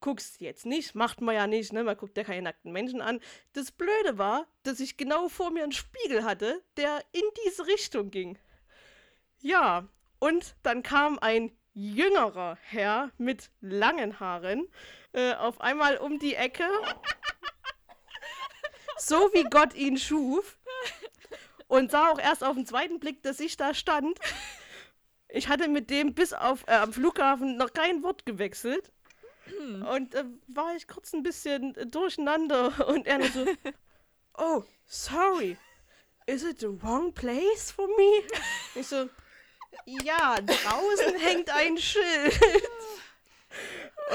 Guckst 0.00 0.40
jetzt 0.40 0.66
nicht, 0.66 0.94
macht 0.94 1.20
man 1.20 1.34
ja 1.34 1.46
nicht, 1.46 1.72
ne? 1.72 1.82
Man 1.82 1.96
guckt 1.96 2.16
ja 2.16 2.24
keine 2.24 2.42
nackten 2.42 2.72
Menschen 2.72 3.00
an. 3.00 3.20
Das 3.54 3.72
Blöde 3.72 4.18
war, 4.18 4.46
dass 4.62 4.80
ich 4.80 4.96
genau 4.96 5.28
vor 5.28 5.50
mir 5.50 5.62
einen 5.62 5.72
Spiegel 5.72 6.24
hatte, 6.24 6.62
der 6.76 7.02
in 7.12 7.22
diese 7.46 7.66
Richtung 7.66 8.10
ging. 8.10 8.38
Ja, 9.40 9.88
und 10.18 10.56
dann 10.62 10.82
kam 10.82 11.18
ein 11.18 11.50
jüngerer 11.72 12.58
Herr 12.62 13.10
mit 13.18 13.50
langen 13.60 14.18
Haaren 14.18 14.66
äh, 15.12 15.34
auf 15.34 15.60
einmal 15.60 15.98
um 15.98 16.18
die 16.18 16.34
Ecke. 16.34 16.68
so 18.98 19.16
wie 19.34 19.44
Gott 19.44 19.74
ihn 19.74 19.98
schuf. 19.98 20.58
Und 21.68 21.90
sah 21.90 22.10
auch 22.10 22.18
erst 22.18 22.44
auf 22.44 22.54
den 22.54 22.66
zweiten 22.66 23.00
Blick, 23.00 23.22
dass 23.22 23.40
ich 23.40 23.56
da 23.56 23.74
stand. 23.74 24.18
Ich 25.28 25.48
hatte 25.48 25.68
mit 25.68 25.90
dem 25.90 26.14
bis 26.14 26.32
auf 26.32 26.64
äh, 26.66 26.74
am 26.74 26.92
Flughafen 26.92 27.56
noch 27.56 27.72
kein 27.72 28.02
Wort 28.02 28.24
gewechselt. 28.24 28.92
Und 29.90 30.14
äh, 30.14 30.24
war 30.48 30.74
ich 30.76 30.86
kurz 30.86 31.12
ein 31.12 31.22
bisschen 31.22 31.74
durcheinander 31.90 32.88
und 32.88 33.06
er 33.06 33.18
nur 33.18 33.28
so, 33.28 33.46
oh, 34.38 34.64
sorry, 34.86 35.56
is 36.26 36.44
it 36.44 36.60
the 36.60 36.68
wrong 36.82 37.12
place 37.12 37.70
for 37.70 37.86
me? 37.88 38.22
Ich 38.74 38.86
so, 38.86 39.08
ja, 39.84 40.36
draußen 40.40 41.14
hängt 41.18 41.50
ein 41.50 41.78
Schild. 41.78 42.40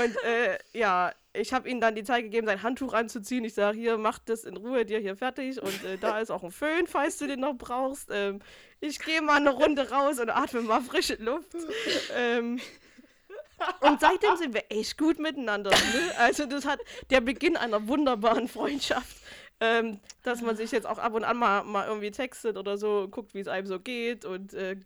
Und 0.04 0.24
äh, 0.24 0.58
ja, 0.74 1.14
ich 1.34 1.54
habe 1.54 1.70
ihm 1.70 1.80
dann 1.80 1.96
die 1.96 2.04
Zeit 2.04 2.24
gegeben, 2.24 2.48
sein 2.48 2.64
Handtuch 2.64 2.94
anzuziehen. 2.94 3.44
Ich 3.44 3.54
sage, 3.54 3.78
hier, 3.78 3.98
mach 3.98 4.20
das 4.20 4.44
in 4.44 4.58
Ruhe, 4.58 4.86
dir 4.86 5.00
hier 5.00 5.16
fertig. 5.16 5.62
Und 5.62 5.84
äh, 5.84 5.98
da 5.98 6.20
ist 6.20 6.30
auch 6.30 6.44
ein 6.44 6.52
Föhn, 6.52 6.88
falls 6.88 7.18
du 7.18 7.28
den 7.28 7.40
noch 7.40 7.56
brauchst. 7.56 8.10
Ähm, 8.12 8.40
ich 8.80 9.00
gehe 9.00 9.22
mal 9.22 9.38
eine 9.38 9.52
Runde 9.52 9.90
raus 9.90 10.20
und 10.20 10.30
atme 10.30 10.62
mal 10.62 10.82
frische 10.82 11.16
Luft. 11.16 11.56
Ähm, 12.16 12.60
und 13.82 14.00
seitdem 14.00 14.36
sind 14.38 14.54
wir 14.54 14.64
echt 14.70 14.98
gut 14.98 15.20
miteinander. 15.20 15.72
Ne? 15.72 16.18
Also 16.18 16.46
das 16.46 16.66
hat 16.66 16.80
der 17.10 17.22
Beginn 17.22 17.58
einer 17.58 17.88
wunderbaren 17.88 18.48
Freundschaft. 18.48 19.18
Ähm, 19.64 20.00
dass 20.24 20.42
man 20.42 20.58
sich 20.58 20.72
jetzt 20.72 20.88
auch 20.88 20.98
ab 20.98 21.14
und 21.14 21.24
an 21.24 21.38
mal, 21.38 21.64
mal 21.64 21.88
irgendwie 21.88 22.10
textet 22.10 22.58
oder 22.58 22.80
so, 22.80 23.08
guckt, 23.08 23.36
wie 23.36 23.42
es 23.42 23.48
einem 23.48 23.68
so 23.68 23.80
geht 23.80 24.26
und 24.26 24.56
äh, 24.56 24.78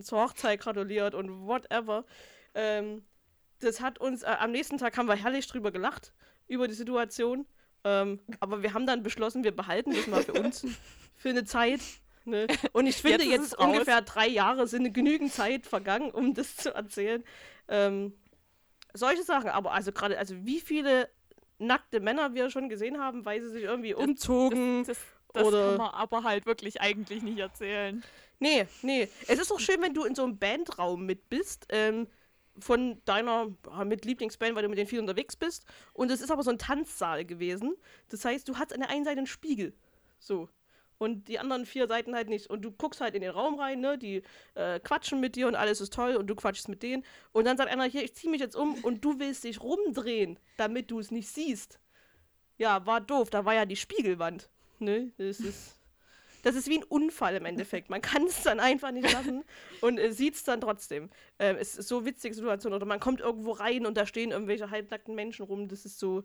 zur 0.00 0.22
Hochzeit 0.22 0.58
gratuliert 0.58 1.14
und 1.14 1.46
whatever. 1.46 2.06
Ähm, 2.54 3.04
das 3.60 3.82
hat 3.82 3.98
uns, 3.98 4.22
äh, 4.22 4.34
am 4.38 4.52
nächsten 4.52 4.78
Tag 4.78 4.96
haben 4.96 5.06
wir 5.06 5.16
herrlich 5.16 5.46
drüber 5.48 5.70
gelacht, 5.70 6.14
über 6.48 6.66
die 6.66 6.72
Situation. 6.72 7.46
Ähm, 7.84 8.20
aber 8.40 8.62
wir 8.62 8.72
haben 8.72 8.86
dann 8.86 9.02
beschlossen, 9.02 9.44
wir 9.44 9.54
behalten 9.54 9.92
das 9.94 10.06
mal 10.06 10.22
für 10.22 10.32
uns, 10.32 10.64
für 11.16 11.28
eine 11.28 11.44
Zeit. 11.44 11.80
Ne? 12.24 12.46
Und 12.72 12.86
ich 12.86 12.96
finde, 12.96 13.24
Jetzt 13.24 13.32
jetzt, 13.32 13.46
es 13.48 13.54
aus. 13.54 13.66
ungefähr 13.66 14.00
drei 14.00 14.28
Jahre 14.28 14.66
sind 14.66 14.92
genügend 14.94 15.32
Zeit 15.32 15.66
vergangen, 15.66 16.10
um 16.10 16.34
das 16.34 16.56
zu 16.56 16.72
erzählen. 16.74 17.24
Ähm, 17.68 18.14
solche 18.94 19.22
Sachen, 19.22 19.50
aber 19.50 19.72
also 19.72 19.92
gerade, 19.92 20.18
also 20.18 20.34
wie 20.44 20.60
viele 20.60 21.08
nackte 21.58 22.00
Männer 22.00 22.34
wir 22.34 22.50
schon 22.50 22.68
gesehen 22.68 22.98
haben, 22.98 23.24
weil 23.24 23.40
sie 23.40 23.50
sich 23.50 23.62
irgendwie 23.64 23.94
umzogen. 23.94 24.84
Das, 24.84 24.98
das 25.32 25.46
Oder- 25.46 25.70
kann 25.70 25.78
man 25.78 25.94
aber 25.94 26.24
halt 26.24 26.46
wirklich 26.46 26.80
eigentlich 26.80 27.22
nicht 27.22 27.38
erzählen. 27.38 28.02
Nee, 28.38 28.66
nee. 28.82 29.08
Es 29.28 29.38
ist 29.38 29.50
doch 29.50 29.60
schön, 29.60 29.80
wenn 29.80 29.94
du 29.94 30.04
in 30.04 30.14
so 30.14 30.24
einem 30.24 30.38
Bandraum 30.38 31.06
mit 31.06 31.28
bist, 31.28 31.66
ähm, 31.68 32.08
von 32.58 33.00
deiner 33.04 33.48
ja, 33.70 33.84
mit 33.84 34.04
Lieblingsband, 34.04 34.54
weil 34.54 34.64
du 34.64 34.68
mit 34.68 34.78
den 34.78 34.86
vielen 34.86 35.02
unterwegs 35.02 35.36
bist. 35.36 35.64
Und 35.92 36.10
es 36.10 36.20
ist 36.20 36.30
aber 36.30 36.42
so 36.42 36.50
ein 36.50 36.58
Tanzsaal 36.58 37.24
gewesen. 37.24 37.76
Das 38.08 38.24
heißt, 38.24 38.48
du 38.48 38.58
hast 38.58 38.74
an 38.74 38.80
der 38.80 38.90
einen 38.90 39.04
Seite 39.04 39.18
einen 39.18 39.26
Spiegel. 39.26 39.74
So. 40.18 40.48
Und 41.02 41.26
die 41.26 41.40
anderen 41.40 41.66
vier 41.66 41.88
Seiten 41.88 42.14
halt 42.14 42.28
nicht. 42.28 42.48
Und 42.48 42.62
du 42.62 42.70
guckst 42.70 43.00
halt 43.00 43.16
in 43.16 43.22
den 43.22 43.32
Raum 43.32 43.58
rein, 43.58 43.80
ne? 43.80 43.98
Die 43.98 44.22
äh, 44.54 44.78
quatschen 44.78 45.18
mit 45.18 45.34
dir 45.34 45.48
und 45.48 45.56
alles 45.56 45.80
ist 45.80 45.92
toll 45.92 46.14
und 46.14 46.28
du 46.28 46.36
quatschst 46.36 46.68
mit 46.68 46.84
denen. 46.84 47.04
Und 47.32 47.44
dann 47.44 47.56
sagt 47.56 47.70
einer, 47.70 47.82
hier, 47.86 48.04
ich 48.04 48.14
zieh 48.14 48.28
mich 48.28 48.40
jetzt 48.40 48.54
um 48.54 48.74
und 48.84 49.04
du 49.04 49.18
willst 49.18 49.42
dich 49.42 49.60
rumdrehen, 49.60 50.38
damit 50.58 50.92
du 50.92 51.00
es 51.00 51.10
nicht 51.10 51.28
siehst. 51.28 51.80
Ja, 52.56 52.86
war 52.86 53.00
doof. 53.00 53.30
Da 53.30 53.44
war 53.44 53.52
ja 53.52 53.66
die 53.66 53.74
Spiegelwand. 53.74 54.48
Ne? 54.78 55.10
Das 55.18 55.40
ist. 55.40 55.80
Das 56.44 56.54
ist 56.54 56.68
wie 56.68 56.78
ein 56.78 56.84
Unfall 56.84 57.34
im 57.34 57.46
Endeffekt. 57.46 57.90
Man 57.90 58.00
kann 58.00 58.24
es 58.24 58.44
dann 58.44 58.60
einfach 58.60 58.92
nicht 58.92 59.12
lassen 59.12 59.44
und 59.80 59.98
äh, 59.98 60.12
sieht 60.12 60.34
es 60.34 60.44
dann 60.44 60.60
trotzdem. 60.60 61.10
Ähm, 61.40 61.56
es 61.58 61.76
ist 61.76 61.88
so 61.88 62.04
witzige 62.04 62.34
Situation. 62.34 62.72
Oder 62.74 62.86
man 62.86 63.00
kommt 63.00 63.20
irgendwo 63.20 63.50
rein 63.50 63.86
und 63.86 63.96
da 63.96 64.06
stehen 64.06 64.30
irgendwelche 64.30 64.70
halbnackten 64.70 65.16
Menschen 65.16 65.46
rum. 65.46 65.66
Das 65.66 65.84
ist 65.84 65.98
so. 65.98 66.22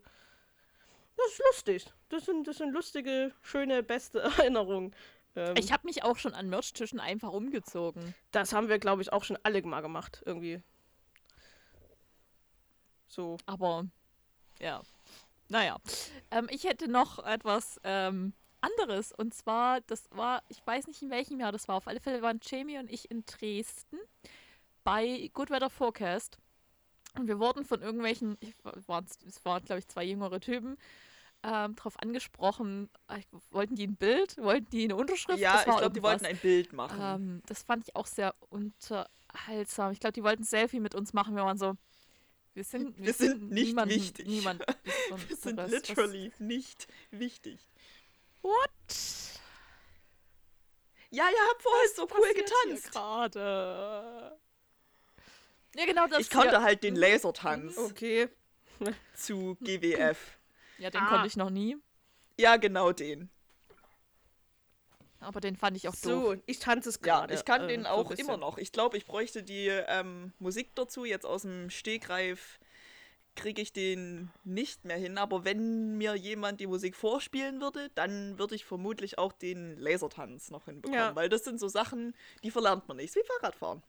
Das 1.18 1.32
ist 1.32 1.42
lustig. 1.52 1.86
Das 2.10 2.26
sind, 2.26 2.48
das 2.48 2.58
sind 2.58 2.72
lustige, 2.72 3.34
schöne, 3.42 3.84
beste 3.84 4.20
Erinnerungen. 4.38 4.96
Ähm, 5.36 5.56
Ich 5.58 5.72
habe 5.72 5.86
mich 5.86 6.04
auch 6.04 6.18
schon 6.18 6.34
an 6.34 6.50
Merchtischen 6.50 7.00
einfach 7.00 7.32
umgezogen. 7.32 8.14
das 8.32 8.54
haben 8.54 8.70
wir, 8.70 8.80
glaube 8.80 9.02
ich, 9.02 9.12
auch 9.12 9.24
schon 9.24 9.38
alle 9.44 9.62
mal 9.64 9.82
gemacht. 9.82 10.22
Irgendwie. 10.26 10.62
So. 13.08 13.38
Aber 13.46 13.88
ja, 14.60 14.82
naja. 15.50 15.78
Ähm, 16.32 16.48
ich 16.50 16.66
hätte 16.66 16.88
noch 16.88 17.20
etwas 17.26 17.80
ähm, 17.84 18.34
anderes. 18.62 19.12
Und 19.12 19.34
zwar, 19.34 19.82
das 19.82 20.10
war, 20.12 20.44
ich 20.50 20.66
weiß 20.66 20.88
nicht 20.88 21.02
in 21.02 21.10
welchem 21.10 21.40
Jahr 21.40 21.52
das 21.52 21.68
war. 21.68 21.76
Auf 21.76 21.88
alle 21.88 22.00
Fälle 22.00 22.22
waren 22.22 22.40
Jamie 22.44 22.78
und 22.78 22.92
ich 22.92 23.10
in 23.10 23.26
Dresden 23.26 23.98
bei 24.84 25.30
Good 25.34 25.50
Weather 25.50 25.70
Forecast. 25.70 26.38
Und 27.18 27.28
wir 27.28 27.40
wurden 27.40 27.66
von 27.66 27.82
irgendwelchen, 27.82 28.38
ich, 28.40 28.54
waren's- 28.88 29.18
es 29.28 29.44
waren, 29.46 29.64
glaube 29.66 29.80
ich, 29.80 29.88
zwei 29.88 30.04
jüngere 30.04 30.40
Typen, 30.40 30.78
ähm, 31.44 31.76
darauf 31.76 32.00
angesprochen, 32.02 32.90
äh, 33.08 33.22
wollten 33.52 33.76
die 33.76 33.86
ein 33.88 33.96
Bild, 33.96 34.38
wollten 34.38 34.70
die 34.72 34.84
eine 34.86 34.96
Unterschrift? 34.96 35.40
Ja, 35.40 35.54
Das 35.54 35.62
ich 35.62 35.68
war 35.68 35.78
glaube, 35.80 35.94
die 35.94 36.02
wollten 36.04 36.26
ein 36.26 36.38
Bild 36.38 36.74
machen. 36.74 37.00
Ähm, 37.02 37.42
das 37.46 37.64
fand 37.64 37.88
ich 37.88 37.96
auch 37.96 38.08
sehr 38.08 38.34
unterhaltsam. 38.50 39.92
Ich 39.92 40.00
glaube, 40.00 40.14
die 40.14 40.24
wollten 40.24 40.42
ein 40.44 40.46
Selfie 40.46 40.80
mit 40.80 40.96
uns 40.96 41.14
machen. 41.14 41.36
Wir 41.36 41.44
waren 41.44 41.58
so, 41.58 41.74
wir 42.56 42.64
sind, 42.64 42.98
Wir 42.98 43.14
sind 43.14 43.52
nicht 43.52 43.68
niemanden- 43.68 43.94
wichtig. 43.96 44.26
Niemand 44.28 44.64
Wir 45.28 45.36
sind 45.36 45.58
literally 45.70 46.32
nicht 46.40 46.88
wichtig. 47.12 47.60
What? 48.42 48.60
Ja, 51.10 51.24
ihr 51.30 51.50
habt 51.50 51.62
vorher 51.62 51.88
so 51.96 52.08
cool 52.18 52.34
getanzt. 52.34 52.92
Gerade. 52.92 54.38
Ja, 55.78 55.86
genau 55.86 56.08
das. 56.08 56.20
Ich 56.20 56.30
konnte 56.30 56.54
ja, 56.56 56.62
halt 56.62 56.84
den 56.84 56.96
Lasertanz 56.96 57.78
Okay. 57.78 58.30
zu 59.16 59.56
GWF. 59.62 60.38
ja, 60.78 60.90
den 60.90 61.02
Ah. 61.02 61.08
konnte 61.10 61.28
ich 61.28 61.38
noch 61.38 61.50
nie. 61.50 61.78
Ja, 62.40 62.58
genau 62.58 62.92
den. 62.92 63.30
Aber 65.20 65.40
den 65.42 65.56
fand 65.56 65.76
ich 65.78 65.88
auch 65.88 65.96
doof. 65.96 66.02
So, 66.04 66.36
ich 66.46 66.60
tanze 66.60 66.90
es 66.90 66.96
Ja, 67.04 67.20
gerade. 67.20 67.34
ich 67.34 67.44
kann 67.44 67.64
äh, 67.64 67.68
den 67.68 67.84
so 67.84 67.90
auch 67.90 68.10
bisschen. 68.10 68.28
immer 68.28 68.38
noch. 68.38 68.58
Ich 68.60 68.72
glaube, 68.72 68.98
ich 68.98 69.06
bräuchte 69.08 69.42
die 69.44 69.68
ähm, 69.68 70.32
Musik 70.40 70.76
dazu. 70.76 71.06
Jetzt 71.06 71.26
aus 71.26 71.42
dem 71.42 71.70
Stegreif 71.72 72.60
kriege 73.36 73.62
ich 73.62 73.74
den 73.74 74.30
nicht 74.44 74.86
mehr 74.86 74.98
hin. 74.98 75.18
Aber 75.18 75.44
wenn 75.44 75.98
mir 75.98 76.16
jemand 76.16 76.60
die 76.60 76.68
Musik 76.68 76.96
vorspielen 76.96 77.60
würde, 77.62 77.90
dann 77.96 78.38
würde 78.38 78.54
ich 78.56 78.66
vermutlich 78.66 79.18
auch 79.18 79.32
den 79.34 79.78
Lasertanz 79.80 80.52
noch 80.52 80.66
hinbekommen. 80.66 81.00
Ja. 81.00 81.16
Weil 81.16 81.30
das 81.30 81.44
sind 81.44 81.60
so 81.60 81.68
Sachen, 81.68 82.16
die 82.44 82.52
verlernt 82.52 82.88
man 82.88 82.98
nicht. 82.98 83.16
Wie 83.16 83.24
Fahrradfahren. 83.24 83.82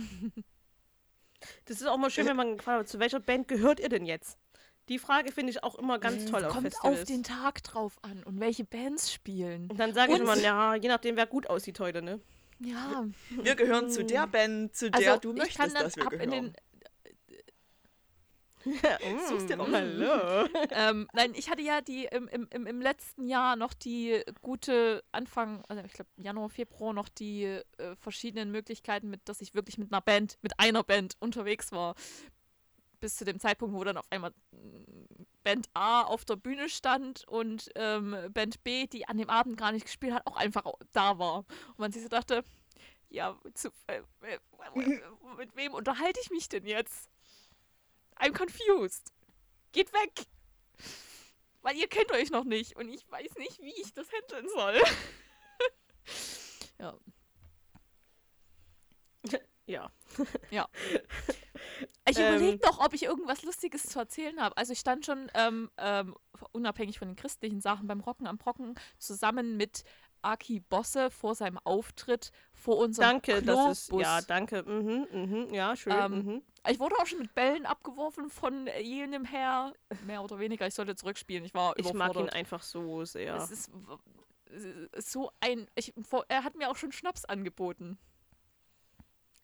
Das 1.64 1.80
ist 1.80 1.86
auch 1.86 1.96
mal 1.96 2.10
schön, 2.10 2.26
wenn 2.26 2.36
man 2.36 2.58
gefragt 2.58 2.78
wird, 2.80 2.88
zu 2.88 2.98
welcher 2.98 3.18
Band 3.20 3.48
gehört 3.48 3.80
ihr 3.80 3.88
denn 3.88 4.04
jetzt? 4.04 4.36
Die 4.90 4.98
Frage 4.98 5.32
finde 5.32 5.50
ich 5.52 5.62
auch 5.62 5.74
immer 5.76 5.98
ganz 5.98 6.26
toll 6.26 6.44
auf 6.44 6.52
Kommt 6.52 6.66
Festivals. 6.66 7.00
auf 7.00 7.04
den 7.06 7.22
Tag 7.22 7.62
drauf 7.62 7.96
an 8.02 8.22
und 8.24 8.40
welche 8.40 8.64
Bands 8.64 9.12
spielen. 9.12 9.70
Und 9.70 9.78
dann 9.78 9.94
sage 9.94 10.12
ich 10.12 10.18
immer, 10.20 10.36
ja, 10.36 10.74
je 10.74 10.88
nachdem, 10.88 11.16
wer 11.16 11.26
gut 11.26 11.48
aussieht 11.48 11.80
heute, 11.80 12.02
ne? 12.02 12.20
Ja, 12.58 13.06
Wir 13.30 13.54
gehören 13.54 13.88
zu 13.88 14.04
der 14.04 14.26
Band, 14.26 14.76
zu 14.76 14.90
der 14.90 15.12
also 15.14 15.32
du 15.32 15.42
ich 15.42 15.54
kann 15.54 15.72
möchtest, 15.72 15.76
dann 15.76 15.82
dass 15.84 15.96
wir 15.96 16.06
ab 16.06 16.12
in 16.12 16.18
gehören. 16.18 16.44
den 16.52 16.56
Such's 19.28 19.46
dir. 19.46 19.56
Mm, 19.56 19.72
Hallo. 19.72 20.48
ähm, 20.70 21.08
nein, 21.12 21.32
ich 21.34 21.50
hatte 21.50 21.62
ja 21.62 21.80
die 21.80 22.04
im, 22.04 22.28
im, 22.28 22.66
im, 22.66 22.80
letzten 22.80 23.26
Jahr 23.26 23.56
noch 23.56 23.72
die 23.72 24.22
gute 24.42 25.02
Anfang, 25.12 25.64
also 25.68 25.82
ich 25.84 25.92
glaube 25.92 26.10
Januar, 26.16 26.50
Februar 26.50 26.92
noch 26.92 27.08
die 27.08 27.44
äh, 27.44 27.96
verschiedenen 27.96 28.50
Möglichkeiten, 28.50 29.08
mit, 29.08 29.28
dass 29.28 29.40
ich 29.40 29.54
wirklich 29.54 29.78
mit 29.78 29.92
einer 29.92 30.02
Band, 30.02 30.38
mit 30.42 30.58
einer 30.58 30.82
Band 30.82 31.16
unterwegs 31.20 31.72
war. 31.72 31.94
Bis 33.00 33.16
zu 33.16 33.24
dem 33.24 33.40
Zeitpunkt, 33.40 33.74
wo 33.74 33.82
dann 33.82 33.96
auf 33.96 34.06
einmal 34.10 34.32
mm, 34.52 35.24
Band 35.42 35.68
A 35.72 36.02
auf 36.02 36.26
der 36.26 36.36
Bühne 36.36 36.68
stand 36.68 37.26
und 37.28 37.70
ähm, 37.74 38.14
Band 38.32 38.62
B, 38.62 38.86
die 38.86 39.08
an 39.08 39.16
dem 39.16 39.30
Abend 39.30 39.56
gar 39.56 39.72
nicht 39.72 39.86
gespielt 39.86 40.12
hat, 40.12 40.26
auch 40.26 40.36
einfach 40.36 40.64
da 40.92 41.18
war. 41.18 41.38
Und 41.38 41.78
man 41.78 41.92
sich 41.92 42.02
so 42.02 42.08
dachte, 42.08 42.44
ja, 43.08 43.36
zu, 43.54 43.70
äh, 43.86 44.02
äh, 44.22 44.38
mit 45.38 45.56
wem 45.56 45.74
unterhalte 45.74 46.20
ich 46.22 46.30
mich 46.30 46.48
denn 46.48 46.66
jetzt? 46.66 47.08
I'm 48.20 48.32
confused. 48.32 49.12
Geht 49.72 49.92
weg. 49.92 50.26
weil 51.62 51.76
ihr 51.76 51.88
kennt 51.88 52.10
euch 52.12 52.30
noch 52.30 52.44
nicht 52.44 52.76
und 52.76 52.88
ich 52.88 53.08
weiß 53.10 53.34
nicht, 53.36 53.60
wie 53.60 53.74
ich 53.80 53.92
das 53.92 54.08
handeln 54.12 54.48
soll. 54.48 54.80
ja. 56.78 56.98
Ja. 59.66 59.88
Ja. 60.50 60.68
Ich 62.08 62.18
Ähm. 62.18 62.34
überlege 62.34 62.66
noch, 62.66 62.84
ob 62.84 62.92
ich 62.92 63.04
irgendwas 63.04 63.42
Lustiges 63.44 63.84
zu 63.84 64.00
erzählen 64.00 64.40
habe. 64.40 64.56
Also 64.56 64.72
ich 64.72 64.80
stand 64.80 65.06
schon 65.06 65.30
ähm, 65.34 65.70
ähm, 65.76 66.16
unabhängig 66.52 66.98
von 66.98 67.06
den 67.08 67.16
christlichen 67.16 67.60
Sachen 67.60 67.86
beim 67.86 68.00
Rocken 68.00 68.26
am 68.26 68.38
Brocken 68.38 68.74
zusammen 68.98 69.56
mit 69.56 69.84
Aki 70.22 70.60
Bosse 70.60 71.10
vor 71.10 71.34
seinem 71.34 71.58
Auftritt 71.58 72.32
vor 72.52 72.78
unserem 72.78 73.08
Danke, 73.08 73.42
das 73.42 73.88
ist. 73.88 73.92
Ja, 73.92 74.20
danke. 74.22 74.62
Mhm, 74.62 75.06
mhm, 75.12 75.54
ja, 75.54 75.74
schön. 75.76 75.92
Ähm, 75.92 76.12
mhm. 76.24 76.42
Ich 76.68 76.78
wurde 76.78 76.96
auch 76.98 77.06
schon 77.06 77.18
mit 77.20 77.34
Bällen 77.34 77.64
abgeworfen 77.66 78.28
von 78.30 78.68
jenem 78.82 79.24
Herr. 79.24 79.72
Mehr 80.06 80.22
oder 80.22 80.38
weniger. 80.38 80.66
Ich 80.66 80.74
sollte 80.74 80.94
zurückspielen. 80.96 81.44
Ich 81.44 81.54
war 81.54 81.74
Ich 81.78 81.84
mag 81.86 81.92
ihn 81.92 81.96
überfordert. 82.12 82.34
einfach 82.34 82.62
so 82.62 83.04
sehr. 83.04 83.34
Es 83.36 83.50
ist 83.50 83.70
ist 84.92 85.12
so 85.12 85.30
ein. 85.40 85.68
Ich, 85.76 85.94
er 86.28 86.44
hat 86.44 86.56
mir 86.56 86.70
auch 86.70 86.76
schon 86.76 86.92
Schnaps 86.92 87.24
angeboten. 87.24 87.98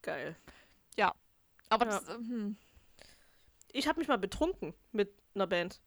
Geil. 0.03 0.37
Aber 1.69 1.85
Ja. 1.87 1.99
das, 1.99 2.09
hm, 2.09 2.57
Ich 3.73 3.89
habe 3.89 3.99
mich 3.99 4.07
mal 4.07 4.19
betrunken 4.19 4.73
mit 4.93 5.13
einer 5.35 5.49
Band. 5.49 5.81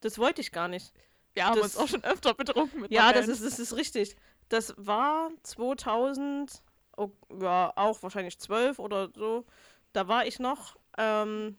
Das 0.00 0.16
wollte 0.18 0.40
ich 0.40 0.50
gar 0.50 0.66
nicht. 0.66 0.94
Wir 1.34 1.46
haben 1.46 1.56
Das- 1.56 1.64
uns 1.64 1.76
auch 1.76 1.88
schon 1.88 2.04
öfter 2.04 2.34
betrunken 2.34 2.80
mit 2.82 2.90
Ja, 2.92 3.12
das 3.12 3.28
ist, 3.28 3.44
das 3.44 3.58
ist 3.58 3.76
richtig. 3.76 4.16
Das 4.48 4.74
war 4.76 5.30
2000, 5.42 6.62
oh, 6.96 7.10
ja, 7.40 7.72
auch 7.76 8.02
wahrscheinlich 8.02 8.38
12 8.38 8.78
oder 8.78 9.10
so. 9.14 9.44
Da 9.92 10.08
war 10.08 10.26
ich 10.26 10.38
noch 10.40 10.76
ähm, 10.98 11.58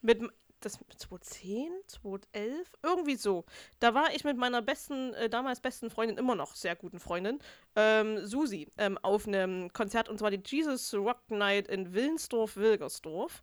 mit, 0.00 0.22
das 0.60 0.78
2010, 0.96 1.70
2011, 1.86 2.72
irgendwie 2.82 3.16
so. 3.16 3.44
Da 3.80 3.92
war 3.94 4.14
ich 4.14 4.24
mit 4.24 4.36
meiner 4.38 4.62
besten, 4.62 5.12
äh, 5.14 5.28
damals 5.28 5.60
besten 5.60 5.90
Freundin, 5.90 6.16
immer 6.16 6.34
noch 6.34 6.54
sehr 6.54 6.74
guten 6.74 6.98
Freundin, 6.98 7.38
ähm, 7.76 8.26
Susi, 8.26 8.68
ähm, 8.78 8.96
auf 9.02 9.26
einem 9.26 9.70
Konzert 9.74 10.08
und 10.08 10.18
zwar 10.18 10.30
die 10.30 10.42
Jesus 10.44 10.92
Rock 10.94 11.30
Night 11.30 11.68
in 11.68 11.92
Willensdorf-Wilgersdorf. 11.92 13.42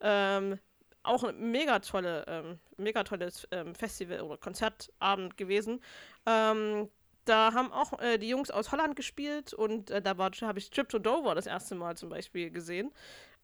Ähm, 0.00 0.58
auch 1.02 1.24
ein 1.24 1.50
mega 1.50 1.78
tolle, 1.78 2.24
ähm, 2.28 2.58
mega 2.76 3.02
tolles 3.04 3.46
ähm, 3.50 3.74
Festival 3.74 4.20
oder 4.20 4.36
Konzertabend 4.36 5.36
gewesen. 5.36 5.80
Ähm, 6.26 6.88
da 7.24 7.52
haben 7.52 7.72
auch 7.72 7.98
äh, 8.00 8.18
die 8.18 8.28
Jungs 8.28 8.50
aus 8.50 8.72
Holland 8.72 8.96
gespielt 8.96 9.52
und 9.52 9.90
äh, 9.90 10.00
da 10.02 10.16
war- 10.18 10.30
habe 10.30 10.58
ich 10.58 10.70
Trip 10.70 10.88
to 10.88 10.98
Dover 10.98 11.34
das 11.34 11.46
erste 11.46 11.74
Mal 11.74 11.96
zum 11.96 12.08
Beispiel 12.08 12.50
gesehen. 12.50 12.92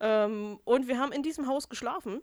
Ähm, 0.01 0.59
und 0.65 0.89
wir 0.89 0.99
haben 0.99 1.13
in 1.13 1.23
diesem 1.23 1.47
Haus 1.47 1.69
geschlafen. 1.69 2.23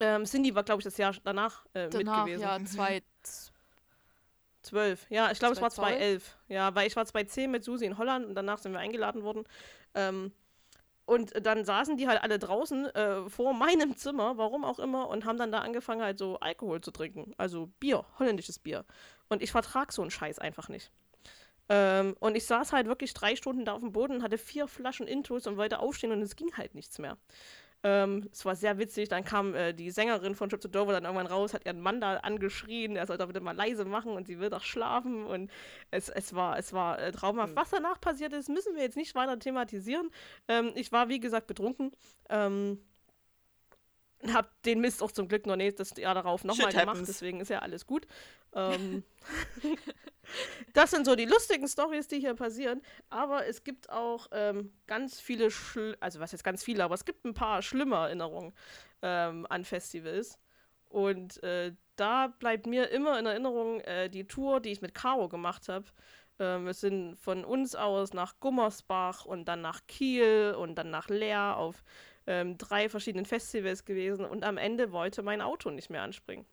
Ähm, 0.00 0.24
Cindy 0.24 0.54
war, 0.54 0.62
glaube 0.64 0.80
ich, 0.80 0.84
das 0.84 0.96
Jahr 0.96 1.14
danach, 1.24 1.66
äh, 1.74 1.84
mit 1.84 1.94
Danach, 1.94 2.24
gewesen. 2.24 2.42
ja, 2.42 2.58
zwei. 2.64 3.02
Zwölf. 4.62 5.06
Ja, 5.10 5.30
ich 5.30 5.38
glaube, 5.38 5.52
es 5.54 5.60
war 5.60 5.70
2012? 5.70 6.24
2011. 6.24 6.38
Ja, 6.48 6.74
weil 6.74 6.86
ich 6.86 6.96
war 6.96 7.04
2010 7.04 7.50
mit 7.50 7.64
Susi 7.64 7.84
in 7.84 7.98
Holland 7.98 8.24
und 8.26 8.34
danach 8.34 8.58
sind 8.58 8.72
wir 8.72 8.78
eingeladen 8.78 9.22
worden. 9.22 9.44
Ähm, 9.94 10.32
und 11.06 11.32
dann 11.44 11.64
saßen 11.64 11.96
die 11.96 12.08
halt 12.08 12.22
alle 12.22 12.38
draußen 12.38 12.86
äh, 12.86 13.28
vor 13.28 13.52
meinem 13.52 13.96
Zimmer, 13.96 14.38
warum 14.38 14.64
auch 14.64 14.78
immer, 14.78 15.08
und 15.08 15.24
haben 15.24 15.38
dann 15.38 15.52
da 15.52 15.60
angefangen, 15.60 16.02
halt 16.02 16.18
so 16.18 16.38
Alkohol 16.40 16.80
zu 16.80 16.90
trinken. 16.90 17.34
Also 17.36 17.66
Bier, 17.78 18.04
holländisches 18.18 18.58
Bier. 18.58 18.84
Und 19.28 19.42
ich 19.42 19.52
vertrag 19.52 19.92
so 19.92 20.02
einen 20.02 20.10
Scheiß 20.10 20.38
einfach 20.38 20.68
nicht. 20.68 20.90
Ähm, 21.68 22.16
und 22.20 22.36
ich 22.36 22.46
saß 22.46 22.72
halt 22.72 22.86
wirklich 22.86 23.14
drei 23.14 23.36
Stunden 23.36 23.64
da 23.64 23.72
auf 23.72 23.80
dem 23.80 23.92
Boden, 23.92 24.22
hatte 24.22 24.38
vier 24.38 24.66
Flaschen 24.66 25.06
Intus 25.06 25.46
und 25.46 25.56
wollte 25.56 25.78
aufstehen 25.78 26.12
und 26.12 26.22
es 26.22 26.36
ging 26.36 26.56
halt 26.56 26.74
nichts 26.74 26.98
mehr. 26.98 27.16
Ähm, 27.84 28.28
es 28.32 28.44
war 28.46 28.56
sehr 28.56 28.78
witzig. 28.78 29.10
Dann 29.10 29.24
kam 29.24 29.54
äh, 29.54 29.74
die 29.74 29.90
Sängerin 29.90 30.34
von 30.34 30.48
Trip 30.48 30.60
to 30.60 30.68
Dover 30.68 30.92
dann 30.92 31.04
irgendwann 31.04 31.26
raus, 31.26 31.52
hat 31.52 31.66
ihren 31.66 31.80
Mann 31.80 32.00
da 32.00 32.16
angeschrien, 32.16 32.96
er 32.96 33.06
soll 33.06 33.18
doch 33.18 33.26
bitte 33.26 33.40
mal 33.40 33.54
leise 33.54 33.84
machen 33.84 34.12
und 34.12 34.26
sie 34.26 34.40
will 34.40 34.48
doch 34.48 34.62
schlafen. 34.62 35.26
Und 35.26 35.50
es, 35.90 36.08
es 36.08 36.34
war, 36.34 36.58
es 36.58 36.72
war 36.72 36.98
äh, 36.98 37.12
traumhaft. 37.12 37.52
Mhm. 37.52 37.56
Was 37.56 37.70
danach 37.70 38.00
passiert 38.00 38.32
ist, 38.32 38.48
müssen 38.48 38.74
wir 38.74 38.82
jetzt 38.82 38.96
nicht 38.96 39.14
weiter 39.14 39.38
thematisieren. 39.38 40.10
Ähm, 40.48 40.72
ich 40.74 40.92
war, 40.92 41.10
wie 41.10 41.20
gesagt, 41.20 41.46
betrunken. 41.46 41.92
Ähm, 42.30 42.78
hab 44.32 44.62
den 44.62 44.80
Mist 44.80 45.02
auch 45.02 45.12
zum 45.12 45.28
Glück 45.28 45.46
noch 45.46 45.56
nächstes 45.56 45.96
Jahr 45.96 46.14
darauf 46.14 46.44
nochmal 46.44 46.72
gemacht, 46.72 47.02
deswegen 47.06 47.40
ist 47.40 47.50
ja 47.50 47.60
alles 47.60 47.86
gut. 47.86 48.06
Ähm, 48.56 49.02
das 50.74 50.92
sind 50.92 51.06
so 51.06 51.16
die 51.16 51.24
lustigen 51.24 51.66
Stories, 51.66 52.06
die 52.06 52.20
hier 52.20 52.34
passieren. 52.34 52.82
Aber 53.10 53.46
es 53.46 53.64
gibt 53.64 53.90
auch 53.90 54.28
ähm, 54.30 54.72
ganz 54.86 55.18
viele, 55.18 55.50
Schl 55.50 55.96
also 55.98 56.20
was 56.20 56.30
jetzt 56.30 56.44
ganz 56.44 56.62
viele, 56.62 56.84
aber 56.84 56.94
es 56.94 57.04
gibt 57.04 57.24
ein 57.24 57.34
paar 57.34 57.62
schlimme 57.62 57.96
Erinnerungen 57.96 58.52
ähm, 59.02 59.44
an 59.50 59.64
Festivals. 59.64 60.38
Und 60.88 61.42
äh, 61.42 61.72
da 61.96 62.28
bleibt 62.28 62.66
mir 62.66 62.90
immer 62.90 63.18
in 63.18 63.26
Erinnerung 63.26 63.80
äh, 63.80 64.08
die 64.08 64.28
Tour, 64.28 64.60
die 64.60 64.70
ich 64.70 64.80
mit 64.80 64.94
Caro 64.94 65.28
gemacht 65.28 65.68
habe. 65.68 65.86
Ähm, 66.38 66.66
wir 66.66 66.74
sind 66.74 67.16
von 67.16 67.44
uns 67.44 67.74
aus 67.74 68.12
nach 68.12 68.38
Gummersbach 68.40 69.24
und 69.24 69.46
dann 69.46 69.60
nach 69.60 69.80
Kiel 69.86 70.54
und 70.58 70.76
dann 70.76 70.90
nach 70.90 71.08
Leer 71.08 71.56
auf 71.56 71.82
ähm, 72.26 72.58
drei 72.58 72.88
verschiedenen 72.88 73.26
Festivals 73.26 73.84
gewesen 73.84 74.24
und 74.24 74.44
am 74.44 74.56
Ende 74.56 74.92
wollte 74.92 75.22
mein 75.22 75.40
Auto 75.40 75.70
nicht 75.70 75.90
mehr 75.90 76.02
anspringen. 76.02 76.46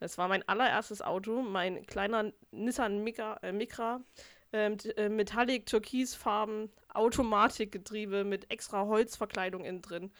Das 0.00 0.16
war 0.18 0.28
mein 0.28 0.46
allererstes 0.48 1.02
Auto, 1.02 1.42
mein 1.42 1.84
kleiner 1.86 2.32
Nissan 2.50 3.02
Micra, 3.02 3.38
äh, 3.42 3.52
Micra 3.52 4.00
ähm, 4.52 4.76
äh, 4.96 5.08
Metallic 5.08 5.66
Türkisfarben 5.66 6.70
Automatikgetriebe 6.94 8.24
mit 8.24 8.50
extra 8.50 8.86
Holzverkleidung 8.86 9.64
innen 9.64 9.82
drin. 9.82 10.10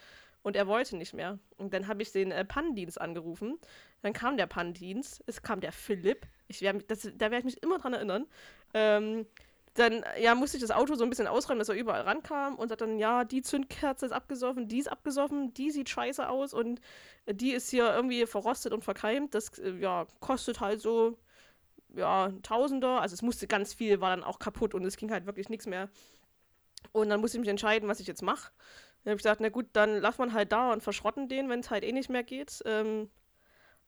Und 0.41 0.55
er 0.55 0.67
wollte 0.67 0.95
nicht 0.95 1.13
mehr. 1.13 1.37
Und 1.57 1.73
dann 1.73 1.87
habe 1.87 2.01
ich 2.01 2.11
den 2.11 2.31
äh, 2.31 2.45
Pannendienst 2.45 2.99
angerufen. 3.01 3.59
Dann 4.01 4.13
kam 4.13 4.37
der 4.37 4.47
Pannendienst. 4.47 5.21
Es 5.25 5.41
kam 5.41 5.59
der 5.59 5.71
Philipp. 5.73 6.27
Ich 6.47 6.61
wär, 6.61 6.73
das, 6.73 7.01
da 7.01 7.31
werde 7.31 7.39
ich 7.39 7.43
mich 7.45 7.63
immer 7.63 7.77
dran 7.77 7.93
erinnern. 7.93 8.25
Ähm, 8.73 9.25
dann 9.79 10.03
ja, 10.19 10.35
musste 10.35 10.57
ich 10.57 10.61
das 10.61 10.71
Auto 10.71 10.95
so 10.95 11.03
ein 11.03 11.09
bisschen 11.09 11.27
ausräumen, 11.27 11.59
dass 11.59 11.69
er 11.69 11.75
überall 11.75 12.01
rankam 12.01 12.55
und 12.55 12.69
sagt 12.69 12.81
dann, 12.81 12.99
ja, 12.99 13.23
die 13.23 13.41
Zündkerze 13.41 14.05
ist 14.05 14.11
abgesoffen, 14.11 14.67
die 14.67 14.79
ist 14.79 14.91
abgesoffen, 14.91 15.53
die 15.53 15.71
sieht 15.71 15.89
scheiße 15.89 16.27
aus 16.27 16.53
und 16.53 16.81
äh, 17.25 17.33
die 17.33 17.51
ist 17.51 17.69
hier 17.69 17.93
irgendwie 17.93 18.25
verrostet 18.25 18.73
und 18.73 18.83
verkeimt. 18.83 19.33
Das 19.35 19.57
äh, 19.59 19.71
ja, 19.79 20.07
kostet 20.19 20.59
halt 20.59 20.81
so 20.81 21.17
ja, 21.95 22.31
Tausender. 22.43 23.01
Also 23.01 23.13
es 23.13 23.21
musste 23.21 23.47
ganz 23.47 23.73
viel, 23.73 24.01
war 24.01 24.09
dann 24.09 24.23
auch 24.23 24.39
kaputt 24.39 24.73
und 24.73 24.85
es 24.85 24.97
ging 24.97 25.11
halt 25.11 25.25
wirklich 25.25 25.49
nichts 25.49 25.65
mehr. 25.65 25.89
Und 26.91 27.09
dann 27.09 27.19
musste 27.21 27.37
ich 27.37 27.41
mich 27.41 27.49
entscheiden, 27.49 27.89
was 27.89 27.99
ich 27.99 28.07
jetzt 28.07 28.21
mache. 28.21 28.51
Dann 29.03 29.11
habe 29.11 29.17
ich 29.17 29.23
gesagt, 29.23 29.41
na 29.41 29.49
gut, 29.49 29.67
dann 29.73 29.97
lass 29.99 30.17
man 30.17 30.33
halt 30.33 30.51
da 30.51 30.71
und 30.71 30.83
verschrotten 30.83 31.29
den, 31.29 31.49
wenn 31.49 31.61
es 31.61 31.69
halt 31.69 31.83
eh 31.83 31.91
nicht 31.91 32.09
mehr 32.09 32.23
geht. 32.23 32.61
Ähm, 32.65 33.09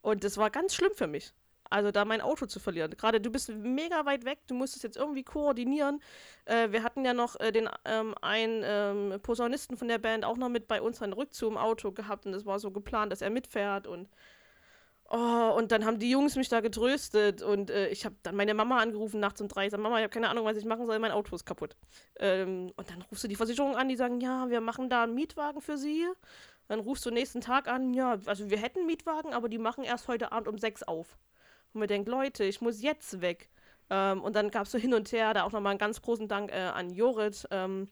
und 0.02 0.24
das 0.24 0.38
war 0.38 0.50
ganz 0.50 0.74
schlimm 0.74 0.94
für 0.96 1.08
mich. 1.08 1.34
Also 1.72 1.92
da 1.92 2.06
mein 2.06 2.22
Auto 2.22 2.46
zu 2.46 2.60
verlieren. 2.60 2.92
Gerade 2.92 3.22
du 3.22 3.32
bist 3.32 3.50
mega 3.50 4.06
weit 4.06 4.26
weg, 4.26 4.40
du 4.48 4.54
musst 4.54 4.76
es 4.76 4.84
jetzt 4.84 4.98
irgendwie 4.98 5.24
koordinieren. 5.24 6.02
Äh, 6.46 6.72
wir 6.72 6.84
hatten 6.84 7.06
ja 7.06 7.14
noch 7.14 7.40
äh, 7.40 7.52
den 7.52 7.70
ähm, 7.86 8.14
einen 8.22 8.62
ähm, 8.66 9.20
Posaunisten 9.22 9.78
von 9.78 9.88
der 9.88 9.98
Band 9.98 10.26
auch 10.26 10.38
noch 10.38 10.50
mit 10.50 10.68
bei 10.68 10.82
uns 10.82 11.02
einen 11.02 11.14
Rückzug 11.14 11.52
im 11.52 11.58
Auto 11.58 11.92
gehabt 11.92 12.26
und 12.26 12.34
es 12.34 12.46
war 12.46 12.60
so 12.60 12.72
geplant, 12.72 13.12
dass 13.12 13.22
er 13.22 13.30
mitfährt 13.30 13.88
und 13.88 14.10
Oh, 15.14 15.54
und 15.58 15.74
dann 15.74 15.84
haben 15.84 16.00
die 16.00 16.10
Jungs 16.10 16.38
mich 16.38 16.48
da 16.48 16.62
getröstet 16.62 17.42
und 17.42 17.70
äh, 17.70 17.90
ich 17.90 18.06
habe 18.06 18.16
dann 18.24 18.34
meine 18.34 18.54
Mama 18.54 18.78
angerufen 18.78 19.20
nachts 19.20 19.42
um 19.42 19.50
drei. 19.50 19.66
Ich 19.66 19.72
sag, 19.72 19.82
Mama, 19.82 19.98
ich 19.98 20.04
habe 20.04 20.14
keine 20.14 20.30
Ahnung, 20.30 20.46
was 20.46 20.56
ich 20.56 20.64
machen 20.64 20.86
soll, 20.86 21.00
mein 21.00 21.12
Auto 21.12 21.36
ist 21.36 21.46
kaputt. 21.46 21.76
Ähm, 22.18 22.72
und 22.78 22.90
dann 22.90 23.02
rufst 23.02 23.26
du 23.26 23.28
die 23.28 23.36
Versicherung 23.36 23.76
an, 23.76 23.90
die 23.90 23.98
sagen, 23.98 24.22
ja, 24.22 24.50
wir 24.50 24.62
machen 24.62 24.90
da 24.90 25.04
einen 25.04 25.14
Mietwagen 25.14 25.60
für 25.60 25.78
sie. 25.78 26.08
Dann 26.70 26.80
rufst 26.80 27.06
du 27.06 27.12
nächsten 27.12 27.42
Tag 27.42 27.68
an, 27.68 27.94
ja, 27.94 28.20
also 28.26 28.50
wir 28.50 28.58
hätten 28.58 28.80
einen 28.80 28.88
Mietwagen, 28.88 29.34
aber 29.34 29.50
die 29.50 29.58
machen 29.58 29.84
erst 29.84 30.08
heute 30.08 30.32
Abend 30.32 30.48
um 30.48 30.58
sechs 30.58 30.82
auf. 30.82 31.18
Und 31.74 31.82
mir 31.82 31.88
denkt, 31.88 32.10
Leute, 32.10 32.44
ich 32.44 32.62
muss 32.62 32.82
jetzt 32.82 33.22
weg. 33.22 33.50
Ähm, 33.90 34.22
und 34.22 34.36
dann 34.36 34.52
gab 34.52 34.64
es 34.66 34.72
so 34.72 34.78
hin 34.78 34.94
und 34.94 35.12
her, 35.12 35.34
da 35.34 35.44
auch 35.44 35.52
nochmal 35.52 35.72
einen 35.72 35.80
ganz 35.80 36.02
großen 36.02 36.28
Dank 36.28 36.52
äh, 36.52 36.60
an 36.60 36.90
Jorit 36.92 37.48
ähm, 37.52 37.90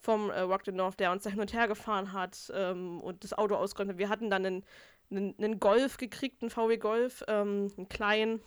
vom 0.00 0.30
äh, 0.30 0.40
Rock 0.40 0.62
the 0.64 0.72
North, 0.72 1.00
der 1.00 1.12
uns 1.12 1.24
da 1.24 1.30
hin 1.30 1.40
und 1.40 1.52
her 1.52 1.66
gefahren 1.66 2.12
hat 2.12 2.52
ähm, 2.54 3.00
und 3.00 3.24
das 3.24 3.32
Auto 3.32 3.56
ausgeräumt 3.56 3.92
hat. 3.92 3.98
Wir 3.98 4.08
hatten 4.08 4.30
dann 4.30 4.46
einen, 4.46 4.64
einen, 5.10 5.34
einen 5.38 5.60
Golf 5.60 5.96
gekriegt, 5.96 6.42
einen 6.42 6.50
VW 6.50 6.76
Golf, 6.76 7.24
ähm, 7.26 7.72
einen 7.76 7.88
kleinen. 7.88 8.40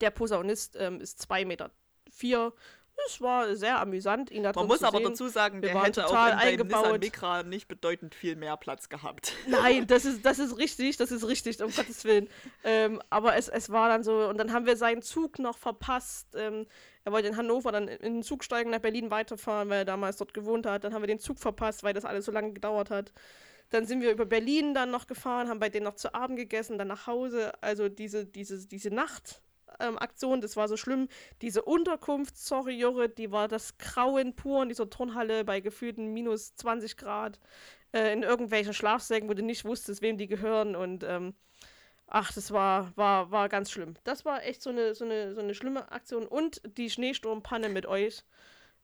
Der 0.00 0.10
Posaunist 0.10 0.76
ähm, 0.78 1.00
ist 1.00 1.20
zwei 1.20 1.44
Meter 1.44 1.70
vier. 2.10 2.52
Es 3.06 3.20
war 3.20 3.54
sehr 3.56 3.80
amüsant, 3.80 4.30
ihn 4.30 4.42
da 4.42 4.52
Man 4.54 4.66
muss 4.66 4.82
aber 4.82 4.98
sehen. 4.98 5.08
dazu 5.08 5.28
sagen, 5.28 5.62
Wir 5.62 5.70
der 5.70 5.82
hätte 5.82 6.04
auch 6.04 6.10
total 6.10 6.32
in 6.32 6.38
deinem 6.38 6.48
eingebaut. 6.48 6.84
Nissan 6.84 7.00
Micra 7.00 7.42
nicht 7.42 7.68
bedeutend 7.68 8.14
viel 8.14 8.36
mehr 8.36 8.56
Platz 8.56 8.88
gehabt. 8.88 9.32
Nein, 9.46 9.86
das 9.86 10.04
ist, 10.04 10.24
das 10.24 10.38
ist 10.38 10.58
richtig, 10.58 10.96
das 10.96 11.10
ist 11.10 11.26
richtig, 11.26 11.62
um 11.62 11.70
Gottes 11.72 12.04
Willen. 12.04 12.28
Ähm, 12.64 13.00
aber 13.10 13.36
es, 13.36 13.48
es 13.48 13.70
war 13.70 13.88
dann 13.88 14.02
so, 14.02 14.28
und 14.28 14.38
dann 14.38 14.52
haben 14.52 14.66
wir 14.66 14.76
seinen 14.76 15.02
Zug 15.02 15.38
noch 15.38 15.56
verpasst. 15.58 16.34
Ähm, 16.34 16.66
er 17.04 17.12
wollte 17.12 17.28
in 17.28 17.36
Hannover 17.36 17.72
dann 17.72 17.88
in 17.88 18.14
den 18.14 18.22
Zug 18.22 18.44
steigen, 18.44 18.70
nach 18.70 18.80
Berlin 18.80 19.10
weiterfahren, 19.10 19.70
weil 19.70 19.78
er 19.78 19.84
damals 19.84 20.16
dort 20.18 20.34
gewohnt 20.34 20.66
hat. 20.66 20.84
Dann 20.84 20.92
haben 20.92 21.02
wir 21.02 21.06
den 21.06 21.20
Zug 21.20 21.38
verpasst, 21.38 21.82
weil 21.82 21.94
das 21.94 22.04
alles 22.04 22.26
so 22.26 22.32
lange 22.32 22.52
gedauert 22.52 22.90
hat. 22.90 23.12
Dann 23.70 23.86
sind 23.86 24.00
wir 24.00 24.10
über 24.10 24.26
Berlin 24.26 24.74
dann 24.74 24.90
noch 24.90 25.06
gefahren, 25.06 25.48
haben 25.48 25.60
bei 25.60 25.68
denen 25.68 25.84
noch 25.84 25.94
zu 25.94 26.14
Abend 26.14 26.38
gegessen, 26.38 26.78
dann 26.78 26.88
nach 26.88 27.06
Hause. 27.06 27.52
Also 27.62 27.88
diese, 27.88 28.26
diese, 28.26 28.66
diese 28.66 28.90
Nacht. 28.90 29.40
Ähm, 29.80 29.98
Aktion, 29.98 30.40
das 30.40 30.56
war 30.56 30.68
so 30.68 30.76
schlimm. 30.76 31.08
Diese 31.42 31.62
Unterkunft, 31.62 32.36
sorry 32.36 32.78
Jorrit, 32.78 33.18
die 33.18 33.30
war 33.30 33.48
das 33.48 33.78
Grauen 33.78 34.34
pur 34.34 34.62
in 34.62 34.68
dieser 34.68 34.90
Turnhalle 34.90 35.44
bei 35.44 35.60
gefühlten 35.60 36.12
minus 36.12 36.54
20 36.56 36.96
Grad 36.96 37.38
äh, 37.92 38.12
in 38.12 38.22
irgendwelchen 38.22 38.74
Schlafsäcken, 38.74 39.28
wo 39.28 39.34
du 39.34 39.42
nicht 39.42 39.64
wusstest, 39.64 40.02
wem 40.02 40.18
die 40.18 40.26
gehören. 40.26 40.76
Und 40.76 41.04
ähm, 41.04 41.34
Ach, 42.10 42.32
das 42.32 42.52
war, 42.52 42.90
war, 42.96 43.30
war 43.30 43.50
ganz 43.50 43.70
schlimm. 43.70 43.94
Das 44.04 44.24
war 44.24 44.42
echt 44.42 44.62
so 44.62 44.70
eine, 44.70 44.94
so 44.94 45.04
eine, 45.04 45.34
so 45.34 45.40
eine 45.40 45.54
schlimme 45.54 45.92
Aktion. 45.92 46.26
Und 46.26 46.62
die 46.78 46.88
Schneesturmpanne 46.88 47.68
mit 47.68 47.84
euch 47.84 48.24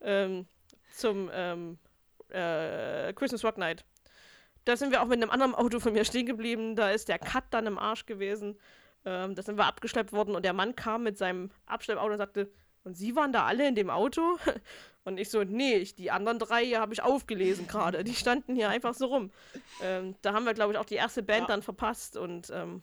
ähm, 0.03 0.47
zum 0.93 1.31
ähm, 1.33 1.79
äh, 2.29 3.15
Christmas 3.15 3.43
Rock 3.43 3.57
Night. 3.57 3.85
Da 4.67 4.77
sind 4.77 4.93
wir 4.93 5.03
auch 5.03 5.07
mit 5.07 5.23
einem 5.23 5.31
anderen 5.31 5.55
Auto 5.55 5.81
von 5.81 5.95
mir 5.95 6.05
stehen 6.05 6.27
geblieben. 6.27 6.77
Da 6.77 6.91
ist 6.91 7.09
der 7.09 7.19
Cut 7.19 7.45
dann 7.51 7.67
im 7.67 7.79
Arsch 7.79 8.05
gewesen. 8.05 8.59
Ähm, 9.05 9.35
da 9.35 9.43
sind 9.43 9.57
wir 9.57 9.67
abgeschleppt 9.67 10.13
worden 10.13 10.35
und 10.35 10.45
der 10.45 10.53
Mann 10.53 10.77
kam 10.77 11.03
mit 11.03 11.19
seinem 11.19 11.51
Abschleppauto 11.67 12.13
und 12.13 12.19
sagte, 12.19 12.51
und 12.85 12.97
Sie 12.97 13.17
waren 13.17 13.33
da 13.33 13.45
alle 13.45 13.67
in 13.67 13.75
dem 13.75 13.91
Auto? 13.91 14.39
Und 15.07 15.19
ich 15.19 15.29
so, 15.29 15.45
nee, 15.45 15.77
ich, 15.77 15.95
die 15.95 16.11
anderen 16.11 16.39
drei 16.39 16.65
habe 16.71 16.95
ich 16.95 17.03
aufgelesen 17.03 17.67
gerade. 17.67 18.05
Die 18.05 18.15
standen 18.15 18.57
hier 18.57 18.71
einfach 18.71 18.95
so 18.95 19.07
rum. 19.07 19.31
Ähm, 19.83 20.15
da 20.23 20.33
haben 20.33 20.47
wir, 20.47 20.55
glaube 20.55 20.73
ich, 20.73 20.79
auch 20.79 20.87
die 20.87 20.95
erste 20.95 21.23
Band 21.23 21.43
ja. 21.43 21.47
dann 21.49 21.63
verpasst 21.63 22.17
und 22.17 22.51
ähm, 22.51 22.83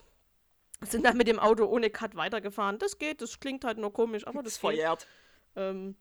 sind 0.82 1.04
dann 1.04 1.18
mit 1.18 1.28
dem 1.28 1.40
Auto 1.40 1.66
ohne 1.66 1.90
Cut 1.90 2.16
weitergefahren. 2.16 2.78
Das 2.78 3.00
geht, 3.00 3.22
das 3.22 3.40
klingt 3.40 3.64
halt 3.64 3.80
nur 3.80 3.92
komisch, 3.92 4.28
aber 4.28 4.44
das, 4.44 4.54
das 4.54 4.60
verjährt. 4.60 5.08
Ähm, 5.56 5.96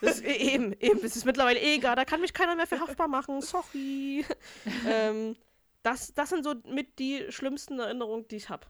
das, 0.00 0.20
eben, 0.20 0.72
eben, 0.74 1.00
es 1.02 1.16
ist 1.16 1.24
mittlerweile 1.24 1.58
eh 1.58 1.74
egal, 1.74 1.96
da 1.96 2.04
kann 2.04 2.20
mich 2.20 2.32
keiner 2.32 2.54
mehr 2.54 2.66
für 2.66 2.80
haftbar 2.80 3.08
machen, 3.08 3.40
sorry. 3.42 4.24
ähm, 4.86 5.36
das, 5.82 6.14
das 6.14 6.30
sind 6.30 6.44
so 6.44 6.54
mit 6.66 6.98
die 7.00 7.26
schlimmsten 7.30 7.80
Erinnerungen, 7.80 8.28
die 8.28 8.36
ich 8.36 8.48
habe. 8.48 8.66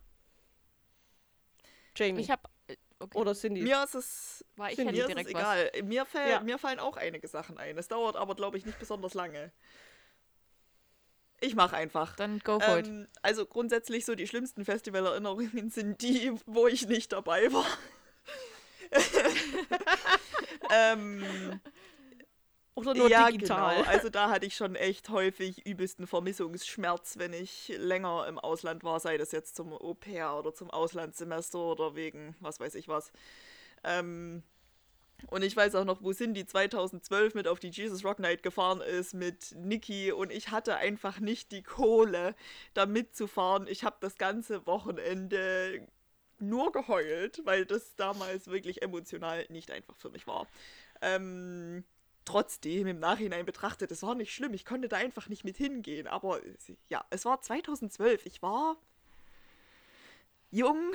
Jamie. 1.98 2.20
Ich 2.20 2.30
habe 2.30 2.42
äh, 2.68 2.76
okay. 2.98 3.18
Oder 3.18 3.34
Cindy. 3.34 3.62
Mir 3.62 3.82
ist 3.84 3.94
es, 3.94 4.44
War 4.56 4.70
ich 4.70 4.78
mir 4.78 4.92
ist 4.92 5.16
es 5.16 5.26
egal. 5.26 5.70
Mir, 5.84 6.04
fäll, 6.04 6.30
ja. 6.30 6.40
mir 6.40 6.58
fallen 6.58 6.78
auch 6.78 6.96
einige 6.96 7.28
Sachen 7.28 7.58
ein. 7.58 7.76
Es 7.78 7.88
dauert 7.88 8.16
aber, 8.16 8.34
glaube 8.34 8.58
ich, 8.58 8.66
nicht 8.66 8.78
besonders 8.78 9.14
lange. 9.14 9.52
Ich 11.40 11.54
mache 11.54 11.76
einfach. 11.76 12.16
Dann 12.16 12.40
go 12.40 12.58
for 12.58 12.78
ähm, 12.78 13.02
it. 13.02 13.08
Also 13.22 13.46
grundsätzlich 13.46 14.04
so 14.04 14.14
die 14.14 14.26
schlimmsten 14.26 14.64
Festivalerinnerungen 14.64 15.70
sind 15.70 16.02
die, 16.02 16.32
wo 16.46 16.66
ich 16.66 16.88
nicht 16.88 17.12
dabei 17.12 17.52
war. 17.52 17.66
ähm, 20.72 21.60
Oder 22.78 22.94
nur 22.94 23.10
ja, 23.10 23.28
digital. 23.28 23.76
Genau. 23.76 23.88
Also 23.88 24.08
da 24.08 24.30
hatte 24.30 24.46
ich 24.46 24.54
schon 24.54 24.76
echt 24.76 25.08
häufig 25.08 25.66
übelsten 25.66 26.06
Vermissungsschmerz, 26.06 27.18
wenn 27.18 27.32
ich 27.32 27.72
länger 27.76 28.26
im 28.28 28.38
Ausland 28.38 28.84
war, 28.84 29.00
sei 29.00 29.18
das 29.18 29.32
jetzt 29.32 29.56
zum 29.56 29.72
Au-pair 29.72 30.36
oder 30.36 30.54
zum 30.54 30.70
Auslandssemester 30.70 31.58
oder 31.58 31.96
wegen 31.96 32.36
was 32.40 32.60
weiß 32.60 32.76
ich 32.76 32.86
was. 32.86 33.10
Ähm, 33.82 34.44
und 35.26 35.42
ich 35.42 35.56
weiß 35.56 35.74
auch 35.74 35.84
noch, 35.84 36.02
wo 36.02 36.12
Cindy 36.12 36.46
2012 36.46 37.34
mit 37.34 37.48
auf 37.48 37.58
die 37.58 37.70
Jesus 37.70 38.04
Rock 38.04 38.20
Night 38.20 38.44
gefahren 38.44 38.80
ist 38.80 39.14
mit 39.14 39.52
Niki 39.56 40.12
und 40.12 40.30
ich 40.30 40.52
hatte 40.52 40.76
einfach 40.76 41.18
nicht 41.18 41.50
die 41.50 41.64
Kohle, 41.64 42.36
da 42.74 42.86
mitzufahren. 42.86 43.66
Ich 43.66 43.82
habe 43.82 43.96
das 44.00 44.16
ganze 44.16 44.64
Wochenende 44.66 45.84
nur 46.38 46.70
geheult, 46.70 47.42
weil 47.44 47.66
das 47.66 47.96
damals 47.96 48.46
wirklich 48.46 48.82
emotional 48.82 49.44
nicht 49.48 49.72
einfach 49.72 49.96
für 49.96 50.10
mich 50.10 50.28
war. 50.28 50.46
Ähm, 51.02 51.84
trotzdem 52.28 52.86
im 52.86 52.98
Nachhinein 52.98 53.46
betrachtet, 53.46 53.90
es 53.90 54.02
war 54.02 54.14
nicht 54.14 54.32
schlimm. 54.32 54.54
Ich 54.54 54.64
konnte 54.64 54.88
da 54.88 54.96
einfach 54.96 55.28
nicht 55.28 55.44
mit 55.44 55.56
hingehen. 55.56 56.06
Aber 56.06 56.40
ja, 56.88 57.04
es 57.10 57.24
war 57.24 57.40
2012. 57.40 58.26
Ich 58.26 58.42
war 58.42 58.76
jung. 60.50 60.92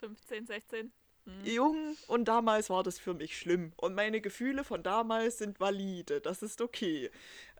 15, 0.00 0.46
16. 0.46 0.92
Hm. 1.26 1.44
Jung 1.44 1.96
und 2.08 2.26
damals 2.26 2.70
war 2.70 2.82
das 2.82 2.98
für 2.98 3.14
mich 3.14 3.38
schlimm. 3.38 3.72
Und 3.76 3.94
meine 3.94 4.20
Gefühle 4.20 4.64
von 4.64 4.82
damals 4.82 5.38
sind 5.38 5.60
valide. 5.60 6.20
Das 6.20 6.42
ist 6.42 6.60
okay. 6.60 7.10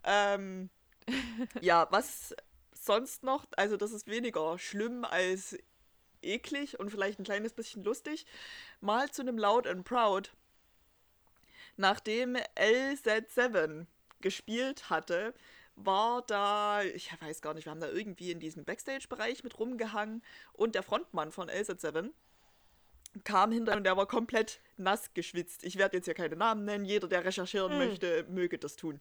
Ähm, 0.05 0.71
ja, 1.61 1.87
was 1.91 2.35
sonst 2.73 3.23
noch, 3.23 3.47
also 3.57 3.77
das 3.77 3.93
ist 3.93 4.07
weniger 4.07 4.59
schlimm 4.59 5.05
als 5.05 5.59
eklig 6.23 6.81
und 6.81 6.91
vielleicht 6.91 7.19
ein 7.19 7.25
kleines 7.25 7.53
bisschen 7.53 7.85
lustig. 7.85 8.27
Mal 8.81 9.11
zu 9.11 9.23
einem 9.23 9.39
Loud 9.39 9.67
and 9.67 9.85
Proud. 9.85 10.33
Nachdem 11.81 12.37
LZ7 12.59 13.87
gespielt 14.21 14.91
hatte, 14.91 15.33
war 15.77 16.21
da, 16.27 16.83
ich 16.83 17.11
weiß 17.23 17.41
gar 17.41 17.55
nicht, 17.55 17.65
wir 17.65 17.71
haben 17.71 17.81
da 17.81 17.89
irgendwie 17.89 18.31
in 18.31 18.39
diesem 18.39 18.67
Backstage-Bereich 18.67 19.45
mit 19.45 19.59
rumgehangen 19.59 20.23
und 20.53 20.75
der 20.75 20.83
Frontmann 20.83 21.33
von 21.33 21.49
LZ7 21.49 22.11
kam 23.25 23.51
hinter 23.51 23.79
und 23.79 23.85
der 23.85 23.97
war 23.97 24.07
komplett 24.07 24.61
nass 24.77 25.15
geschwitzt. 25.15 25.65
Ich 25.65 25.79
werde 25.79 25.97
jetzt 25.97 26.05
hier 26.05 26.13
keine 26.13 26.37
Namen 26.37 26.67
nennen, 26.67 26.85
jeder, 26.85 27.09
der 27.09 27.25
recherchieren 27.25 27.73
hm. 27.73 27.79
möchte, 27.79 28.27
möge 28.29 28.59
das 28.59 28.77
tun. 28.77 29.01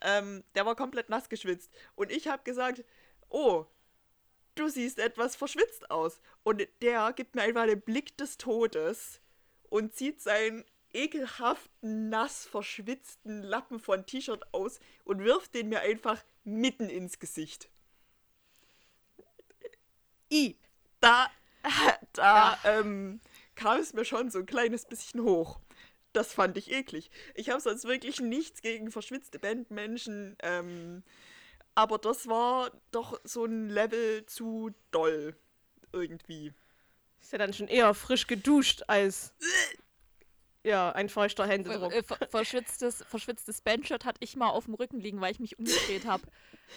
Ähm, 0.00 0.42
der 0.56 0.66
war 0.66 0.74
komplett 0.74 1.10
nass 1.10 1.28
geschwitzt 1.28 1.70
und 1.94 2.10
ich 2.10 2.26
habe 2.26 2.42
gesagt, 2.42 2.82
oh, 3.28 3.64
du 4.56 4.68
siehst 4.68 4.98
etwas 4.98 5.36
verschwitzt 5.36 5.88
aus. 5.88 6.20
Und 6.42 6.66
der 6.82 7.12
gibt 7.12 7.36
mir 7.36 7.42
einfach 7.42 7.66
den 7.66 7.80
Blick 7.80 8.16
des 8.18 8.38
Todes 8.38 9.20
und 9.70 9.94
zieht 9.94 10.20
seinen 10.20 10.64
ekelhaften, 10.98 12.08
nass 12.08 12.44
verschwitzten 12.46 13.42
Lappen 13.42 13.78
von 13.78 14.04
T-Shirt 14.04 14.42
aus 14.52 14.80
und 15.04 15.24
wirft 15.24 15.54
den 15.54 15.68
mir 15.68 15.80
einfach 15.80 16.22
mitten 16.44 16.88
ins 16.88 17.18
Gesicht. 17.18 17.70
I. 20.30 20.56
Da, 21.00 21.30
da, 22.12 22.58
ja. 22.64 22.80
ähm, 22.80 23.20
kam 23.54 23.78
es 23.80 23.92
mir 23.92 24.04
schon 24.04 24.30
so 24.30 24.40
ein 24.40 24.46
kleines 24.46 24.84
bisschen 24.84 25.22
hoch. 25.22 25.60
Das 26.12 26.32
fand 26.32 26.56
ich 26.56 26.72
eklig. 26.72 27.10
Ich 27.34 27.50
habe 27.50 27.60
sonst 27.60 27.84
wirklich 27.84 28.20
nichts 28.20 28.62
gegen 28.62 28.90
verschwitzte 28.90 29.38
Bandmenschen. 29.38 30.36
Ähm, 30.42 31.04
aber 31.74 31.98
das 31.98 32.26
war 32.26 32.72
doch 32.90 33.20
so 33.22 33.44
ein 33.44 33.68
Level 33.68 34.26
zu 34.26 34.74
doll. 34.90 35.36
Irgendwie. 35.92 36.52
Ist 37.20 37.32
ja 37.32 37.38
dann 37.38 37.52
schon 37.52 37.68
eher 37.68 37.94
frisch 37.94 38.26
geduscht 38.26 38.82
als. 38.88 39.34
ja, 40.64 40.90
ein 40.92 41.08
feuchter 41.08 41.46
Händedruck. 41.46 41.92
Äh, 41.92 42.02
verschwitztes, 42.30 43.04
verschwitztes 43.08 43.60
Bandshirt 43.60 44.04
hatte 44.04 44.18
ich 44.20 44.36
mal 44.36 44.48
auf 44.48 44.64
dem 44.64 44.74
Rücken 44.74 45.00
liegen, 45.00 45.20
weil 45.20 45.32
ich 45.32 45.40
mich 45.40 45.58
umgedreht 45.58 46.06
habe. 46.06 46.24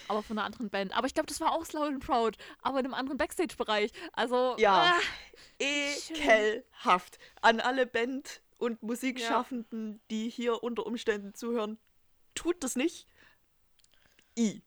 aber 0.07 0.23
von 0.23 0.37
einer 0.37 0.45
anderen 0.45 0.69
Band. 0.69 0.95
Aber 0.95 1.07
ich 1.07 1.13
glaube, 1.13 1.27
das 1.27 1.41
war 1.41 1.51
auch 1.53 1.65
Slow 1.65 1.87
and 1.87 2.05
Proud, 2.05 2.37
aber 2.61 2.79
in 2.79 2.85
einem 2.85 2.93
anderen 2.93 3.17
Backstage-Bereich. 3.17 3.91
Also. 4.13 4.55
Ja. 4.57 4.97
Äh, 5.59 5.93
ekelhaft. 6.09 7.19
An 7.41 7.59
alle 7.59 7.85
Band- 7.85 8.41
und 8.57 8.83
Musikschaffenden, 8.83 9.93
ja. 9.93 9.99
die 10.11 10.29
hier 10.29 10.63
unter 10.63 10.85
Umständen 10.85 11.33
zuhören, 11.33 11.77
tut 12.35 12.63
das 12.63 12.75
nicht. 12.75 13.07
I. 14.37 14.61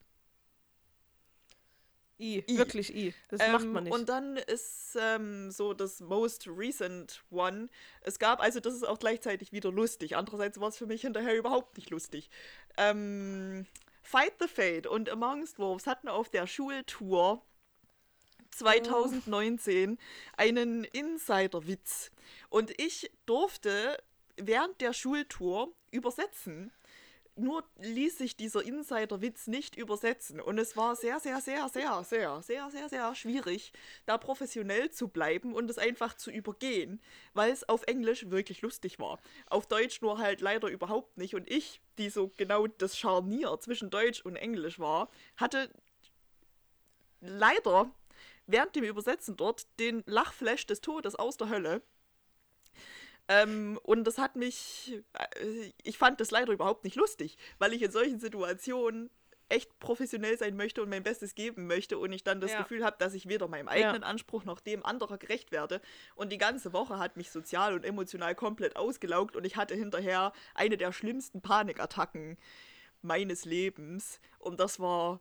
I, 2.19 2.45
I. 2.49 2.59
wirklich 2.59 2.95
I. 2.95 3.15
Das 3.28 3.41
ähm, 3.41 3.53
macht 3.53 3.66
man 3.66 3.85
nicht. 3.85 3.93
Und 3.93 4.09
dann 4.09 4.36
ist 4.36 4.97
ähm, 5.01 5.51
so 5.51 5.74
das 5.74 6.01
most 6.01 6.47
recent 6.49 7.24
one. 7.31 7.69
Es 8.03 8.19
gab, 8.19 8.41
also 8.41 8.61
das 8.61 8.74
ist 8.74 8.85
auch 8.85 8.99
gleichzeitig 8.99 9.53
wieder 9.53 9.73
lustig. 9.73 10.16
Andererseits 10.16 10.61
war 10.61 10.69
es 10.69 10.78
für 10.78 10.86
mich 10.86 11.03
hinterher 11.03 11.36
überhaupt 11.36 11.77
nicht 11.77 11.91
lustig. 11.91 12.31
Ähm, 12.77 13.66
Fight 14.03 14.35
the 14.41 14.49
Fate 14.49 14.86
und 14.86 15.09
Amongst 15.09 15.59
Wolves 15.59 15.86
hatten 15.86 16.09
auf 16.09 16.28
der 16.28 16.47
Schultour 16.47 17.43
2019 18.51 19.99
oh. 19.99 20.03
einen 20.36 20.85
Insider-Witz. 20.85 22.11
Und 22.49 22.78
ich 22.81 23.11
durfte 23.27 23.99
während 24.36 24.81
der 24.81 24.93
Schultour 24.93 25.73
übersetzen 25.91 26.73
nur 27.36 27.65
ließ 27.77 28.19
sich 28.19 28.36
dieser 28.36 28.62
Insider-Witz 28.62 29.47
nicht 29.47 29.77
übersetzen. 29.77 30.40
Und 30.40 30.59
es 30.59 30.77
war 30.77 30.97
sehr, 30.97 31.20
sehr, 31.20 31.40
sehr, 31.40 31.69
sehr, 31.69 32.05
sehr, 32.05 32.43
sehr, 32.43 32.70
sehr, 32.70 32.89
sehr 32.89 33.15
schwierig, 33.15 33.73
da 34.06 34.19
professionell 34.19 34.90
zu 34.90 35.09
bleiben 35.09 35.55
und 35.55 35.70
es 35.70 35.78
einfach 35.78 36.15
zu 36.15 36.31
übergehen, 36.31 37.01
weil 37.32 37.52
es 37.52 37.69
auf 37.69 37.82
Englisch 37.85 38.31
wirklich 38.31 38.62
lustig 38.62 38.98
war. 38.98 39.19
Auf 39.47 39.66
Deutsch 39.66 40.01
nur 40.01 40.19
halt 40.19 40.40
leider 40.40 40.69
überhaupt 40.69 41.16
nicht. 41.19 41.35
Und 41.35 41.51
ich, 41.51 41.81
die 41.98 42.11
so 42.11 42.32
genau 42.36 42.66
das 42.66 42.98
Scharnier 42.98 43.59
zwischen 43.61 43.90
Deutsch 43.90 44.23
und 44.23 44.36
Englisch 44.36 44.78
war, 44.78 45.09
hatte 45.36 45.70
leider 47.20 47.90
während 48.47 48.77
dem 48.77 48.85
Übersetzen 48.85 49.36
dort 49.36 49.66
den 49.78 50.02
Lachflash 50.06 50.66
des 50.66 50.81
Todes 50.81 51.15
aus 51.15 51.36
der 51.36 51.48
Hölle 51.48 51.82
ähm, 53.29 53.79
und 53.83 54.05
das 54.05 54.19
hat 54.19 54.37
mich, 54.37 55.01
äh, 55.15 55.73
ich 55.83 55.99
fand 55.99 56.21
das 56.21 56.31
leider 56.31 56.53
überhaupt 56.53 56.85
nicht 56.85 56.97
lustig, 56.97 57.37
weil 57.59 57.73
ich 57.73 57.83
in 57.83 57.91
solchen 57.91 58.21
Situationen 58.21 59.11
echt 59.49 59.79
professionell 59.79 60.39
sein 60.39 60.57
möchte 60.57 60.83
und 60.83 60.89
mein 60.89 61.03
Bestes 61.03 61.35
geben 61.35 61.67
möchte 61.67 61.99
und 61.99 62.13
ich 62.13 62.25
dann 62.25 62.41
das 62.41 62.53
ja. 62.53 62.63
Gefühl 62.63 62.85
habe, 62.85 62.97
dass 62.99 63.15
ich 63.15 63.29
weder 63.29 63.47
meinem 63.49 63.69
eigenen 63.69 64.03
ja. 64.03 64.09
Anspruch 64.09 64.45
noch 64.45 64.61
dem 64.61 64.85
anderer 64.85 65.19
gerecht 65.19 65.53
werde. 65.53 65.81
Und 66.15 66.33
die 66.33 66.39
ganze 66.39 66.73
Woche 66.73 66.99
hat 66.99 67.17
mich 67.17 67.31
sozial 67.31 67.75
und 67.75 67.85
emotional 67.85 68.35
komplett 68.35 68.77
ausgelaugt 68.77 69.37
und 69.37 69.45
ich 69.45 69.57
hatte 69.57 69.75
hinterher 69.75 70.33
eine 70.55 70.77
der 70.77 70.93
schlimmsten 70.93 71.43
Panikattacken 71.43 72.39
meines 73.03 73.45
Lebens. 73.45 74.19
Und 74.39 74.61
das 74.61 74.81
war 74.81 75.21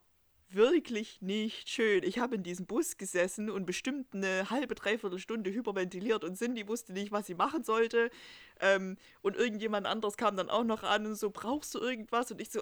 wirklich 0.55 1.21
nicht 1.21 1.69
schön. 1.69 2.03
Ich 2.03 2.19
habe 2.19 2.35
in 2.35 2.43
diesem 2.43 2.65
Bus 2.65 2.97
gesessen 2.97 3.49
und 3.49 3.65
bestimmt 3.65 4.13
eine 4.13 4.49
halbe, 4.49 4.75
dreiviertel 4.75 5.19
Stunde 5.19 5.51
hyperventiliert 5.51 6.23
und 6.23 6.37
Cindy 6.37 6.67
wusste 6.67 6.93
nicht, 6.93 7.11
was 7.11 7.27
sie 7.27 7.35
machen 7.35 7.63
sollte. 7.63 8.09
Ähm, 8.59 8.97
und 9.21 9.35
irgendjemand 9.35 9.87
anderes 9.87 10.17
kam 10.17 10.37
dann 10.37 10.49
auch 10.49 10.63
noch 10.63 10.83
an 10.83 11.05
und 11.05 11.15
so, 11.15 11.29
brauchst 11.29 11.73
du 11.75 11.79
irgendwas? 11.79 12.31
Und 12.31 12.41
ich 12.41 12.51
so, 12.51 12.61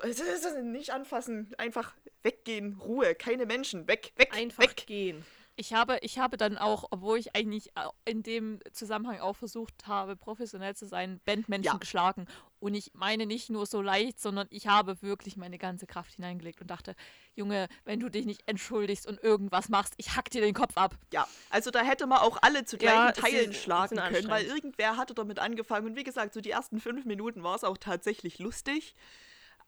nicht 0.64 0.92
anfassen, 0.92 1.54
einfach 1.58 1.94
weggehen, 2.24 2.78
Ruhe, 2.82 3.16
keine 3.16 3.46
Menschen, 3.46 3.88
weg, 3.88 4.14
weg, 4.16 4.34
einfach 4.34 4.64
weg. 4.64 4.84
gehen. 4.88 5.26
Ich 5.62 5.74
habe, 5.74 6.00
ich 6.02 6.18
habe 6.18 6.38
dann 6.38 6.58
auch, 6.58 6.86
obwohl 6.90 7.20
ich 7.20 7.36
eigentlich 7.36 7.72
in 8.04 8.24
dem 8.24 8.60
Zusammenhang 8.74 9.20
auch 9.20 9.36
versucht 9.36 9.86
habe, 9.86 10.16
professionell 10.16 10.76
zu 10.76 10.88
sein, 10.88 11.22
Bandmenschen 11.24 11.74
ja. 11.74 11.78
geschlagen. 11.78 12.26
Und 12.60 12.74
ich 12.74 12.92
meine 12.96 13.28
nicht 13.28 13.52
nur 13.52 13.68
so 13.68 13.80
leicht, 13.80 14.20
sondern 14.20 14.48
ich 14.50 14.66
habe 14.66 15.00
wirklich 15.04 15.38
meine 15.38 15.60
ganze 15.60 15.86
Kraft 15.86 16.14
hineingelegt 16.14 16.62
und 16.62 16.72
dachte, 16.72 16.96
Junge, 17.36 17.68
wenn 17.86 18.00
du 18.00 18.10
dich 18.10 18.26
nicht 18.26 18.42
entschuldigst 18.48 19.06
und 19.06 19.22
irgendwas 19.22 19.70
machst, 19.70 19.94
ich 19.98 20.16
hack 20.16 20.32
dir 20.32 20.42
den 20.42 20.56
Kopf 20.56 20.76
ab. 20.78 20.96
Ja, 21.14 21.28
also 21.52 21.70
da 21.70 21.84
hätte 21.84 22.08
man 22.08 22.18
auch 22.18 22.40
alle 22.42 22.66
zu 22.66 22.80
gleichen 22.80 22.98
ja, 22.98 23.12
Teilen 23.12 23.52
ist, 23.52 23.62
schlagen 23.62 23.98
können, 23.98 24.30
weil 24.30 24.48
irgendwer 24.48 24.98
hatte 24.98 25.14
damit 25.14 25.38
angefangen. 25.38 25.86
Und 25.86 25.96
wie 25.96 26.04
gesagt, 26.04 26.34
so 26.34 26.42
die 26.42 26.50
ersten 26.50 26.80
fünf 26.80 27.06
Minuten 27.06 27.44
war 27.44 27.54
es 27.54 27.64
auch 27.64 27.78
tatsächlich 27.78 28.40
lustig. 28.40 28.96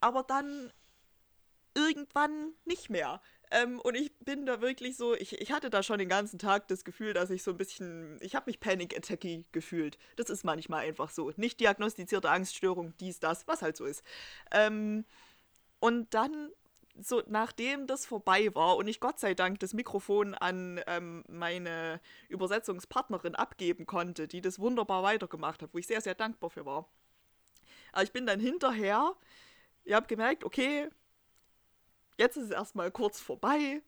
Aber 0.01 0.23
dann 0.23 0.73
irgendwann 1.75 2.53
nicht 2.65 2.89
mehr. 2.89 3.21
Ähm, 3.53 3.79
und 3.79 3.93
ich 3.93 4.11
bin 4.17 4.47
da 4.47 4.61
wirklich 4.61 4.97
so, 4.97 5.13
ich, 5.13 5.39
ich 5.39 5.51
hatte 5.51 5.69
da 5.69 5.83
schon 5.83 5.99
den 5.99 6.09
ganzen 6.09 6.39
Tag 6.39 6.67
das 6.69 6.83
Gefühl, 6.83 7.13
dass 7.13 7.29
ich 7.29 7.43
so 7.43 7.51
ein 7.51 7.57
bisschen, 7.57 8.17
ich 8.19 8.33
habe 8.33 8.49
mich 8.49 8.59
Panic 8.59 8.97
Attacky 8.97 9.45
gefühlt. 9.51 9.99
Das 10.15 10.31
ist 10.31 10.43
manchmal 10.43 10.87
einfach 10.87 11.11
so. 11.11 11.31
Nicht 11.37 11.59
diagnostizierte 11.59 12.31
Angststörung, 12.31 12.93
dies, 12.99 13.19
das, 13.19 13.47
was 13.47 13.61
halt 13.61 13.77
so 13.77 13.85
ist. 13.85 14.03
Ähm, 14.51 15.05
und 15.79 16.13
dann 16.15 16.49
so 16.99 17.23
nachdem 17.27 17.87
das 17.87 18.05
vorbei 18.05 18.53
war 18.53 18.77
und 18.77 18.87
ich 18.87 18.99
Gott 18.99 19.19
sei 19.19 19.33
Dank 19.33 19.59
das 19.59 19.73
Mikrofon 19.73 20.35
an 20.35 20.79
ähm, 20.85 21.23
meine 21.27 21.99
Übersetzungspartnerin 22.29 23.35
abgeben 23.35 23.85
konnte, 23.85 24.27
die 24.27 24.41
das 24.41 24.59
wunderbar 24.59 25.03
weitergemacht 25.03 25.61
hat, 25.61 25.73
wo 25.73 25.77
ich 25.79 25.87
sehr, 25.87 26.01
sehr 26.01 26.15
dankbar 26.15 26.49
für 26.49 26.65
war. 26.65 26.87
Aber 27.91 28.03
ich 28.03 28.11
bin 28.11 28.25
dann 28.25 28.39
hinterher, 28.39 29.15
ihr 29.85 29.95
habt 29.95 30.07
gemerkt, 30.07 30.43
okay, 30.43 30.89
jetzt 32.17 32.37
ist 32.37 32.45
es 32.45 32.51
erstmal 32.51 32.91
kurz 32.91 33.19
vorbei. 33.19 33.81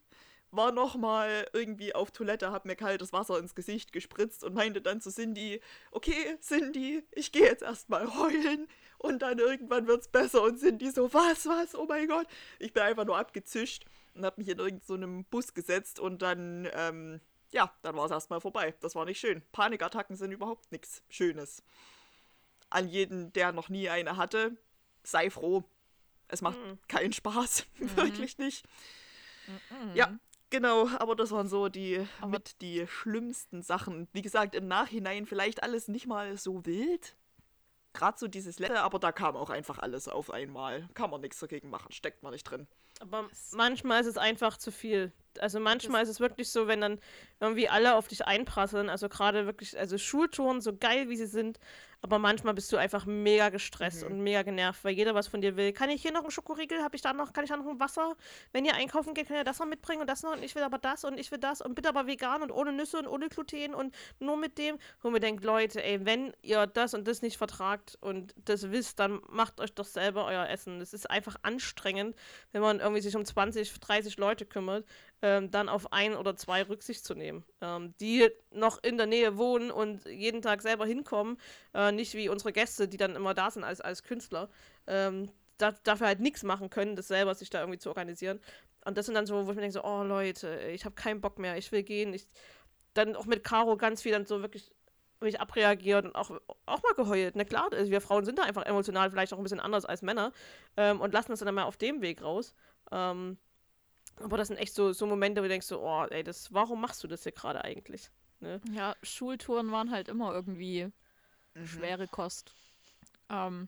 War 0.51 0.71
nochmal 0.71 1.47
irgendwie 1.53 1.93
auf 1.93 2.11
Toilette, 2.11 2.51
hab 2.51 2.65
mir 2.65 2.75
kaltes 2.75 3.11
Wasser 3.11 3.39
ins 3.39 3.55
Gesicht 3.55 3.91
gespritzt 3.91 4.43
und 4.43 4.53
meinte 4.53 4.81
dann 4.81 5.01
zu 5.01 5.11
Cindy, 5.11 5.59
okay, 5.91 6.37
Cindy, 6.39 7.03
ich 7.11 7.31
gehe 7.31 7.43
jetzt 7.43 7.63
erstmal 7.63 8.15
heulen 8.17 8.67
und 8.97 9.21
dann 9.21 9.39
irgendwann 9.39 9.87
wird's 9.87 10.07
besser. 10.07 10.43
Und 10.43 10.59
Cindy 10.59 10.91
so, 10.91 11.13
was, 11.13 11.45
was, 11.45 11.75
oh 11.75 11.85
mein 11.85 12.07
Gott. 12.07 12.27
Ich 12.59 12.71
bin 12.71 12.83
einfach 12.83 13.05
nur 13.05 13.17
abgezischt 13.17 13.85
und 14.13 14.25
hab 14.25 14.37
mich 14.37 14.47
in 14.47 14.59
irgendeinem 14.59 15.19
so 15.21 15.25
Bus 15.29 15.53
gesetzt 15.53 15.99
und 15.99 16.21
dann, 16.21 16.69
ähm, 16.73 17.19
ja, 17.51 17.73
dann 17.81 17.95
war 17.95 18.05
es 18.05 18.11
erstmal 18.11 18.39
vorbei. 18.41 18.73
Das 18.79 18.95
war 18.95 19.05
nicht 19.05 19.19
schön. 19.19 19.43
Panikattacken 19.51 20.15
sind 20.15 20.31
überhaupt 20.31 20.71
nichts 20.71 21.03
Schönes. 21.09 21.63
An 22.69 22.87
jeden, 22.87 23.33
der 23.33 23.51
noch 23.51 23.69
nie 23.69 23.89
eine 23.89 24.17
hatte, 24.17 24.55
sei 25.03 25.29
froh. 25.29 25.65
Es 26.27 26.41
macht 26.41 26.57
mhm. 26.57 26.79
keinen 26.87 27.13
Spaß. 27.13 27.65
Mhm. 27.79 27.97
Wirklich 27.97 28.37
nicht. 28.37 28.65
Mhm. 29.47 29.95
Ja, 29.95 30.17
genau. 30.49 30.87
Aber 30.97 31.15
das 31.15 31.31
waren 31.31 31.47
so 31.47 31.69
die 31.69 32.05
aber 32.19 32.31
mit 32.31 32.61
die 32.61 32.87
schlimmsten 32.87 33.61
Sachen. 33.61 34.07
Wie 34.13 34.21
gesagt, 34.21 34.55
im 34.55 34.67
Nachhinein 34.67 35.25
vielleicht 35.25 35.61
alles 35.61 35.87
nicht 35.87 36.07
mal 36.07 36.37
so 36.37 36.65
wild. 36.65 37.15
Gerade 37.93 38.17
so 38.17 38.27
dieses 38.27 38.59
letzte, 38.59 38.81
aber 38.81 38.99
da 38.99 39.11
kam 39.11 39.35
auch 39.35 39.49
einfach 39.49 39.79
alles 39.79 40.07
auf 40.07 40.29
einmal. 40.31 40.87
Kann 40.93 41.09
man 41.09 41.21
nichts 41.21 41.39
dagegen 41.39 41.69
machen, 41.69 41.91
steckt 41.91 42.23
man 42.23 42.33
nicht 42.33 42.43
drin. 42.43 42.67
Aber 42.99 43.29
manchmal 43.51 44.01
ist 44.01 44.07
es 44.07 44.17
einfach 44.17 44.57
zu 44.57 44.71
viel. 44.71 45.13
Also 45.39 45.59
manchmal 45.59 46.01
das 46.01 46.09
ist 46.09 46.15
es 46.15 46.19
wirklich 46.19 46.49
so, 46.49 46.67
wenn 46.67 46.81
dann 46.81 46.99
irgendwie 47.39 47.69
alle 47.69 47.95
auf 47.95 48.07
dich 48.07 48.25
einprasseln, 48.25 48.89
also 48.89 49.09
gerade 49.09 49.45
wirklich, 49.45 49.77
also 49.77 49.97
Schultouren, 49.97 50.61
so 50.61 50.75
geil 50.75 51.09
wie 51.09 51.17
sie 51.17 51.27
sind, 51.27 51.59
aber 52.05 52.19
manchmal 52.19 52.53
bist 52.53 52.71
du 52.71 52.77
einfach 52.77 53.07
mega 53.07 53.49
gestresst 53.49 54.03
mhm. 54.03 54.11
und 54.11 54.21
mega 54.21 54.43
genervt, 54.43 54.83
weil 54.83 54.93
jeder 54.93 55.15
was 55.15 55.27
von 55.27 55.41
dir 55.41 55.57
will. 55.57 55.73
Kann 55.73 55.89
ich 55.89 56.03
hier 56.03 56.11
noch 56.11 56.21
einen 56.21 56.29
Schokoriegel? 56.29 56.83
Habe 56.83 56.95
ich 56.95 57.01
da 57.01 57.13
noch, 57.13 57.33
kann 57.33 57.43
ich 57.45 57.49
da 57.49 57.57
noch 57.57 57.67
ein 57.67 57.79
Wasser? 57.79 58.15
Wenn 58.51 58.63
ihr 58.63 58.75
einkaufen 58.75 59.15
geht, 59.15 59.25
könnt 59.27 59.39
ihr 59.39 59.43
das 59.43 59.57
noch 59.57 59.65
mitbringen 59.65 60.01
und 60.01 60.07
das 60.07 60.21
noch 60.21 60.33
und 60.33 60.43
ich 60.43 60.53
will 60.53 60.61
aber 60.61 60.77
das 60.77 61.03
und 61.03 61.19
ich 61.19 61.31
will 61.31 61.39
das 61.39 61.61
und 61.61 61.73
bitte 61.73 61.89
aber 61.89 62.05
vegan 62.05 62.43
und 62.43 62.51
ohne 62.51 62.73
Nüsse 62.73 62.99
und 62.99 63.07
ohne 63.07 63.27
Gluten 63.27 63.73
und 63.73 63.95
nur 64.19 64.37
mit 64.37 64.59
dem. 64.59 64.77
Wo 65.01 65.09
mir 65.09 65.19
denkt, 65.19 65.43
Leute, 65.43 65.83
ey, 65.83 66.05
wenn 66.05 66.33
ihr 66.43 66.67
das 66.67 66.93
und 66.93 67.07
das 67.07 67.23
nicht 67.23 67.37
vertragt 67.37 67.97
und 68.01 68.35
das 68.37 68.69
wisst, 68.69 68.99
dann 68.99 69.19
macht 69.29 69.59
euch 69.59 69.73
doch 69.73 69.85
selber 69.85 70.25
euer 70.25 70.47
Essen. 70.47 70.81
Es 70.81 70.93
ist 70.93 71.09
einfach 71.09 71.37
anstrengend, 71.41 72.15
wenn 72.51 72.61
man 72.61 72.81
irgendwie 72.81 73.01
sich 73.01 73.15
um 73.15 73.25
20, 73.25 73.79
30 73.79 74.17
Leute 74.17 74.45
kümmert 74.45 74.85
ähm, 75.21 75.51
dann 75.51 75.69
auf 75.69 75.91
ein 75.93 76.15
oder 76.15 76.35
zwei 76.35 76.63
Rücksicht 76.63 77.05
zu 77.05 77.15
nehmen, 77.15 77.45
ähm, 77.61 77.93
die 77.99 78.29
noch 78.51 78.81
in 78.83 78.97
der 78.97 79.07
Nähe 79.07 79.37
wohnen 79.37 79.71
und 79.71 80.05
jeden 80.05 80.41
Tag 80.41 80.61
selber 80.61 80.85
hinkommen, 80.85 81.37
äh, 81.73 81.91
nicht 81.91 82.13
wie 82.13 82.29
unsere 82.29 82.53
Gäste, 82.53 82.87
die 82.87 82.97
dann 82.97 83.15
immer 83.15 83.33
da 83.33 83.51
sind 83.51 83.63
als, 83.63 83.81
als 83.81 84.03
Künstler, 84.03 84.49
ähm, 84.87 85.31
da, 85.57 85.71
dafür 85.83 86.07
halt 86.07 86.19
nichts 86.19 86.43
machen 86.43 86.69
können, 86.69 86.95
das 86.95 87.07
selber 87.07 87.33
sich 87.35 87.49
da 87.49 87.59
irgendwie 87.59 87.79
zu 87.79 87.89
organisieren. 87.89 88.39
Und 88.85 88.97
das 88.97 89.07
sind 89.07 89.15
dann 89.15 89.25
so, 89.25 89.45
wo 89.45 89.49
ich 89.49 89.55
mir 89.55 89.61
denke, 89.61 89.73
so, 89.73 89.83
oh 89.83 90.03
Leute, 90.03 90.59
ich 90.71 90.85
habe 90.85 90.95
keinen 90.95 91.21
Bock 91.21 91.39
mehr, 91.39 91.57
ich 91.57 91.71
will 91.71 91.83
gehen. 91.83 92.13
Ich, 92.13 92.27
dann 92.93 93.15
auch 93.15 93.25
mit 93.25 93.43
Caro 93.43 93.77
ganz 93.77 94.01
viel 94.01 94.11
dann 94.11 94.25
so 94.25 94.41
wirklich 94.41 94.71
mich 95.21 95.39
abreagiert 95.39 96.05
und 96.05 96.15
auch, 96.15 96.31
auch 96.65 96.83
mal 96.83 96.93
geheult. 96.95 97.35
Na 97.35 97.43
klar, 97.45 97.69
also 97.71 97.91
wir 97.91 98.01
Frauen 98.01 98.25
sind 98.25 98.37
da 98.37 98.43
einfach 98.43 98.63
emotional 98.63 99.09
vielleicht 99.09 99.33
auch 99.33 99.37
ein 99.37 99.43
bisschen 99.43 99.59
anders 99.59 99.85
als 99.85 100.01
Männer 100.01 100.31
ähm, 100.77 101.01
und 101.01 101.13
lassen 101.13 101.31
das 101.31 101.39
dann 101.39 101.55
mal 101.55 101.63
auf 101.63 101.77
dem 101.77 102.01
Weg 102.01 102.21
raus. 102.21 102.53
Ähm, 102.91 103.37
aber 104.21 104.37
das 104.37 104.47
sind 104.47 104.57
echt 104.57 104.73
so, 104.73 104.93
so 104.93 105.05
Momente, 105.05 105.41
wo 105.41 105.43
du 105.43 105.49
denkst 105.49 105.67
so, 105.67 105.81
oh, 105.81 106.05
ey, 106.05 106.23
das, 106.23 106.53
warum 106.53 106.81
machst 106.81 107.03
du 107.03 107.07
das 107.07 107.23
hier 107.23 107.31
gerade 107.31 107.63
eigentlich? 107.63 108.09
Ne? 108.39 108.61
Ja, 108.71 108.95
Schultouren 109.03 109.71
waren 109.71 109.91
halt 109.91 110.07
immer 110.07 110.33
irgendwie 110.33 110.89
mhm. 111.53 111.67
schwere 111.67 112.07
Kost. 112.07 112.53
Ähm, 113.29 113.67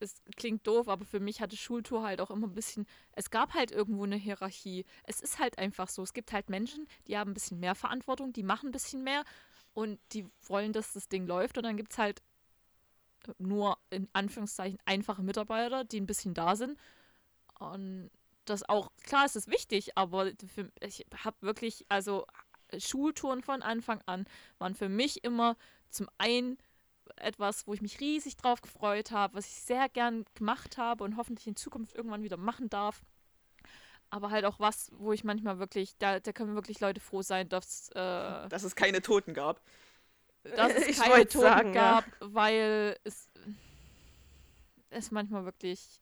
es 0.00 0.22
klingt 0.36 0.66
doof, 0.66 0.88
aber 0.88 1.04
für 1.04 1.20
mich 1.20 1.40
hatte 1.40 1.56
Schultour 1.56 2.02
halt 2.02 2.20
auch 2.20 2.30
immer 2.30 2.46
ein 2.46 2.54
bisschen, 2.54 2.86
es 3.12 3.30
gab 3.30 3.54
halt 3.54 3.70
irgendwo 3.72 4.04
eine 4.04 4.16
Hierarchie. 4.16 4.84
Es 5.04 5.20
ist 5.20 5.38
halt 5.38 5.58
einfach 5.58 5.88
so. 5.88 6.02
Es 6.02 6.12
gibt 6.12 6.32
halt 6.32 6.48
Menschen, 6.50 6.86
die 7.06 7.18
haben 7.18 7.30
ein 7.30 7.34
bisschen 7.34 7.58
mehr 7.58 7.74
Verantwortung, 7.74 8.32
die 8.32 8.44
machen 8.44 8.68
ein 8.68 8.72
bisschen 8.72 9.02
mehr 9.02 9.24
und 9.74 9.98
die 10.12 10.26
wollen, 10.46 10.72
dass 10.72 10.92
das 10.92 11.08
Ding 11.08 11.26
läuft. 11.26 11.56
Und 11.58 11.64
dann 11.64 11.76
gibt 11.76 11.92
es 11.92 11.98
halt 11.98 12.22
nur 13.38 13.78
in 13.90 14.08
Anführungszeichen 14.12 14.78
einfache 14.84 15.22
Mitarbeiter, 15.22 15.84
die 15.84 16.00
ein 16.00 16.06
bisschen 16.06 16.34
da 16.34 16.54
sind. 16.54 16.78
Und 17.58 18.10
das 18.48 18.68
auch, 18.68 18.90
klar 19.04 19.24
ist 19.24 19.36
es 19.36 19.48
wichtig, 19.48 19.96
aber 19.96 20.32
für, 20.54 20.70
ich 20.80 21.06
habe 21.24 21.36
wirklich, 21.40 21.86
also 21.88 22.26
Schultouren 22.76 23.42
von 23.42 23.62
Anfang 23.62 24.00
an 24.06 24.26
waren 24.58 24.74
für 24.74 24.88
mich 24.88 25.24
immer 25.24 25.56
zum 25.88 26.08
einen 26.18 26.58
etwas, 27.16 27.66
wo 27.66 27.74
ich 27.74 27.80
mich 27.80 28.00
riesig 28.00 28.36
drauf 28.36 28.60
gefreut 28.60 29.10
habe, 29.10 29.34
was 29.34 29.46
ich 29.46 29.54
sehr 29.54 29.88
gern 29.88 30.24
gemacht 30.34 30.76
habe 30.76 31.04
und 31.04 31.16
hoffentlich 31.16 31.46
in 31.46 31.56
Zukunft 31.56 31.94
irgendwann 31.94 32.22
wieder 32.22 32.36
machen 32.36 32.68
darf. 32.68 33.02
Aber 34.10 34.30
halt 34.30 34.44
auch 34.44 34.58
was, 34.58 34.90
wo 34.94 35.12
ich 35.12 35.24
manchmal 35.24 35.58
wirklich, 35.58 35.96
da, 35.98 36.20
da 36.20 36.32
können 36.32 36.54
wirklich 36.54 36.80
Leute 36.80 37.00
froh 37.00 37.22
sein, 37.22 37.48
dass, 37.48 37.90
äh, 37.90 38.48
dass 38.48 38.62
es 38.62 38.74
keine 38.74 39.02
Toten 39.02 39.34
gab. 39.34 39.60
Dass 40.42 40.72
es 40.76 40.88
ich 40.88 40.98
keine 40.98 41.26
Toten 41.26 41.40
sagen, 41.40 41.72
gab, 41.72 42.06
ja. 42.06 42.12
weil 42.20 42.98
es, 43.04 43.30
es 44.90 45.10
manchmal 45.10 45.44
wirklich 45.44 46.00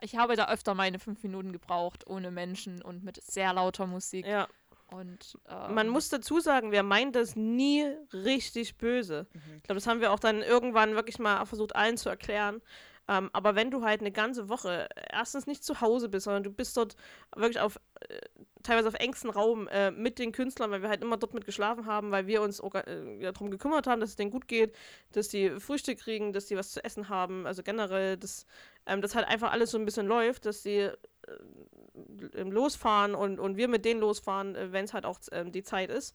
ich 0.00 0.16
habe 0.16 0.36
da 0.36 0.48
öfter 0.48 0.74
meine 0.74 0.98
fünf 0.98 1.22
Minuten 1.22 1.52
gebraucht, 1.52 2.06
ohne 2.06 2.30
Menschen 2.30 2.82
und 2.82 3.02
mit 3.04 3.22
sehr 3.22 3.52
lauter 3.52 3.86
Musik. 3.86 4.26
Ja. 4.26 4.48
Und, 4.90 5.38
ähm, 5.48 5.74
Man 5.74 5.88
muss 5.88 6.08
dazu 6.08 6.40
sagen, 6.40 6.72
wir 6.72 6.82
meinen 6.82 7.12
das 7.12 7.36
nie 7.36 7.84
richtig 8.12 8.76
böse. 8.76 9.26
Mhm. 9.32 9.56
Ich 9.56 9.62
glaube, 9.64 9.74
das 9.74 9.86
haben 9.86 10.00
wir 10.00 10.12
auch 10.12 10.18
dann 10.18 10.42
irgendwann 10.42 10.94
wirklich 10.94 11.18
mal 11.18 11.44
versucht, 11.44 11.76
allen 11.76 11.98
zu 11.98 12.08
erklären. 12.08 12.62
Ähm, 13.08 13.30
aber 13.32 13.54
wenn 13.54 13.70
du 13.70 13.82
halt 13.82 14.00
eine 14.00 14.12
ganze 14.12 14.48
Woche 14.48 14.88
erstens 15.10 15.46
nicht 15.46 15.64
zu 15.64 15.80
Hause 15.80 16.08
bist, 16.08 16.24
sondern 16.24 16.42
du 16.42 16.50
bist 16.50 16.76
dort 16.76 16.94
wirklich 17.34 17.60
auf 17.60 17.80
äh, 18.00 18.18
teilweise 18.62 18.88
auf 18.88 18.94
engstem 18.94 19.30
Raum 19.30 19.66
äh, 19.68 19.90
mit 19.90 20.18
den 20.18 20.32
Künstlern, 20.32 20.70
weil 20.70 20.82
wir 20.82 20.90
halt 20.90 21.02
immer 21.02 21.16
dort 21.16 21.32
mit 21.32 21.46
geschlafen 21.46 21.86
haben, 21.86 22.10
weil 22.10 22.26
wir 22.26 22.42
uns 22.42 22.60
äh, 22.60 23.20
darum 23.20 23.50
gekümmert 23.50 23.86
haben, 23.86 24.00
dass 24.00 24.10
es 24.10 24.16
denen 24.16 24.30
gut 24.30 24.46
geht, 24.46 24.74
dass 25.12 25.28
die 25.28 25.50
Frühstück 25.58 25.98
kriegen, 25.98 26.32
dass 26.32 26.46
die 26.46 26.56
was 26.56 26.72
zu 26.72 26.84
essen 26.84 27.08
haben, 27.08 27.46
also 27.46 27.62
generell, 27.62 28.16
dass 28.16 28.46
ähm, 28.86 29.00
das 29.00 29.14
halt 29.14 29.26
einfach 29.26 29.52
alles 29.52 29.70
so 29.70 29.78
ein 29.78 29.84
bisschen 29.86 30.06
läuft, 30.06 30.44
dass 30.44 30.62
die 30.62 30.80
äh, 30.80 32.42
losfahren 32.42 33.14
und, 33.14 33.40
und 33.40 33.56
wir 33.56 33.68
mit 33.68 33.84
denen 33.84 34.00
losfahren, 34.00 34.54
äh, 34.54 34.72
wenn 34.72 34.84
es 34.84 34.92
halt 34.92 35.06
auch 35.06 35.18
ähm, 35.32 35.50
die 35.50 35.62
Zeit 35.62 35.90
ist 35.90 36.14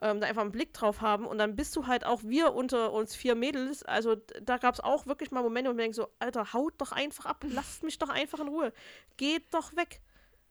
ähm, 0.00 0.20
da 0.20 0.26
einfach 0.26 0.42
einen 0.42 0.52
Blick 0.52 0.72
drauf 0.72 1.00
haben 1.00 1.26
und 1.26 1.38
dann 1.38 1.56
bist 1.56 1.74
du 1.76 1.86
halt 1.86 2.04
auch 2.04 2.22
wir 2.22 2.54
unter 2.54 2.92
uns 2.92 3.14
vier 3.14 3.34
Mädels. 3.34 3.82
Also 3.82 4.16
da 4.42 4.58
gab 4.58 4.74
es 4.74 4.80
auch 4.80 5.06
wirklich 5.06 5.30
mal 5.30 5.42
Momente, 5.42 5.70
wo 5.70 5.74
man 5.74 5.78
denkt 5.78 5.96
so, 5.96 6.08
Alter, 6.18 6.52
haut 6.52 6.74
doch 6.78 6.92
einfach 6.92 7.26
ab, 7.26 7.44
lasst 7.48 7.82
mich 7.82 7.98
doch 7.98 8.08
einfach 8.08 8.40
in 8.40 8.48
Ruhe. 8.48 8.72
Geht 9.16 9.52
doch 9.52 9.74
weg. 9.76 10.00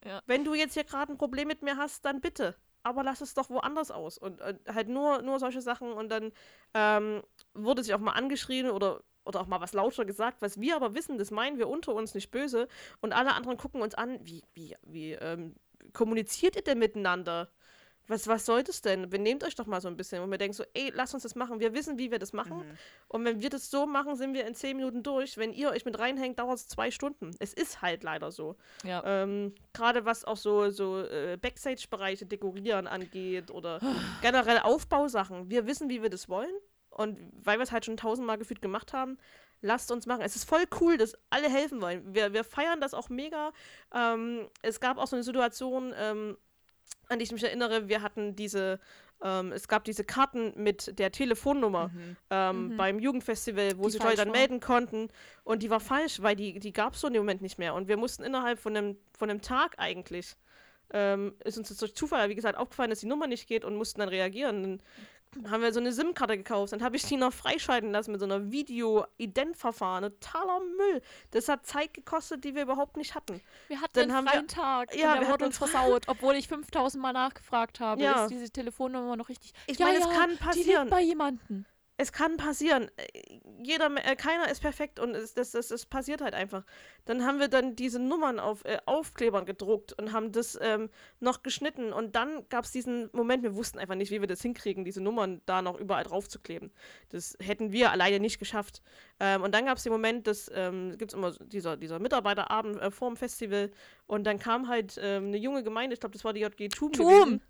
Ja. 0.06 0.22
Wenn 0.26 0.44
du 0.44 0.54
jetzt 0.54 0.74
hier 0.74 0.84
gerade 0.84 1.14
ein 1.14 1.18
Problem 1.18 1.48
mit 1.48 1.62
mir 1.62 1.78
hast, 1.78 2.06
dann 2.06 2.22
bitte. 2.22 2.56
Aber 2.84 3.04
lass 3.04 3.22
es 3.22 3.34
doch 3.34 3.50
woanders 3.50 3.92
aus. 3.92 4.18
Und, 4.18 4.42
und 4.42 4.60
halt 4.74 4.88
nur, 4.88 5.22
nur 5.22 5.40
solche 5.40 5.62
Sachen. 5.62 5.92
Und 5.92 6.10
dann 6.10 6.32
ähm, 6.74 7.22
wurde 7.54 7.84
sich 7.84 7.94
auch 7.94 8.00
mal 8.00 8.14
angeschrien 8.14 8.70
oder, 8.70 9.04
oder 9.26 9.42
auch 9.42 9.48
mal 9.48 9.60
was 9.60 9.74
lauter 9.74 10.06
gesagt, 10.06 10.42
was 10.42 10.60
wir 10.60 10.76
aber 10.76 10.94
wissen, 10.94 11.18
das 11.18 11.32
meinen 11.32 11.58
wir 11.58 11.68
unter 11.68 11.94
uns 11.94 12.14
nicht 12.14 12.32
böse. 12.32 12.68
Und 13.02 13.14
alle 13.14 13.34
anderen 13.34 13.58
gucken 13.58 13.82
uns 13.82 13.96
an, 13.96 14.20
wie, 14.22 14.44
wie, 14.54 14.76
wie 14.84 15.14
ähm, 15.14 15.56
kommuniziert 15.94 16.56
ihr 16.56 16.64
denn 16.64 16.80
miteinander? 16.80 17.50
Was, 18.08 18.28
was 18.28 18.46
soll 18.46 18.64
das 18.64 18.82
denn? 18.82 19.10
Benehmt 19.10 19.44
euch 19.44 19.56
doch 19.56 19.66
mal 19.66 19.82
so 19.82 19.88
ein 19.88 19.98
bisschen. 19.98 20.24
Und 20.24 20.32
wir 20.32 20.38
denken 20.38 20.54
so, 20.54 20.64
ey, 20.74 20.92
lasst 20.94 21.14
uns 21.14 21.24
das 21.24 21.36
machen. 21.36 21.60
Wir 21.60 21.74
wissen, 21.74 21.98
wie 21.98 22.10
wir 22.10 22.20
das 22.20 22.34
machen. 22.34 22.58
Mhm. 22.58 22.78
Und 23.08 23.26
wenn 23.26 23.42
wir 23.42 23.50
das 23.50 23.70
so 23.70 23.86
machen, 23.86 24.16
sind 24.16 24.34
wir 24.34 24.46
in 24.48 24.56
zehn 24.56 24.78
Minuten 24.78 25.04
durch. 25.04 25.38
Wenn 25.38 25.54
ihr 25.54 25.72
euch 25.72 25.86
mit 25.86 26.00
reinhängt, 26.00 26.40
dauert 26.40 26.58
es 26.58 26.68
zwei 26.68 26.92
Stunden. 26.92 27.32
Es 27.40 27.54
ist 27.54 27.82
halt 27.82 28.04
leider 28.04 28.32
so. 28.32 28.56
Ja. 28.84 29.04
Ähm, 29.06 29.54
Gerade 29.74 30.06
was 30.06 30.24
auch 30.24 30.38
so, 30.38 30.70
so 30.70 31.00
äh, 31.02 31.38
Backstage-Bereiche 31.40 32.26
dekorieren 32.26 32.88
angeht 32.88 33.52
oder 33.52 33.80
generell 34.22 34.60
Aufbausachen. 34.60 35.50
Wir 35.50 35.68
wissen, 35.68 35.90
wie 35.90 36.02
wir 36.02 36.10
das 36.10 36.30
wollen. 36.30 36.54
Und 36.90 37.20
weil 37.44 37.60
wir 37.60 37.64
es 37.64 37.72
halt 37.72 37.86
schon 37.86 37.98
tausendmal 37.98 38.38
gefühlt 38.40 38.62
gemacht 38.62 38.92
haben, 38.94 39.20
lasst 39.62 39.92
uns 39.92 40.06
machen. 40.06 40.22
Es 40.22 40.36
ist 40.36 40.46
voll 40.46 40.64
cool, 40.82 40.98
dass 40.98 41.18
alle 41.30 41.50
helfen 41.50 41.82
wollen. 41.82 42.14
Wir, 42.14 42.34
wir 42.34 42.44
feiern 42.44 42.82
das 42.82 42.94
auch 42.94 43.10
mega. 43.10 43.52
Ähm, 43.94 44.48
es 44.62 44.80
gab 44.80 44.98
auch 44.98 45.08
so 45.08 45.16
eine 45.16 45.24
Situation, 45.24 45.94
ähm, 45.98 46.38
an 47.10 47.20
die 47.20 47.24
ich 47.24 47.32
mich 47.32 47.44
erinnere. 47.44 47.88
Wir 47.88 48.02
hatten 48.02 48.36
diese, 48.36 48.80
ähm, 49.24 49.52
es 49.52 49.68
gab 49.68 49.84
diese 49.86 50.04
Karten 50.04 50.54
mit 50.62 50.98
der 51.00 51.12
Telefonnummer 51.12 51.90
ähm, 52.30 52.70
Mhm. 52.70 52.78
beim 52.78 53.00
Jugendfestival, 53.00 53.78
wo 53.78 53.86
Die 53.86 53.92
sich 53.92 54.04
Leute 54.04 54.18
dann 54.18 54.28
war. 54.30 54.36
melden 54.36 54.60
konnten. 54.60 55.10
Und 55.44 55.64
die 55.64 55.70
war 55.70 55.80
falsch, 55.80 56.22
weil 56.22 56.36
die, 56.36 56.60
die 56.60 56.74
gab 56.74 56.94
es 56.96 57.02
so 57.02 57.08
in 57.08 57.14
dem 57.14 57.22
Moment 57.24 57.42
nicht 57.42 57.58
mehr. 57.58 57.74
Und 57.76 57.88
wir 57.88 57.98
mussten 57.98 58.24
innerhalb 58.24 58.60
von 58.60 58.76
einem, 58.76 58.98
von 59.18 59.30
einem 59.30 59.42
Tag 59.42 59.76
eigentlich, 59.78 60.36
ähm, 60.94 61.34
ist 61.44 61.58
uns 61.58 61.76
durch 61.78 61.96
Zufall, 61.96 62.30
wie 62.30 62.36
gesagt, 62.36 62.58
aufgefallen, 62.58 62.90
dass 62.90 63.00
die 63.02 63.08
Nummer 63.08 63.28
nicht 63.28 63.48
geht 63.48 63.66
und 63.66 63.76
mussten 63.76 64.00
dann 64.00 64.10
reagieren. 64.10 64.82
Haben 65.50 65.62
wir 65.62 65.74
so 65.74 65.80
eine 65.80 65.92
SIM-Karte 65.92 66.38
gekauft. 66.38 66.74
Dann 66.74 66.82
habe 66.82 66.96
ich 66.96 67.04
die 67.04 67.18
noch 67.18 67.34
freischalten 67.34 67.92
lassen 67.92 68.12
mit 68.12 68.20
so 68.20 68.26
einer 68.26 68.52
Video-Ident-Verfahren. 68.52 70.04
Totaler 70.04 70.60
Müll. 70.60 71.02
Das 71.32 71.48
hat 71.48 71.66
Zeit 71.66 71.94
gekostet, 71.94 72.44
die 72.44 72.56
wir 72.56 72.64
überhaupt 72.64 72.98
nicht 72.98 73.14
hatten. 73.16 73.42
Wir 73.68 73.82
hatten 73.82 73.94
Dann 73.94 74.12
einen 74.12 74.28
freien 74.28 74.48
Tag. 74.48 74.96
Ja, 74.96 75.14
und 75.14 75.22
wir 75.22 75.28
hatten 75.28 75.44
uns 75.44 75.58
versaut, 75.60 76.06
obwohl 76.08 76.36
ich 76.36 76.48
5000 76.48 77.02
Mal 77.02 77.14
nachgefragt 77.14 77.80
habe. 77.80 78.02
Ja. 78.02 78.24
Ist 78.24 78.32
diese 78.32 78.50
Telefonnummer 78.50 79.16
noch 79.16 79.30
richtig? 79.30 79.54
Ich 79.68 79.78
ja, 79.78 79.88
meine, 79.88 80.00
es 80.00 80.06
ja, 80.06 80.12
kann 80.12 80.30
Die 80.32 80.36
passieren. 80.38 80.84
liegt 80.84 80.90
bei 80.92 81.02
jemandem. 81.02 81.66
Es 81.98 82.12
kann 82.12 82.38
passieren. 82.38 82.92
Jeder, 83.62 83.90
äh, 84.06 84.16
keiner 84.16 84.50
ist 84.50 84.62
perfekt 84.62 85.00
und 85.00 85.16
es, 85.16 85.34
das, 85.34 85.52
das, 85.52 85.70
das 85.70 85.88
passiert 85.88 86.22
halt 86.22 86.36
einfach. 86.36 86.64
Dann 87.06 87.26
haben 87.26 87.40
wir 87.40 87.48
dann 87.48 87.76
diese 87.76 88.00
Nummern 88.00 88.40
auf 88.40 88.64
äh, 88.66 88.78
Aufklebern 88.86 89.46
gedruckt 89.46 89.94
und 89.94 90.14
haben 90.14 90.32
das 90.32 90.58
ähm, 90.62 90.90
noch 91.20 91.42
geschnitten. 91.42 91.92
Und 91.92 92.16
dann 92.16 92.48
gab 92.50 92.66
es 92.66 92.72
diesen 92.72 93.10
Moment, 93.14 93.42
wir 93.42 93.56
wussten 93.56 93.80
einfach 93.80 93.96
nicht, 93.96 94.12
wie 94.12 94.22
wir 94.22 94.28
das 94.28 94.44
hinkriegen, 94.44 94.86
diese 94.86 95.02
Nummern 95.02 95.42
da 95.48 95.64
noch 95.64 95.80
überall 95.80 96.04
drauf 96.04 96.30
zu 96.30 96.40
kleben. 96.40 96.72
Das 97.10 97.36
hätten 97.42 97.72
wir 97.72 97.92
alleine 97.92 98.20
nicht 98.20 98.38
geschafft. 98.38 98.84
Ähm, 99.20 99.42
und 99.42 99.56
dann 99.56 99.66
gab 99.66 99.78
es 99.78 99.84
den 99.84 99.92
Moment, 99.92 100.28
dass 100.28 100.52
ähm, 100.54 100.96
gibt 101.00 101.12
es 101.12 101.18
immer 101.18 101.32
dieser, 101.32 101.78
dieser 101.78 101.98
Mitarbeiterabend 101.98 102.80
äh, 102.80 102.92
vor 102.92 103.10
dem 103.10 103.18
Festival. 103.18 103.72
Und 104.06 104.26
dann 104.26 104.38
kam 104.38 104.68
halt 104.68 105.00
ähm, 105.02 105.28
eine 105.28 105.38
junge 105.38 105.64
Gemeinde, 105.64 105.96
ich 105.96 106.00
glaube, 106.00 106.14
das 106.14 106.24
war 106.24 106.34
die 106.34 106.42
JG 106.42 106.70
Tum. 106.70 106.92
Tum! 106.92 107.08
gewesen. 107.08 107.42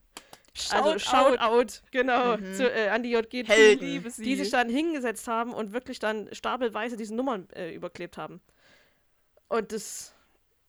Shoutout. 0.57 0.84
Also 0.89 0.99
Shoutout, 0.99 1.81
genau, 1.91 2.38
Mhm. 2.38 2.53
zu, 2.53 2.69
äh, 2.71 2.89
an 2.89 3.03
die 3.03 3.11
JG 3.11 3.43
Helden. 3.47 4.03
Die 4.17 4.35
sich 4.35 4.49
dann 4.49 4.69
hingesetzt 4.69 5.27
haben 5.27 5.53
und 5.53 5.73
wirklich 5.73 5.99
dann 5.99 6.27
stapelweise 6.34 6.97
diese 6.97 7.15
Nummern 7.15 7.47
äh, 7.55 7.73
überklebt 7.73 8.17
haben. 8.17 8.41
Und 9.49 9.71
das, 9.71 10.13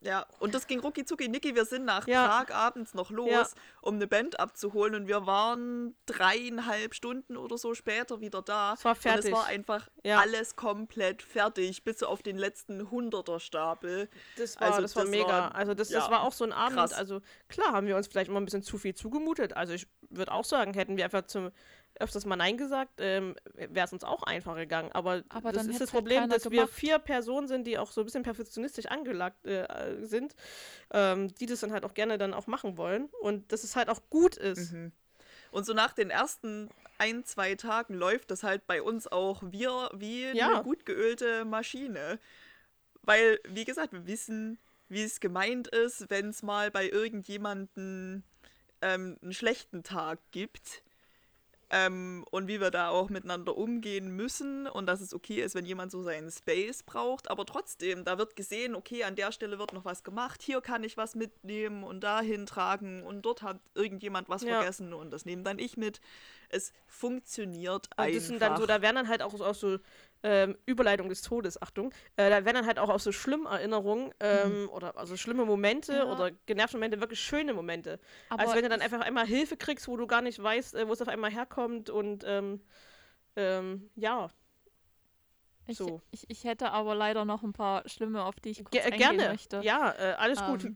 Ja, 0.00 0.26
und 0.38 0.54
das 0.54 0.68
ging 0.68 0.78
rucki 0.78 1.04
zucki. 1.04 1.28
Niki, 1.28 1.56
wir 1.56 1.64
sind 1.64 1.84
nach 1.84 2.06
Ja. 2.06 2.26
Prag 2.44 2.54
abends 2.54 2.94
noch 2.94 3.10
los, 3.10 3.30
Ja. 3.30 3.46
um 3.80 3.96
eine 3.96 4.06
Band 4.06 4.38
abzuholen 4.38 4.94
und 4.94 5.08
wir 5.08 5.26
waren 5.26 5.96
dreieinhalb 6.06 6.94
Stunden 6.94 7.36
oder 7.36 7.58
so 7.58 7.74
später 7.74 8.20
wieder 8.20 8.40
da. 8.40 8.74
Es 8.74 8.84
war 8.84 8.92
Und 8.92 8.98
fertig. 9.02 9.24
es 9.26 9.32
war 9.32 9.46
einfach 9.46 9.88
Ja. 10.04 10.20
alles 10.20 10.54
komplett 10.54 11.22
fertig, 11.22 11.82
bis 11.82 12.04
auf 12.04 12.22
den 12.22 12.36
letzten 12.36 12.90
Hunderter-Stapel. 12.90 14.08
das 14.36 14.60
war, 14.60 14.68
also 14.68 14.82
das 14.82 14.94
war 14.96 15.02
das 15.02 15.10
mega. 15.10 15.26
war- 15.26 15.54
also 15.54 15.74
das, 15.74 15.88
das 15.88 16.10
war 16.10 16.22
auch 16.22 16.32
so 16.32 16.44
ein 16.44 16.52
Abend. 16.52 16.76
krass. 16.78 16.92
Also 16.92 17.20
klar 17.48 17.72
haben 17.72 17.86
wir 17.86 17.96
uns 17.96 18.06
vielleicht 18.06 18.28
immer 18.28 18.40
ein 18.40 18.44
bisschen 18.44 18.62
zu 18.62 18.78
viel 18.78 18.94
zugemutet. 18.94 19.54
Also 19.56 19.72
ich 19.72 19.88
würde 20.10 20.32
auch 20.32 20.44
sagen, 20.44 20.74
hätten 20.74 20.96
wir 20.96 21.04
einfach 21.04 21.26
zum 21.26 21.50
öfters 22.00 22.24
mal 22.26 22.36
Nein 22.36 22.56
gesagt, 22.56 22.92
ähm, 22.98 23.34
wäre 23.54 23.86
es 23.86 23.92
uns 23.92 24.04
auch 24.04 24.22
einfacher 24.22 24.56
gegangen. 24.60 24.90
Aber, 24.92 25.22
Aber 25.28 25.52
das 25.52 25.66
ist 25.66 25.80
das 25.80 25.92
halt 25.92 26.02
Problem, 26.02 26.28
dass 26.28 26.44
wir 26.44 26.50
gemacht. 26.50 26.70
vier 26.72 26.98
Personen 26.98 27.48
sind, 27.48 27.66
die 27.66 27.78
auch 27.78 27.90
so 27.90 28.02
ein 28.02 28.04
bisschen 28.04 28.22
perfektionistisch 28.22 28.86
angelagt 28.86 29.46
äh, 29.46 29.96
sind, 30.02 30.34
ähm, 30.92 31.34
die 31.34 31.46
das 31.46 31.60
dann 31.60 31.72
halt 31.72 31.84
auch 31.84 31.94
gerne 31.94 32.18
dann 32.18 32.34
auch 32.34 32.46
machen 32.46 32.76
wollen. 32.76 33.08
Und 33.20 33.52
dass 33.52 33.64
es 33.64 33.76
halt 33.76 33.88
auch 33.88 34.00
gut 34.10 34.36
ist. 34.36 34.72
Mhm. 34.72 34.92
Und 35.50 35.64
so 35.64 35.72
nach 35.72 35.92
den 35.92 36.10
ersten 36.10 36.68
ein, 36.98 37.24
zwei 37.24 37.54
Tagen 37.54 37.94
läuft 37.94 38.30
das 38.30 38.42
halt 38.42 38.66
bei 38.66 38.82
uns 38.82 39.06
auch 39.06 39.42
wir 39.44 39.90
wie 39.94 40.26
Ja. 40.36 40.54
eine 40.54 40.62
gut 40.62 40.84
geölte 40.84 41.44
Maschine. 41.44 42.18
Weil, 43.02 43.40
wie 43.48 43.64
gesagt, 43.64 43.92
wir 43.92 44.06
wissen, 44.06 44.58
wie 44.88 45.02
es 45.02 45.20
gemeint 45.20 45.68
ist, 45.68 46.10
wenn 46.10 46.28
es 46.30 46.42
mal 46.42 46.70
bei 46.70 46.88
irgendjemandem 46.88 48.22
ähm, 48.82 49.16
einen 49.22 49.32
schlechten 49.32 49.82
Tag 49.82 50.18
gibt. 50.30 50.82
Ähm, 51.70 52.24
und 52.30 52.48
wie 52.48 52.60
wir 52.62 52.70
da 52.70 52.88
auch 52.88 53.10
miteinander 53.10 53.56
umgehen 53.56 54.08
müssen 54.16 54.66
und 54.66 54.86
dass 54.86 55.02
es 55.02 55.12
okay 55.12 55.42
ist, 55.42 55.54
wenn 55.54 55.66
jemand 55.66 55.92
so 55.92 56.02
seinen 56.02 56.30
Space 56.30 56.82
braucht. 56.82 57.30
Aber 57.30 57.44
trotzdem, 57.44 58.04
da 58.04 58.16
wird 58.16 58.36
gesehen, 58.36 58.74
okay, 58.74 59.04
an 59.04 59.16
der 59.16 59.32
Stelle 59.32 59.58
wird 59.58 59.74
noch 59.74 59.84
was 59.84 60.02
gemacht, 60.02 60.40
hier 60.42 60.62
kann 60.62 60.82
ich 60.82 60.96
was 60.96 61.14
mitnehmen 61.14 61.84
und 61.84 62.00
dahin 62.02 62.46
tragen 62.46 63.02
und 63.02 63.20
dort 63.22 63.42
hat 63.42 63.60
irgendjemand 63.74 64.30
was 64.30 64.42
Ja. 64.42 64.56
vergessen 64.56 64.94
und 64.94 65.10
das 65.10 65.26
nehme 65.26 65.42
dann 65.42 65.58
ich 65.58 65.76
mit. 65.76 66.00
Es 66.48 66.72
funktioniert 66.86 67.88
Und 67.96 67.98
einfach. 68.04 68.14
das 68.14 68.26
sind 68.26 68.40
dann 68.40 68.56
so, 68.56 68.64
da 68.64 68.80
werden 68.80 68.96
dann 68.96 69.08
halt 69.08 69.20
auch, 69.22 69.38
auch 69.38 69.54
so 69.54 69.78
ähm, 70.22 70.56
Überleitung 70.66 71.08
des 71.08 71.22
Todes, 71.22 71.60
Achtung, 71.62 71.92
äh, 72.16 72.28
da 72.30 72.44
werden 72.44 72.54
dann 72.56 72.66
halt 72.66 72.78
auch, 72.78 72.88
auch 72.88 73.00
so 73.00 73.12
schlimme 73.12 73.48
Erinnerungen 73.48 74.12
ähm, 74.20 74.68
oder 74.70 74.96
also 74.96 75.16
schlimme 75.16 75.44
Momente 75.44 75.92
Ja. 75.92 76.04
oder 76.04 76.30
genervte 76.46 76.76
Momente, 76.76 77.00
wirklich 77.00 77.20
schöne 77.20 77.54
Momente. 77.54 78.00
Aber 78.28 78.42
also 78.42 78.54
wenn 78.56 78.62
du 78.64 78.68
dann 78.68 78.82
einfach 78.82 79.00
einmal 79.00 79.26
Hilfe 79.26 79.56
kriegst, 79.56 79.86
wo 79.88 79.96
du 79.96 80.06
gar 80.06 80.22
nicht 80.22 80.42
weißt, 80.42 80.74
äh, 80.74 80.88
wo 80.88 80.92
es 80.92 81.00
auf 81.02 81.08
einmal 81.08 81.30
herkommt 81.30 81.88
und 81.90 82.24
ähm, 82.26 82.60
ähm, 83.36 83.90
ja, 83.94 84.30
Ich, 85.66 85.76
so. 85.76 86.00
ich, 86.10 86.28
ich 86.28 86.44
hätte 86.44 86.72
aber 86.72 86.94
leider 86.94 87.24
noch 87.24 87.42
ein 87.42 87.52
paar 87.52 87.86
schlimme, 87.88 88.24
auf 88.24 88.40
die 88.40 88.50
ich 88.50 88.64
kurz 88.64 88.72
Ge 88.72 88.80
äh, 88.80 88.92
eingehen 88.92 89.16
gerne. 89.16 89.28
möchte. 89.28 89.60
Ja, 89.62 89.92
äh, 89.98 90.14
alles 90.14 90.42
gut. 90.44 90.72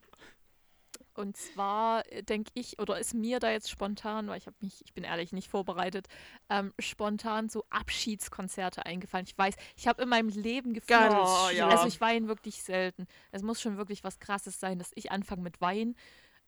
Und 1.14 1.36
zwar 1.36 2.02
denke 2.22 2.50
ich, 2.54 2.78
oder 2.78 2.98
ist 2.98 3.12
mir 3.14 3.38
da 3.38 3.50
jetzt 3.50 3.70
spontan, 3.70 4.28
weil 4.28 4.38
ich 4.38 4.46
habe 4.46 4.56
mich, 4.60 4.82
ich 4.84 4.94
bin 4.94 5.04
ehrlich, 5.04 5.32
nicht 5.32 5.48
vorbereitet, 5.48 6.08
ähm, 6.48 6.72
spontan 6.78 7.48
so 7.48 7.64
Abschiedskonzerte 7.70 8.86
eingefallen. 8.86 9.26
Ich 9.26 9.36
weiß, 9.36 9.54
ich 9.76 9.86
habe 9.86 10.02
in 10.02 10.08
meinem 10.08 10.28
Leben 10.28 10.72
gefühlt, 10.74 11.00
Oh, 11.12 11.48
ja. 11.54 11.68
also 11.68 11.86
ich 11.86 12.00
weine 12.00 12.28
wirklich 12.28 12.62
selten. 12.62 13.06
Es 13.30 13.42
muss 13.42 13.60
schon 13.60 13.76
wirklich 13.76 14.04
was 14.04 14.18
Krasses 14.20 14.58
sein, 14.58 14.78
dass 14.78 14.90
ich 14.94 15.10
anfange 15.12 15.42
mit 15.42 15.60
Weinen. 15.60 15.96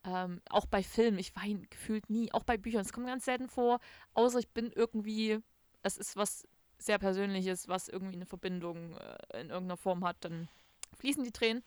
Ähm, 0.07 0.41
auch 0.51 0.67
bei 0.67 0.83
Filmen, 0.83 1.19
ich 1.19 1.35
weine 1.37 1.67
gefühlt 1.69 2.11
nie. 2.11 2.33
Auch 2.33 2.45
bei 2.45 2.57
Büchern, 2.57 2.83
es 2.83 2.93
kommt 2.93 3.07
ganz 3.07 3.25
selten 3.25 3.49
vor, 3.49 3.81
außer 4.13 4.39
ich 4.39 4.49
bin 4.51 4.71
irgendwie, 4.75 5.39
es 5.83 5.97
ist 5.97 6.17
was 6.17 6.47
sehr 6.79 6.99
Persönliches, 6.99 7.69
was 7.69 7.89
irgendwie 7.89 8.17
eine 8.17 8.27
Verbindung 8.27 8.97
äh, 8.97 9.41
in 9.41 9.51
irgendeiner 9.51 9.77
Form 9.79 10.05
hat, 10.05 10.17
dann 10.21 10.49
fließen 10.99 11.25
die 11.25 11.33
Tränen. 11.33 11.63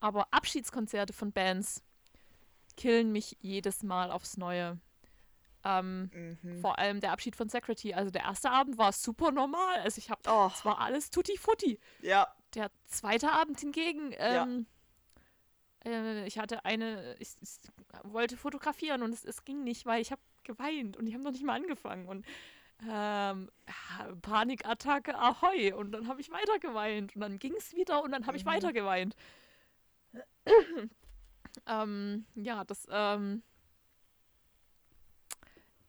Aber 0.00 0.26
Abschiedskonzerte 0.32 1.12
von 1.12 1.32
Bands 1.32 1.82
killen 2.76 3.12
mich 3.12 3.36
jedes 3.40 3.82
Mal 3.82 4.10
aufs 4.10 4.36
Neue. 4.36 4.78
Ähm, 5.64 6.10
Mhm. 6.42 6.60
Vor 6.60 6.78
allem 6.78 7.00
der 7.00 7.12
Abschied 7.12 7.36
von 7.36 7.48
Secretary. 7.48 7.94
Also 7.94 8.10
der 8.10 8.22
erste 8.22 8.50
Abend 8.50 8.78
war 8.78 8.92
super 8.92 9.30
normal. 9.30 9.78
Also 9.80 9.98
ich 9.98 10.10
habe, 10.10 10.20
Oh, 10.28 10.50
es 10.52 10.64
war 10.64 10.78
alles 10.80 11.10
tutti 11.10 11.36
futti. 11.38 11.78
ja, 12.00 12.26
Der 12.54 12.70
zweite 12.86 13.30
Abend 13.30 13.60
hingegen, 13.60 14.12
ähm, 14.18 14.66
äh, 15.84 16.26
ich 16.26 16.38
hatte 16.38 16.64
eine, 16.64 17.14
ich, 17.20 17.36
ich 17.40 17.58
wollte 18.02 18.36
fotografieren 18.36 19.02
und 19.02 19.12
es, 19.12 19.24
es 19.24 19.44
ging 19.44 19.62
nicht, 19.64 19.86
weil 19.86 20.02
ich 20.02 20.10
habe 20.10 20.20
geweint 20.44 20.96
und 20.96 21.06
ich 21.06 21.14
habe 21.14 21.22
noch 21.22 21.30
nicht 21.30 21.44
mal 21.44 21.54
angefangen 21.54 22.08
und 22.08 22.26
ähm, 22.84 23.48
ja, 23.68 24.12
Panikattacke, 24.22 25.16
ahoi 25.16 25.72
und 25.72 25.92
dann 25.92 26.08
habe 26.08 26.20
ich 26.20 26.30
weiter 26.32 26.58
geweint 26.58 27.14
und 27.14 27.20
dann 27.20 27.38
ging 27.38 27.54
es 27.56 27.72
wieder 27.76 28.02
und 28.02 28.10
dann 28.10 28.26
habe 28.26 28.36
ich 28.36 28.44
Mhm. 28.44 28.48
weiter 28.50 28.72
geweint. 28.72 29.14
Ähm, 31.66 32.24
ja, 32.34 32.64
das 32.64 32.86
ähm, 32.90 33.42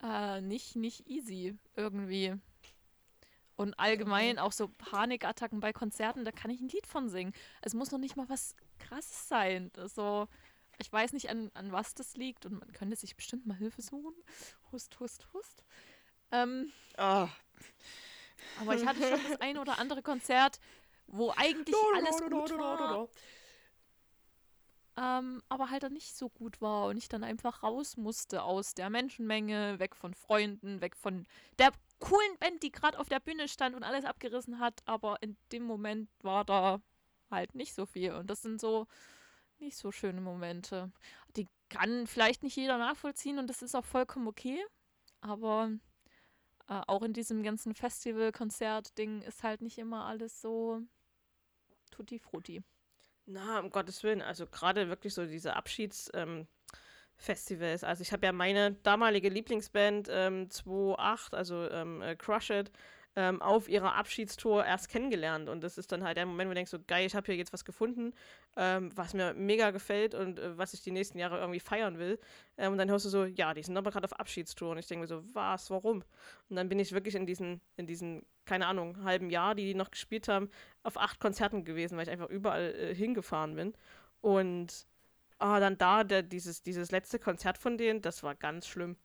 äh, 0.01 0.41
nicht, 0.41 0.75
nicht 0.75 1.07
easy 1.07 1.57
irgendwie. 1.75 2.35
Und 3.55 3.79
allgemein 3.79 4.39
auch 4.39 4.51
so 4.51 4.67
Panikattacken 4.67 5.59
bei 5.59 5.73
Konzerten, 5.73 6.25
da 6.25 6.31
kann 6.31 6.51
ich 6.51 6.59
ein 6.59 6.69
Lied 6.69 6.87
von 6.87 7.07
singen. 7.07 7.33
Es 7.61 7.73
muss 7.73 7.91
noch 7.91 7.99
nicht 7.99 8.15
mal 8.15 8.27
was 8.27 8.55
krasses 8.79 9.27
sein. 9.27 9.71
Also, 9.77 10.27
ich 10.79 10.91
weiß 10.91 11.13
nicht, 11.13 11.29
an, 11.29 11.51
an 11.53 11.71
was 11.71 11.93
das 11.93 12.15
liegt 12.17 12.45
und 12.45 12.59
man 12.59 12.71
könnte 12.73 12.95
sich 12.95 13.15
bestimmt 13.15 13.45
mal 13.45 13.57
Hilfe 13.57 13.81
suchen. 13.81 14.15
Hust, 14.71 14.99
hust, 14.99 15.27
hust. 15.33 15.63
Ähm, 16.31 16.71
ah. 16.97 17.29
aber 18.59 18.75
ich 18.75 18.85
hatte 18.85 19.01
schon 19.01 19.21
das 19.29 19.39
ein 19.39 19.57
oder 19.59 19.77
andere 19.77 20.01
Konzert, 20.01 20.59
wo 21.05 21.31
eigentlich 21.35 21.75
alles 21.95 22.17
gut 22.21 22.57
war, 22.57 23.07
ähm, 24.97 25.41
aber 25.49 25.69
halt 25.69 25.83
dann 25.83 25.93
nicht 25.93 26.15
so 26.15 26.29
gut 26.29 26.61
war 26.61 26.87
und 26.87 26.97
ich 26.97 27.09
dann 27.09 27.23
einfach 27.23 27.63
raus 27.63 27.97
musste 27.97 28.43
aus 28.43 28.75
der 28.75 28.89
Menschenmenge, 28.89 29.79
weg 29.79 29.95
von 29.95 30.13
Freunden, 30.13 30.81
weg 30.81 30.95
von 30.95 31.25
der 31.57 31.71
coolen 31.99 32.37
Band, 32.39 32.63
die 32.63 32.71
gerade 32.71 32.99
auf 32.99 33.09
der 33.09 33.19
Bühne 33.19 33.47
stand 33.47 33.75
und 33.75 33.83
alles 33.83 34.05
abgerissen 34.05 34.59
hat, 34.59 34.81
aber 34.85 35.17
in 35.21 35.37
dem 35.51 35.63
Moment 35.63 36.09
war 36.21 36.45
da 36.45 36.81
halt 37.31 37.55
nicht 37.55 37.73
so 37.73 37.85
viel 37.85 38.13
und 38.13 38.29
das 38.29 38.41
sind 38.41 38.61
so 38.61 38.87
nicht 39.59 39.77
so 39.77 39.91
schöne 39.91 40.21
Momente. 40.21 40.91
die 41.35 41.47
kann 41.69 42.05
vielleicht 42.05 42.43
nicht 42.43 42.55
jeder 42.55 42.77
nachvollziehen 42.77 43.39
und 43.39 43.47
das 43.47 43.61
ist 43.61 43.75
auch 43.75 43.85
vollkommen 43.85 44.27
okay. 44.27 44.63
Aber 45.21 45.71
äh, 46.67 46.81
auch 46.87 47.01
in 47.01 47.13
diesem 47.13 47.43
ganzen 47.43 47.73
Festival-Konzert-Ding 47.73 49.21
ist 49.23 49.43
halt 49.43 49.61
nicht 49.61 49.77
immer 49.77 50.05
alles 50.05 50.41
so 50.41 50.81
tutti 51.91 52.19
frutti. 52.19 52.63
Na, 53.25 53.59
um 53.59 53.69
Gottes 53.69 54.03
Willen, 54.03 54.21
also 54.21 54.47
gerade 54.47 54.89
wirklich 54.89 55.13
so 55.13 55.25
diese 55.25 55.55
Abschiedsfestivals. 55.55 57.83
Ähm, 57.83 57.89
also 57.89 58.01
ich 58.01 58.11
habe 58.11 58.25
ja 58.25 58.33
meine 58.33 58.73
damalige 58.83 59.29
Lieblingsband 59.29 60.09
ähm, 60.11 60.49
2.8, 60.49 61.33
also 61.33 61.69
ähm, 61.69 62.01
äh, 62.01 62.15
Crush 62.15 62.49
It, 62.49 62.71
ähm, 63.15 63.41
auf 63.41 63.69
ihrer 63.69 63.95
Abschiedstour 63.95 64.65
erst 64.65 64.89
kennengelernt. 64.89 65.49
Und 65.49 65.61
das 65.61 65.77
ist 65.77 65.91
dann 65.91 66.03
halt 66.03 66.17
der 66.17 66.25
Moment, 66.25 66.49
wo 66.49 66.51
du 66.51 66.55
denkst, 66.55 66.71
so 66.71 66.79
geil, 66.85 67.05
ich 67.05 67.15
habe 67.15 67.25
hier 67.25 67.35
jetzt 67.35 67.53
was 67.53 67.65
gefunden, 67.65 68.13
ähm, 68.57 68.91
was 68.95 69.13
mir 69.13 69.33
mega 69.33 69.71
gefällt 69.71 70.15
und 70.15 70.39
äh, 70.39 70.57
was 70.57 70.73
ich 70.73 70.81
die 70.81 70.91
nächsten 70.91 71.19
Jahre 71.19 71.39
irgendwie 71.39 71.59
feiern 71.59 71.99
will. 71.99 72.19
Ähm, 72.57 72.71
und 72.71 72.77
dann 72.77 72.89
hörst 72.89 73.05
du 73.05 73.09
so, 73.09 73.25
ja, 73.25 73.53
die 73.53 73.63
sind 73.63 73.77
aber 73.77 73.91
gerade 73.91 74.05
auf 74.05 74.19
Abschiedstour. 74.19 74.71
Und 74.71 74.79
ich 74.79 74.87
denke 74.87 75.01
mir 75.01 75.07
so, 75.07 75.23
was, 75.33 75.69
warum? 75.69 76.03
Und 76.49 76.55
dann 76.55 76.69
bin 76.69 76.79
ich 76.79 76.91
wirklich 76.91 77.15
in 77.15 77.25
diesen, 77.25 77.61
in 77.77 77.85
diesen, 77.85 78.25
keine 78.45 78.67
Ahnung, 78.67 79.03
halben 79.03 79.29
Jahr, 79.29 79.55
die 79.55 79.65
die 79.65 79.75
noch 79.75 79.91
gespielt 79.91 80.27
haben, 80.27 80.49
auf 80.83 80.97
acht 80.97 81.19
Konzerten 81.19 81.65
gewesen, 81.65 81.97
weil 81.97 82.03
ich 82.03 82.11
einfach 82.11 82.29
überall 82.29 82.73
äh, 82.75 82.95
hingefahren 82.95 83.55
bin. 83.55 83.73
Und 84.21 84.87
ah, 85.37 85.59
dann 85.59 85.77
da, 85.77 86.03
der, 86.03 86.23
dieses, 86.23 86.63
dieses 86.63 86.91
letzte 86.91 87.19
Konzert 87.19 87.57
von 87.57 87.77
denen, 87.77 88.01
das 88.01 88.23
war 88.23 88.35
ganz 88.35 88.67
schlimm 88.67 88.97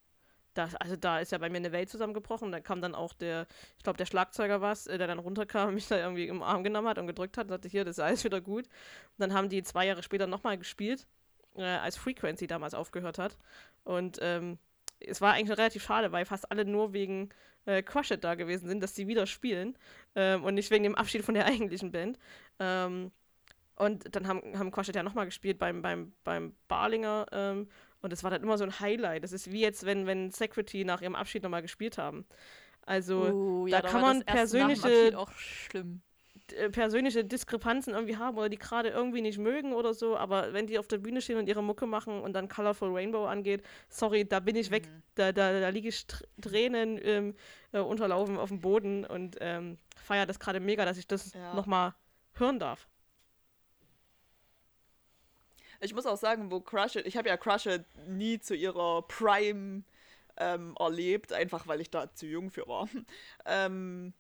das, 0.59 0.75
also 0.75 0.97
da 0.97 1.21
ist 1.21 1.33
ja 1.33 1.39
bei 1.39 1.49
mir 1.49 1.59
eine 1.59 1.73
Welt 1.73 1.89
zusammengebrochen. 1.89 2.51
Da 2.51 2.61
kam 2.61 2.83
dann 2.83 2.95
auch 2.95 3.15
der, 3.15 3.47
ich 3.77 3.85
glaube, 3.85 3.97
der 3.97 4.07
Schlagzeuger 4.07 4.61
was, 4.61 4.87
äh, 4.87 4.99
der 4.99 5.07
dann 5.07 5.19
runterkam, 5.19 5.75
mich 5.75 5.89
da 5.89 5.97
irgendwie 5.97 6.27
im 6.27 6.43
Arm 6.43 6.65
genommen 6.65 6.89
hat 6.89 6.99
und 6.99 7.07
gedrückt 7.07 7.39
hat 7.39 7.45
und 7.45 7.51
sagte, 7.51 7.69
hier, 7.69 7.85
das 7.85 7.99
ist 7.99 8.05
alles 8.05 8.25
wieder 8.25 8.41
gut. 8.41 8.67
Und 8.67 9.19
dann 9.19 9.33
haben 9.33 9.49
die 9.49 9.63
zwei 9.63 9.87
Jahre 9.87 10.03
später 10.03 10.27
nochmal 10.27 10.59
gespielt, 10.59 11.07
äh, 11.57 11.63
als 11.63 11.97
Frequency 11.97 12.47
damals 12.47 12.75
aufgehört 12.75 13.19
hat. 13.19 13.39
Und 13.85 14.19
ähm, 14.21 14.59
es 15.01 15.21
war 15.21 15.35
eigentlich 15.35 15.57
relativ 15.57 15.85
schade, 15.85 16.11
weil 16.11 16.25
fast 16.25 16.51
alle 16.51 16.65
nur 16.65 16.93
wegen 16.93 17.31
äh, 17.67 17.83
Crush 17.83 18.11
It 18.11 18.25
da 18.25 18.35
gewesen 18.35 18.69
sind, 18.69 18.83
dass 18.83 18.97
sie 18.97 19.07
wieder 19.07 19.27
spielen 19.27 19.77
ähm, 20.17 20.43
und 20.43 20.55
nicht 20.55 20.71
wegen 20.71 20.85
dem 20.85 20.97
Abschied 20.97 21.25
von 21.25 21.35
der 21.35 21.47
eigentlichen 21.47 21.93
Band. 21.93 22.19
Ähm, 22.59 23.13
und 23.77 24.17
dann 24.17 24.27
haben, 24.27 24.59
haben 24.59 24.73
Quashet 24.73 24.97
ja 24.97 25.05
nochmal 25.05 25.27
gespielt 25.27 25.59
beim, 25.59 25.83
beim, 25.83 26.13
beim 26.25 26.57
Barlinger 26.67 27.27
ähm, 27.31 27.69
und 28.01 28.13
das 28.13 28.23
war 28.23 28.31
dann 28.31 28.43
immer 28.43 28.59
so 28.59 28.65
ein 28.65 28.81
Highlight. 28.81 29.25
Das 29.25 29.33
ist 29.33 29.51
wie 29.51 29.61
jetzt, 29.61 29.85
wenn, 29.85 30.07
wenn 30.07 30.31
Security 30.31 30.85
nach 30.85 31.01
ihrem 31.01 31.15
Abschied 31.15 31.43
nochmal 31.43 31.63
gespielt 31.63 31.99
haben. 31.99 32.27
Also 32.83 33.23
uh, 33.31 33.67
ja, 33.67 33.83
da 33.83 33.89
kann 33.89 34.01
man 34.01 34.23
persönliche, 34.25 35.13
äh, 36.57 36.71
persönliche 36.71 37.25
Diskrepanzen 37.25 37.93
irgendwie 37.93 38.17
haben 38.17 38.39
oder 38.39 38.49
die 38.49 38.57
gerade 38.57 38.89
irgendwie 38.89 39.21
nicht 39.21 39.39
mögen 39.39 39.75
oder 39.75 39.93
so, 39.93 40.17
aber 40.17 40.55
wenn 40.55 40.67
die 40.67 40.79
auf 40.79 40.89
der 40.89 40.99
Bühne 40.99 41.21
stehen 41.21 41.37
und 41.37 41.49
ihre 41.49 41.63
Mucke 41.63 41.87
machen 41.87 42.21
und 42.21 42.33
dann 42.33 42.49
Colorful 42.49 42.91
Rainbow 42.91 43.27
angeht, 43.27 43.63
sorry, 43.91 44.25
da 44.25 44.41
bin 44.41 44.57
ich 44.57 44.71
weg, 44.71 44.87
mhm. 44.87 45.03
da, 45.17 45.33
da, 45.33 45.61
da 45.61 45.69
liege 45.69 45.89
ich 45.89 46.07
Tränen 46.41 46.99
ähm, 47.03 47.35
äh, 47.73 47.81
unterlaufen 47.81 48.39
auf 48.39 48.49
dem 48.49 48.61
Boden 48.61 49.05
und 49.05 49.37
ähm, 49.41 49.77
feiere 49.97 50.25
das 50.25 50.39
gerade 50.39 50.61
mega, 50.61 50.87
dass 50.87 50.97
ich 50.97 51.07
das 51.07 51.35
ja. 51.35 51.55
nochmal 51.55 51.95
hören 52.35 52.59
darf. 52.59 52.89
Ich 55.81 55.95
muss 55.95 56.07
auch 56.07 56.17
sagen, 56.17 56.51
wo 56.51 56.61
Crush 56.61 56.97
It, 56.97 57.07
ich 57.07 57.17
habe 57.17 57.29
ja 57.29 57.37
Crush 57.37 57.67
It 57.67 57.85
nie 58.07 58.41
zu 58.41 58.55
ihrer 58.55 59.03
Prime 59.03 59.85
ähm, 60.37 60.75
erlebt, 60.79 61.33
einfach 61.33 61.67
weil 61.67 61.81
ich 61.81 61.91
da 61.91 62.13
zu 62.13 62.27
jung 62.27 62.51
für 62.51 62.67
war. 62.67 62.89
ähm, 63.47 64.13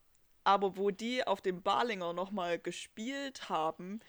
aber 0.45 0.77
wo 0.77 0.91
die 0.91 1.27
auf 1.27 1.41
dem 1.41 1.63
Barlinger 1.63 2.13
nochmal 2.13 2.59
gespielt 2.59 3.49
haben, 3.49 4.01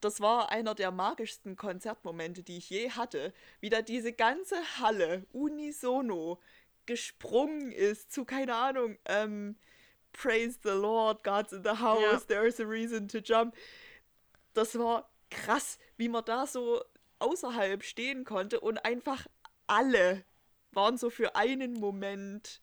das 0.00 0.20
war 0.20 0.50
einer 0.50 0.74
der 0.74 0.90
magischsten 0.90 1.56
Konzertmomente, 1.56 2.42
die 2.42 2.58
ich 2.58 2.70
je 2.70 2.90
hatte. 2.90 3.32
Wie 3.60 3.68
da 3.68 3.82
diese 3.82 4.12
ganze 4.12 4.56
Halle 4.80 5.26
unisono 5.32 6.40
gesprungen 6.86 7.72
ist 7.72 8.12
zu, 8.12 8.24
keine 8.24 8.54
Ahnung, 8.54 8.96
ähm, 9.04 9.56
Praise 10.12 10.58
the 10.62 10.70
Lord, 10.70 11.22
God's 11.22 11.52
in 11.52 11.62
the 11.62 11.80
house, 11.80 12.00
ja. 12.00 12.18
there's 12.28 12.60
a 12.60 12.64
reason 12.64 13.08
to 13.08 13.18
jump. 13.18 13.54
Das 14.54 14.78
war 14.78 15.10
krass, 15.30 15.78
wie 15.98 16.08
man 16.08 16.24
da 16.24 16.46
so 16.46 16.82
außerhalb 17.18 17.82
stehen 17.82 18.24
konnte 18.24 18.60
und 18.60 18.78
einfach 18.78 19.26
alle 19.66 20.24
waren 20.72 20.96
so 20.96 21.10
für 21.10 21.36
einen 21.36 21.74
Moment 21.74 22.62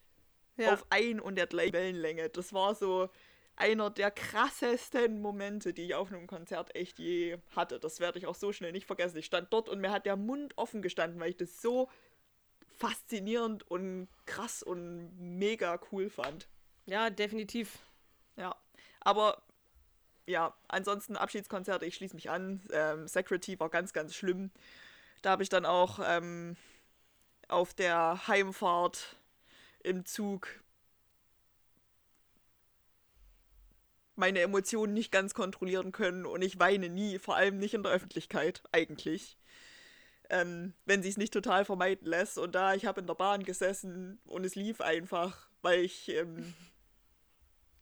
ja. 0.57 0.74
auf 0.74 0.86
ein 0.90 1.20
und 1.20 1.36
der 1.36 1.48
gleichen 1.48 1.74
Wellenlänge. 1.74 2.30
Das 2.30 2.53
war 2.53 2.74
so 2.74 3.10
einer 3.57 3.90
der 3.90 4.12
krassesten 4.12 5.22
Momente, 5.22 5.74
die 5.74 5.84
ich 5.84 5.95
auf 5.95 6.12
einem 6.12 6.28
Konzert 6.28 6.76
echt 6.76 6.99
je 6.99 7.38
hatte. 7.56 7.80
Das 7.80 7.99
werde 7.99 8.20
ich 8.20 8.28
auch 8.28 8.36
so 8.36 8.52
schnell 8.52 8.72
nicht 8.72 8.86
vergessen. 8.86 9.18
Ich 9.18 9.26
stand 9.26 9.52
dort 9.53 9.70
und 9.70 9.80
mir 9.80 9.91
hat 9.91 10.06
der 10.06 10.18
Mund 10.18 10.57
offen 10.57 10.82
gestanden, 10.82 11.20
weil 11.20 11.30
ich 11.30 11.38
das 11.38 11.62
so 11.62 11.90
faszinierend 12.78 13.70
und 13.70 14.10
krass 14.26 14.62
und 14.62 15.18
mega 15.18 15.80
cool 15.91 16.10
fand. 16.10 16.49
Ja, 16.86 17.10
definitiv. 17.10 17.80
Ja, 18.36 18.56
aber 18.99 19.41
ja, 20.27 20.53
ansonsten 20.68 21.18
Abschiedskonzerte, 21.18 21.85
ich 21.85 21.95
schließe 21.95 22.15
mich 22.15 22.30
an. 22.30 22.61
Ähm, 22.72 23.07
Security 23.07 23.60
war 23.60 23.69
ganz, 23.69 23.93
ganz 23.93 24.15
schlimm. 24.15 24.52
Da 25.22 25.31
habe 25.31 25.43
ich 25.43 25.49
dann 25.49 25.65
auch 25.65 25.99
ähm, 26.03 26.56
auf 27.47 27.73
der 27.73 28.27
Heimfahrt 28.27 29.15
im 29.84 30.06
Zug 30.06 30.47
meine 34.15 34.39
Emotionen 34.39 34.93
nicht 34.93 35.11
ganz 35.11 35.34
kontrollieren 35.34 35.91
können 35.91 36.26
und 36.26 36.41
ich 36.41 36.60
weine 36.60 36.89
nie, 36.89 37.19
vor 37.19 37.35
allem 37.35 37.57
nicht 37.57 37.73
in 37.73 37.84
der 37.84 37.91
Öffentlichkeit, 37.91 38.64
eigentlich. 38.72 39.38
Ähm, 40.30 40.73
wenn 40.85 41.03
sie 41.03 41.10
es 41.10 41.18
nicht 41.18 41.34
total 41.34 41.65
vermeiden 41.65 42.07
lässt. 42.07 42.39
Und 42.39 42.56
da, 42.56 42.73
ich 42.73 42.85
habe 42.85 43.02
in 43.02 43.07
der 43.07 43.14
Bahn 43.14 43.43
gesessen 43.43 44.19
und 44.26 44.43
es 44.43 44.56
lief 44.56 44.81
einfach, 44.81 45.47
weil 45.61 45.81
ich 45.81 46.10
ähm, 46.10 46.56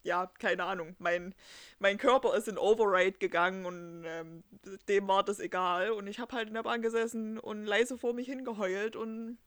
ja, 0.04 0.28
keine 0.40 0.66
Ahnung, 0.66 0.96
mein, 1.00 1.34
mein 1.80 1.98
Körper 1.98 2.36
ist 2.36 2.48
in 2.48 2.58
Override 2.58 3.18
gegangen 3.18 3.66
und 3.66 4.04
ähm, 4.06 4.44
dem 4.88 5.08
war 5.08 5.24
das 5.24 5.40
egal. 5.40 5.92
Und 5.92 6.08
ich 6.08 6.20
habe 6.20 6.36
halt 6.36 6.50
in 6.50 6.54
der 6.54 6.64
Bahn 6.64 6.82
gesessen 6.82 7.40
und 7.40 7.66
leise 7.66 7.98
vor 7.98 8.14
mich 8.14 8.28
hingeheult 8.28 8.96
und 8.96 9.38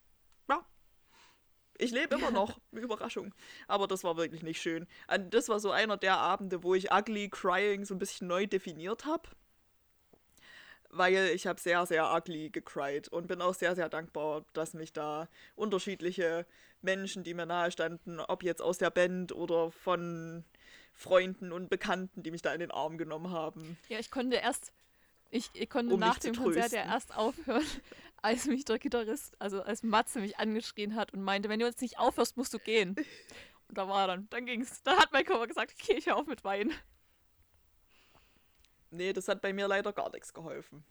ja, 0.49 0.65
ich 1.79 1.91
lebe 1.91 2.15
immer 2.15 2.31
noch. 2.31 2.59
Überraschung. 2.73 3.35
Aber 3.69 3.87
das 3.87 4.03
war 4.03 4.17
wirklich 4.17 4.43
nicht 4.43 4.61
schön. 4.61 4.87
Das 5.31 5.49
war 5.49 5.61
so 5.61 5.71
einer 5.71 5.97
der 5.97 6.19
Abende, 6.19 6.63
wo 6.63 6.75
ich 6.75 6.93
Ugly 6.93 7.29
Crying 7.29 7.85
so 7.85 7.95
ein 7.95 7.99
bisschen 7.99 8.29
neu 8.29 8.47
definiert 8.47 9.05
habe 9.05 9.29
weil 10.97 11.31
ich 11.35 11.47
habe 11.47 11.61
sehr, 11.61 11.85
sehr 11.87 12.13
ugly 12.13 12.51
gecried 12.51 13.09
und 13.09 13.27
bin 13.27 13.41
auch 13.41 13.55
sehr, 13.55 13.75
sehr 13.75 13.89
dankbar, 13.89 14.45
dass 14.53 14.75
mich 14.75 14.93
da 14.93 15.29
unterschiedliche 15.55 16.47
Menschen, 16.83 17.25
die 17.25 17.35
mir 17.35 17.47
nahe 17.47 17.71
standen, 17.71 18.21
ob 18.21 18.43
jetzt 18.43 18.63
aus 18.63 18.79
der 18.79 18.91
Band 18.91 19.33
oder 19.33 19.71
von 19.71 20.45
Freunden 20.95 21.53
und 21.53 21.69
Bekannten, 21.69 22.23
die 22.23 22.31
mich 22.31 22.43
da 22.43 22.53
in 22.53 22.61
den 22.61 22.71
Arm 22.71 22.99
genommen 22.99 23.31
haben. 23.31 23.77
Ja, 23.89 23.99
ich 23.99 24.11
konnte 24.11 24.37
erst, 24.37 24.73
ich, 25.31 25.51
ich 25.53 25.69
konnte 25.69 25.95
um 25.95 26.01
nach 26.01 26.19
dem 26.19 26.35
Konzert 26.35 26.73
ja 26.73 26.85
erst 26.85 27.15
aufhören, 27.15 27.65
als 28.23 28.47
mich 28.47 28.65
der 28.65 28.79
Gitarrist, 28.79 29.35
also 29.39 29.63
als 29.63 29.83
Matze 29.83 30.21
mich 30.21 30.39
angeschrien 30.39 30.95
hat 30.95 31.13
und 31.13 31.23
meinte, 31.23 31.49
wenn 31.49 31.61
du 31.61 31.67
jetzt 31.67 31.83
nicht 31.83 31.99
aufhörst, 31.99 32.37
musst 32.37 32.55
du 32.55 32.59
gehen. 32.59 32.97
Und 33.69 33.79
da 33.79 33.89
war 33.89 34.07
dann, 34.07 34.29
dann 34.31 34.47
ging's. 34.47 34.83
Da 34.85 34.97
hat 34.97 35.13
mein 35.13 35.25
Körper 35.25 35.47
gesagt, 35.47 35.75
okay, 35.79 35.95
ich 35.99 36.07
höre 36.07 36.17
auf 36.17 36.27
mit 36.27 36.45
Weinen. 36.45 36.73
Nee, 38.97 39.13
das 39.13 39.29
hat 39.29 39.41
bei 39.43 39.53
mir 39.53 39.69
leider 39.69 39.93
gar 39.93 40.11
nichts 40.11 40.33
geholfen. 40.33 40.85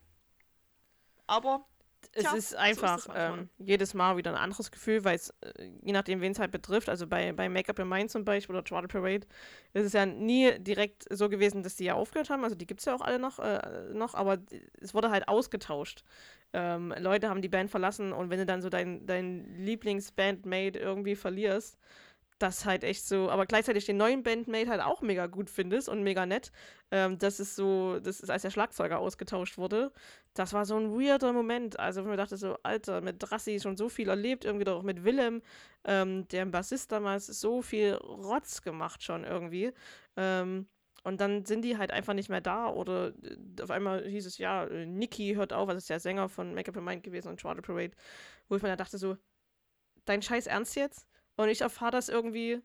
Aber 1.27 1.65
es 2.13 2.23
Tja, 2.23 2.33
ist 2.33 2.55
einfach 2.55 2.99
so 2.99 3.11
ist 3.11 3.17
ähm, 3.17 3.49
jedes 3.57 3.93
Mal 3.93 4.17
wieder 4.17 4.31
ein 4.31 4.37
anderes 4.37 4.71
Gefühl, 4.71 5.03
weil 5.03 5.15
es, 5.15 5.33
äh, 5.41 5.69
je 5.81 5.91
nachdem, 5.91 6.21
wen 6.21 6.31
es 6.31 6.39
halt 6.39 6.51
betrifft, 6.51 6.87
also 6.89 7.07
bei, 7.07 7.31
bei 7.33 7.49
Make 7.49 7.69
Up 7.69 7.79
Your 7.79 7.85
Mind 7.85 8.11
zum 8.11 8.25
Beispiel 8.25 8.55
oder 8.55 8.63
Try 8.63 8.87
Parade, 8.87 9.27
ist 9.73 9.85
es 9.85 9.93
ja 9.93 10.05
nie 10.05 10.57
direkt 10.59 11.05
so 11.09 11.29
gewesen, 11.29 11.63
dass 11.63 11.75
die 11.75 11.85
ja 11.85 11.95
aufgehört 11.95 12.29
haben. 12.29 12.43
Also 12.43 12.55
die 12.55 12.67
gibt 12.67 12.81
es 12.81 12.85
ja 12.85 12.95
auch 12.95 13.01
alle 13.01 13.19
noch, 13.19 13.39
äh, 13.39 13.89
noch, 13.93 14.13
aber 14.13 14.37
es 14.79 14.93
wurde 14.93 15.09
halt 15.09 15.27
ausgetauscht. 15.27 16.03
Ähm, 16.53 16.93
Leute 16.99 17.29
haben 17.29 17.41
die 17.41 17.49
Band 17.49 17.71
verlassen 17.71 18.13
und 18.13 18.29
wenn 18.29 18.39
du 18.39 18.45
dann 18.45 18.61
so 18.61 18.69
dein, 18.69 19.05
dein 19.05 19.55
Lieblingsbandmate 19.55 20.79
irgendwie 20.79 21.15
verlierst, 21.15 21.77
das 22.39 22.65
halt 22.65 22.83
echt 22.83 23.07
so, 23.07 23.29
aber 23.29 23.45
gleichzeitig 23.45 23.85
den 23.85 23.97
neuen 23.97 24.21
Bandmate 24.23 24.69
halt 24.69 24.81
auch 24.81 25.01
mega 25.01 25.27
gut 25.27 25.49
findest 25.49 25.87
und 25.87 26.03
mega 26.03 26.25
nett. 26.25 26.51
Ähm, 26.91 27.17
das 27.17 27.39
ist 27.39 27.55
so, 27.55 27.99
das 27.99 28.19
ist, 28.19 28.29
als 28.29 28.41
der 28.41 28.51
Schlagzeuger 28.51 28.99
ausgetauscht 28.99 29.57
wurde, 29.57 29.91
das 30.33 30.51
war 30.53 30.65
so 30.65 30.75
ein 30.77 30.91
weirder 30.91 31.31
Moment. 31.31 31.79
Also, 31.79 32.01
wenn 32.01 32.09
man 32.09 32.17
dachte 32.17 32.35
so, 32.37 32.57
Alter, 32.63 33.01
mit 33.01 33.17
Drassi 33.19 33.59
schon 33.61 33.77
so 33.77 33.87
viel 33.89 34.09
erlebt, 34.09 34.43
irgendwie 34.43 34.65
doch 34.65 34.83
mit 34.83 35.03
Willem, 35.05 35.41
ähm, 35.85 36.27
der 36.27 36.45
Bassist 36.45 36.91
damals, 36.91 37.27
so 37.27 37.61
viel 37.61 37.93
Rotz 37.93 38.61
gemacht 38.61 39.01
schon 39.03 39.23
irgendwie. 39.23 39.71
Ähm, 40.17 40.67
und 41.03 41.21
dann 41.21 41.45
sind 41.45 41.61
die 41.61 41.77
halt 41.77 41.91
einfach 41.91 42.13
nicht 42.13 42.29
mehr 42.29 42.41
da 42.41 42.67
oder 42.67 43.13
äh, 43.23 43.61
auf 43.61 43.71
einmal 43.71 44.05
hieß 44.05 44.25
es, 44.25 44.37
ja, 44.39 44.65
Nicky 44.65 45.35
hört 45.35 45.53
auf, 45.53 45.69
also 45.69 45.77
ist 45.77 45.89
der 45.89 45.99
Sänger 45.99 46.27
von 46.29 46.53
Make 46.53 46.71
Up 46.71 46.75
Your 46.77 46.83
Mind 46.83 47.03
gewesen 47.03 47.29
und 47.29 47.39
Charter 47.41 47.61
Parade, 47.61 47.91
wo 48.49 48.55
ich 48.57 48.63
mir 48.63 48.69
da 48.69 48.75
dachte 48.75 48.97
so, 48.97 49.15
dein 50.05 50.21
Scheiß 50.21 50.47
Ernst 50.47 50.75
jetzt? 50.75 51.07
Und 51.37 51.49
ich 51.49 51.61
erfahre 51.61 51.91
das 51.91 52.09
irgendwie 52.09 52.61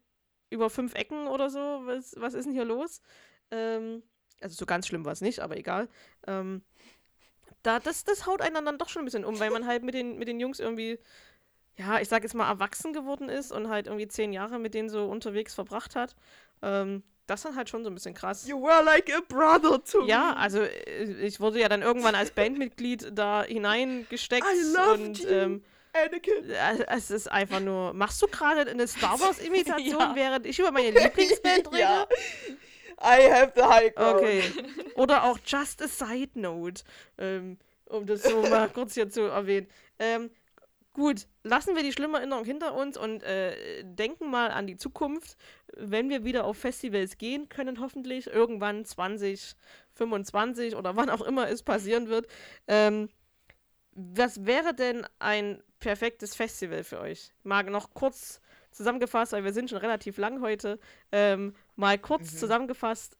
über 0.50 0.70
fünf 0.70 0.94
Ecken 0.94 1.26
oder 1.26 1.50
so. 1.50 1.58
Was, 1.84 2.14
was 2.18 2.34
ist 2.34 2.44
denn 2.46 2.52
hier 2.54 2.64
los? 2.64 3.00
Ähm, 3.50 4.02
also 4.40 4.54
so 4.56 4.66
ganz 4.66 4.86
schlimm 4.86 5.04
war 5.04 5.12
es 5.12 5.20
nicht, 5.20 5.40
aber 5.40 5.56
egal. 5.56 5.88
Ähm, 6.26 6.62
da, 7.62 7.78
das, 7.78 8.04
das 8.04 8.26
haut 8.26 8.40
einen 8.40 8.64
dann 8.64 8.78
doch 8.78 8.88
schon 8.88 9.02
ein 9.02 9.04
bisschen 9.04 9.24
um, 9.24 9.38
weil 9.38 9.50
man 9.50 9.66
halt 9.66 9.82
mit 9.82 9.94
den, 9.94 10.18
mit 10.18 10.28
den 10.28 10.40
Jungs 10.40 10.60
irgendwie, 10.60 10.98
ja, 11.76 12.00
ich 12.00 12.08
sag 12.08 12.22
jetzt 12.22 12.34
mal, 12.34 12.48
erwachsen 12.48 12.92
geworden 12.92 13.28
ist 13.28 13.52
und 13.52 13.68
halt 13.68 13.86
irgendwie 13.86 14.08
zehn 14.08 14.32
Jahre 14.32 14.58
mit 14.58 14.72
denen 14.74 14.88
so 14.88 15.06
unterwegs 15.06 15.54
verbracht 15.54 15.94
hat. 15.94 16.16
Ähm, 16.62 17.02
das 17.26 17.40
ist 17.40 17.44
dann 17.44 17.56
halt 17.56 17.68
schon 17.68 17.84
so 17.84 17.90
ein 17.90 17.94
bisschen 17.94 18.14
krass. 18.14 18.46
You 18.48 18.60
were 18.60 18.82
like 18.82 19.12
a 19.14 19.20
brother 19.28 19.82
to 19.84 20.04
Ja, 20.06 20.30
me. 20.30 20.36
also 20.36 20.60
äh, 20.62 21.04
ich 21.26 21.38
wurde 21.38 21.60
ja 21.60 21.68
dann 21.68 21.82
irgendwann 21.82 22.14
als 22.14 22.30
Bandmitglied 22.32 23.10
da 23.16 23.44
hineingesteckt 23.44 24.46
I 24.46 24.72
loved 24.74 25.00
und 25.00 25.18
you. 25.20 25.28
ähm, 25.28 25.64
Anakin. 25.92 26.50
äh, 26.50 26.84
es 26.88 27.10
ist 27.10 27.30
einfach 27.30 27.60
nur. 27.60 27.92
Machst 27.94 28.20
du 28.22 28.26
gerade 28.26 28.70
eine 28.70 28.86
Star 28.86 29.18
Wars 29.20 29.38
Imitation, 29.38 29.98
Ja. 30.00 30.12
während 30.14 30.46
ich 30.46 30.58
über 30.58 30.70
meine 30.70 30.90
Lieblingsband 30.98 31.68
rede? 31.72 31.78
ja. 31.80 32.06
I 33.02 33.30
have 33.32 33.52
the 33.56 33.62
high 33.62 33.94
ground. 33.94 34.16
Okay. 34.16 34.42
Oder 34.94 35.24
auch 35.24 35.38
Just 35.46 35.80
a 35.82 35.88
Side 35.88 36.32
Note, 36.38 36.82
ähm, 37.16 37.58
um 37.86 38.04
das 38.06 38.22
so 38.24 38.42
mal 38.42 38.68
kurz 38.68 38.92
hier 38.94 39.08
zu 39.08 39.22
erwähnen. 39.22 39.68
Ähm, 39.98 40.30
gut, 40.92 41.26
lassen 41.42 41.74
wir 41.76 41.82
die 41.82 41.92
schlimme 41.92 42.18
Erinnerung 42.18 42.44
hinter 42.44 42.74
uns 42.74 42.98
und 42.98 43.22
äh, 43.22 43.82
denken 43.84 44.30
mal 44.30 44.50
an 44.50 44.66
die 44.66 44.76
Zukunft, 44.76 45.38
wenn 45.74 46.10
wir 46.10 46.24
wieder 46.24 46.44
auf 46.44 46.58
Festivals 46.58 47.16
gehen 47.16 47.48
können, 47.48 47.80
hoffentlich 47.80 48.26
irgendwann 48.26 48.84
2025 48.84 50.76
oder 50.76 50.94
wann 50.96 51.08
auch 51.08 51.22
immer 51.22 51.48
es 51.48 51.62
passieren 51.62 52.08
wird. 52.10 52.26
Ähm, 52.68 53.08
was 54.14 54.44
wäre 54.46 54.74
denn 54.74 55.06
ein 55.18 55.62
perfektes 55.78 56.34
Festival 56.34 56.84
für 56.84 57.00
euch? 57.00 57.32
Mal 57.42 57.64
noch 57.64 57.94
kurz 57.94 58.40
zusammengefasst, 58.70 59.32
weil 59.32 59.44
wir 59.44 59.52
sind 59.52 59.70
schon 59.70 59.78
relativ 59.78 60.16
lang 60.18 60.40
heute. 60.42 60.78
Ähm, 61.12 61.54
mal 61.76 61.98
kurz 61.98 62.32
Mhm. 62.32 62.38
zusammengefasst, 62.38 63.16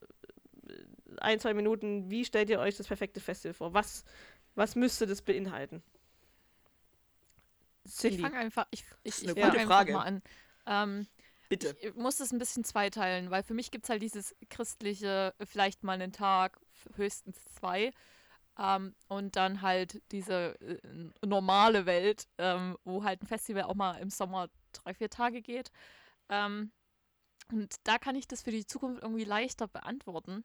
äh, 0.68 0.72
ein, 1.20 1.40
zwei 1.40 1.54
Minuten, 1.54 2.10
wie 2.10 2.24
stellt 2.24 2.50
ihr 2.50 2.60
euch 2.60 2.76
das 2.76 2.86
perfekte 2.86 3.20
Festival 3.20 3.54
vor? 3.54 3.74
Was, 3.74 4.04
was 4.54 4.76
müsste 4.76 5.06
das 5.06 5.22
beinhalten? 5.22 5.82
Ich 7.84 7.92
Cindy. 7.94 8.22
fange 8.22 8.36
einfach, 8.38 8.66
ich, 8.70 8.84
ich, 9.02 9.26
ich 9.26 9.36
einfach 9.42 9.66
Frage. 9.66 9.92
mal 9.92 10.04
an. 10.04 10.22
Ähm, 10.66 11.06
Bitte. 11.48 11.76
Ich 11.80 11.94
muss 11.96 12.18
das 12.18 12.30
ein 12.32 12.38
bisschen 12.38 12.62
zweiteilen, 12.62 13.30
weil 13.30 13.42
für 13.42 13.54
mich 13.54 13.72
gibt 13.72 13.84
es 13.84 13.90
halt 13.90 14.02
dieses 14.02 14.36
christliche, 14.50 15.34
vielleicht 15.42 15.82
mal 15.82 15.94
einen 15.94 16.12
Tag, 16.12 16.60
höchstens 16.94 17.44
zwei. 17.56 17.90
Ähm, 18.62 18.94
und 19.08 19.36
dann 19.36 19.62
halt 19.62 20.02
diese 20.12 20.60
äh, 20.60 20.78
normale 21.26 21.86
Welt, 21.86 22.28
ähm, 22.36 22.76
wo 22.84 23.02
halt 23.04 23.22
ein 23.22 23.26
Festival 23.26 23.62
auch 23.62 23.74
mal 23.74 23.94
im 23.98 24.10
Sommer 24.10 24.48
drei, 24.72 24.92
vier 24.92 25.08
Tage 25.08 25.40
geht. 25.40 25.70
Ähm, 26.28 26.70
und 27.50 27.74
da 27.84 27.96
kann 27.98 28.16
ich 28.16 28.28
das 28.28 28.42
für 28.42 28.50
die 28.50 28.66
Zukunft 28.66 29.02
irgendwie 29.02 29.24
leichter 29.24 29.66
beantworten. 29.66 30.44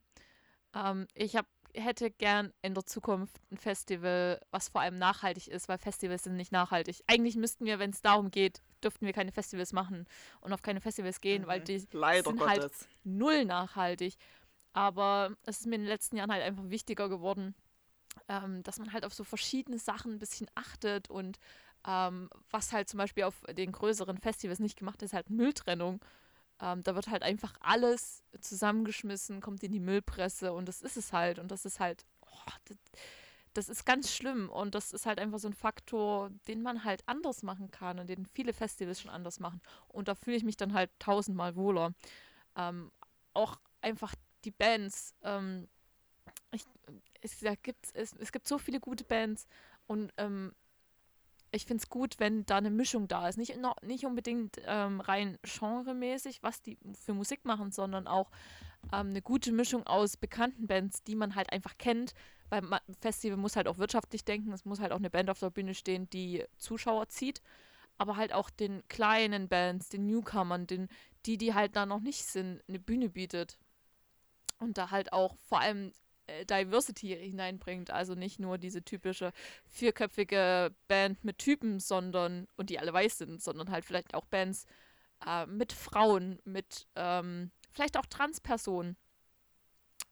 Ähm, 0.74 1.08
ich 1.14 1.36
hab, 1.36 1.46
hätte 1.74 2.10
gern 2.10 2.54
in 2.62 2.74
der 2.74 2.86
Zukunft 2.86 3.36
ein 3.52 3.58
Festival, 3.58 4.40
was 4.50 4.70
vor 4.70 4.80
allem 4.80 4.98
nachhaltig 4.98 5.50
ist, 5.50 5.68
weil 5.68 5.78
Festivals 5.78 6.24
sind 6.24 6.38
nicht 6.38 6.54
nachhaltig. 6.54 7.02
Eigentlich 7.08 7.36
müssten 7.36 7.66
wir, 7.66 7.80
wenn 7.80 7.90
es 7.90 8.02
darum 8.02 8.32
geht, 8.32 8.62
dürften 8.82 9.06
wir 9.06 9.14
keine 9.14 9.34
Festivals 9.34 9.74
machen 9.74 10.06
und 10.40 10.54
auf 10.54 10.62
keine 10.62 10.80
Festivals 10.80 11.20
gehen, 11.20 11.48
weil 11.48 11.60
Mhm. 11.60 11.66
die 11.66 11.88
Leider 11.92 12.30
sind 12.30 12.40
halt 12.46 12.62
Gottes. 12.62 12.88
null 13.04 13.44
nachhaltig. 13.44 14.16
Aber 14.72 15.36
es 15.44 15.60
ist 15.60 15.68
mir 15.68 15.76
in 15.76 15.82
den 15.82 15.90
letzten 15.90 16.16
Jahren 16.18 16.32
halt 16.32 16.44
einfach 16.44 16.70
wichtiger 16.70 17.08
geworden, 17.10 17.56
ähm, 18.28 18.64
dass 18.64 18.80
man 18.80 18.94
halt 18.94 19.06
auf 19.06 19.14
so 19.14 19.24
verschiedene 19.24 19.80
Sachen 19.80 20.14
ein 20.14 20.20
bisschen 20.20 20.48
achtet 20.56 21.10
und 21.10 21.40
ähm, 21.88 22.30
was 22.50 22.74
halt 22.74 22.90
zum 22.90 22.98
Beispiel 22.98 23.24
auf 23.24 23.44
den 23.52 23.72
größeren 23.72 24.18
Festivals 24.18 24.60
nicht 24.60 24.78
gemacht 24.78 25.02
ist, 25.02 25.14
halt 25.14 25.30
Mülltrennung. 25.30 26.04
Ähm, 26.62 26.84
da 26.84 26.96
wird 26.96 27.08
halt 27.08 27.22
einfach 27.24 27.54
alles 27.60 28.24
zusammengeschmissen, 28.40 29.42
kommt 29.42 29.64
in 29.64 29.72
die 29.72 29.80
Müllpresse 29.80 30.54
und 30.54 30.68
das 30.68 30.82
ist 30.82 30.98
es 30.98 31.14
halt. 31.14 31.38
Und 31.40 31.52
das 31.52 31.66
ist 31.66 31.80
halt, 31.80 32.06
oh, 32.22 32.52
das, 32.66 32.78
das 33.54 33.70
ist 33.70 33.86
ganz 33.86 34.12
schlimm. 34.12 34.50
Und 34.50 34.74
das 34.74 34.94
ist 34.94 35.06
halt 35.06 35.20
einfach 35.20 35.40
so 35.40 35.48
ein 35.48 35.54
Faktor, 35.54 36.32
den 36.48 36.62
man 36.62 36.84
halt 36.84 37.04
anders 37.08 37.44
machen 37.44 37.72
kann 37.72 38.00
und 38.00 38.10
den 38.10 38.26
viele 38.26 38.54
Festivals 38.54 39.02
schon 39.02 39.12
anders 39.12 39.40
machen. 39.40 39.62
Und 39.88 40.08
da 40.08 40.16
fühle 40.16 40.38
ich 40.38 40.44
mich 40.44 40.58
dann 40.58 40.74
halt 40.74 40.92
tausendmal 41.00 41.56
wohler. 41.56 41.94
Ähm, 42.56 42.92
auch 43.34 43.60
einfach 43.82 44.16
die 44.46 44.52
Bands. 44.52 45.14
Ähm, 45.24 45.68
ich, 46.52 46.66
es, 47.26 47.39
da 47.39 47.56
gibt's, 47.56 47.91
es, 47.93 48.14
es 48.14 48.31
gibt 48.31 48.47
so 48.47 48.57
viele 48.57 48.80
gute 48.80 49.03
Bands 49.03 49.47
und 49.88 50.14
ähm, 50.18 50.53
ich 51.52 51.65
finde 51.65 51.81
es 51.81 51.89
gut, 51.89 52.15
wenn 52.19 52.45
da 52.45 52.57
eine 52.57 52.69
Mischung 52.69 53.07
da 53.07 53.30
ist. 53.30 53.38
Nicht, 53.38 53.57
nicht 53.81 54.06
unbedingt 54.06 54.57
ähm, 54.65 54.99
rein 54.99 55.38
genremäßig, 55.43 56.43
was 56.43 56.61
die 56.61 56.77
für 57.06 57.14
Musik 57.14 57.45
machen, 57.45 57.72
sondern 57.72 58.07
auch 58.07 58.30
ähm, 58.91 59.10
eine 59.10 59.22
gute 59.22 59.52
Mischung 59.53 59.88
aus 59.88 60.18
bekannten 60.18 60.68
Bands, 60.68 61.03
die 61.03 61.15
man 61.15 61.35
halt 61.35 61.52
einfach 61.53 61.77
kennt. 61.77 62.14
Weil 62.49 62.61
ma- 62.61 62.81
ein 62.88 62.95
Festival 62.95 63.38
muss 63.38 63.56
halt 63.56 63.68
auch 63.68 63.77
wirtschaftlich 63.77 64.26
denken. 64.26 64.52
Es 64.52 64.65
muss 64.65 64.81
halt 64.81 64.91
auch 64.91 64.97
eine 64.97 65.10
Band 65.10 65.30
auf 65.30 65.39
der 65.39 65.49
Bühne 65.49 65.76
stehen, 65.76 66.10
die 66.10 66.43
Zuschauer 66.57 67.07
zieht. 67.07 67.41
Aber 67.97 68.18
halt 68.18 68.34
auch 68.34 68.49
den 68.49 68.85
kleinen 68.89 69.47
Bands, 69.47 69.89
den 69.89 70.07
Newcomern, 70.07 70.68
den, 70.68 70.89
die, 71.26 71.38
die 71.38 71.53
halt 71.53 71.76
da 71.77 71.85
noch 71.85 72.02
nicht 72.02 72.26
sind, 72.26 72.61
eine 72.68 72.80
Bühne 72.80 73.10
bietet. 73.10 73.57
Und 74.60 74.77
da 74.77 74.91
halt 74.91 75.14
auch 75.14 75.35
vor 75.47 75.60
allem 75.61 75.91
Diversity 76.45 77.07
hineinbringt. 77.07 77.91
Also 77.91 78.15
nicht 78.15 78.39
nur 78.39 78.57
diese 78.57 78.84
typische 78.84 79.31
vierköpfige 79.68 80.73
Band 80.88 81.23
mit 81.23 81.39
Typen, 81.39 81.80
sondern, 81.80 82.47
und 82.57 82.69
die 82.69 82.80
alle 82.80 82.93
weiß 82.93 83.18
sind, 83.18 83.41
sondern 83.41 83.72
halt 83.72 83.85
vielleicht 83.85 84.14
auch 84.14 84.26
Bands 84.26 84.65
äh, 85.26 85.45
mit 85.45 85.73
Frauen, 85.73 86.39
mit 86.45 86.88
ähm, 86.95 87.52
vielleicht 87.72 87.97
auch 87.97 88.06
Transpersonen. 88.06 88.97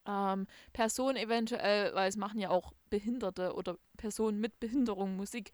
Ähm, 0.05 0.47
Personen 0.73 1.15
eventuell, 1.15 1.93
weil 1.93 2.09
es 2.09 2.17
machen 2.17 2.39
ja 2.39 2.49
auch 2.49 2.73
Behinderte 2.89 3.53
oder 3.55 3.77
Personen 3.95 4.39
mit 4.39 4.59
Behinderung 4.59 5.15
Musik, 5.15 5.51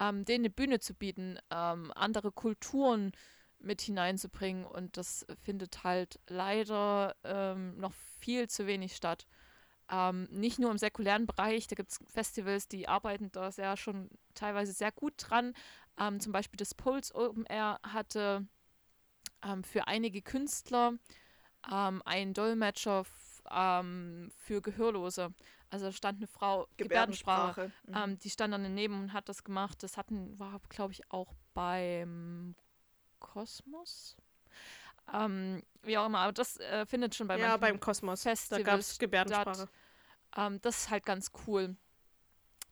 ähm, 0.00 0.24
denen 0.24 0.44
eine 0.46 0.50
Bühne 0.50 0.80
zu 0.80 0.94
bieten, 0.94 1.38
ähm, 1.50 1.92
andere 1.94 2.32
Kulturen 2.32 3.12
mit 3.60 3.80
hineinzubringen 3.80 4.64
und 4.64 4.96
das 4.96 5.26
findet 5.42 5.84
halt 5.84 6.20
leider 6.28 7.14
ähm, 7.24 7.78
noch 7.78 7.92
viel 8.20 8.48
zu 8.48 8.66
wenig 8.66 8.96
statt. 8.96 9.26
Ähm, 9.90 10.28
nicht 10.30 10.58
nur 10.58 10.70
im 10.70 10.78
säkulären 10.78 11.26
Bereich, 11.26 11.66
da 11.66 11.74
gibt 11.74 11.92
es 11.92 12.00
Festivals, 12.06 12.68
die 12.68 12.88
arbeiten 12.88 13.30
da 13.32 13.52
sehr 13.52 13.76
schon 13.76 14.10
teilweise 14.34 14.72
sehr 14.72 14.92
gut 14.92 15.14
dran. 15.18 15.54
Ähm, 15.98 16.20
zum 16.20 16.32
Beispiel 16.32 16.56
das 16.56 16.74
Pulse 16.74 17.14
Open 17.14 17.44
Air 17.46 17.78
hatte 17.82 18.46
ähm, 19.44 19.62
für 19.62 19.86
einige 19.86 20.22
Künstler 20.22 20.94
ähm, 21.70 22.02
einen 22.04 22.34
Dolmetscher 22.34 23.04
ähm, 23.50 24.30
für 24.36 24.62
Gehörlose. 24.62 25.34
Also 25.70 25.86
da 25.86 25.92
stand 25.92 26.18
eine 26.18 26.28
Frau, 26.28 26.68
Gebärdensprache, 26.76 27.72
Gebärdensprache. 27.86 28.08
Mhm. 28.08 28.18
die 28.20 28.30
stand 28.30 28.54
dann 28.54 28.62
daneben 28.62 29.02
und 29.02 29.12
hat 29.12 29.28
das 29.28 29.44
gemacht. 29.44 29.82
Das 29.82 29.96
hatten, 29.96 30.38
war, 30.38 30.60
glaube 30.68 30.92
ich, 30.92 31.10
auch 31.10 31.34
beim 31.52 32.54
Kosmos. 33.18 34.16
Ähm, 35.12 35.62
wie 35.82 35.98
auch 35.98 36.06
immer, 36.06 36.20
aber 36.20 36.32
das 36.32 36.58
äh, 36.58 36.86
findet 36.86 37.14
schon 37.14 37.28
bei 37.28 37.38
ja, 37.38 37.56
beim 37.56 37.78
Kosmos. 37.78 38.22
Da 38.22 38.30
Festivals 38.30 38.64
gab 38.64 38.80
es 38.80 38.98
Gebärdensprache. 38.98 39.68
ähm, 40.36 40.60
das 40.62 40.78
ist 40.78 40.90
halt 40.90 41.04
ganz 41.04 41.30
cool. 41.46 41.76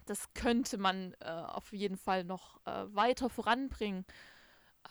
Das 0.07 0.33
könnte 0.35 0.79
man 0.79 1.15
äh, 1.21 1.29
auf 1.29 1.73
jeden 1.73 1.97
Fall 1.97 2.25
noch 2.25 2.61
äh, 2.67 2.95
weiter 2.95 3.29
voranbringen. 3.31 4.05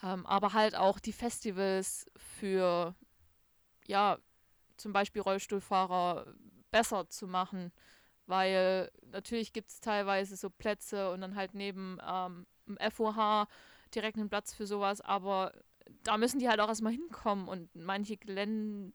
Ähm, 0.04 0.26
aber 0.26 0.54
halt 0.54 0.76
auch 0.76 1.00
die 1.00 1.12
Festivals 1.12 2.06
für, 2.16 2.96
ja, 3.88 4.18
zum 4.78 4.94
Beispiel 4.94 5.22
Rollstuhlfahrer 5.22 6.34
besser 6.72 7.10
zu 7.10 7.28
machen. 7.28 7.72
Weil 8.26 8.90
natürlich 9.04 9.52
gibt 9.52 9.70
es 9.70 9.82
teilweise 9.82 10.38
so 10.38 10.50
Plätze 10.50 11.12
und 11.12 11.22
dann 11.22 11.36
halt 11.36 11.54
neben 11.54 12.00
ähm, 12.08 12.46
FOH 12.80 13.48
direkt 13.94 14.18
einen 14.18 14.30
Platz 14.30 14.54
für 14.54 14.66
sowas, 14.66 15.02
aber 15.02 15.52
da 16.04 16.18
müssen 16.18 16.40
die 16.40 16.50
halt 16.50 16.60
auch 16.60 16.68
erstmal 16.68 16.94
hinkommen 16.94 17.48
und 17.48 17.74
manche 17.76 18.18
Gelände 18.18 18.94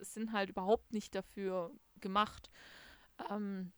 sind 0.00 0.32
halt 0.32 0.50
überhaupt 0.50 0.92
nicht 0.92 1.14
dafür 1.14 1.72
gemacht. 2.00 2.50
Ähm, 3.30 3.72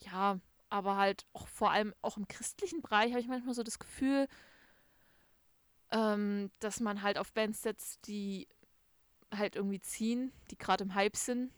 ja, 0.00 0.40
aber 0.68 0.96
halt 0.96 1.26
auch 1.32 1.46
vor 1.48 1.70
allem 1.70 1.94
auch 2.02 2.16
im 2.16 2.28
christlichen 2.28 2.82
Bereich 2.82 3.10
habe 3.10 3.20
ich 3.20 3.28
manchmal 3.28 3.54
so 3.54 3.62
das 3.62 3.78
Gefühl, 3.78 4.28
ähm, 5.90 6.50
dass 6.58 6.80
man 6.80 7.02
halt 7.02 7.18
auf 7.18 7.32
Bands 7.32 7.62
setzt, 7.62 8.06
die 8.06 8.48
halt 9.34 9.56
irgendwie 9.56 9.80
ziehen, 9.80 10.32
die 10.50 10.58
gerade 10.58 10.84
im 10.84 10.94
Hype 10.94 11.16
sind, 11.16 11.52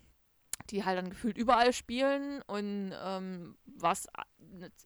die 0.71 0.85
halt 0.85 0.99
dann 0.99 1.11
gefühlt 1.11 1.39
überall 1.39 1.73
spielen 1.73 2.43
und 2.43 2.93
ähm, 3.01 3.57
was 3.65 4.09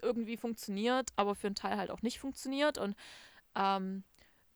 irgendwie 0.01 0.37
funktioniert, 0.37 1.11
aber 1.17 1.35
für 1.35 1.49
einen 1.49 1.57
Teil 1.57 1.77
halt 1.77 1.91
auch 1.91 2.03
nicht 2.03 2.21
funktioniert 2.21 2.79
und 2.79 2.95
ähm, 3.55 4.05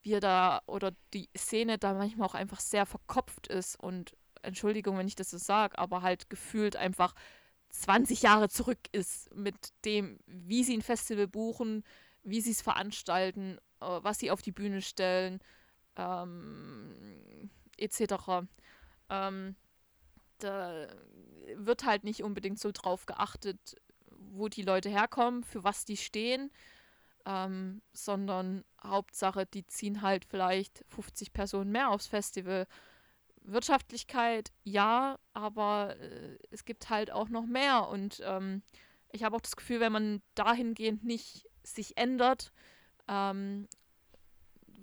wir 0.07 0.21
da 0.21 0.63
oder 0.67 0.93
die 1.13 1.29
Szene 1.37 1.79
da 1.79 1.93
manchmal 1.93 2.29
auch 2.29 2.35
einfach 2.35 2.61
sehr 2.61 2.87
verkopft 2.87 3.49
ist 3.49 3.79
und 3.79 4.17
Entschuldigung, 4.43 4.97
wenn 4.97 5.09
ich 5.09 5.17
das 5.17 5.31
so 5.31 5.39
sage, 5.39 5.77
aber 5.79 6.03
halt 6.03 6.31
gefühlt 6.31 6.77
einfach 6.77 7.15
20 7.71 8.23
Jahre 8.23 8.49
zurück 8.49 8.79
ist 8.93 9.35
mit 9.35 9.73
dem, 9.85 10.19
wie 10.27 10.63
sie 10.63 10.77
ein 10.77 10.83
Festival 10.83 11.27
buchen, 11.27 11.83
wie 12.23 12.41
sie 12.41 12.53
es 12.53 12.63
veranstalten, 12.63 13.59
äh, 13.81 13.87
was 14.03 14.21
sie 14.21 14.31
auf 14.31 14.43
die 14.43 14.53
Bühne 14.53 14.81
stellen, 14.81 15.41
ähm, 15.97 17.51
etc. 17.77 18.47
Ähm, 19.11 19.57
da 20.39 20.87
wird 21.57 21.85
halt 21.85 22.05
nicht 22.05 22.23
unbedingt 22.23 22.61
so 22.61 22.71
drauf 22.73 23.07
geachtet, 23.07 23.77
wo 24.11 24.49
die 24.49 24.63
Leute 24.63 24.89
herkommen, 24.89 25.43
für 25.43 25.65
was 25.65 25.85
die 25.85 25.97
stehen, 25.97 26.53
ähm, 27.27 27.83
sondern 27.93 28.65
Hauptsache, 28.83 29.47
die 29.47 29.67
ziehen 29.67 30.01
halt 30.01 30.25
vielleicht 30.25 30.85
50 30.89 31.33
Personen 31.33 31.73
mehr 31.73 31.91
aufs 31.91 32.07
Festival. 32.07 32.67
Wirtschaftlichkeit, 33.43 34.53
ja, 34.65 35.19
aber 35.33 35.97
äh, 36.01 36.39
es 36.51 36.65
gibt 36.65 36.91
halt 36.91 37.11
auch 37.11 37.29
noch 37.29 37.47
mehr. 37.47 37.89
Und 37.89 38.23
ähm, 38.25 38.63
ich 39.13 39.25
habe 39.25 39.37
auch 39.37 39.41
das 39.41 39.57
Gefühl, 39.57 39.81
wenn 39.81 39.93
man 39.93 40.23
dahingehend 40.35 41.05
nicht 41.05 41.47
sich 41.63 41.97
ändert, 41.97 42.53
ähm, 43.09 43.69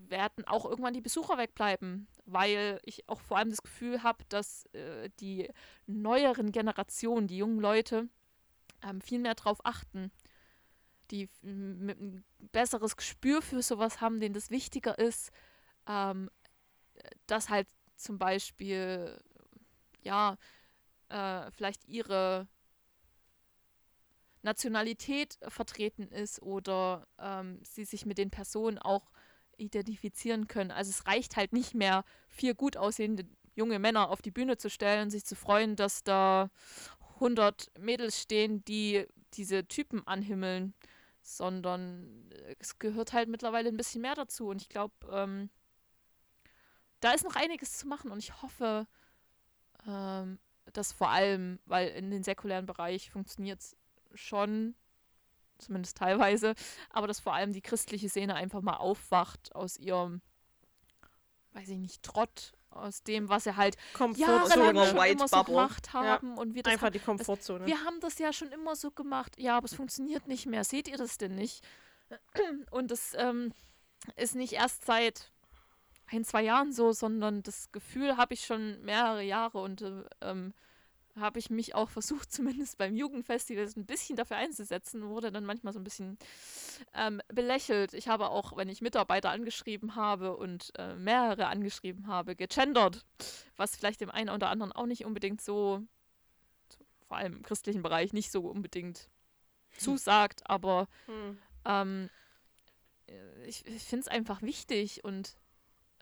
werden 0.10 0.46
auch 0.46 0.66
irgendwann 0.66 0.94
die 0.94 1.02
Besucher 1.02 1.38
wegbleiben, 1.38 2.08
weil 2.26 2.80
ich 2.84 3.08
auch 3.10 3.22
vor 3.22 3.38
allem 3.38 3.50
das 3.50 3.64
Gefühl 3.64 4.04
habe, 4.04 4.24
dass 4.30 4.66
äh, 4.74 5.10
die 5.20 5.50
neueren 5.88 6.52
Generationen, 6.52 7.28
die 7.28 7.38
jungen 7.38 7.60
Leute, 7.60 8.08
ähm, 8.84 9.02
viel 9.02 9.20
mehr 9.20 9.36
darauf 9.36 9.66
achten, 9.66 10.12
die 11.12 11.30
ein 11.44 12.24
besseres 12.52 12.96
Gespür 12.96 13.42
für 13.42 13.62
sowas 13.62 14.02
haben, 14.02 14.20
denen 14.20 14.34
das 14.34 14.50
wichtiger 14.50 14.98
ist, 14.98 15.32
ähm, 15.88 16.30
dass 17.28 17.50
halt 17.50 17.68
zum 17.96 18.18
Beispiel, 18.18 19.20
ja, 20.02 20.38
äh, 21.10 21.52
vielleicht 21.52 21.86
ihre 21.86 22.48
Nationalität 24.42 25.40
vertreten 25.48 26.08
ist 26.10 26.42
oder 26.42 27.08
ähm, 27.18 27.60
sie 27.64 27.86
sich 27.86 28.06
mit 28.06 28.18
den 28.18 28.30
Personen 28.30 28.78
auch 28.78 29.12
identifizieren 29.58 30.48
können. 30.48 30.72
Also 30.72 30.90
es 30.90 31.08
reicht 31.08 31.38
halt 31.38 31.54
nicht 31.54 31.74
mehr, 31.74 32.04
vier 32.28 32.54
gut 32.54 32.76
aussehende 32.76 33.26
junge 33.56 33.80
Männer 33.80 34.10
auf 34.10 34.22
die 34.22 34.32
Bühne 34.32 34.58
zu 34.58 34.70
stellen 34.70 35.04
und 35.04 35.10
sich 35.12 35.26
zu 35.26 35.36
freuen, 35.36 35.76
dass 35.76 36.04
da 36.04 36.50
100 37.16 37.72
Mädels 37.80 38.20
stehen, 38.20 38.66
die 38.66 39.06
diese 39.34 39.66
Typen 39.68 40.06
anhimmeln, 40.08 40.74
sondern 41.24 42.30
es 42.60 42.78
gehört 42.78 43.14
halt 43.14 43.30
mittlerweile 43.30 43.70
ein 43.70 43.78
bisschen 43.78 44.02
mehr 44.02 44.14
dazu. 44.14 44.48
Und 44.50 44.62
ich 44.62 44.70
glaube, 44.70 44.94
ähm, 45.10 45.50
da 47.00 47.12
ist 47.12 47.24
noch 47.24 47.36
einiges 47.36 47.78
zu 47.78 47.88
machen 47.88 48.12
und 48.12 48.20
ich 48.20 48.42
hoffe, 48.42 48.88
ähm, 49.88 50.38
dass 50.74 50.92
vor 50.92 51.10
allem, 51.10 51.60
weil 51.66 51.90
in 51.90 52.12
den 52.12 52.24
säkulären 52.24 52.66
Bereich 52.66 53.10
funktioniert 53.10 53.62
es 53.62 53.76
schon, 54.14 54.76
zumindest 55.58 55.98
teilweise, 55.98 56.56
aber 56.90 57.08
dass 57.08 57.20
vor 57.20 57.34
allem 57.34 57.54
die 57.54 57.62
christliche 57.62 58.10
Szene 58.10 58.36
einfach 58.36 58.62
mal 58.62 58.78
aufwacht 58.78 59.56
aus 59.56 59.78
ihrem, 59.78 60.22
weiß 61.54 61.70
ich 61.70 61.78
nicht, 61.78 62.04
Trott, 62.04 62.54
aus 62.76 63.04
dem, 63.04 63.30
was 63.30 63.46
er 63.46 63.58
halt 63.58 63.78
jahrelang 64.16 64.86
schon 64.86 65.06
immer 65.06 65.28
so 65.28 65.44
gemacht 65.44 65.94
haben. 65.94 66.36
Ja, 66.36 66.42
und 66.42 66.56
wir 66.56 66.64
das 66.64 66.74
einfach 66.74 66.88
haben, 66.88 66.94
die 66.94 67.00
Komfortzone. 67.00 67.60
Das, 67.60 67.68
wir 67.68 67.84
haben 67.84 68.00
das 68.00 68.20
ja 68.20 68.34
schon 68.34 68.52
immer 68.52 68.76
so 68.76 68.92
gemacht. 68.92 69.40
Ja, 69.40 69.58
aber 69.58 69.66
es 69.66 69.76
funktioniert 69.76 70.28
nicht 70.28 70.46
mehr. 70.46 70.64
Seht 70.64 70.88
ihr 70.88 70.98
das 70.98 71.18
denn 71.18 71.36
nicht? 71.36 71.64
Und 72.72 72.92
das 72.92 73.14
ähm, 73.18 73.54
ist 74.16 74.36
nicht 74.36 74.54
erst 74.54 74.86
seit 74.86 75.32
ein, 76.08 76.26
zwei 76.26 76.44
Jahren 76.44 76.72
so, 76.72 76.92
sondern 76.92 77.44
das 77.44 77.72
Gefühl 77.72 78.18
habe 78.18 78.34
ich 78.34 78.46
schon 78.46 78.82
mehrere 78.84 79.24
Jahre 79.24 79.60
und 79.60 79.82
äh, 79.82 80.04
ähm, 80.22 80.54
habe 81.16 81.40
ich 81.40 81.50
mich 81.50 81.76
auch 81.76 81.90
versucht, 81.90 82.32
zumindest 82.32 82.78
beim 82.78 82.96
Jugendfestival 82.96 83.68
ein 83.76 83.86
bisschen 83.86 84.16
dafür 84.16 84.38
einzusetzen, 84.38 85.08
wurde 85.08 85.32
dann 85.32 85.46
manchmal 85.46 85.74
so 85.74 85.80
ein 85.80 85.84
bisschen 85.84 86.18
ähm, 86.94 87.22
belächelt. 87.28 87.94
Ich 87.94 88.08
habe 88.08 88.30
auch, 88.30 88.56
wenn 88.58 88.70
ich 88.70 88.82
Mitarbeiter 88.82 89.30
angeschrieben 89.30 89.96
habe 89.96 90.36
und 90.36 90.72
äh, 90.78 90.96
mehrere 90.96 91.48
angeschrieben 91.48 92.08
habe, 92.08 92.36
gegendert, 92.36 93.06
was 93.58 93.76
vielleicht 93.76 94.02
dem 94.02 94.12
einen 94.12 94.30
oder 94.30 94.50
anderen 94.50 94.72
auch 94.72 94.86
nicht 94.86 95.06
unbedingt 95.06 95.42
so, 95.42 95.82
vor 97.08 97.18
allem 97.18 97.38
im 97.38 97.44
christlichen 97.44 97.82
Bereich, 97.82 98.14
nicht 98.14 98.32
so 98.32 98.42
unbedingt 98.42 99.10
zusagt, 99.78 100.50
aber 100.50 100.88
hm. 101.06 101.38
ähm, 101.66 102.10
äh, 103.08 103.46
ich, 103.46 103.66
ich 103.66 103.84
finde 103.84 104.02
es 104.02 104.08
einfach 104.08 104.42
wichtig 104.42 105.04
und 105.04 105.36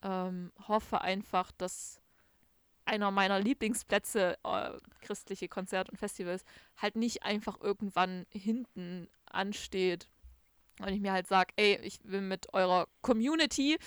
ähm, 0.03 0.51
hoffe 0.67 1.01
einfach, 1.01 1.51
dass 1.51 2.00
einer 2.85 3.11
meiner 3.11 3.39
Lieblingsplätze, 3.39 4.37
äh, 4.43 4.71
christliche 5.01 5.47
Konzerte 5.47 5.91
und 5.91 5.97
Festivals, 5.97 6.43
halt 6.77 6.95
nicht 6.95 7.23
einfach 7.23 7.59
irgendwann 7.61 8.25
hinten 8.29 9.07
ansteht. 9.25 10.07
Und 10.79 10.89
ich 10.89 10.99
mir 10.99 11.11
halt 11.11 11.27
sage, 11.27 11.53
ey, 11.57 11.79
ich 11.83 11.99
will 12.03 12.21
mit 12.21 12.53
eurer 12.53 12.87
Community 13.01 13.77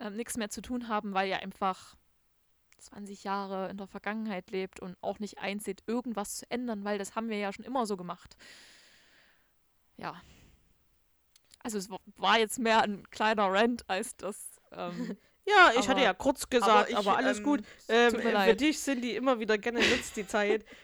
äh, 0.00 0.10
nichts 0.10 0.36
mehr 0.36 0.50
zu 0.50 0.62
tun 0.62 0.88
haben, 0.88 1.14
weil 1.14 1.28
ihr 1.28 1.40
einfach 1.40 1.96
20 2.78 3.24
Jahre 3.24 3.68
in 3.70 3.76
der 3.76 3.86
Vergangenheit 3.86 4.50
lebt 4.50 4.80
und 4.80 4.96
auch 5.02 5.18
nicht 5.18 5.38
einseht, 5.38 5.82
irgendwas 5.86 6.36
zu 6.36 6.50
ändern, 6.50 6.84
weil 6.84 6.98
das 6.98 7.14
haben 7.14 7.28
wir 7.28 7.38
ja 7.38 7.52
schon 7.52 7.64
immer 7.64 7.86
so 7.86 7.96
gemacht. 7.96 8.36
Ja. 9.96 10.20
Also 11.62 11.76
es 11.78 11.90
war 12.16 12.38
jetzt 12.38 12.58
mehr 12.58 12.82
ein 12.82 13.08
kleiner 13.10 13.52
Rant 13.52 13.88
als 13.90 14.16
das 14.16 14.60
ähm, 14.72 15.16
Ja, 15.48 15.70
ich 15.72 15.78
aber, 15.78 15.88
hatte 15.88 16.00
ja 16.02 16.14
kurz 16.14 16.48
gesagt, 16.48 16.70
aber, 16.70 16.90
ich, 16.90 16.96
aber 16.96 17.16
alles 17.16 17.38
ähm, 17.38 17.44
gut. 17.44 17.64
Ähm, 17.88 18.20
für 18.20 18.54
dich 18.54 18.78
sind 18.78 19.02
die 19.02 19.16
immer 19.16 19.40
wieder 19.40 19.56
gerne 19.56 19.80
nutzt, 19.80 20.16
die 20.16 20.26
Zeit. 20.26 20.64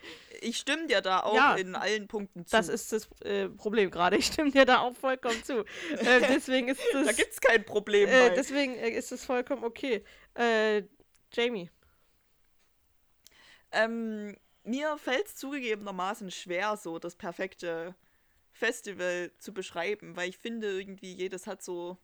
Ich 0.41 0.59
stimme 0.59 0.89
dir 0.89 1.01
da 1.01 1.21
auch 1.21 1.37
ja, 1.37 1.55
in 1.55 1.75
allen 1.75 2.07
Punkten 2.07 2.45
zu. 2.45 2.51
Das 2.55 2.69
ist 2.69 2.93
das 2.93 3.09
äh, 3.23 3.49
Problem 3.49 3.91
gerade. 3.91 4.17
Ich 4.19 4.27
stimme 4.27 4.51
dir 4.51 4.67
da 4.67 4.81
auch 4.81 4.95
vollkommen 4.95 5.43
zu. 5.43 5.61
äh, 5.61 5.65
deswegen 6.29 6.69
ist 6.69 6.83
das, 6.93 7.07
da 7.07 7.13
gibt 7.13 7.33
es 7.33 7.41
kein 7.41 7.65
Problem. 7.65 8.11
Äh, 8.11 8.35
deswegen 8.35 8.75
äh, 8.75 8.91
ist 8.91 9.11
es 9.11 9.25
vollkommen 9.25 9.65
okay. 9.65 10.05
Äh, 10.35 10.83
Jamie. 11.33 11.71
Ähm, 13.73 14.37
mir 14.65 14.99
fällt 14.99 15.29
es 15.29 15.37
zugegebenermaßen 15.37 16.31
schwer, 16.31 16.77
so 16.77 16.99
das 16.99 17.17
perfekte 17.17 17.95
Festival 18.53 19.33
zu 19.39 19.55
beschreiben, 19.55 20.15
weil 20.15 20.29
ich 20.29 20.37
finde, 20.37 20.79
irgendwie 20.79 21.15
jedes 21.15 21.47
hat 21.47 21.63
so 21.63 21.97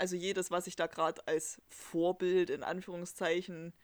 also 0.00 0.16
jedes, 0.16 0.50
was 0.50 0.66
ich 0.66 0.76
da 0.76 0.86
gerade 0.86 1.26
als 1.28 1.60
Vorbild 1.68 2.48
in 2.48 2.62
Anführungszeichen 2.62 3.74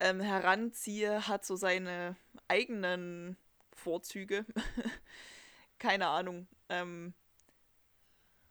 ähm, 0.00 0.20
heranziehe, 0.20 1.28
hat 1.28 1.44
so 1.44 1.56
seine 1.56 2.16
eigenen 2.48 3.36
Vorzüge. 3.72 4.46
Keine 5.78 6.08
Ahnung. 6.08 6.48
Ähm, 6.70 7.12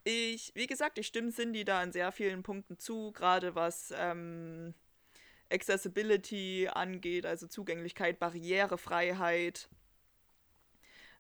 ich, 0.04 0.52
wie 0.54 0.68
gesagt, 0.68 1.00
ich 1.00 1.08
stimme 1.08 1.32
Cindy 1.32 1.66
da 1.66 1.80
an 1.80 1.92
sehr 1.92 2.12
vielen 2.12 2.44
Punkten 2.44 2.78
zu, 2.78 3.12
gerade 3.12 3.56
was 3.56 3.92
ähm, 3.98 4.76
Accessibility 5.52 6.70
angeht, 6.72 7.26
also 7.26 7.48
Zugänglichkeit, 7.48 8.20
Barrierefreiheit 8.20 9.70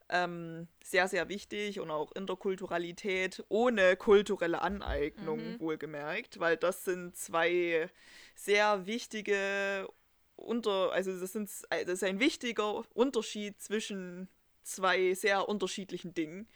ähm, 0.09 0.67
sehr, 0.83 1.07
sehr 1.07 1.29
wichtig 1.29 1.79
und 1.79 1.89
auch 1.89 2.11
Interkulturalität 2.11 3.43
ohne 3.49 3.95
kulturelle 3.95 4.61
Aneignung, 4.61 5.53
mhm. 5.53 5.59
wohlgemerkt, 5.59 6.39
weil 6.39 6.57
das 6.57 6.85
sind 6.85 7.15
zwei 7.15 7.89
sehr 8.35 8.85
wichtige 8.85 9.87
unter, 10.35 10.91
also 10.91 11.17
das, 11.17 11.31
sind, 11.31 11.49
das 11.69 11.87
ist 11.87 12.03
ein 12.03 12.19
wichtiger 12.19 12.83
Unterschied 12.93 13.61
zwischen 13.61 14.27
zwei 14.63 15.13
sehr 15.13 15.47
unterschiedlichen 15.47 16.13
Dingen. 16.13 16.47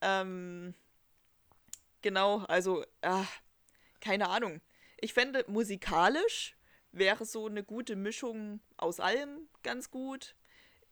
Ähm, 0.00 0.74
genau, 2.02 2.38
also, 2.48 2.82
äh, 3.02 3.24
keine 4.00 4.28
Ahnung. 4.28 4.60
Ich 5.00 5.12
fände, 5.12 5.44
musikalisch 5.48 6.56
wäre 6.92 7.24
so 7.24 7.46
eine 7.46 7.64
gute 7.64 7.96
Mischung 7.96 8.60
aus 8.76 9.00
allem 9.00 9.48
ganz 9.62 9.90
gut. 9.90 10.34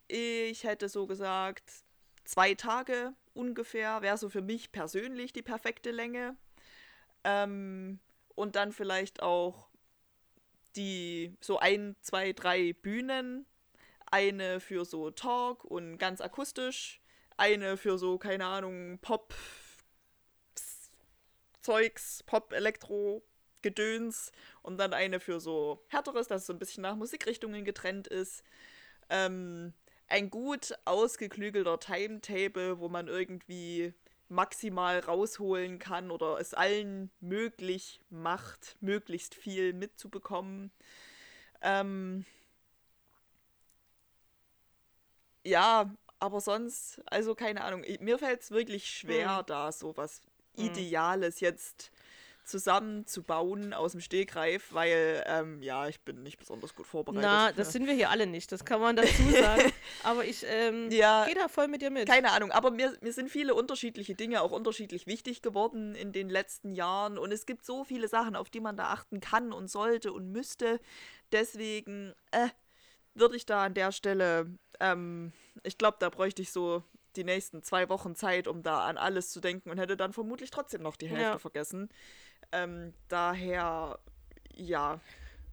Ich 0.09 0.65
hätte 0.65 0.89
so 0.89 1.07
gesagt, 1.07 1.65
zwei 2.25 2.55
Tage 2.55 3.15
ungefähr 3.35 4.03
wäre 4.03 4.19
so 4.19 4.29
für 4.29 4.43
mich 4.43 4.73
persönlich 4.73 5.33
die 5.33 5.43
perfekte 5.43 5.91
Länge. 5.91 6.37
Ähm, 7.25 7.99
und 8.35 8.57
dann 8.57 8.73
vielleicht 8.73 9.23
auch 9.23 9.69
die 10.77 11.37
so 11.41 11.59
ein, 11.59 11.97
zwei, 12.01 12.33
drei 12.33 12.73
Bühnen. 12.73 13.47
Eine 14.11 14.61
für 14.61 14.85
so 14.85 15.11
Talk 15.11 15.65
und 15.65 15.99
ganz 15.99 16.21
akustisch. 16.21 17.01
Eine 17.37 17.77
für 17.77 17.99
so, 17.99 18.19
keine 18.19 18.47
Ahnung, 18.47 18.99
Pop, 18.99 19.35
Zeugs, 21.63 22.23
Pop, 22.25 22.53
Elektro, 22.53 23.23
Gedöns. 23.63 24.33
Und 24.63 24.79
dann 24.79 24.93
eine 24.93 25.21
für 25.21 25.41
so 25.41 25.85
härteres, 25.89 26.29
dass 26.29 26.43
es 26.43 26.47
so 26.47 26.53
ein 26.53 26.59
bisschen 26.59 26.83
nach 26.83 26.97
Musikrichtungen 26.97 27.65
getrennt 27.65 28.07
ist. 28.07 28.43
Ähm, 29.09 29.73
ein 30.13 30.29
gut 30.29 30.75
ausgeklügelter 30.85 31.81
Timetable, 31.81 32.79
wo 32.79 32.91
man 32.91 33.09
irgendwie 33.09 33.95
maximal 34.29 35.01
rausholen 35.01 35.79
kann 35.79 36.11
oder 36.11 36.39
es 36.39 36.53
allen 36.53 37.11
möglich 37.21 37.99
macht, 38.11 38.77
möglichst 38.81 39.35
viel 39.35 39.73
mitzubekommen. 39.73 40.71
Ähm 41.63 42.27
ja, 45.45 45.91
aber 46.19 46.41
sonst, 46.43 47.01
also 47.07 47.35
keine 47.35 47.65
Ahnung, 47.65 47.83
mir 48.01 48.19
fällt 48.19 48.43
es 48.43 48.51
wirklich 48.51 48.91
schwer, 48.91 49.39
hm. 49.39 49.47
da 49.47 49.73
so 49.73 49.97
was 49.97 50.21
hm. 50.57 50.67
Ideales 50.67 51.41
jetzt 51.41 51.91
zusammenzubauen 52.45 53.73
aus 53.73 53.93
dem 53.93 54.01
Stegreif, 54.01 54.73
weil, 54.73 55.23
ähm, 55.27 55.63
ja, 55.63 55.89
ich 55.89 56.01
bin 56.01 56.23
nicht 56.23 56.39
besonders 56.39 56.75
gut 56.75 56.87
vorbereitet. 56.87 57.23
Na, 57.23 57.53
das 57.57 57.73
sind 57.73 57.87
wir 57.87 57.95
hier 57.95 58.11
alle 58.11 58.27
nicht, 58.27 58.53
das 58.53 58.65
kann 58.65 58.81
man 58.81 58.97
dazu 58.97 59.31
sagen. 59.31 59.73
aber 60.03 60.25
ich 60.25 60.45
ähm, 60.49 60.91
Ja. 60.91 61.25
gehe 61.27 61.35
da 61.35 61.49
voll 61.49 61.69
mit 61.69 61.83
dir 61.83 61.91
mit. 61.91 62.09
Keine 62.09 62.33
Ahnung, 62.33 62.51
aber 62.53 62.71
mir, 62.71 62.97
mir 63.01 63.13
sind 63.13 63.31
viele 63.31 63.55
unterschiedliche 63.55 64.15
Dinge 64.15 64.43
auch 64.43 64.51
unterschiedlich 64.53 65.07
wichtig 65.07 65.43
geworden 65.43 65.95
in 65.95 66.13
den 66.13 66.29
letzten 66.29 66.73
Jahren 66.73 67.19
und 67.19 67.33
es 67.33 67.47
gibt 67.47 67.65
so 67.65 67.85
viele 67.85 68.09
Sachen, 68.09 68.37
auf 68.37 68.51
die 68.51 68.61
man 68.61 68.77
da 68.77 68.91
achten 68.91 69.21
kann 69.21 69.53
und 69.53 69.69
sollte 69.71 70.13
und 70.13 70.31
müsste. 70.33 70.81
Deswegen 71.33 72.15
äh, 72.31 72.49
würde 73.15 73.37
ich 73.37 73.47
da 73.47 73.65
an 73.65 73.75
der 73.75 73.93
Stelle, 73.93 74.47
ähm, 74.81 75.33
ich 75.63 75.79
glaube, 75.79 75.97
da 76.01 76.09
bräuchte 76.11 76.43
ich 76.43 76.53
so 76.53 76.83
die 77.17 77.25
nächsten 77.25 77.63
zwei 77.63 77.89
Wochen 77.91 78.15
Zeit, 78.15 78.49
um 78.49 78.63
da 78.63 78.87
an 78.87 78.97
alles 78.97 79.31
zu 79.31 79.41
denken 79.41 79.71
und 79.71 79.79
hätte 79.79 79.97
dann 79.99 80.13
vermutlich 80.15 80.51
trotzdem 80.51 80.83
noch 80.83 80.97
die 80.97 81.09
Hälfte 81.09 81.23
Ja. 81.33 81.39
vergessen. 81.39 81.91
Ähm, 82.53 82.93
daher, 83.09 83.99
ja. 84.55 85.01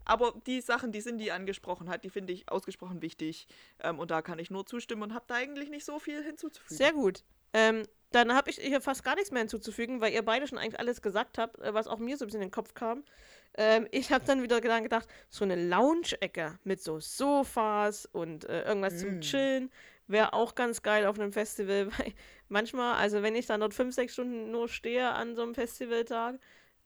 Aber 0.06 0.34
die 0.48 0.62
Sachen, 0.62 0.92
die 0.92 1.02
Cindy 1.02 1.32
angesprochen 1.32 1.90
hat, 1.90 2.04
die 2.04 2.10
finde 2.10 2.34
ich 2.34 2.50
ausgesprochen 2.50 3.02
wichtig. 3.02 3.48
Ähm, 3.80 4.00
und 4.00 4.12
da 4.12 4.22
kann 4.22 4.40
ich 4.40 4.50
nur 4.50 4.66
zustimmen 4.66 5.04
und 5.04 5.14
habe 5.14 5.26
da 5.28 5.36
eigentlich 5.36 5.70
nicht 5.70 5.86
so 5.86 6.00
viel 6.00 6.24
hinzuzufügen. 6.24 6.78
Sehr 6.78 6.94
gut. 6.94 7.24
Ähm, 7.54 7.84
dann 8.12 8.34
habe 8.34 8.50
ich 8.50 8.58
hier 8.58 8.82
fast 8.82 9.04
gar 9.04 9.16
nichts 9.16 9.32
mehr 9.32 9.42
hinzuzufügen, 9.42 10.02
weil 10.02 10.14
ihr 10.14 10.24
beide 10.24 10.48
schon 10.48 10.58
eigentlich 10.58 10.80
alles 10.80 11.02
gesagt 11.02 11.38
habt, 11.38 11.60
äh, 11.60 11.74
was 11.74 11.88
auch 11.88 12.00
mir 12.00 12.18
so 12.18 12.26
ein 12.26 12.28
bisschen 12.28 12.42
in 12.42 12.48
den 12.48 12.54
Kopf 12.54 12.74
kam. 12.74 13.04
Ähm, 13.56 13.88
ich 13.92 14.12
habe 14.12 14.26
dann 14.26 14.42
wieder 14.42 14.62
gedacht, 14.62 15.08
so 15.30 15.44
eine 15.46 15.56
Lounge-Ecke 15.56 16.60
mit 16.64 16.82
so 16.82 17.00
Sofas 17.00 18.06
und 18.08 18.46
äh, 18.46 18.64
irgendwas 18.64 18.98
zum 18.98 19.20
Mm. 19.20 19.22
Chillen 19.22 19.72
wäre 20.08 20.34
auch 20.34 20.56
ganz 20.56 20.82
geil 20.82 21.06
auf 21.06 21.20
einem 21.20 21.32
Festival, 21.32 21.88
weil 21.98 22.14
manchmal, 22.48 22.96
also 22.96 23.22
wenn 23.22 23.36
ich 23.36 23.46
dann 23.46 23.60
dort 23.60 23.74
fünf, 23.74 23.94
sechs 23.94 24.14
Stunden 24.14 24.52
nur 24.52 24.68
stehe 24.68 25.10
an 25.10 25.36
so 25.36 25.44
einem 25.44 25.54
Festivaltag, 25.54 26.40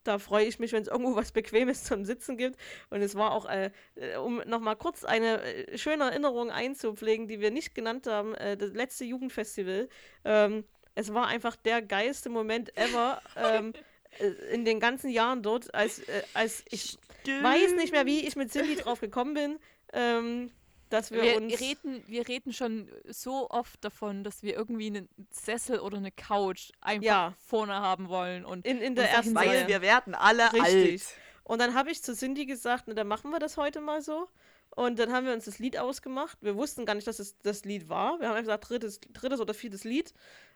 da 0.04 0.20
freue 0.20 0.46
ich 0.46 0.60
mich, 0.60 0.72
wenn 0.72 0.84
es 0.84 0.88
irgendwo 0.88 1.16
was 1.16 1.32
Bequemes 1.32 1.84
zum 1.84 2.06
Sitzen 2.06 2.38
gibt. 2.38 2.58
Und 2.90 3.02
es 3.02 3.16
war 3.16 3.32
auch, 3.32 3.46
äh, 3.46 3.72
äh, 3.96 4.18
um 4.18 4.42
nochmal 4.46 4.76
kurz 4.76 5.04
eine 5.04 5.42
äh, 5.42 5.78
schöne 5.78 6.06
Erinnerung 6.06 6.52
einzupflegen, 6.52 7.28
die 7.28 7.40
wir 7.40 7.52
nicht 7.52 7.76
genannt 7.76 8.08
haben, 8.08 8.36
äh, 8.36 8.58
das 8.58 8.74
letzte 8.74 9.06
Jugendfestival. 9.06 9.90
Ähm, 10.26 10.64
es 10.96 11.14
war 11.14 11.28
einfach 11.28 11.56
der 11.56 11.82
geilste 11.82 12.30
Moment 12.30 12.76
ever 12.78 13.22
ähm, 13.36 13.74
äh, 14.20 14.28
in 14.54 14.66
den 14.66 14.80
ganzen 14.80 15.10
Jahren 15.10 15.42
dort, 15.42 15.74
als, 15.74 16.00
äh, 16.00 16.24
als 16.34 16.64
ich 16.70 16.98
weiß 17.26 17.74
nicht 17.76 17.92
mehr, 17.94 18.06
wie 18.06 18.28
ich 18.28 18.36
mit 18.36 18.52
Cindy 18.52 18.76
drauf 18.76 19.00
gekommen 19.00 19.34
bin, 19.34 19.60
ähm, 19.94 20.52
dass 20.94 21.12
wir, 21.12 21.24
Wir, 21.24 21.38
uns... 21.38 21.60
reden, 21.60 22.04
wir 22.08 22.28
reden 22.28 22.54
schon 22.54 22.90
so 23.08 23.50
oft 23.50 23.84
davon, 23.84 24.24
dass 24.24 24.44
wir 24.44 24.54
irgendwie 24.54 24.88
einen 24.88 25.10
Sessel 25.32 25.80
oder 25.80 25.98
eine 25.98 26.12
Couch 26.12 26.70
einfach 26.82 27.04
Ja. 27.06 27.34
vorne 27.46 27.74
haben 27.74 28.10
wollen. 28.10 28.46
Und 28.46 28.66
in, 28.66 28.78
in 28.80 28.96
der 28.96 29.10
ersten 29.10 29.34
Weil 29.36 29.50
Reihe. 29.50 29.68
wir 29.68 29.82
werden 29.82 30.14
alle 30.16 30.52
Richtig. 30.54 31.02
alt. 31.02 31.04
Und 31.44 31.60
dann 31.60 31.74
habe 31.74 31.92
ich 31.92 32.02
zu 32.04 32.14
Cindy 32.16 32.46
gesagt, 32.46 32.84
na, 32.88 32.94
dann 32.94 33.08
machen 33.08 33.32
wir 33.32 33.40
das 33.40 33.58
heute 33.58 33.82
mal 33.82 34.02
so. 34.02 34.30
Und 34.76 34.98
dann 35.00 35.12
haben 35.12 35.26
wir 35.26 35.34
uns 35.34 35.46
das 35.46 35.60
Lied 35.60 35.78
ausgemacht. 35.78 36.38
Wir 36.42 36.56
wussten 36.56 36.86
gar 36.86 36.96
nicht, 36.96 37.08
dass 37.08 37.20
es 37.20 37.38
das 37.40 37.66
Lied 37.66 37.90
war. 37.90 38.20
Wir 38.20 38.28
haben 38.30 38.36
einfach 38.36 38.60
gesagt, 38.60 38.70
drittes, 38.70 39.00
drittes 39.14 39.40
oder 39.40 39.54
viertes 39.54 39.84
Lied, 39.84 40.14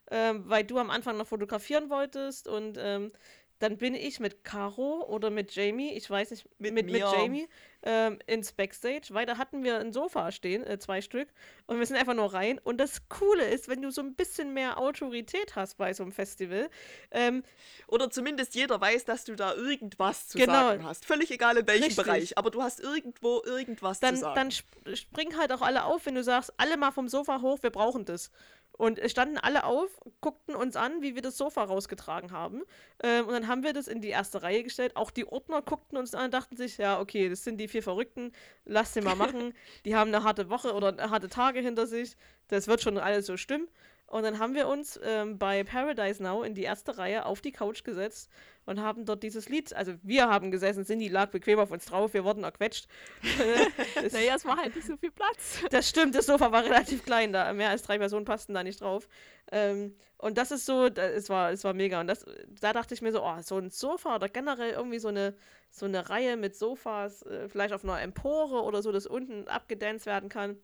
ähm, 0.09 0.43
weil 0.47 0.63
du 0.63 0.77
am 0.79 0.89
Anfang 0.89 1.17
noch 1.17 1.27
fotografieren 1.27 1.89
wolltest. 1.89 2.47
Und 2.47 2.77
ähm, 2.79 3.11
dann 3.59 3.77
bin 3.77 3.95
ich 3.95 4.19
mit 4.19 4.43
Caro 4.43 5.03
oder 5.07 5.29
mit 5.29 5.53
Jamie, 5.55 5.93
ich 5.93 6.09
weiß 6.09 6.31
nicht, 6.31 6.47
Mit 6.59 6.73
mit, 6.73 6.85
mit. 6.87 7.01
Jamie 7.01 7.47
ähm, 7.89 8.19
ins 8.27 8.51
Backstage, 8.51 9.07
weil 9.11 9.25
da 9.25 9.37
hatten 9.37 9.63
wir 9.63 9.79
ein 9.79 9.93
Sofa 9.93 10.31
stehen, 10.33 10.65
äh, 10.67 10.77
zwei 10.77 10.99
Stück. 11.01 11.29
Und 11.67 11.79
wir 11.79 11.85
sind 11.85 11.95
einfach 11.95 12.13
nur 12.15 12.33
rein. 12.33 12.59
Und 12.61 12.79
das 12.79 13.07
Coole 13.07 13.45
ist, 13.45 13.69
wenn 13.69 13.81
du 13.81 13.91
so 13.91 14.01
ein 14.01 14.13
bisschen 14.13 14.53
mehr 14.53 14.77
Autorität 14.77 15.55
hast 15.55 15.77
bei 15.77 15.93
so 15.93 16.03
einem 16.03 16.11
Festival, 16.11 16.69
ähm, 17.11 17.43
Oder 17.87 18.09
zumindest 18.11 18.53
jeder 18.55 18.81
weiß, 18.81 19.05
dass 19.05 19.23
du 19.23 19.35
da 19.35 19.53
irgendwas 19.53 20.27
zu 20.27 20.37
Genau. 20.37 20.51
sagen 20.51 20.83
hast. 20.85 21.05
Völlig 21.05 21.31
egal 21.31 21.55
in 21.55 21.65
welchem 21.67 21.83
Richtig. 21.85 22.03
Bereich, 22.03 22.37
aber 22.37 22.51
du 22.51 22.61
hast 22.61 22.81
irgendwo 22.81 23.41
irgendwas 23.45 24.01
dann, 24.01 24.15
zu 24.15 24.21
sagen. 24.21 24.35
dann 24.35 24.47
sp 24.51 24.67
springen 24.93 25.37
halt 25.37 25.53
auch 25.53 25.61
alle 25.61 25.85
auf, 25.85 26.05
wenn 26.05 26.15
du 26.15 26.23
sagst, 26.23 26.53
alle 26.57 26.75
mal 26.75 26.91
vom 26.91 27.07
Sofa 27.07 27.39
hoch, 27.41 27.59
wir 27.63 27.69
brauchen 27.69 28.03
das. 28.03 28.29
Und 28.77 28.99
es 28.99 29.11
standen 29.11 29.37
alle 29.37 29.65
auf, 29.65 29.89
guckten 30.21 30.55
uns 30.55 30.75
an, 30.75 31.01
wie 31.01 31.15
wir 31.15 31.23
das 31.23 31.37
Sofa 31.37 31.63
rausgetragen 31.63 32.31
haben. 32.31 32.61
Ähm, 33.03 33.25
und 33.25 33.33
dann 33.33 33.47
haben 33.47 33.63
wir 33.63 33.73
das 33.73 33.87
in 33.87 34.01
die 34.01 34.09
erste 34.09 34.43
Reihe 34.43 34.63
gestellt. 34.63 34.95
Auch 34.95 35.11
die 35.11 35.27
Ordner 35.27 35.61
guckten 35.61 35.97
uns 35.97 36.13
an 36.13 36.25
und 36.25 36.33
dachten 36.33 36.55
sich, 36.55 36.77
ja, 36.77 36.99
okay, 36.99 37.27
das 37.27 37.43
sind 37.43 37.57
die 37.57 37.67
vier 37.67 37.83
Verrückten, 37.83 38.31
lass 38.65 38.93
sie 38.93 39.01
mal 39.01 39.15
machen. 39.15 39.53
die 39.85 39.95
haben 39.95 40.13
eine 40.13 40.23
harte 40.23 40.49
Woche 40.49 40.73
oder 40.73 41.09
harte 41.09 41.27
Tage 41.27 41.59
hinter 41.59 41.87
sich. 41.87 42.15
Das 42.49 42.67
wird 42.67 42.81
schon 42.81 42.97
alles 42.97 43.25
so 43.25 43.35
stimmen. 43.35 43.67
Und 44.05 44.23
dann 44.23 44.39
haben 44.39 44.53
wir 44.53 44.67
uns 44.67 44.97
ähm, 45.03 45.37
bei 45.37 45.63
Paradise 45.65 46.23
Now 46.23 46.43
in 46.43 46.53
die 46.53 46.63
erste 46.63 46.97
Reihe 46.97 47.25
auf 47.25 47.41
die 47.41 47.51
Couch 47.51 47.83
gesetzt 47.83 48.29
und 48.67 48.81
haben 48.81 49.05
dort 49.05 49.23
dieses 49.23 49.47
Lied, 49.47 49.73
also 49.73 49.93
wir 50.03 50.27
haben 50.27 50.51
gesessen, 50.51 50.85
Cindy 50.85 51.07
lag 51.07 51.29
bequem 51.29 51.57
auf 51.57 51.71
uns 51.71 51.85
drauf, 51.85 52.13
wir 52.13 52.23
wurden 52.23 52.43
erquetscht. 52.43 52.87
Naja, 54.11 54.35
es 54.35 54.45
war 54.45 54.57
halt 54.57 54.75
nicht 54.75 54.85
so 54.85 54.97
viel 54.97 55.11
Platz. 55.11 55.61
das 55.71 55.87
stimmt, 55.89 56.15
das 56.15 56.25
Sofa 56.25 56.51
war 56.51 56.63
relativ 56.63 57.03
klein, 57.03 57.31
da 57.31 57.53
mehr 57.53 57.69
als 57.69 57.83
drei 57.83 57.97
Personen 57.97 58.25
passten 58.25 58.53
da 58.53 58.63
nicht 58.63 58.81
drauf. 58.81 59.07
Ähm, 59.51 59.95
und 60.17 60.37
das 60.37 60.51
ist 60.51 60.65
so, 60.65 60.89
da, 60.89 61.03
es, 61.03 61.29
war, 61.29 61.51
es 61.51 61.63
war 61.63 61.73
mega. 61.73 62.01
Und 62.01 62.07
das, 62.07 62.25
da 62.59 62.73
dachte 62.73 62.93
ich 62.93 63.01
mir 63.01 63.11
so, 63.11 63.23
oh, 63.23 63.41
so 63.41 63.57
ein 63.57 63.69
Sofa 63.69 64.15
oder 64.15 64.27
generell 64.27 64.71
irgendwie 64.71 64.99
so 64.99 65.07
eine, 65.07 65.33
so 65.69 65.85
eine 65.85 66.09
Reihe 66.09 66.35
mit 66.35 66.55
Sofas, 66.55 67.21
äh, 67.23 67.47
vielleicht 67.47 67.73
auf 67.73 67.83
einer 67.83 68.01
Empore 68.01 68.63
oder 68.63 68.81
so, 68.81 68.91
das 68.91 69.07
unten 69.07 69.47
abgedanced 69.47 70.05
werden 70.05 70.27
kann, 70.27 70.57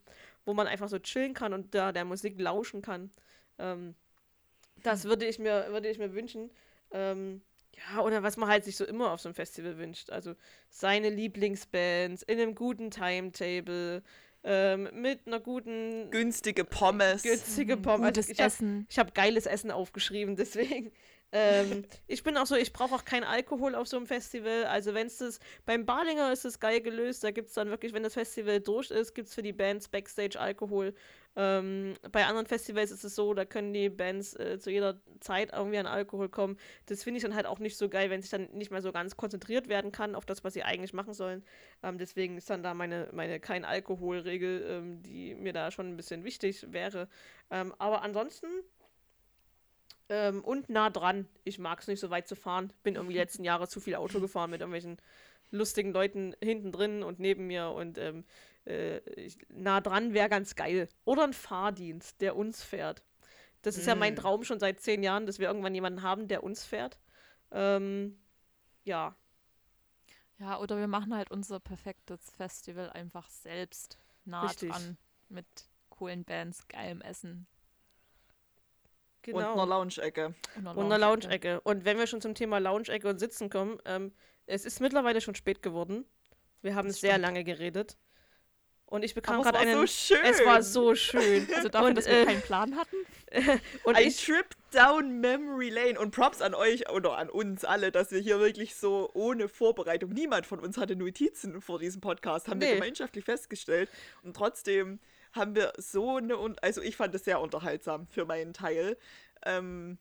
wo 0.45 0.53
man 0.53 0.67
einfach 0.67 0.89
so 0.89 0.99
chillen 0.99 1.33
kann 1.33 1.53
und 1.53 1.73
da 1.73 1.93
der 1.93 2.03
Musik 2.03 2.39
lauschen 2.39 2.81
kann. 2.81 3.11
Ähm, 3.59 3.95
das 4.81 5.05
würde 5.05 5.25
ich 5.25 5.39
mir, 5.39 5.67
würde 5.69 5.89
ich 5.89 5.99
mir 5.99 6.13
wünschen. 6.13 6.51
Ähm, 6.91 7.41
ja, 7.75 8.01
oder 8.01 8.23
was 8.23 8.37
man 8.37 8.49
halt 8.49 8.63
sich 8.65 8.77
so 8.77 8.85
immer 8.85 9.11
auf 9.11 9.21
so 9.21 9.29
einem 9.29 9.35
Festival 9.35 9.77
wünscht. 9.77 10.09
Also 10.09 10.35
seine 10.69 11.09
Lieblingsbands 11.09 12.23
in 12.23 12.39
einem 12.39 12.55
guten 12.55 12.91
Timetable, 12.91 14.03
ähm, 14.43 14.89
mit 14.93 15.25
einer 15.25 15.39
guten 15.39 16.11
Günstige 16.11 16.65
Pommes. 16.65 17.23
günstige 17.23 17.77
Pommes. 17.77 18.07
Gutes 18.07 18.29
ich 18.29 18.39
habe 18.39 18.47
Essen. 18.47 18.87
ich 18.89 18.99
hab 18.99 19.15
geiles 19.15 19.45
Essen 19.45 19.71
aufgeschrieben, 19.71 20.35
deswegen. 20.37 20.91
Ähm, 21.31 21.85
ich 22.07 22.23
bin 22.23 22.37
auch 22.37 22.45
so, 22.45 22.55
ich 22.55 22.73
brauche 22.73 22.93
auch 22.93 23.05
keinen 23.05 23.23
Alkohol 23.23 23.73
auf 23.73 23.87
so 23.87 23.97
einem 23.97 24.05
Festival. 24.05 24.65
Also 24.65 24.93
wenn 24.93 25.07
es 25.07 25.17
das, 25.17 25.39
beim 25.65 25.85
Balinger 25.85 26.31
ist 26.31 26.45
es 26.45 26.59
geil 26.59 26.81
gelöst, 26.81 27.23
da 27.23 27.31
gibt 27.31 27.49
es 27.49 27.55
dann 27.55 27.69
wirklich, 27.69 27.93
wenn 27.93 28.03
das 28.03 28.13
Festival 28.13 28.59
durch 28.59 28.91
ist, 28.91 29.15
gibt 29.15 29.29
es 29.29 29.33
für 29.33 29.43
die 29.43 29.53
Bands 29.53 29.87
Backstage 29.87 30.39
Alkohol. 30.39 30.93
Ähm, 31.35 31.95
bei 32.11 32.25
anderen 32.25 32.45
Festivals 32.45 32.91
ist 32.91 33.03
es 33.03 33.15
so, 33.15 33.33
da 33.33 33.43
können 33.43 33.73
die 33.73 33.89
Bands 33.89 34.35
äh, 34.35 34.59
zu 34.59 34.69
jeder 34.69 34.99
Zeit 35.19 35.51
irgendwie 35.51 35.79
an 35.79 35.87
Alkohol 35.87 36.29
kommen. 36.29 36.57
Das 36.85 37.03
finde 37.03 37.17
ich 37.17 37.23
dann 37.23 37.33
halt 37.33 37.47
auch 37.47 37.59
nicht 37.59 37.75
so 37.77 37.89
geil, 37.89 38.09
wenn 38.09 38.21
sich 38.21 38.29
dann 38.29 38.49
nicht 38.53 38.69
mehr 38.69 38.81
so 38.81 38.91
ganz 38.91 39.17
konzentriert 39.17 39.67
werden 39.67 39.91
kann 39.91 40.13
auf 40.13 40.25
das, 40.25 40.43
was 40.43 40.53
sie 40.53 40.63
eigentlich 40.63 40.93
machen 40.93 41.13
sollen. 41.13 41.43
Ähm, 41.81 41.97
deswegen 41.97 42.37
ist 42.37 42.49
dann 42.49 42.61
da 42.61 42.73
meine, 42.73 43.09
meine 43.13 43.39
Kein-Alkohol-Regel, 43.39 44.65
ähm, 44.69 45.01
die 45.01 45.33
mir 45.33 45.53
da 45.53 45.71
schon 45.71 45.89
ein 45.89 45.97
bisschen 45.97 46.23
wichtig 46.23 46.71
wäre. 46.71 47.07
Ähm, 47.49 47.73
aber 47.79 48.03
ansonsten 48.03 48.47
ähm, 50.09 50.43
und 50.43 50.69
nah 50.69 50.89
dran. 50.89 51.27
Ich 51.43 51.57
mag 51.57 51.79
es 51.79 51.87
nicht 51.87 51.99
so 51.99 52.09
weit 52.09 52.27
zu 52.27 52.35
fahren. 52.35 52.71
Bin 52.83 52.95
irgendwie 52.95 53.13
die 53.13 53.19
letzten 53.23 53.43
Jahre 53.43 53.67
zu 53.67 53.79
viel 53.79 53.95
Auto 53.95 54.19
gefahren 54.19 54.51
mit 54.51 54.61
irgendwelchen 54.61 54.97
lustigen 55.49 55.93
Leuten 55.93 56.35
hinten 56.41 56.71
drin 56.71 57.03
und 57.03 57.19
neben 57.19 57.47
mir 57.47 57.69
und 57.69 57.97
ähm, 57.97 58.25
äh, 58.65 59.01
nah 59.49 59.81
dran 59.81 60.13
wäre 60.13 60.29
ganz 60.29 60.55
geil. 60.55 60.87
Oder 61.05 61.23
ein 61.25 61.33
Fahrdienst, 61.33 62.21
der 62.21 62.35
uns 62.35 62.63
fährt. 62.63 63.03
Das 63.61 63.77
ist 63.77 63.87
ja 63.87 63.95
mein 63.95 64.13
Mm. 64.13 64.17
Traum 64.17 64.43
schon 64.43 64.59
seit 64.59 64.79
zehn 64.81 65.03
Jahren, 65.03 65.25
dass 65.25 65.39
wir 65.39 65.47
irgendwann 65.47 65.73
jemanden 65.75 66.01
haben, 66.01 66.27
der 66.27 66.43
uns 66.43 66.63
fährt. 66.65 66.99
Ähm, 67.51 68.19
ja, 68.83 69.15
Ja, 70.39 70.59
oder 70.59 70.77
wir 70.77 70.87
machen 70.87 71.15
halt 71.15 71.31
unser 71.31 71.59
perfektes 71.59 72.29
Festival 72.31 72.89
einfach 72.89 73.29
selbst 73.29 73.97
nah 74.25 74.45
Richtig. 74.47 74.71
dran 74.71 74.97
mit 75.29 75.45
coolen 75.89 76.23
Bands, 76.25 76.67
geilem 76.67 77.01
Essen 77.01 77.47
genau. 79.21 79.53
Und 79.53 79.59
einer 79.59 79.65
Lounge-Ecke. 79.67 80.33
und 80.55 80.67
einer 80.67 80.77
Und 80.77 80.85
eine 80.91 80.97
Lounge-Ecke. 80.97 81.47
Lounge-Ecke. 81.49 81.61
Und 81.61 81.85
wenn 81.85 81.97
wir 81.97 82.07
schon 82.07 82.21
zum 82.21 82.35
Thema 82.35 82.59
Lounge-Ecke 82.59 83.07
und 83.07 83.19
Sitzen 83.19 83.49
kommen, 83.49 83.79
ähm, 83.85 84.11
es 84.45 84.65
ist 84.65 84.81
mittlerweile 84.81 85.21
schon 85.21 85.35
spät 85.35 85.61
geworden. 85.61 86.05
Wir 86.61 86.75
haben 86.75 86.89
Das 86.89 86.99
sehr 86.99 87.11
stimmt. 87.11 87.21
lange 87.21 87.43
geredet. 87.43 87.97
Und 88.93 89.03
ich 89.03 89.15
bekam 89.15 89.41
gerade 89.41 89.55
war 89.57 89.61
einen. 89.61 89.75
so 89.75 89.87
schön. 89.87 90.19
Es 90.23 90.45
war 90.45 90.61
so 90.61 90.93
schön. 90.93 91.47
Also 91.55 91.67
dafür, 91.67 91.87
Und, 91.89 91.97
dass 91.97 92.05
wir 92.05 92.21
äh, 92.21 92.25
keinen 92.25 92.43
Plan 92.43 92.75
hatten. 92.75 92.95
Und 93.85 93.95
Ein 93.95 94.05
ich, 94.07 94.23
Trip 94.23 94.45
down 94.71 95.19
Memory 95.19 95.71
Lane. 95.71 95.99
Und 95.99 96.11
Props 96.11 96.43
an 96.43 96.53
euch 96.53 96.87
oder 96.91 97.17
an 97.17 97.31
uns 97.31 97.65
alle, 97.65 97.91
dass 97.91 98.11
wir 98.11 98.19
hier 98.19 98.39
wirklich 98.39 98.75
so 98.75 99.09
ohne 99.15 99.47
Vorbereitung, 99.47 100.11
niemand 100.11 100.45
von 100.45 100.59
uns 100.59 100.77
hatte 100.77 100.95
Notizen 100.95 101.59
vor 101.59 101.79
diesem 101.79 102.01
Podcast, 102.01 102.47
haben 102.47 102.61
wir 102.61 102.67
Nee. 102.67 102.75
gemeinschaftlich 102.75 103.25
festgestellt. 103.25 103.89
Und 104.21 104.35
trotzdem 104.35 104.99
haben 105.31 105.55
wir 105.55 105.73
so 105.77 106.17
eine, 106.17 106.37
also 106.61 106.79
ich 106.83 106.95
fand 106.95 107.15
es 107.15 107.23
sehr 107.23 107.41
unterhaltsam 107.41 108.05
für 108.11 108.25
meinen 108.25 108.53
Teil, 108.53 108.95
ähm, 109.43 109.97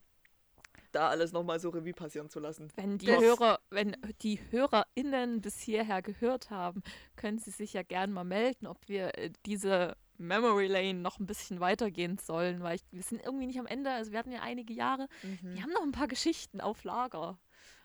da 0.93 1.09
alles 1.09 1.33
nochmal 1.33 1.59
so 1.61 1.71
Revue 1.71 1.93
passieren 1.95 2.29
zu 2.29 2.39
lassen. 2.41 2.69
Wenn 2.77 2.99
die 2.99 3.07
Das- 3.07 3.21
Hörer, 3.21 3.59
wenn 3.71 3.97
die 4.23 4.39
HörerInnen 4.51 5.41
bis 5.41 5.59
hierher 5.61 6.03
gehört 6.03 6.51
haben, 6.51 6.83
können 7.17 7.39
sie 7.39 7.51
sich 7.51 7.73
ja 7.73 7.83
gern 7.83 8.13
mal 8.13 8.25
melden, 8.25 8.67
ob 8.67 8.89
wir 8.89 9.17
äh, 9.19 9.31
diese 9.47 9.97
Memory 10.19 10.67
Lane 10.69 10.95
noch 11.01 11.19
ein 11.19 11.27
bisschen 11.27 11.59
weitergehen 11.61 12.19
sollen, 12.19 12.63
weil 12.63 12.77
ich, 12.77 12.83
wir 12.93 13.03
sind 13.03 13.23
irgendwie 13.25 13.47
nicht 13.47 13.59
am 13.59 13.67
Ende, 13.67 13.91
also 13.91 14.13
wir 14.13 14.19
hatten 14.19 14.31
ja 14.33 14.41
einige 14.43 14.73
Jahre, 14.73 15.09
Mhm. 15.23 15.55
wir 15.55 15.63
haben 15.63 15.73
noch 15.73 15.83
ein 15.83 15.93
paar 15.93 16.07
Geschichten 16.09 16.61
auf 16.61 16.85
Lager. 16.85 17.39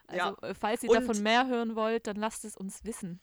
Also, 0.07 0.19
Ja. 0.41 0.47
äh, 0.49 0.53
falls 0.53 0.83
ihr 0.83 0.89
Und- 0.91 0.95
davon 1.01 1.23
mehr 1.23 1.47
hören 1.47 1.75
wollt, 1.75 2.05
dann 2.07 2.17
lasst 2.17 2.45
es 2.45 2.55
uns 2.55 2.83
wissen. 2.83 3.19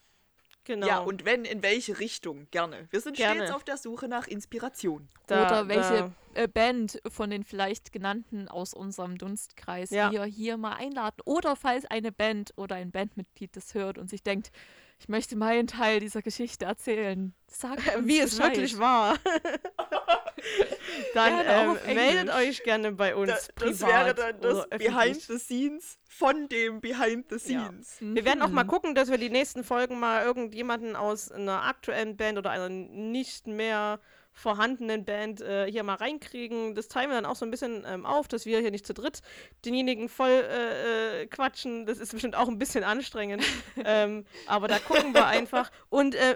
Genau. 0.65 0.87
Ja, 0.87 0.97
und 0.99 1.25
wenn, 1.25 1.45
in 1.45 1.61
welche 1.63 1.99
Richtung? 1.99 2.47
Gerne. 2.51 2.87
Wir 2.89 2.99
sind 2.99 3.15
Gerne. 3.17 3.41
stets 3.41 3.51
auf 3.55 3.63
der 3.63 3.77
Suche 3.77 4.07
nach 4.07 4.27
Inspiration. 4.27 5.07
Da- 5.27 5.45
Oder 5.45 5.67
welche 5.69 6.11
da- 6.33 6.41
äh, 6.41 6.47
Band 6.47 6.99
von 7.07 7.29
den 7.29 7.43
vielleicht 7.43 7.93
genannten 7.93 8.47
aus 8.49 8.73
unserem 8.73 9.17
Dunstkreis 9.17 9.91
Ja. 9.91 10.11
wir 10.11 10.23
hier 10.25 10.57
mal 10.57 10.73
einladen. 10.73 11.21
Oder 11.25 11.55
falls 11.55 11.85
eine 11.85 12.11
Band 12.11 12.53
oder 12.57 12.75
ein 12.75 12.91
Bandmitglied 12.91 13.55
das 13.55 13.73
hört 13.75 13.97
und 13.97 14.09
sich 14.09 14.23
denkt, 14.23 14.51
ich 14.99 15.07
möchte 15.07 15.35
meinen 15.35 15.67
Teil 15.67 15.99
dieser 15.99 16.21
Geschichte 16.21 16.65
erzählen. 16.65 17.33
Uns 17.97 18.07
wie 18.07 18.19
es 18.19 18.39
wirklich 18.39 18.79
war. 18.79 19.15
dann 21.13 21.33
auch 21.47 21.77
ähm, 21.85 21.95
meldet 21.95 22.33
euch 22.35 22.63
gerne 22.63 22.91
bei 22.91 23.15
uns. 23.15 23.29
Da, 23.29 23.35
das 23.35 23.51
privat 23.53 23.89
wäre 23.89 24.13
dann 24.15 24.41
das 24.41 24.69
Behind 24.69 25.21
the 25.21 25.37
Scenes 25.37 25.97
von 26.07 26.47
dem 26.49 26.81
Behind 26.81 27.25
the 27.29 27.53
Ja. 27.53 27.65
Scenes. 27.67 27.97
Wir 27.99 28.25
werden 28.25 28.41
auch 28.41 28.49
mal 28.49 28.63
Mhm. 28.63 28.67
gucken, 28.69 28.95
dass 28.95 29.09
wir 29.09 29.17
die 29.17 29.29
nächsten 29.29 29.63
Folgen 29.63 29.99
mal 29.99 30.23
irgendjemanden 30.25 30.95
aus 30.95 31.31
einer 31.31 31.63
aktuellen 31.63 32.15
Band 32.17 32.37
oder 32.37 32.51
einer 32.51 32.69
nicht 32.69 33.47
mehr 33.47 33.99
vorhandenen 34.35 35.05
Band 35.05 35.41
äh, 35.41 35.65
hier 35.71 35.83
mal 35.83 35.95
reinkriegen. 35.95 36.75
Das 36.75 36.89
teilen 36.89 37.09
wir 37.09 37.15
dann 37.15 37.25
auch 37.25 37.37
so 37.37 37.45
ein 37.45 37.51
bisschen 37.51 37.83
ähm, 37.87 38.05
auf, 38.05 38.27
dass 38.27 38.45
wir 38.45 38.59
hier 38.59 38.69
nicht 38.69 38.85
zu 38.85 38.93
dritt 38.93 39.21
denjenigen 39.63 40.09
voll 40.09 40.29
äh, 40.29 41.21
äh, 41.21 41.27
quatschen. 41.27 41.85
Das 41.85 41.97
ist 41.99 42.11
bestimmt 42.11 42.35
auch 42.35 42.49
ein 42.49 42.59
bisschen 42.59 42.83
anstrengend. 42.83 43.43
ähm, 43.85 44.25
aber 44.45 44.67
da 44.67 44.77
gucken 44.77 45.13
wir 45.13 45.25
einfach. 45.25 45.71
Und 45.89 46.15
äh, 46.15 46.35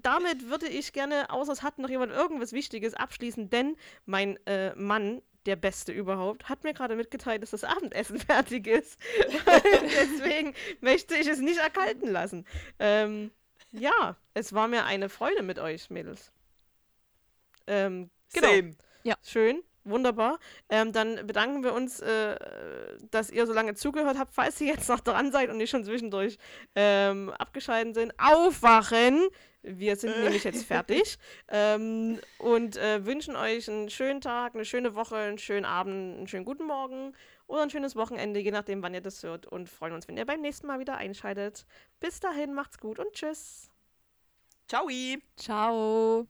damit 0.00 0.48
würde 0.48 0.68
ich 0.68 0.92
gerne, 0.92 1.30
außer 1.30 1.52
es 1.52 1.62
hat 1.62 1.78
noch 1.78 1.90
jemand 1.90 2.12
irgendwas 2.12 2.52
Wichtiges, 2.52 2.94
abschließen, 2.94 3.50
denn 3.50 3.76
mein 4.06 4.38
äh, 4.46 4.74
Mann 4.76 5.20
der 5.46 5.56
Beste 5.56 5.90
überhaupt, 5.90 6.48
hat 6.48 6.62
mir 6.62 6.72
gerade 6.72 6.94
mitgeteilt, 6.94 7.42
dass 7.42 7.50
das 7.50 7.64
Abendessen 7.64 8.18
fertig 8.20 8.68
ist. 8.68 8.96
Deswegen 9.18 10.54
möchte 10.80 11.16
ich 11.16 11.26
es 11.26 11.40
nicht 11.40 11.58
erkalten 11.58 12.10
lassen. 12.10 12.46
Ähm, 12.78 13.32
ja, 13.72 14.16
es 14.34 14.52
war 14.52 14.68
mir 14.68 14.84
eine 14.84 15.08
Freude 15.08 15.42
mit 15.42 15.58
euch, 15.58 15.90
Mädels. 15.90 16.30
Ähm, 17.72 18.10
genau. 18.32 18.48
Same. 18.48 18.76
Schön, 19.22 19.62
wunderbar. 19.84 20.38
Ähm, 20.68 20.92
dann 20.92 21.26
bedanken 21.26 21.64
wir 21.64 21.72
uns, 21.72 22.00
äh, 22.00 22.36
dass 23.10 23.30
ihr 23.30 23.46
so 23.46 23.52
lange 23.52 23.74
zugehört 23.74 24.18
habt. 24.18 24.34
Falls 24.34 24.60
ihr 24.60 24.68
jetzt 24.68 24.88
noch 24.88 25.00
dran 25.00 25.32
seid 25.32 25.50
und 25.50 25.56
nicht 25.56 25.70
schon 25.70 25.84
zwischendurch 25.84 26.38
ähm, 26.74 27.30
abgeschalten 27.30 27.94
sind, 27.94 28.12
aufwachen! 28.18 29.28
Wir 29.64 29.94
sind 29.94 30.18
nämlich 30.18 30.42
jetzt 30.42 30.64
fertig 30.64 31.18
ähm, 31.48 32.18
und 32.38 32.76
äh, 32.76 33.06
wünschen 33.06 33.36
euch 33.36 33.70
einen 33.70 33.90
schönen 33.90 34.20
Tag, 34.20 34.54
eine 34.54 34.64
schöne 34.64 34.96
Woche, 34.96 35.16
einen 35.16 35.38
schönen 35.38 35.64
Abend, 35.64 36.18
einen 36.18 36.26
schönen 36.26 36.44
guten 36.44 36.64
Morgen 36.66 37.14
oder 37.46 37.62
ein 37.62 37.70
schönes 37.70 37.94
Wochenende, 37.94 38.40
je 38.40 38.50
nachdem, 38.50 38.82
wann 38.82 38.94
ihr 38.94 39.00
das 39.00 39.22
hört. 39.22 39.46
Und 39.46 39.68
freuen 39.68 39.92
uns, 39.92 40.08
wenn 40.08 40.16
ihr 40.16 40.26
beim 40.26 40.40
nächsten 40.40 40.66
Mal 40.66 40.80
wieder 40.80 40.96
einschaltet. 40.96 41.64
Bis 42.00 42.18
dahin, 42.18 42.54
macht's 42.54 42.78
gut 42.78 42.98
und 42.98 43.12
tschüss. 43.12 43.70
Ciao. 44.66 44.88
Ciao. 45.36 46.26